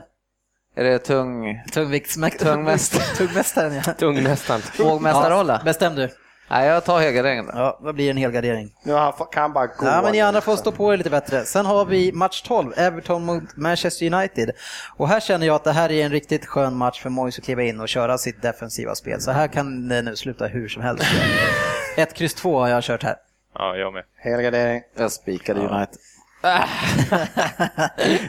Är 0.76 0.84
det 0.84 1.00
tung... 1.00 1.62
Tungviktsmästaren. 1.74 2.54
Tungmästare. 2.56 3.04
Tungmästaren, 3.18 3.74
ja. 3.86 3.94
Tungmästaren. 3.94 4.62
Vågmästarroll? 4.80 5.48
Ja, 5.48 5.60
bestäm 5.66 5.96
du. 5.96 6.10
Nej, 6.48 6.68
jag 6.68 6.84
tar 6.86 7.00
helgarderingen. 7.00 7.50
Ja, 7.54 7.78
vad 7.82 7.96
blir 7.96 8.10
en 8.10 8.18
helgardering? 8.18 8.72
Nu 8.84 8.94
han, 8.94 9.14
kan 9.32 9.42
han 9.42 9.54
bara 9.54 9.68
gå. 9.68 9.86
Ja, 9.86 10.02
men 10.04 10.12
ni 10.12 10.22
andra 10.22 10.42
får 10.42 10.56
stå 10.56 10.72
på 10.72 10.94
er 10.94 10.98
lite 10.98 11.10
bättre. 11.10 11.46
Sen 11.46 11.66
har 11.66 11.86
vi 11.86 12.12
match 12.12 12.42
12, 12.42 12.74
Everton 12.78 13.26
mot 13.26 13.44
Manchester 13.58 14.14
United. 14.14 14.52
Och 14.98 15.10
här 15.10 15.20
känner 15.20 15.48
jag 15.48 15.56
att 15.56 15.64
det 15.64 15.72
här 15.72 15.92
är 15.92 16.06
en 16.06 16.12
riktigt 16.12 16.46
skön 16.46 16.76
match 16.76 17.02
för 17.02 17.10
Moise 17.10 17.40
att 17.42 17.46
kliva 17.46 17.64
in 17.64 17.80
och 17.80 17.88
köra 17.90 18.18
sitt 18.18 18.42
defensiva 18.42 18.96
spel. 18.96 19.22
Så 19.22 19.32
här 19.32 19.48
kan 19.48 19.88
det 19.90 20.02
nu 20.02 20.16
sluta 20.16 20.48
hur 20.48 20.68
som 20.68 20.82
helst. 20.82 21.04
Ett 21.98 22.14
kryss 22.14 22.34
två 22.34 22.60
har 22.60 22.68
jag 22.68 22.84
kört 22.84 23.04
här. 23.04 23.16
Ja, 23.54 23.76
jag 23.76 23.94
med. 23.94 24.04
Helgardering. 24.18 24.82
Jag 24.98 25.12
spikade 25.12 25.60
United. 25.60 25.98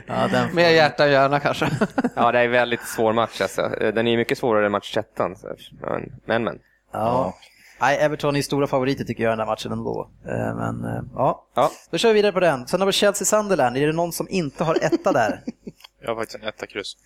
Ja, 0.07 0.29
den 0.33 0.55
Mer 0.55 0.69
hjärta 0.71 1.05
än 1.05 1.11
hjärna 1.11 1.41
kanske. 1.41 1.71
Ja, 2.17 2.33
det 2.33 2.39
är 2.41 2.45
en 2.45 2.51
väldigt 2.51 2.83
svår 2.83 3.13
match 3.13 3.41
alltså. 3.41 3.69
Den 3.79 4.07
är 4.07 4.17
mycket 4.17 4.39
svårare 4.39 4.67
än 4.67 4.73
match 4.73 4.95
13. 4.95 5.37
så- 5.37 5.49
Men, 5.81 6.13
men. 6.25 6.45
men. 6.45 6.59
Ja. 6.93 7.35
Nej, 7.81 7.99
Everton 7.99 8.37
är 8.37 8.43
stora 8.43 8.67
favoriter 8.67 9.05
tycker 9.05 9.23
jag 9.25 9.31
i 9.31 9.33
den 9.33 9.39
här 9.39 9.47
matchen 9.47 9.73
ändå. 9.73 10.09
Eh, 10.27 10.57
Men 10.57 10.85
eh, 10.85 11.03
ja, 11.15 11.45
Ja. 11.55 11.71
då 11.91 11.99
kör 11.99 12.09
vi 12.09 12.15
vidare 12.15 12.33
på 12.33 12.41
den. 12.41 12.67
Sen 12.67 12.81
har 12.81 12.87
vi 12.87 12.93
Chelsea-Sunderland. 12.93 13.77
Är 13.77 13.87
det 13.87 13.93
någon 13.93 14.13
som 14.13 14.27
inte 14.31 14.65
har 14.65 14.75
etta 14.85 15.13
där? 15.13 15.43
Jag 16.01 16.09
har 16.09 16.17
faktiskt 16.17 16.43
en 16.43 16.49
etta 16.49 16.67
kryss. 16.67 16.97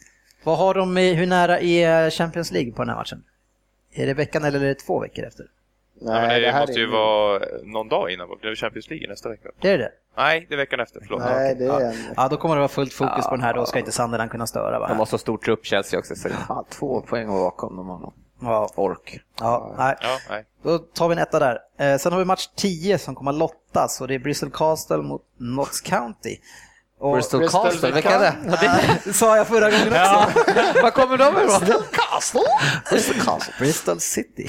Vad 0.45 0.59
har 0.59 0.75
de, 0.75 0.99
i- 0.99 1.15
hur 1.15 1.27
nära 1.27 1.61
är 1.61 2.11
Champions 2.11 2.51
League 2.53 2.73
på 2.73 2.83
den 2.83 2.89
här 2.89 2.97
matchen? 2.97 3.25
Är 3.93 4.07
det 4.07 4.15
veckan 4.15 4.45
eller 4.45 4.61
är 4.61 4.65
det 4.67 4.75
två 4.75 5.01
veckor 5.01 5.25
efter? 5.25 5.47
Nej, 6.03 6.15
ja, 6.15 6.21
men 6.21 6.29
det, 6.29 6.41
det 6.41 6.53
här 6.53 6.61
måste 6.61 6.73
är 6.77 6.79
ju 6.79 6.87
vara 6.91 7.41
någon 7.65 7.89
dag 7.89 8.11
innan. 8.11 8.29
Det 8.43 8.49
är 8.49 8.55
Champions 8.55 8.91
League 8.91 9.09
nästa 9.09 9.29
vecka. 9.29 9.49
Det 9.61 9.71
är 9.71 9.79
det? 9.79 9.91
Nej, 10.17 10.47
det 10.49 10.55
är 10.55 10.57
veckan 10.57 10.81
efter. 10.81 11.01
Förlåt. 11.07 11.21
Nej, 11.23 11.55
det 11.55 11.65
är 11.67 11.81
en... 11.81 11.95
Ja, 12.17 12.29
då 12.29 12.37
kommer 12.37 12.55
det 12.55 12.59
vara 12.61 12.69
fullt 12.69 12.93
fokus 12.93 13.25
på 13.27 13.31
den 13.31 13.43
här. 13.43 13.55
Då 13.55 13.67
ska 13.67 13.79
inte 13.79 13.93
Sunderland 13.93 14.31
kunna 14.31 14.47
störa 14.47 14.79
De 14.79 14.89
har 14.89 14.95
va? 14.99 15.07
så 15.07 15.19
stor 15.19 15.39
trupp 15.39 15.65
Chelsea 15.67 15.99
också. 16.01 16.15
Så. 16.17 16.29
Ja, 16.49 16.65
två 16.71 17.01
poäng 17.01 17.29
bakom 17.29 17.77
de 17.77 17.89
har 17.89 17.99
nog 17.99 18.13
Ja, 18.41 18.71
ork. 18.75 19.21
ja, 19.41 19.75
nej. 19.79 19.97
Ja, 20.01 20.19
nej. 20.31 20.45
Då 20.63 20.79
tar 20.79 21.09
vi 21.09 21.13
en 21.13 21.19
etta 21.19 21.39
där. 21.39 21.59
Eh, 21.79 21.99
sen 21.99 22.13
har 22.13 22.19
vi 22.19 22.25
match 22.25 22.49
10 22.57 22.99
som 22.99 23.15
kommer 23.15 23.31
att 23.31 23.37
lottas 23.39 24.01
och 24.01 24.09
det 24.09 24.15
är 24.15 24.19
Bristol 24.19 24.51
Castle 24.51 24.97
mot 24.97 25.23
Notts 25.39 25.81
County. 25.81 26.37
Och, 27.01 27.15
Bristol 27.15 27.41
Bristol 27.41 27.63
Castle, 27.63 27.91
vilka 27.91 28.11
är 28.11 28.21
det? 28.21 28.37
det 29.05 29.13
sa 29.13 29.37
jag 29.37 29.47
förra 29.47 29.71
gången 29.71 29.89
också. 29.89 30.43
Var 30.83 30.91
kommer 30.91 31.19
de 31.19 31.37
ifrån? 31.37 31.61
Bristol 31.61 31.83
Castle. 31.93 33.55
Bristol 33.59 34.01
City. 34.01 34.49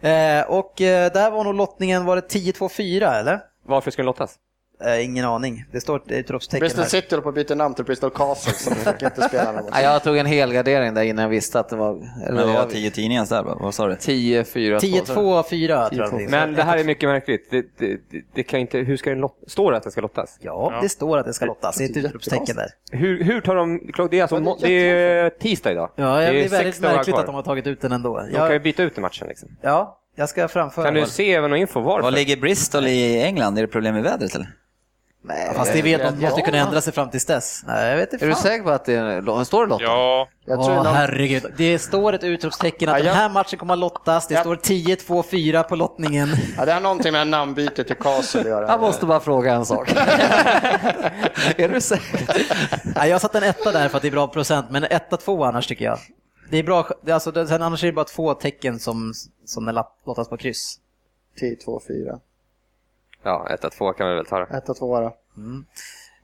eh, 0.08 0.40
och 0.40 0.80
eh, 0.80 1.12
där 1.12 1.30
var 1.30 1.44
nog 1.44 1.54
lottningen, 1.54 2.04
var 2.04 2.16
det 2.16 2.28
10-2-4 2.28 3.20
eller? 3.20 3.40
Varför 3.66 3.90
ska 3.90 4.02
den 4.02 4.06
lottas? 4.06 4.34
Eh, 4.86 5.04
ingen 5.04 5.24
aning. 5.24 5.64
Det 5.72 5.80
står 5.80 5.96
ett 5.96 6.10
utropstecken 6.12 6.60
Bristol. 6.60 6.84
City 6.84 7.06
håller 7.10 7.22
på 7.22 7.28
att 7.28 7.34
byta 7.34 7.54
namn 7.54 7.74
till 7.74 7.84
Bristol 7.84 8.10
Castle, 8.10 8.52
så 8.52 8.70
de 8.70 8.76
fick 8.76 9.02
inte 9.02 9.22
spela 9.22 9.52
någon. 9.52 9.64
Jag 9.82 10.02
tog 10.02 10.16
en 10.16 10.26
helgardering 10.26 10.94
där 10.94 11.02
innan 11.02 11.22
jag 11.22 11.28
visste 11.30 11.60
att 11.60 11.68
det 11.68 11.76
var... 11.76 11.90
Eller 11.90 12.32
Men 12.32 12.36
det 12.36 12.44
var 12.52 12.64
var 12.64 12.70
10 12.70 12.90
tidningar 12.90 13.26
där, 13.28 13.42
va? 13.42 13.56
vad 13.60 13.74
sa 13.74 13.86
du? 13.86 13.96
10, 13.96 14.44
4, 14.44 14.80
2. 14.80 14.86
10-2-4 14.86 15.88
tror 15.88 16.20
jag. 16.22 16.30
Men 16.30 16.54
det 16.54 16.62
här 16.62 16.78
är 16.78 16.84
mycket 16.84 17.08
märkligt. 17.08 17.50
Det, 17.50 17.66
det, 17.78 18.00
det, 18.34 18.42
kan 18.42 18.60
inte, 18.60 18.78
hur 18.78 18.96
ska 18.96 19.10
den 19.10 19.20
lot, 19.20 19.38
Står 19.46 19.70
det 19.70 19.76
att 19.76 19.82
den 19.82 19.92
ska 19.92 20.00
lottas? 20.00 20.38
Ja, 20.40 20.78
det 20.82 20.88
står 20.88 21.18
att 21.18 21.26
det 21.26 21.32
ska 21.32 21.46
lottas. 21.46 21.76
Det 21.76 21.84
är 21.84 21.90
ett 21.90 21.96
utropstecken 21.96 22.56
där. 22.56 22.68
Hur, 22.92 23.24
hur 23.24 23.40
tar 23.40 23.54
de... 23.56 23.80
Det 24.10 24.18
är 24.18 24.22
alltså 24.22 24.40
må- 24.40 24.58
det 24.60 24.70
är 24.90 25.30
tisdag 25.30 25.72
idag. 25.72 25.90
Ja, 25.96 26.04
det 26.16 26.26
det 26.32 26.44
är 26.44 26.48
väldigt 26.48 26.80
märkligt 26.80 27.16
att 27.16 27.26
de 27.26 27.34
har 27.34 27.42
tagit 27.42 27.66
ut 27.66 27.80
den 27.80 27.92
ändå. 27.92 28.20
De 28.32 28.36
kan 28.36 28.52
ju 28.52 28.60
byta 28.60 28.82
ut 28.82 28.94
den 28.94 29.02
matchen 29.02 29.28
liksom. 29.28 29.48
ja, 29.60 30.00
jag 30.16 30.28
ska 30.28 30.48
framföra. 30.48 30.84
Kan 30.84 30.94
du 30.94 31.00
vad- 31.00 31.08
se 31.08 31.34
även 31.34 31.50
någon 31.50 31.58
info 31.58 31.80
varför? 31.80 32.02
Var 32.02 32.10
ligger 32.10 32.36
Bristol 32.36 32.86
i 32.86 33.22
England? 33.22 33.58
Är 33.58 33.62
det 33.62 33.68
problem 33.68 33.94
med 33.94 34.02
vädret 34.02 34.34
eller? 34.34 34.48
Nej, 35.26 35.50
Fast 35.54 35.72
det 35.72 35.82
vet 35.82 36.16
de, 36.20 36.24
måste 36.26 36.40
kunna 36.42 36.58
ändra 36.58 36.80
sig 36.80 36.92
fram 36.92 37.10
tills 37.10 37.24
dess. 37.26 37.62
Nej, 37.66 37.90
jag 37.90 37.96
vet 37.96 38.12
inte 38.12 38.24
Är 38.24 38.28
du 38.28 38.34
säker 38.34 38.64
på 38.64 38.70
att 38.70 38.84
det 38.84 38.94
är... 38.94 39.44
Står 39.44 39.66
det 39.66 39.70
Lotta? 39.70 39.84
Ja, 39.84 40.28
Jag 40.44 40.58
tror 40.64 40.70
Åh, 40.76 40.84
någon... 40.84 40.94
herregud. 40.94 41.52
Det 41.56 41.78
står 41.78 42.12
ett 42.12 42.24
utropstecken 42.24 42.88
att 42.88 42.92
Ja, 42.94 42.98
jag- 42.98 43.06
den 43.06 43.14
här 43.16 43.28
matchen 43.28 43.58
kommer 43.58 43.72
att 43.74 43.78
lottas. 43.80 44.26
Det 44.28 44.34
Ja. 44.34 44.40
står 44.40 44.56
10-2-4 44.56 45.62
på 45.62 45.76
lottningen. 45.76 46.28
ja, 46.56 46.64
det 46.64 46.72
har 46.72 46.80
någonting 46.80 47.12
med 47.12 47.26
namnbytet 47.28 47.86
till 47.86 47.96
Castle 47.96 48.40
att 48.40 48.46
göra. 48.46 48.66
Jag 48.68 48.80
måste 48.80 49.06
bara 49.06 49.20
fråga 49.20 49.54
en 49.54 49.66
sak. 49.66 49.90
är 51.56 51.68
du 51.68 51.80
säker? 51.80 52.46
Nej, 52.96 53.10
jag 53.10 53.20
satte 53.20 53.38
en 53.38 53.44
etta 53.44 53.72
där 53.72 53.88
för 53.88 53.96
att 53.96 54.02
det 54.02 54.08
är 54.08 54.12
bra 54.12 54.26
procent, 54.28 54.66
men 54.70 54.84
etta 54.84 55.16
två 55.16 55.44
annars 55.44 55.66
tycker 55.66 55.84
jag. 55.84 55.98
Det 56.50 56.58
är 56.58 56.62
bra, 56.62 56.88
det 57.02 57.10
är 57.10 57.14
alltså, 57.14 57.46
sen 57.46 57.62
annars 57.62 57.82
är 57.82 57.86
det 57.86 57.92
bara 57.92 58.04
två 58.04 58.34
tecken 58.34 58.78
som, 58.78 59.12
som 59.44 59.84
lottas 60.06 60.28
på 60.28 60.36
kryss. 60.36 60.78
10, 61.40 61.56
2, 61.56 61.80
4. 61.88 62.18
Ja, 63.24 63.46
1-2 63.50 63.92
kan 63.92 64.08
vi 64.08 64.14
väl 64.14 64.26
ta 64.26 64.38
det. 64.38 64.56
1 64.56 64.68
och 64.68 64.76
2 64.76 65.00
då. 65.00 65.16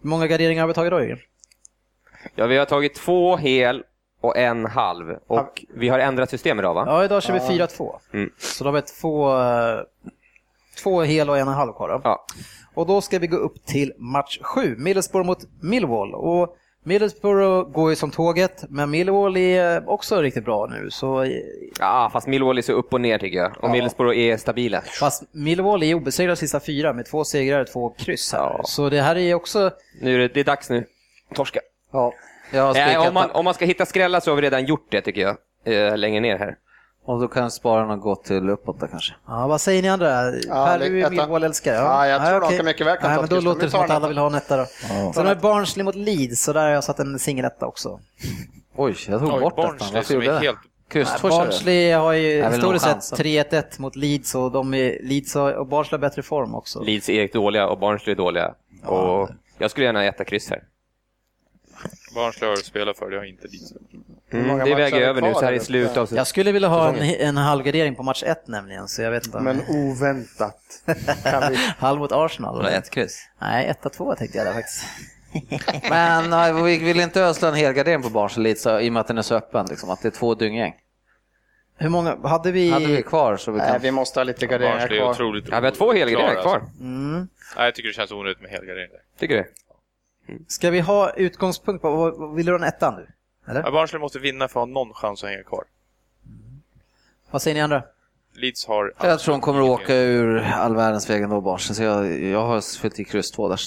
Hur 0.03 0.09
många 0.09 0.27
garderingar 0.27 0.61
har 0.61 0.69
vi 0.69 0.75
tagit 0.75 0.91
då 0.91 1.01
Jörgen? 1.01 1.19
Ja, 2.35 2.47
vi 2.47 2.59
har 2.59 2.65
tagit 2.65 2.95
två 2.95 3.37
hel 3.37 3.85
och 4.21 4.37
en 4.37 4.67
halv. 4.67 5.19
Och 5.27 5.65
vi 5.75 5.89
har 5.89 5.99
ändrat 5.99 6.31
system 6.31 6.59
idag 6.59 6.75
va? 6.75 6.85
Ja, 6.87 7.05
idag 7.05 7.23
kör 7.23 7.33
vi 7.33 7.41
4-2. 7.41 7.99
Mm. 8.13 8.31
Så 8.39 8.65
då 8.65 8.71
har 8.71 8.75
vi 8.75 8.83
två, 8.83 9.39
eh, 9.41 9.81
två 10.83 11.03
hel 11.03 11.31
och 11.31 11.39
en 11.39 11.49
och 11.49 11.53
en 11.53 11.59
halv 11.59 11.73
kvar 11.73 11.89
då. 11.89 12.01
Ja. 12.05 12.25
Och 12.75 12.87
då 12.87 13.01
ska 13.01 13.19
vi 13.19 13.27
gå 13.27 13.37
upp 13.37 13.67
till 13.67 13.93
match 13.99 14.39
7, 14.43 14.77
Middlesbrough 14.79 15.27
mot 15.27 15.39
Millwall. 15.61 16.15
Och 16.15 16.57
Middlesbrough 16.85 17.71
går 17.73 17.91
ju 17.91 17.97
som 17.97 18.11
tåget, 18.11 18.65
men 18.69 18.91
Millwall 18.91 19.37
är 19.37 19.89
också 19.89 20.23
riktigt 20.23 20.45
bra 20.45 20.67
nu. 20.67 20.91
Så, 20.91 21.27
Ja, 21.79 22.11
fast 22.13 22.27
Millwall 22.27 22.59
är 22.59 22.63
så 22.63 22.73
upp 22.73 22.93
och 22.93 23.01
ner 23.01 23.19
tycker 23.19 23.39
jag. 23.39 23.65
Och 23.65 23.71
Middlesbrough 23.71 24.19
är 24.19 24.37
stabila. 24.37 24.83
fast 25.01 25.23
Millwall 25.35 25.83
är 25.83 25.95
obesegrade 25.95 26.37
sista 26.37 26.61
fyra 26.61 26.93
med 26.93 27.07
två 27.07 27.25
segrar 27.25 27.61
och 27.61 27.67
två 27.67 27.91
kryss. 27.99 28.31
Ja. 28.33 28.61
Så 28.65 28.89
det 28.91 29.03
här 29.03 29.17
är 29.17 29.35
också... 29.35 29.71
Nu 30.01 30.15
är 30.15 30.19
det, 30.19 30.29
det 30.29 30.41
är 30.41 30.45
dags 30.45 30.71
nu. 30.71 30.85
Torska. 31.35 31.61
Ja, 31.93 32.15
Nej, 32.53 32.73
spikat 32.75 33.09
om, 33.09 33.15
man, 33.15 33.31
om 33.31 33.45
man 33.45 33.55
ska 33.55 33.65
hitta 33.65 33.87
skrällar 33.87 34.21
så 34.21 34.31
har 34.31 34.37
vi 34.37 34.43
redan 34.43 34.65
gjort 34.65 34.87
det 34.91 35.01
tycker 35.01 35.21
jag. 35.21 35.37
Eh, 35.65 35.97
längre 35.97 36.21
ner 36.21 36.39
här. 36.39 36.57
Och 37.11 37.21
då 37.21 37.29
kan 37.29 37.51
spararna 37.51 37.97
gå 37.97 38.17
till 38.17 38.51
uppåt 38.51 38.81
där 38.81 38.87
kanske. 38.87 39.15
Ja, 39.27 39.47
vad 39.47 39.61
säger 39.61 39.83
ni 39.83 39.89
andra? 39.89 40.07
per, 40.07 40.79
du 40.79 41.03
är. 41.03 41.11
Millwall-älskare. 41.11 41.75
Ja, 41.75 42.07
jag 42.07 42.27
tror 42.27 42.41
de 42.41 42.47
okej. 42.47 42.57
kan 42.57 42.67
mycket 42.67 42.87
väl 42.87 42.97
kan 42.97 43.09
Nej, 43.11 43.17
ta 43.17 43.23
men 43.23 43.31
Då 43.31 43.41
låter 43.41 43.63
det 43.63 43.71
som 43.71 43.81
att 43.81 43.91
alla 43.91 44.09
vill 44.09 44.19
ha 44.19 44.27
en 44.27 44.35
etta 44.35 44.57
då. 44.57 44.67
Sen 45.15 45.27
har 45.27 45.35
vi 45.35 45.41
Barnsley 45.41 45.85
mot 45.85 45.95
Leeds, 45.95 46.43
så 46.43 46.53
där 46.53 46.63
har 46.63 46.69
jag 46.69 46.85
satt 46.85 46.99
en 46.99 47.19
singeletta 47.19 47.67
också. 47.67 48.01
Oj, 48.77 48.97
jag 49.09 49.21
tog 49.21 49.33
Oj, 49.33 49.41
bort. 49.41 49.57
Barnsley 49.57 49.93
Varför 49.95 50.15
gjorde 50.15 50.27
är 50.27 50.33
jag 50.33 50.43
det? 50.43 50.47
helt... 50.47 50.59
Jag. 51.23 51.31
Barnsley 51.31 51.93
har 51.93 52.13
ju 52.13 52.33
Jag 52.33 52.51
historiskt 52.51 52.85
sett 52.85 52.93
chansa. 52.93 53.17
3-1 53.17 53.65
mot 53.81 53.97
Leeds 53.97 54.35
och 54.35 54.53
de 54.53 54.75
är, 54.75 54.99
Leeds 55.03 55.35
har, 55.35 55.53
och 55.53 55.67
Barnsley 55.67 55.99
har 55.99 56.09
bättre 56.09 56.23
form 56.23 56.55
också. 56.55 56.83
Leeds 56.83 57.09
är 57.09 57.29
dåliga 57.33 57.69
och 57.69 57.79
Barnsley 57.79 58.13
är 58.13 58.17
dåliga. 58.17 58.55
Och 58.85 59.31
jag 59.59 59.71
skulle 59.71 59.87
gärna 59.87 60.05
äta 60.05 60.25
kryss 60.25 60.51
här. 60.51 60.63
Barnsley 62.15 62.51
har 62.51 62.57
spelat 62.57 62.99
för, 62.99 63.11
det 63.11 63.17
har 63.17 63.25
inte 63.25 63.49
dit. 63.49 63.73
Mm, 64.33 64.59
det 64.59 64.75
väger 64.75 65.01
över 65.01 65.23
nu 65.23 65.35
så 65.35 65.41
här 65.41 65.53
i 65.53 65.55
eller? 65.55 65.65
slutet 65.65 65.97
av 65.97 66.09
Jag 66.13 66.27
skulle 66.27 66.53
vilja 66.53 66.69
ha 66.69 66.89
en, 66.89 66.97
en 66.99 67.37
halvgardering 67.37 67.95
på 67.95 68.03
match 68.03 68.23
1 68.23 68.49
nämligen, 68.49 68.89
så 68.89 69.03
jag 69.03 69.11
vet 69.11 69.27
inte. 69.27 69.41
Men 69.41 69.63
oväntat. 69.69 70.83
Kan 71.25 71.53
vi... 71.53 71.57
Halv 71.79 71.99
mot 71.99 72.13
Arsenal? 72.13 72.63
Var 72.63 72.71
ett 72.71 72.91
kryss. 72.91 73.29
Nej, 73.41 73.75
1-2 73.83 74.17
tänkte 74.17 74.39
jag 74.39 74.47
där 74.47 74.53
faktiskt. 74.53 74.85
Men 75.91 76.31
nej, 76.31 76.53
vi 76.53 76.79
vill 76.79 77.01
inte 77.01 77.25
ösla 77.25 77.49
en 77.49 77.55
helgardering 77.55 78.03
på 78.03 78.11
Barnsley 78.11 78.43
lite 78.45 78.61
så, 78.61 78.81
i 78.81 78.89
och 78.89 78.93
med 78.93 79.01
att 79.01 79.07
den 79.07 79.19
är 79.19 79.23
så 79.23 79.35
öppen, 79.35 79.67
liksom, 79.71 79.91
att 79.91 80.03
det 80.03 80.09
är 80.09 80.13
två 80.13 80.35
dynggäng. 80.35 80.75
Hur 81.77 81.89
många 81.89 82.29
hade 82.29 82.53
vi? 82.53 82.71
Hade 82.71 82.87
vi 82.87 83.03
kvar 83.03 83.37
så 83.37 83.53
vi 83.53 83.59
Nej, 83.59 83.73
kan... 83.73 83.81
vi 83.81 83.91
måste 83.91 84.21
ha 84.21 84.25
lite 84.25 84.47
garderingar 84.47 84.87
kvar. 84.87 85.43
Ja, 85.51 85.61
vi 85.61 85.67
har 85.67 85.71
två 85.71 85.93
helgarderingar 85.93 86.31
klara, 86.31 86.43
kvar. 86.43 86.55
alltså. 86.55 86.81
Mm. 86.81 87.29
Nej, 87.57 87.65
jag 87.65 87.75
tycker 87.75 87.89
det 87.89 87.93
känns 87.93 88.13
onödigt 88.13 88.41
med 88.41 88.51
helgardering. 88.51 88.91
Tycker 89.19 89.37
du? 89.37 89.45
Ska 90.49 90.71
vi 90.71 90.81
ha 90.81 91.11
utgångspunkt 91.11 91.83
på, 91.83 92.11
vill 92.35 92.47
du 92.47 92.53
ha 92.53 92.59
en 92.59 92.65
etta 92.65 92.91
nu? 92.91 93.07
Eller? 93.51 93.63
Ja, 93.63 93.71
Barnsley 93.71 94.01
måste 94.01 94.19
vinna 94.19 94.49
för 94.49 94.61
att 94.61 94.69
ha 94.69 94.75
någon 94.75 94.95
chans 94.95 95.25
att 95.25 95.31
hänga 95.31 95.43
kvar. 95.43 95.65
Vad 97.31 97.43
säger 97.43 97.55
ni 97.55 97.61
andra? 97.61 97.83
Leeds 98.35 98.67
har... 98.67 98.95
Jag 99.03 99.21
tror 99.21 99.33
de 99.35 99.41
kommer 99.41 99.61
att 99.61 99.81
åka 99.81 99.95
ur 99.95 100.39
all 100.39 100.77
världens 100.77 101.11
väg 101.11 101.23
ändå, 101.23 101.41
Barnsley, 101.41 101.75
så 101.77 101.83
jag, 101.83 102.23
jag 102.23 102.47
har 102.47 102.81
fyllt 102.81 103.01
i 103.01 103.05
kryss 103.05 103.31
två 103.31 103.49
där. 103.49 103.61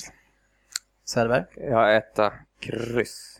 Söderberg? 1.06 1.46
Jag 1.56 1.76
har 1.76 1.90
etta 1.90 2.34
kryss. 2.60 3.40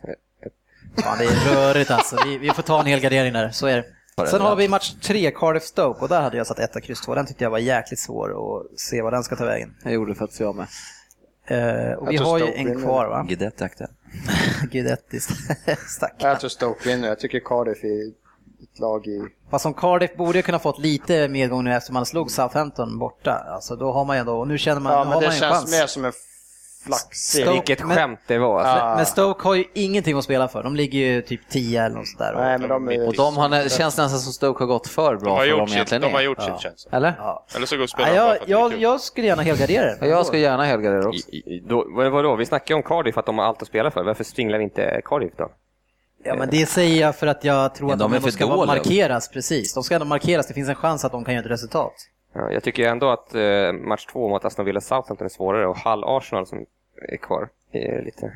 Fan, 1.02 1.18
det 1.18 1.24
är 1.24 1.54
rörigt 1.54 1.90
alltså. 1.90 2.16
Vi, 2.24 2.38
vi 2.38 2.50
får 2.50 2.62
ta 2.62 2.80
en 2.80 2.86
hel 2.86 3.00
gardering 3.00 3.32
där, 3.32 3.50
så 3.50 3.66
är 3.66 3.76
det. 3.76 3.86
Sen 4.26 4.40
har 4.40 4.56
vi 4.56 4.68
match 4.68 4.94
tre, 5.02 5.30
Cardiff-Stoke, 5.30 6.00
och 6.00 6.08
där 6.08 6.20
hade 6.20 6.36
jag 6.36 6.46
satt 6.46 6.58
1 6.58 6.82
kryss 6.82 7.00
2. 7.00 7.14
Den 7.14 7.26
tyckte 7.26 7.44
jag 7.44 7.50
var 7.50 7.58
jäkligt 7.58 8.00
svår 8.00 8.30
att 8.30 8.80
se 8.80 9.02
vad 9.02 9.12
den 9.12 9.24
ska 9.24 9.36
ta 9.36 9.44
vägen. 9.44 9.74
Jag 9.82 9.92
gjorde 9.92 10.14
faktiskt 10.14 10.40
jag 10.40 10.54
med. 10.56 10.66
Och 11.98 12.10
vi 12.10 12.16
har 12.16 12.38
ju 12.38 12.52
en 12.52 12.82
kvar 12.82 13.06
va? 13.06 13.24
Guidetti 13.28 13.64
aktuell. 13.64 13.90
Guidetti. 14.70 15.20
Stackarn. 15.88 16.28
Jag 16.30 16.40
tror 16.40 16.48
Stoke 16.50 16.88
vinner. 16.88 17.08
Jag 17.08 17.18
tycker 17.18 17.40
Cardiff 17.40 17.84
är 17.84 18.08
ett 18.62 18.78
lag 18.78 19.06
i... 19.06 19.20
Fast 19.50 19.62
som 19.62 19.74
Cardiff 19.74 20.16
borde 20.16 20.38
ju 20.38 20.42
kunna 20.42 20.58
fått 20.58 20.78
lite 20.78 21.28
medgång 21.28 21.64
nu 21.64 21.74
eftersom 21.74 21.94
man 21.94 22.06
slog 22.06 22.30
Southampton 22.30 22.98
borta. 22.98 23.46
Alltså 23.48 23.76
då 23.76 23.92
har 23.92 24.04
man 24.04 24.16
ju 24.16 24.20
ändå, 24.20 24.38
och 24.38 24.48
nu 24.48 24.58
känner 24.58 24.80
man, 24.80 24.92
Ja, 24.92 25.04
men 25.04 25.12
har 25.12 25.20
det 25.20 25.26
man 25.26 25.34
en 25.34 25.40
känns 25.40 25.54
chans. 25.54 25.70
mer 25.80 25.86
som 25.86 26.04
en 26.04 26.12
flaxig... 26.86 27.42
Stoke- 27.44 27.52
Vilket 27.52 27.84
men- 27.86 27.96
skämt 27.96 28.20
det 28.26 28.38
var. 28.38 28.60
Alltså. 28.60 28.84
Ja. 28.86 28.96
Men 28.96 29.06
Stoke 29.06 29.48
har 29.48 29.54
ju 29.54 29.64
ingenting 29.74 30.18
att 30.18 30.24
spela 30.24 30.48
för. 30.48 30.62
De 30.62 30.76
ligger 30.76 30.98
ju 30.98 31.22
typ 31.22 31.40
10 31.50 31.84
eller 31.84 31.96
något 31.96 32.08
sådär. 32.08 32.34
Nej, 32.36 32.58
men 32.58 32.68
de 32.68 32.88
är... 32.88 33.06
Och 33.08 33.14
de 33.14 33.36
har, 33.36 33.48
det 33.48 33.72
känns 33.72 33.96
nästan 33.98 34.08
som 34.20 34.32
Stoke 34.32 34.62
har 34.62 34.66
gått 34.68 34.88
för 34.88 35.16
bra 35.16 35.24
De 35.24 35.30
har 35.30 35.38
för 35.38 35.46
gjort 35.46 35.58
de 35.58 35.66
sitt, 35.66 35.74
egentligen 35.76 36.02
de 36.02 36.12
har 36.12 36.20
gjort 36.22 36.38
Ja. 36.40 36.44
sitt 36.44 36.60
känns 36.60 36.84
det. 36.90 36.96
Eller? 36.96 37.14
Ja. 37.18 37.46
Eller 37.56 37.66
så 37.66 37.76
går 37.76 37.86
spelarna 37.86 38.14
Nej, 38.14 38.38
bara 38.38 38.38
jag, 38.48 38.70
jag, 38.72 38.80
jag 38.80 39.00
skulle 39.00 39.26
gärna 39.26 39.42
helgardera 39.42 39.86
Ja, 39.90 39.96
det. 40.00 40.08
Jag 40.08 40.26
ska 40.26 40.38
gärna 40.38 40.64
helgardera 40.64 41.08
också. 41.08 41.28
I, 41.28 41.36
i, 41.36 41.64
då, 41.68 41.86
vad- 41.96 42.12
vadå, 42.12 42.36
vi 42.36 42.46
snackar 42.46 42.74
ju 42.74 42.76
om 42.76 42.82
Cardiff 42.82 43.18
att 43.18 43.26
de 43.26 43.38
har 43.38 43.44
allt 43.44 43.62
att 43.62 43.68
spela 43.68 43.90
för. 43.90 44.04
Varför 44.04 44.24
stringlar 44.24 44.58
vi 44.58 44.64
inte 44.64 45.00
Cardiff 45.04 45.32
då? 45.36 45.48
Ja, 46.26 46.34
men 46.34 46.48
det 46.50 46.66
säger 46.66 47.00
jag 47.00 47.16
för 47.16 47.26
att 47.26 47.44
jag 47.44 47.74
tror 47.74 47.90
Ja, 47.90 47.94
att 47.94 47.98
de 48.00 48.12
de, 48.20 48.30
ska 48.32 48.46
markeras. 48.66 49.28
Precis, 49.28 49.74
de 49.74 49.82
ska 49.84 49.94
ändå 49.94 50.06
markeras. 50.06 50.46
Det 50.46 50.54
finns 50.54 50.68
en 50.68 50.74
chans 50.74 51.04
att 51.04 51.12
de 51.12 51.24
kan 51.24 51.34
göra 51.34 51.44
ett 51.44 51.50
resultat. 51.50 51.92
Ja, 52.34 52.50
jag 52.52 52.62
tycker 52.62 52.88
ändå 52.88 53.10
att 53.10 53.34
eh, 53.34 53.72
match 53.72 54.06
två 54.06 54.28
mot 54.28 54.44
Aston 54.44 54.64
Villa 54.64 54.80
Southampton 54.80 55.24
är 55.24 55.28
svårare 55.28 55.66
och 55.66 55.76
Hull 55.78 56.04
Arsenal 56.06 56.46
som 56.46 56.66
är 57.08 57.16
kvar 57.16 57.48
är 57.72 58.02
lite... 58.04 58.32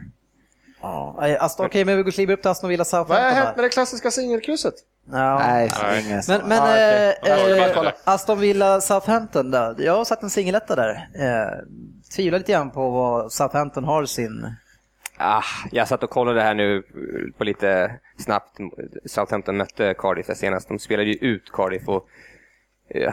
Ja. 0.80 1.36
Aston, 1.40 1.66
okej, 1.66 1.84
men 1.84 2.04
vi 2.04 2.12
kliver 2.12 2.34
upp 2.34 2.42
till 2.42 2.50
Aston 2.50 2.70
Villa 2.70 2.84
Vad 2.92 3.00
har 3.00 3.04
Southampton. 3.06 3.34
hänt 3.36 3.48
där. 3.48 3.56
med 3.56 3.64
det 3.64 3.68
klassiska 3.68 4.10
singelkrysset? 4.10 4.74
Ja. 5.10 5.38
Nej, 5.38 5.70
Nej. 5.82 6.04
inget. 6.06 6.28
Men, 6.28 6.40
men 6.48 6.58
Ah, 6.58 6.64
okej. 6.64 7.16
eh, 7.60 7.78
eh. 7.86 7.92
Aston 8.04 8.40
Villa 8.40 8.80
Southampton 8.80 9.50
då. 9.50 9.74
Jag 9.78 9.96
har 9.96 10.04
satt 10.04 10.22
en 10.22 10.30
singeletta 10.30 10.76
där. 10.76 11.08
Eh, 11.14 11.58
tvivlar 12.16 12.38
lite 12.38 12.52
grann 12.52 12.70
på 12.70 12.90
vad 12.90 13.32
Southampton 13.32 13.84
har 13.84 14.04
sin... 14.04 14.54
Ah, 15.16 15.42
jag 15.72 15.88
satt 15.88 16.02
och 16.02 16.10
kollade 16.10 16.42
här 16.42 16.54
nu 16.54 16.82
på 17.38 17.44
lite 17.44 17.94
snabbt. 18.18 18.56
Southampton 19.06 19.56
mötte 19.56 19.94
Cardiff 19.98 20.26
där 20.26 20.34
senast. 20.34 20.68
De 20.68 20.78
spelade 20.78 21.08
ju 21.08 21.14
ut 21.14 21.52
Cardiff 21.52 21.88
och 21.88 22.08
eh, 22.88 23.12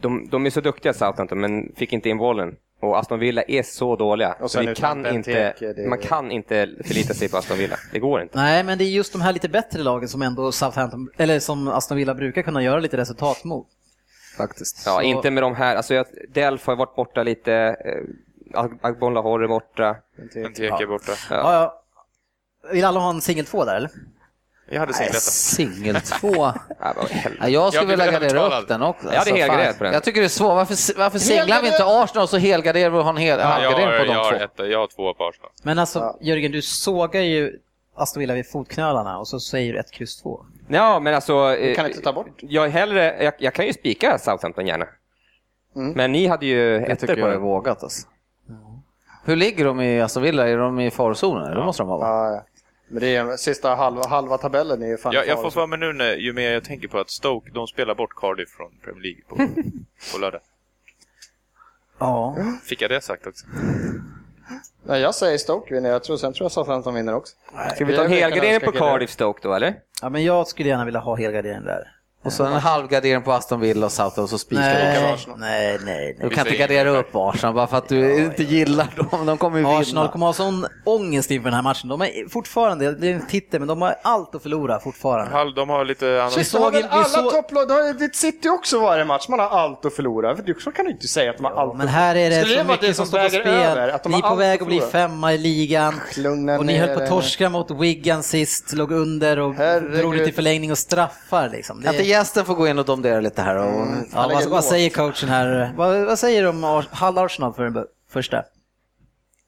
de, 0.00 0.28
de 0.30 0.46
är 0.46 0.50
så 0.50 0.60
duktiga 0.60 0.92
Southampton 0.92 1.40
men 1.40 1.72
fick 1.76 1.92
inte 1.92 2.08
in 2.08 2.18
bollen. 2.18 2.56
Och 2.80 2.98
Aston 2.98 3.18
Villa 3.18 3.42
är 3.42 3.62
så 3.62 3.96
dåliga. 3.96 4.36
Så 4.46 4.60
vi 4.60 4.74
kan 4.74 5.02
Benteke, 5.02 5.54
inte, 5.58 5.72
det 5.82 5.88
Man 5.88 5.98
kan 5.98 6.30
inte 6.30 6.68
förlita 6.84 7.14
sig 7.14 7.28
på 7.28 7.36
Aston 7.36 7.58
Villa. 7.58 7.76
Det 7.92 7.98
går 7.98 8.22
inte. 8.22 8.38
Nej, 8.38 8.64
men 8.64 8.78
det 8.78 8.84
är 8.84 8.88
just 8.88 9.12
de 9.12 9.20
här 9.20 9.32
lite 9.32 9.48
bättre 9.48 9.82
lagen 9.82 10.08
som 10.08 10.22
ändå 10.22 10.52
Southampton, 10.52 11.08
eller 11.16 11.40
som 11.40 11.68
Aston 11.68 11.96
Villa 11.96 12.14
brukar 12.14 12.42
kunna 12.42 12.62
göra 12.62 12.80
lite 12.80 12.96
resultat 12.96 13.44
mot. 13.44 13.66
Faktiskt. 14.36 14.82
Ja, 14.86 14.94
Så- 14.96 15.02
inte 15.02 15.30
med 15.30 15.42
de 15.42 15.54
här. 15.54 15.76
Alltså, 15.76 15.94
jag, 15.94 16.06
Delf 16.28 16.66
har 16.66 16.76
varit 16.76 16.96
borta 16.96 17.22
lite. 17.22 17.52
Eh, 17.84 18.64
Agbon 18.80 19.14
Lahore 19.14 19.44
är 19.44 19.48
borta. 19.48 19.96
En 20.18 20.52
tek 20.52 20.80
är 20.80 20.86
borta. 20.86 21.12
Ja, 21.30 21.52
ja. 21.52 21.82
Vill 22.72 22.84
alla 22.84 23.00
ha 23.00 23.10
en 23.10 23.20
singel 23.20 23.46
två 23.46 23.64
där 23.64 23.76
eller? 23.76 23.90
Jag 24.68 24.80
hade. 24.80 24.92
Singel 24.92 25.96
helvete. 25.96 26.60
Ja, 27.40 27.48
jag 27.48 27.72
skulle 27.74 27.90
vilja 27.96 28.12
gardera 28.12 28.60
upp 28.60 28.68
den 28.68 28.82
också. 28.82 29.06
Jag 29.06 29.08
hade 29.08 29.18
Alltså, 29.18 29.34
helgarderat 29.34 29.78
på 29.78 29.84
den. 29.84 29.92
Jag 29.92 30.04
tycker 30.04 30.20
det 30.20 30.26
är 30.26 30.28
svårt. 30.28 30.54
Varför, 30.54 30.98
varför 30.98 31.18
singlar 31.18 31.62
vi 31.62 31.68
inte 31.68 31.84
Arsenal 31.84 32.22
och 32.22 32.28
så 32.30 32.36
helgarderar 32.36 32.90
vi 32.90 32.98
och 32.98 33.04
har 33.04 33.10
en 33.10 33.16
hel, 33.16 33.38
Ja, 33.40 33.62
jag, 33.62 33.72
på 33.72 33.78
de 33.78 34.12
jag, 34.12 34.24
har 34.24 34.30
två? 34.30 34.44
ett, 34.64 34.70
jag 34.70 34.78
har 34.78 34.86
två 34.86 35.14
på 35.14 35.24
Arsenal. 35.28 35.50
Men 35.62 35.78
alltså 35.78 35.98
Ja. 35.98 36.18
Jörgen, 36.20 36.52
du 36.52 36.62
sågar 36.62 37.20
ju 37.20 37.58
Aston 37.96 38.20
Villa 38.20 38.34
vid 38.34 38.50
fotknölarna 38.50 39.18
och 39.18 39.28
så 39.28 39.40
säger 39.40 39.72
du 39.72 39.78
ett 39.78 39.90
kryss 39.90 40.22
två. 40.22 40.44
Ja, 40.68 41.00
men 41.00 41.14
alltså. 41.14 41.48
Du 41.48 41.56
eh, 41.70 41.74
kan 41.76 41.86
inte 41.86 42.00
ta 42.00 42.12
bort. 42.12 42.28
Jag, 42.36 42.64
är 42.64 42.70
hellre, 42.70 43.24
jag, 43.24 43.34
jag 43.38 43.54
kan 43.54 43.66
ju 43.66 43.72
spika 43.72 44.18
Southampton 44.18 44.66
gärna. 44.66 44.86
Mm. 45.76 45.92
Men 45.92 46.12
ni 46.12 46.26
hade 46.26 46.46
ju 46.46 46.80
tycker 46.96 47.14
på 47.14 47.20
jag 47.20 47.28
är 47.28 47.32
den. 47.32 47.40
vågat 47.42 47.82
alltså. 47.82 48.06
Hur 49.24 49.36
ligger 49.36 49.64
de 49.64 49.80
i 49.80 50.00
Aston 50.00 50.22
Villa? 50.22 50.48
Är 50.48 50.56
de 50.58 50.80
i 50.80 50.90
farozonen? 50.90 51.54
Det 51.54 51.64
måste 51.64 51.82
de 51.82 51.88
vara 51.88 51.98
va? 51.98 52.06
Ja, 52.06 52.34
ja. 52.34 52.44
Men 52.88 53.00
det 53.00 53.16
är 53.16 53.36
sista 53.36 53.74
halva, 53.74 54.08
halva 54.08 54.38
tabellen 54.38 54.82
är 54.82 54.86
ju 54.86 54.96
fan 54.96 55.12
Jag, 55.12 55.26
jag 55.26 55.42
får 55.42 55.50
för 55.50 55.66
mig 55.66 55.78
nu 55.78 55.92
när, 55.92 56.14
ju 56.14 56.32
mer 56.32 56.50
jag 56.50 56.64
tänker 56.64 56.88
på 56.88 56.98
att 56.98 57.10
Stoke, 57.10 57.50
de 57.54 57.66
spelar 57.66 57.94
bort 57.94 58.14
Cardiff 58.16 58.48
från 58.50 58.70
Premier 58.84 59.02
League 59.02 59.22
på, 59.28 59.36
på 60.12 60.18
lördag. 60.18 60.40
Ja. 61.98 62.36
Fick 62.64 62.82
jag 62.82 62.90
det 62.90 63.00
sagt 63.00 63.26
också? 63.26 63.46
Nej, 64.82 65.00
jag 65.00 65.14
säger 65.14 65.38
Stoke 65.38 65.74
vinner. 65.74 65.90
Jag 65.90 66.04
tror, 66.04 66.16
sen 66.16 66.32
tror 66.32 66.44
jag 66.44 66.52
Southampton 66.52 66.94
vinner 66.94 67.14
också. 67.14 67.36
Ska 67.74 67.84
vi 67.84 67.96
ta 67.96 68.06
helgardering 68.06 68.60
på. 68.60 68.72
Cardiff 68.72 69.10
Stoke 69.10 69.40
då, 69.42 69.54
eller? 69.54 69.74
ja, 70.02 70.08
men 70.08 70.24
jag 70.24 70.46
skulle 70.46 70.68
gärna 70.68 70.84
vilja 70.84 71.00
ha 71.00 71.16
helgardering 71.16 71.64
där. 71.64 71.95
Och 72.26 72.32
så 72.32 72.44
en 72.44 72.52
halvgardering 72.52 73.22
på 73.22 73.32
Aston 73.32 73.60
Villa 73.60 73.86
och 73.86 73.92
Southampton 73.92 74.24
och 74.24 74.30
så 74.30 74.38
spikar. 74.38 74.62
Nej, 74.62 75.12
Arsenal. 75.14 75.38
nej, 75.38 75.78
nej. 75.84 76.16
Du 76.20 76.26
nej. 76.26 76.34
kan 76.36 76.46
inte 76.46 76.58
gardera 76.58 76.90
upp 76.90 77.08
Arsenal 77.12 77.54
bara 77.54 77.66
för 77.66 77.76
att 77.76 77.88
du 77.88 78.24
inte 78.24 78.42
gillar 78.42 78.88
dem. 79.10 79.26
De 79.26 79.38
kommer 79.38 79.58
ju 79.58 79.64
Arsenal 79.66 79.84
vinna. 80.04 80.08
kommer 80.12 80.26
ha 80.26 80.32
sån 80.32 80.66
ångest 80.84 81.30
inför 81.30 81.44
den 81.44 81.54
här 81.54 81.62
matchen. 81.62 81.88
De 81.88 82.02
är 82.02 82.28
fortfarande, 82.28 82.92
det 82.92 83.08
är 83.08 83.14
en 83.14 83.26
titel, 83.26 83.60
men 83.60 83.68
de 83.68 83.82
har 83.82 83.96
allt 84.02 84.34
att 84.34 84.42
förlora 84.42 84.80
fortfarande. 84.80 85.52
De 85.56 85.68
har 85.68 85.84
lite 85.84 86.06
annan... 86.22 86.32
Vi 86.36 86.44
Så 86.44 86.58
såg 86.58 86.72
vi 86.72 86.82
alla 86.90 87.04
såg- 87.04 87.30
topplag, 87.30 87.68
det 87.68 87.74
har 87.74 88.12
City 88.14 88.48
också 88.48 88.80
varje 88.80 89.04
match, 89.04 89.28
man 89.28 89.38
har 89.38 89.48
allt 89.48 89.84
att 89.84 89.94
förlora. 89.94 90.36
För 90.36 90.60
Så 90.60 90.72
kan 90.72 90.84
du 90.84 90.90
inte 90.90 91.08
säga 91.08 91.30
att 91.30 91.36
de 91.36 91.44
har 91.46 91.52
allt 91.52 91.76
Men 91.76 91.88
här 91.88 92.16
är 92.16 92.30
det 92.30 92.36
Skulle 92.40 92.54
det 92.54 92.60
så 92.60 92.66
vara 92.66 92.76
det 92.76 92.82
mycket 92.82 92.96
som 92.96 93.06
som 93.06 93.18
står 93.18 93.24
på 93.24 93.30
spel. 93.30 93.46
över, 93.54 93.88
att 93.88 94.02
de 94.02 94.12
Ni 94.12 94.18
är 94.18 94.22
på 94.22 94.34
väg 94.34 94.60
att 94.62 94.66
bli 94.66 94.80
femma 94.80 95.32
i 95.34 95.38
ligan. 95.38 96.00
Lugna 96.16 96.58
Och 96.58 96.66
ni 96.66 96.76
höll 96.78 96.96
på 96.96 97.02
att 97.02 97.08
torska 97.08 97.48
mot 97.50 97.70
Wigan 97.70 98.22
sist, 98.22 98.72
låg 98.72 98.92
under 98.92 99.38
och 99.38 99.54
Herregud. 99.54 99.98
drog 99.98 100.16
det 100.18 100.24
till 100.24 100.34
förlängning 100.34 100.70
och 100.72 100.78
straffar. 100.78 101.48
Liksom. 101.48 101.80
Det, 101.80 102.02
gästen 102.16 102.44
få 102.44 102.54
gå 102.54 102.68
in 102.68 102.78
och 102.78 102.84
domdera 102.84 103.20
lite 103.20 103.42
här? 103.42 103.56
Och... 103.56 103.86
ja, 104.12 104.20
Han 104.20 104.30
vad, 104.30 104.46
vad 104.46 104.64
säger 104.64 104.90
coachen 104.90 105.28
här? 105.28 105.72
Vad, 105.76 106.06
vad 106.06 106.18
säger 106.18 106.42
du 106.42 106.48
om 106.48 106.84
Hull 107.00 107.18
Arsenal 107.18 107.54
för 107.54 107.64
den 107.64 107.86
första? 108.10 108.44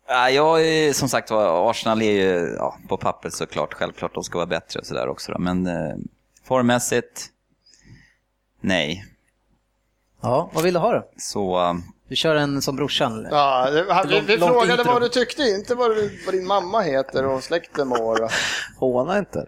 Ja, 0.08 0.30
jag 0.30 0.66
är, 0.66 0.92
som 0.92 1.08
sagt 1.08 1.30
var, 1.30 1.70
Arsenal 1.70 2.02
är 2.02 2.12
ju 2.12 2.54
ja, 2.58 2.76
på 2.88 2.96
pappret 2.96 3.34
såklart, 3.34 3.74
självklart 3.74 4.14
de 4.14 4.24
ska 4.24 4.38
vara 4.38 4.46
bättre 4.46 4.80
och 4.80 4.86
sådär 4.86 5.08
också. 5.08 5.32
Då. 5.32 5.38
Men 5.38 5.66
eh, 5.66 5.96
formmässigt, 6.44 7.26
nej. 8.60 9.04
Ja, 10.20 10.50
vad 10.54 10.64
vill 10.64 10.74
du 10.74 10.80
ha 10.80 10.92
då? 10.92 11.08
Så 11.16 11.76
Du 12.08 12.16
kör 12.16 12.34
en 12.34 12.62
som 12.62 12.76
brorsan? 12.76 13.18
eller? 13.18 13.30
Ja, 13.36 13.70
det, 13.70 14.08
vi, 14.08 14.20
vi 14.20 14.38
frågade 14.38 14.72
intro. 14.72 14.92
vad 14.92 15.02
du 15.02 15.08
tyckte, 15.08 15.42
inte 15.42 15.74
vad, 15.74 15.90
du, 15.90 16.18
vad 16.26 16.34
din 16.34 16.46
mamma 16.46 16.80
heter 16.80 17.26
och 17.26 17.42
släkten 17.44 17.88
mår. 17.88 18.30
Håna 18.78 19.18
inte. 19.18 19.46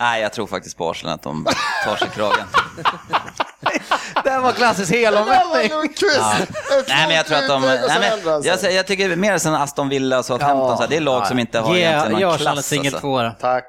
nej, 0.00 0.22
jag 0.22 0.32
tror 0.32 0.46
faktiskt 0.46 0.78
på 0.78 0.90
Arsenal 0.90 1.14
att 1.14 1.22
de 1.22 1.46
tar 1.84 1.96
sig 1.96 2.08
kragen. 2.08 2.44
Den 4.24 4.42
var 4.42 4.52
klassisk 4.52 4.92
Det 4.92 4.96
var 4.96 5.04
helomvändning. 5.10 5.66
Ett 5.84 6.88
nej, 6.88 7.06
men 7.06 7.16
jag 7.16 7.26
tror 7.26 7.38
att 7.38 7.48
de... 7.48 7.62
Nej, 7.62 8.20
men, 8.24 8.42
sig. 8.42 8.50
jag, 8.64 8.72
jag 8.72 8.86
tycker 8.86 9.16
mer 9.16 9.38
sen 9.38 9.54
Aston 9.54 9.88
Villa 9.88 10.18
och 10.18 10.24
Southampton, 10.24 10.68
Ja. 10.70 10.76
så 10.76 10.82
här, 10.82 10.88
det 10.90 10.96
är 10.96 11.00
lag 11.00 11.26
som 11.26 11.38
inte 11.38 11.58
har 11.58 11.74
Ge 11.74 11.80
egentligen 11.82 12.18
ge 12.18 12.24
någon 12.26 12.34
Arsenal 12.34 12.50
en 12.50 12.54
klass. 12.54 12.66
singel 12.66 12.86
Alltså. 12.86 13.00
två 13.00 13.22
då. 13.22 13.32
Tack. 13.40 13.64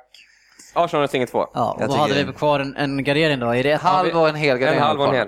Arsenal 0.74 1.04
är 1.04 1.08
singel 1.08 1.28
två. 1.28 1.48
Ja, 1.54 1.78
vad 1.80 1.98
hade 1.98 2.24
vi 2.24 2.34
kvar? 2.34 2.60
En, 2.60 2.76
en 2.76 3.04
gardering 3.04 3.40
då? 3.40 3.56
Är 3.56 3.64
det 3.64 3.72
ett 3.72 3.82
Halv 3.82 4.18
och 4.18 4.30
en 4.30 4.36
helgardering. 4.36 4.80
En 4.80 4.86
halv 4.86 5.02
och 5.02 5.08
en 5.08 5.16
hel. 5.16 5.28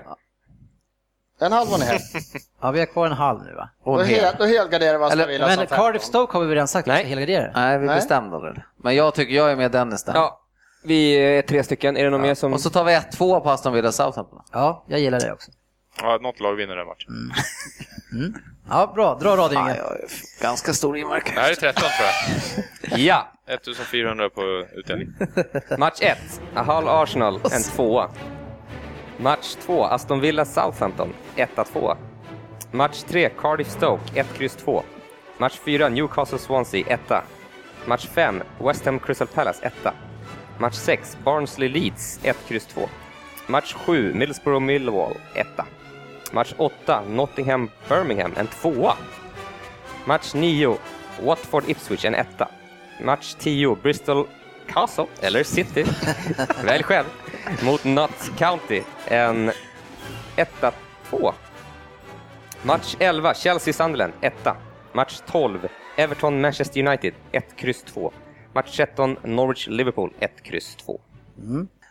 En 1.40 1.52
halv 1.52 1.68
och 1.68 1.74
en 1.74 1.82
hel. 1.82 1.98
Ja, 2.62 2.70
vi 2.70 2.78
har 2.78 2.86
kvar 2.86 3.06
en 3.06 3.12
halv 3.12 3.42
nu 3.44 3.54
va? 3.54 3.68
Då, 3.84 4.02
hel, 4.02 4.34
då 4.38 4.44
helgarderar 4.44 4.98
vi 4.98 5.04
Aston 5.04 5.28
Villa 5.28 5.46
Men. 5.46 5.66
Cardiff 5.66 6.02
Stoke 6.02 6.38
har 6.38 6.44
vi 6.44 6.54
redan 6.54 6.68
sagt 6.68 6.88
att 6.88 6.94
vi 6.94 6.96
Nej. 6.96 7.02
ska 7.04 7.08
helgardera? 7.08 7.52
Nej, 7.54 7.78
vi 7.78 7.86
Nej. 7.86 7.94
bestämde 7.96 8.52
det. 8.54 8.64
Men 8.82 8.96
jag 8.96 9.14
tycker 9.14 9.34
jag 9.34 9.50
är 9.52 9.56
med 9.56 9.70
Dennis 9.70 10.04
där. 10.04 10.14
Ja, 10.14 10.40
vi 10.84 11.12
är 11.12 11.42
tre 11.42 11.62
stycken. 11.64 11.96
Är 11.96 12.04
det 12.04 12.10
någon 12.10 12.20
mer 12.22 12.34
som... 12.34 12.52
Och 12.52 12.60
så 12.60 12.70
tar 12.70 12.84
vi 12.84 12.92
1-2 12.92 13.40
på 13.40 13.50
Aston 13.50 13.72
Villa 13.72 13.92
Southampton. 13.92 14.42
Ja, 14.52 14.84
jag 14.88 15.00
gillar 15.00 15.20
det 15.20 15.32
också. 15.32 15.50
Ja, 16.02 16.18
något 16.22 16.40
lag 16.40 16.54
vinner 16.54 16.76
den 16.76 16.86
matchen. 16.86 17.32
Ja, 18.70 18.92
bra. 18.94 19.18
Dra 19.18 19.36
Ja, 19.36 19.52
Inge. 19.52 19.76
jag 19.76 19.92
är 19.92 20.08
ganska 20.42 20.72
stor 20.72 20.96
inmark. 20.96 21.34
Det 21.34 21.40
här 21.40 21.50
är 21.50 21.54
13 21.54 21.82
tror 21.82 22.08
jag. 22.90 22.98
Ja! 23.00 23.32
1400 23.46 24.30
på 24.30 24.64
utdelning. 24.74 25.08
Match 25.78 25.98
1, 26.00 26.18
Hull 26.54 26.88
Arsenal, 26.88 27.40
en 27.52 27.62
tvåa. 27.62 28.10
Match 29.20 29.56
2, 29.66 29.84
Aston 29.84 30.20
Villa 30.20 30.44
Southampton, 30.46 31.12
1-2. 31.36 31.96
Match 32.72 33.02
3, 33.02 33.28
Cardiff 33.36 33.68
Stoke, 33.68 34.00
1, 34.14 34.24
kryss 34.34 34.56
2. 34.56 34.82
Match 35.38 35.58
4, 35.58 35.90
Newcastle 35.90 36.38
Swansea, 36.38 36.86
1. 36.88 37.22
Match 37.86 38.06
5, 38.06 38.42
West 38.60 38.86
Ham 38.86 38.98
Crystal 38.98 39.26
Palace, 39.26 39.60
1. 39.62 39.92
Match 40.58 40.74
6, 40.74 41.18
Barnsley 41.22 41.68
Leeds, 41.68 42.18
1, 42.22 42.34
kryss 42.48 42.66
2. 42.66 42.88
Match 43.48 43.74
7, 43.86 44.14
Middlesbrough 44.14 44.62
Millwall, 44.62 45.14
1. 45.34 45.46
Match 46.32 46.54
8, 46.56 47.02
Nottingham 47.08 47.68
Birmingham, 47.88 48.32
en 48.36 48.46
tvåa. 48.46 48.96
Match 50.06 50.34
9, 50.34 50.78
Watford 51.22 51.68
Ipswich, 51.68 52.04
en 52.04 52.14
etta. 52.14 52.48
Match 53.00 53.34
10, 53.34 53.76
Bristol 53.82 54.26
Castle, 54.66 55.06
eller 55.20 55.42
City, 55.44 55.84
välj 56.64 56.82
själv, 56.82 57.06
mot 57.62 57.84
Notts 57.84 58.30
County, 58.38 58.82
en 59.06 59.52
1-2. 61.10 61.32
Match 62.62 62.96
11, 62.98 63.34
Chelsea-Sunderland, 63.34 64.12
1. 64.20 64.34
Match 64.92 65.20
12, 65.30 65.68
Everton-Manchester 65.96 66.86
United, 66.88 67.14
1, 67.32 67.44
kryss 67.56 67.82
2. 67.82 68.12
Match 68.54 68.76
13, 68.76 69.16
Norwich-Liverpool, 69.24 70.10
1, 70.20 70.42
kryss 70.42 70.76
2. 70.76 71.00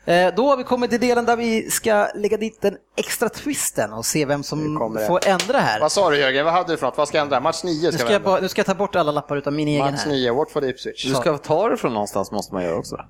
Eh, 0.06 0.34
Då 0.36 0.48
har 0.50 0.58
vi 0.58 0.64
kommit 0.64 0.90
till 0.92 1.00
delen 1.00 1.26
där 1.26 1.36
vi 1.38 1.70
ska 1.70 2.08
lägga 2.16 2.38
dit 2.38 2.62
den 2.62 2.78
extra 2.98 3.30
twisten 3.30 3.94
och 3.94 4.06
se 4.06 4.26
vem 4.26 4.40
Nu 4.40 4.44
som 4.44 5.00
får 5.08 5.28
ändra 5.28 5.58
här. 5.60 5.80
Vad 5.80 5.92
sa 5.92 6.10
du 6.10 6.18
Jörgen, 6.18 6.46
vad 6.46 6.54
hade 6.54 6.74
du 6.74 6.78
för 6.78 6.86
något? 6.86 6.98
Vad 6.98 7.08
ska 7.08 7.20
ändra? 7.20 7.40
Match 7.40 7.64
9 7.64 7.82
Nu 7.86 7.92
ska 7.92 7.98
ska, 7.98 8.08
vi 8.08 8.14
jag, 8.14 8.22
bara- 8.22 8.40
nu 8.40 8.50
ska 8.50 8.60
jag 8.60 8.66
ta 8.66 8.74
bort 8.76 8.96
alla 8.96 9.12
lappar 9.12 9.38
utan 9.38 9.56
min 9.56 9.68
egen 9.68 9.86
Match 9.92 10.02
här. 10.04 10.12
9, 10.12 10.32
Watford 10.34 10.64
Ipswich. 10.64 11.06
Du 11.06 11.14
ska 11.16 11.38
ta 11.38 11.70
det 11.70 11.78
från 11.78 11.94
någonstans 11.94 12.32
måste 12.32 12.54
man 12.54 12.64
göra 12.64 12.76
också. 12.78 13.06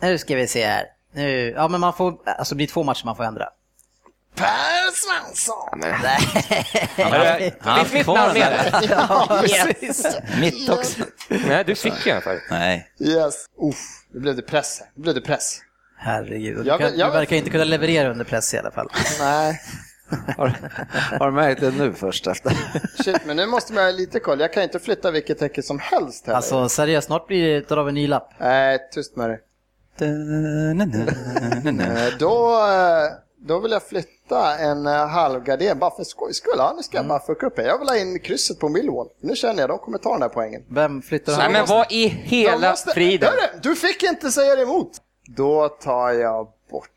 Nu 0.00 0.18
ska 0.18 0.36
vi 0.36 0.46
se 0.46 0.64
här. 0.66 0.84
Nu, 1.12 1.50
ja, 1.56 1.68
men 1.68 1.80
man 1.80 1.92
får, 1.94 2.14
alltså 2.38 2.54
det 2.54 2.56
blir 2.56 2.66
två 2.66 2.82
matcher 2.82 3.04
man 3.04 3.16
får 3.16 3.24
ändra. 3.24 3.48
Per 4.34 4.90
Svensson! 4.94 5.80
Finns 7.78 7.92
mitt 7.92 8.06
namn 8.06 8.32
med 8.38 8.52
där? 8.80 9.44
Yes. 9.82 10.16
Mitt 10.40 10.68
också. 10.68 11.04
Nej, 11.28 11.64
du 11.66 11.74
fick 11.74 12.06
ju 12.06 12.12
den 12.12 12.22
förut. 12.22 12.42
Nej. 12.50 12.88
Yes. 13.00 13.34
Uff, 13.62 13.76
nu 14.14 14.20
blev 14.20 14.36
det 14.36 14.42
press. 14.42 14.78
här. 14.80 14.88
Nu 14.96 15.02
blev 15.02 15.14
det 15.14 15.20
press. 15.20 15.58
Herregud, 15.98 16.56
du, 16.56 16.62
Jag 16.68 16.80
kan, 16.80 16.90
vill- 16.90 17.00
jag 17.00 17.08
du 17.08 17.12
verkar 17.12 17.36
inte 17.36 17.50
kunna 17.50 17.64
leverera 17.64 18.10
under 18.10 18.24
press 18.24 18.54
i 18.54 18.58
alla 18.58 18.70
fall. 18.70 18.88
Nej, 19.20 19.60
Har, 20.36 20.54
har 21.18 21.26
du 21.26 21.32
märkt 21.32 21.60
det 21.60 21.70
nu 21.70 21.92
först 21.92 22.26
efter? 22.26 22.52
shit, 23.02 23.20
men 23.26 23.36
nu 23.36 23.46
måste 23.46 23.72
man 23.72 23.84
ha 23.84 23.90
lite 23.90 24.20
koll. 24.20 24.40
Jag 24.40 24.52
kan 24.52 24.62
inte 24.62 24.78
flytta 24.78 25.10
vilket 25.10 25.38
tecken 25.38 25.62
som 25.62 25.78
helst 25.78 26.26
heller. 26.26 26.36
Alltså 26.36 26.68
seriöst, 26.68 27.06
snart 27.06 27.26
blir 27.26 27.48
det, 27.54 27.68
drar 27.68 27.82
vi 27.84 27.88
en 27.88 27.94
ny 27.94 28.06
lapp. 28.06 28.32
Nej, 28.40 28.78
tyst 28.92 29.16
med 29.16 29.30
dig. 29.30 29.40
Då, 32.18 32.58
då 33.46 33.58
vill 33.60 33.70
jag 33.72 33.82
flytta 33.82 34.58
en 34.58 34.86
eh, 34.86 35.06
halvgardering, 35.06 35.78
bara 35.78 35.90
för 35.96 36.04
skojs 36.04 36.36
skull. 36.36 36.54
Ja, 36.56 36.72
nu 36.76 36.82
ska 36.82 36.96
jag 36.96 37.06
bara 37.06 37.20
fucka 37.20 37.46
upp 37.46 37.58
här. 37.58 37.64
Jag 37.64 37.78
vill 37.78 37.88
ha 37.88 37.96
in 37.96 38.18
krysset 38.18 38.58
på 38.58 38.68
Millwall. 38.68 39.08
Nu 39.20 39.36
känner 39.36 39.60
jag, 39.60 39.70
de 39.70 39.78
kommer 39.78 39.98
ta 39.98 40.12
den 40.12 40.22
här 40.22 40.28
poängen. 40.28 40.62
Vem 40.68 41.02
flyttar 41.02 41.32
Nej, 41.32 41.42
han? 41.42 41.52
men 41.52 41.66
vad 41.66 41.92
i 41.92 42.06
hela 42.08 42.70
måste- 42.70 42.90
friden? 42.90 43.28
Hörru, 43.28 43.60
du 43.62 43.74
fick 43.76 44.02
inte 44.02 44.30
säga 44.30 44.56
det 44.56 44.62
emot! 44.62 44.90
Då 45.26 45.68
tar 45.68 46.10
jag 46.12 46.48
bort 46.70 46.88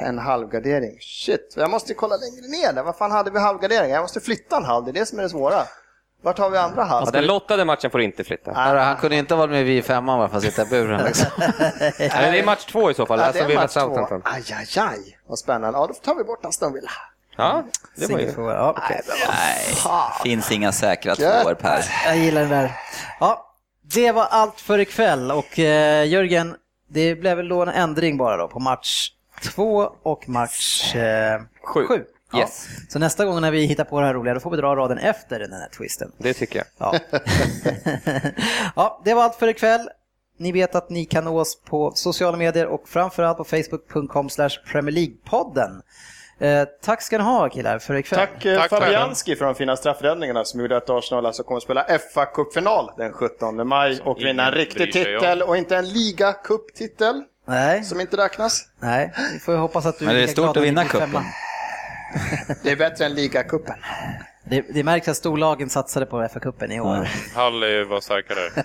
en 0.00 0.18
halvgardering. 0.18 0.98
Shit, 1.00 1.54
jag 1.56 1.70
måste 1.70 1.94
kolla 1.94 2.16
längre 2.16 2.48
ner 2.48 2.72
där. 2.72 2.82
Vad 2.82 2.96
fan 2.96 3.10
hade 3.10 3.30
vi 3.30 3.38
halvgardering? 3.38 3.90
Jag 3.90 4.02
måste 4.02 4.20
flytta 4.20 4.56
en 4.56 4.64
halv, 4.64 4.84
det 4.84 4.90
är 4.90 4.92
det 4.92 5.06
som 5.06 5.18
är 5.18 5.22
det 5.22 5.28
svåra. 5.28 5.62
Vart 6.26 6.38
har 6.38 6.50
vi 6.50 6.58
andra 6.58 6.84
halv? 6.84 7.06
Ja, 7.06 7.10
den 7.10 7.26
lottade 7.26 7.64
matchen 7.64 7.90
får 7.90 8.00
inte 8.00 8.24
flytta. 8.24 8.52
Hörru, 8.52 8.78
han 8.78 8.96
kunde 8.96 9.16
inte 9.16 9.34
vara 9.34 9.46
med 9.46 9.64
vid 9.64 9.84
femman 9.84 10.18
bara 10.18 10.28
för 10.28 10.36
att 10.36 10.42
sitta 10.42 10.62
i 10.62 10.66
buren. 10.66 11.04
Liksom. 11.04 11.26
Eller 11.98 12.32
det 12.32 12.38
är 12.38 12.44
match 12.44 12.64
två 12.64 12.90
i 12.90 12.94
så 12.94 13.06
fall. 13.06 13.18
Ja, 13.18 13.32
det 13.32 13.38
är 13.40 13.54
match 13.54 13.74
två. 13.74 14.20
Aj, 14.24 14.44
aj, 14.52 14.66
aj. 14.76 15.18
Vad 15.26 15.38
spännande. 15.38 15.78
Ja, 15.78 15.86
då 15.86 15.94
tar 15.94 16.14
vi 16.14 16.24
bort 16.24 16.44
Aston 16.44 16.72
Villa. 16.72 16.90
Ja, 17.36 17.64
det 17.94 18.12
var 18.12 18.18
ju... 18.18 18.32
Ja, 18.36 18.74
okej. 18.76 19.00
Nej, 19.28 19.74
finns 20.22 20.52
inga 20.52 20.72
säkra 20.72 21.14
tvåor 21.14 21.54
Per. 21.54 21.84
Jag 22.04 22.18
gillar 22.18 22.40
den 22.40 22.50
där. 22.50 22.72
Ja, 23.20 23.54
det 23.82 24.12
var 24.12 24.26
allt 24.30 24.60
för 24.60 24.78
ikväll 24.78 25.30
och 25.30 25.58
eh, 25.58 26.08
Jörgen, 26.08 26.56
det 26.88 27.14
blev 27.14 27.36
väl 27.36 27.48
då 27.48 27.62
en 27.62 27.68
ändring 27.68 28.16
bara 28.16 28.36
då 28.36 28.48
på 28.48 28.58
match 28.58 29.10
två 29.42 29.90
och 30.02 30.28
match 30.28 30.94
eh, 30.94 31.40
Sju. 31.62 31.86
sju. 31.86 32.04
Ja. 32.32 32.38
Yes. 32.38 32.66
Så 32.88 32.98
nästa 32.98 33.24
gång 33.24 33.40
när 33.40 33.50
vi 33.50 33.66
hittar 33.66 33.84
på 33.84 34.00
det 34.00 34.06
här 34.06 34.14
roliga, 34.14 34.34
då 34.34 34.40
får 34.40 34.50
vi 34.50 34.56
dra 34.56 34.76
raden 34.76 34.98
efter 34.98 35.38
den 35.38 35.52
här 35.52 35.68
twisten. 35.68 36.12
Det 36.18 36.34
tycker 36.34 36.58
jag. 36.58 36.66
Ja. 36.78 36.98
ja, 38.76 39.02
det 39.04 39.14
var 39.14 39.22
allt 39.22 39.34
för 39.34 39.48
ikväll. 39.48 39.88
Ni 40.38 40.52
vet 40.52 40.74
att 40.74 40.90
ni 40.90 41.04
kan 41.04 41.24
nå 41.24 41.40
oss 41.40 41.60
på 41.64 41.92
sociala 41.94 42.36
medier 42.36 42.66
och 42.66 42.88
framförallt 42.88 43.38
på 43.38 43.44
facebook.com 43.44 44.28
Premier 44.72 44.94
League-podden. 44.94 45.82
Eh, 46.38 46.64
tack 46.82 47.02
ska 47.02 47.18
ni 47.18 47.24
ha 47.24 47.48
killar 47.48 47.78
för 47.78 47.94
ikväll. 47.94 48.18
Tack, 48.18 48.44
eh, 48.44 48.58
Tack, 48.58 48.70
Fabianski 48.70 49.36
för 49.36 49.44
de 49.44 49.54
fina 49.54 49.76
straffräddningarna 49.76 50.44
som 50.44 50.60
gjorde 50.60 50.76
att 50.76 50.90
Arsenal 50.90 51.26
alltså 51.26 51.42
kommer 51.42 51.56
att 51.56 51.62
spela 51.62 51.86
fa 52.14 52.26
Cup-final 52.26 52.90
den 52.96 53.12
17 53.12 53.68
maj 53.68 54.00
och 54.04 54.18
vinna 54.18 54.46
en 54.46 54.52
riktig 54.52 54.92
titel 54.92 55.42
och 55.42 55.56
inte 55.56 55.76
en 55.76 55.88
liga 55.88 56.32
Cup-titel 56.32 57.22
Nej, 57.46 57.84
som 57.84 58.00
inte 58.00 58.16
räknas. 58.16 58.68
nej, 58.80 59.12
vi 59.32 59.38
får 59.38 59.56
hoppas 59.56 59.86
att 59.86 59.98
du 59.98 60.04
Men 60.04 60.14
det 60.14 60.22
är 60.22 60.26
stort 60.26 60.56
att 60.56 60.62
vinna 60.62 60.84
cupen. 60.84 61.24
Det 62.62 62.70
är 62.70 62.76
bättre 62.76 63.04
än 63.04 63.14
ligacupen. 63.14 63.74
Det, 64.44 64.64
det 64.74 64.84
märks 64.84 65.08
att 65.08 65.16
storlagen 65.16 65.70
satsade 65.70 66.06
på 66.06 66.22
FA-cupen 66.22 66.72
i 66.72 66.80
år. 66.80 67.08
Hall 67.34 67.84
var 67.84 68.00
starkare. 68.00 68.64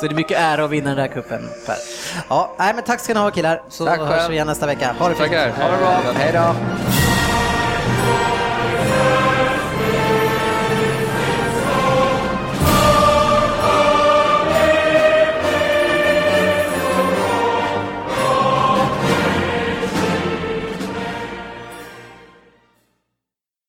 Så 0.00 0.06
det 0.06 0.12
är 0.12 0.14
mycket 0.14 0.38
ära 0.38 0.64
att 0.64 0.70
vinna 0.70 0.88
den 0.88 0.96
där 0.96 1.06
cupen. 1.08 1.48
Per. 1.66 1.76
Ja, 2.28 2.54
nej, 2.58 2.74
men 2.74 2.84
tack 2.84 3.00
ska 3.00 3.14
ni 3.14 3.20
ha 3.20 3.30
killar, 3.30 3.62
så 3.68 3.86
Tack 3.86 3.98
hörs 4.00 4.30
vi 4.30 4.34
igen 4.34 4.46
nästa 4.46 4.66
vecka. 4.66 4.92
Ha 4.98 5.08
det 5.08 5.14
fint. 5.14 5.28
Tackar. 5.28 5.50
Ha 5.50 5.70
det 5.70 5.76
bra. 5.78 6.12
Hej 6.14 6.32
då. 6.32 7.15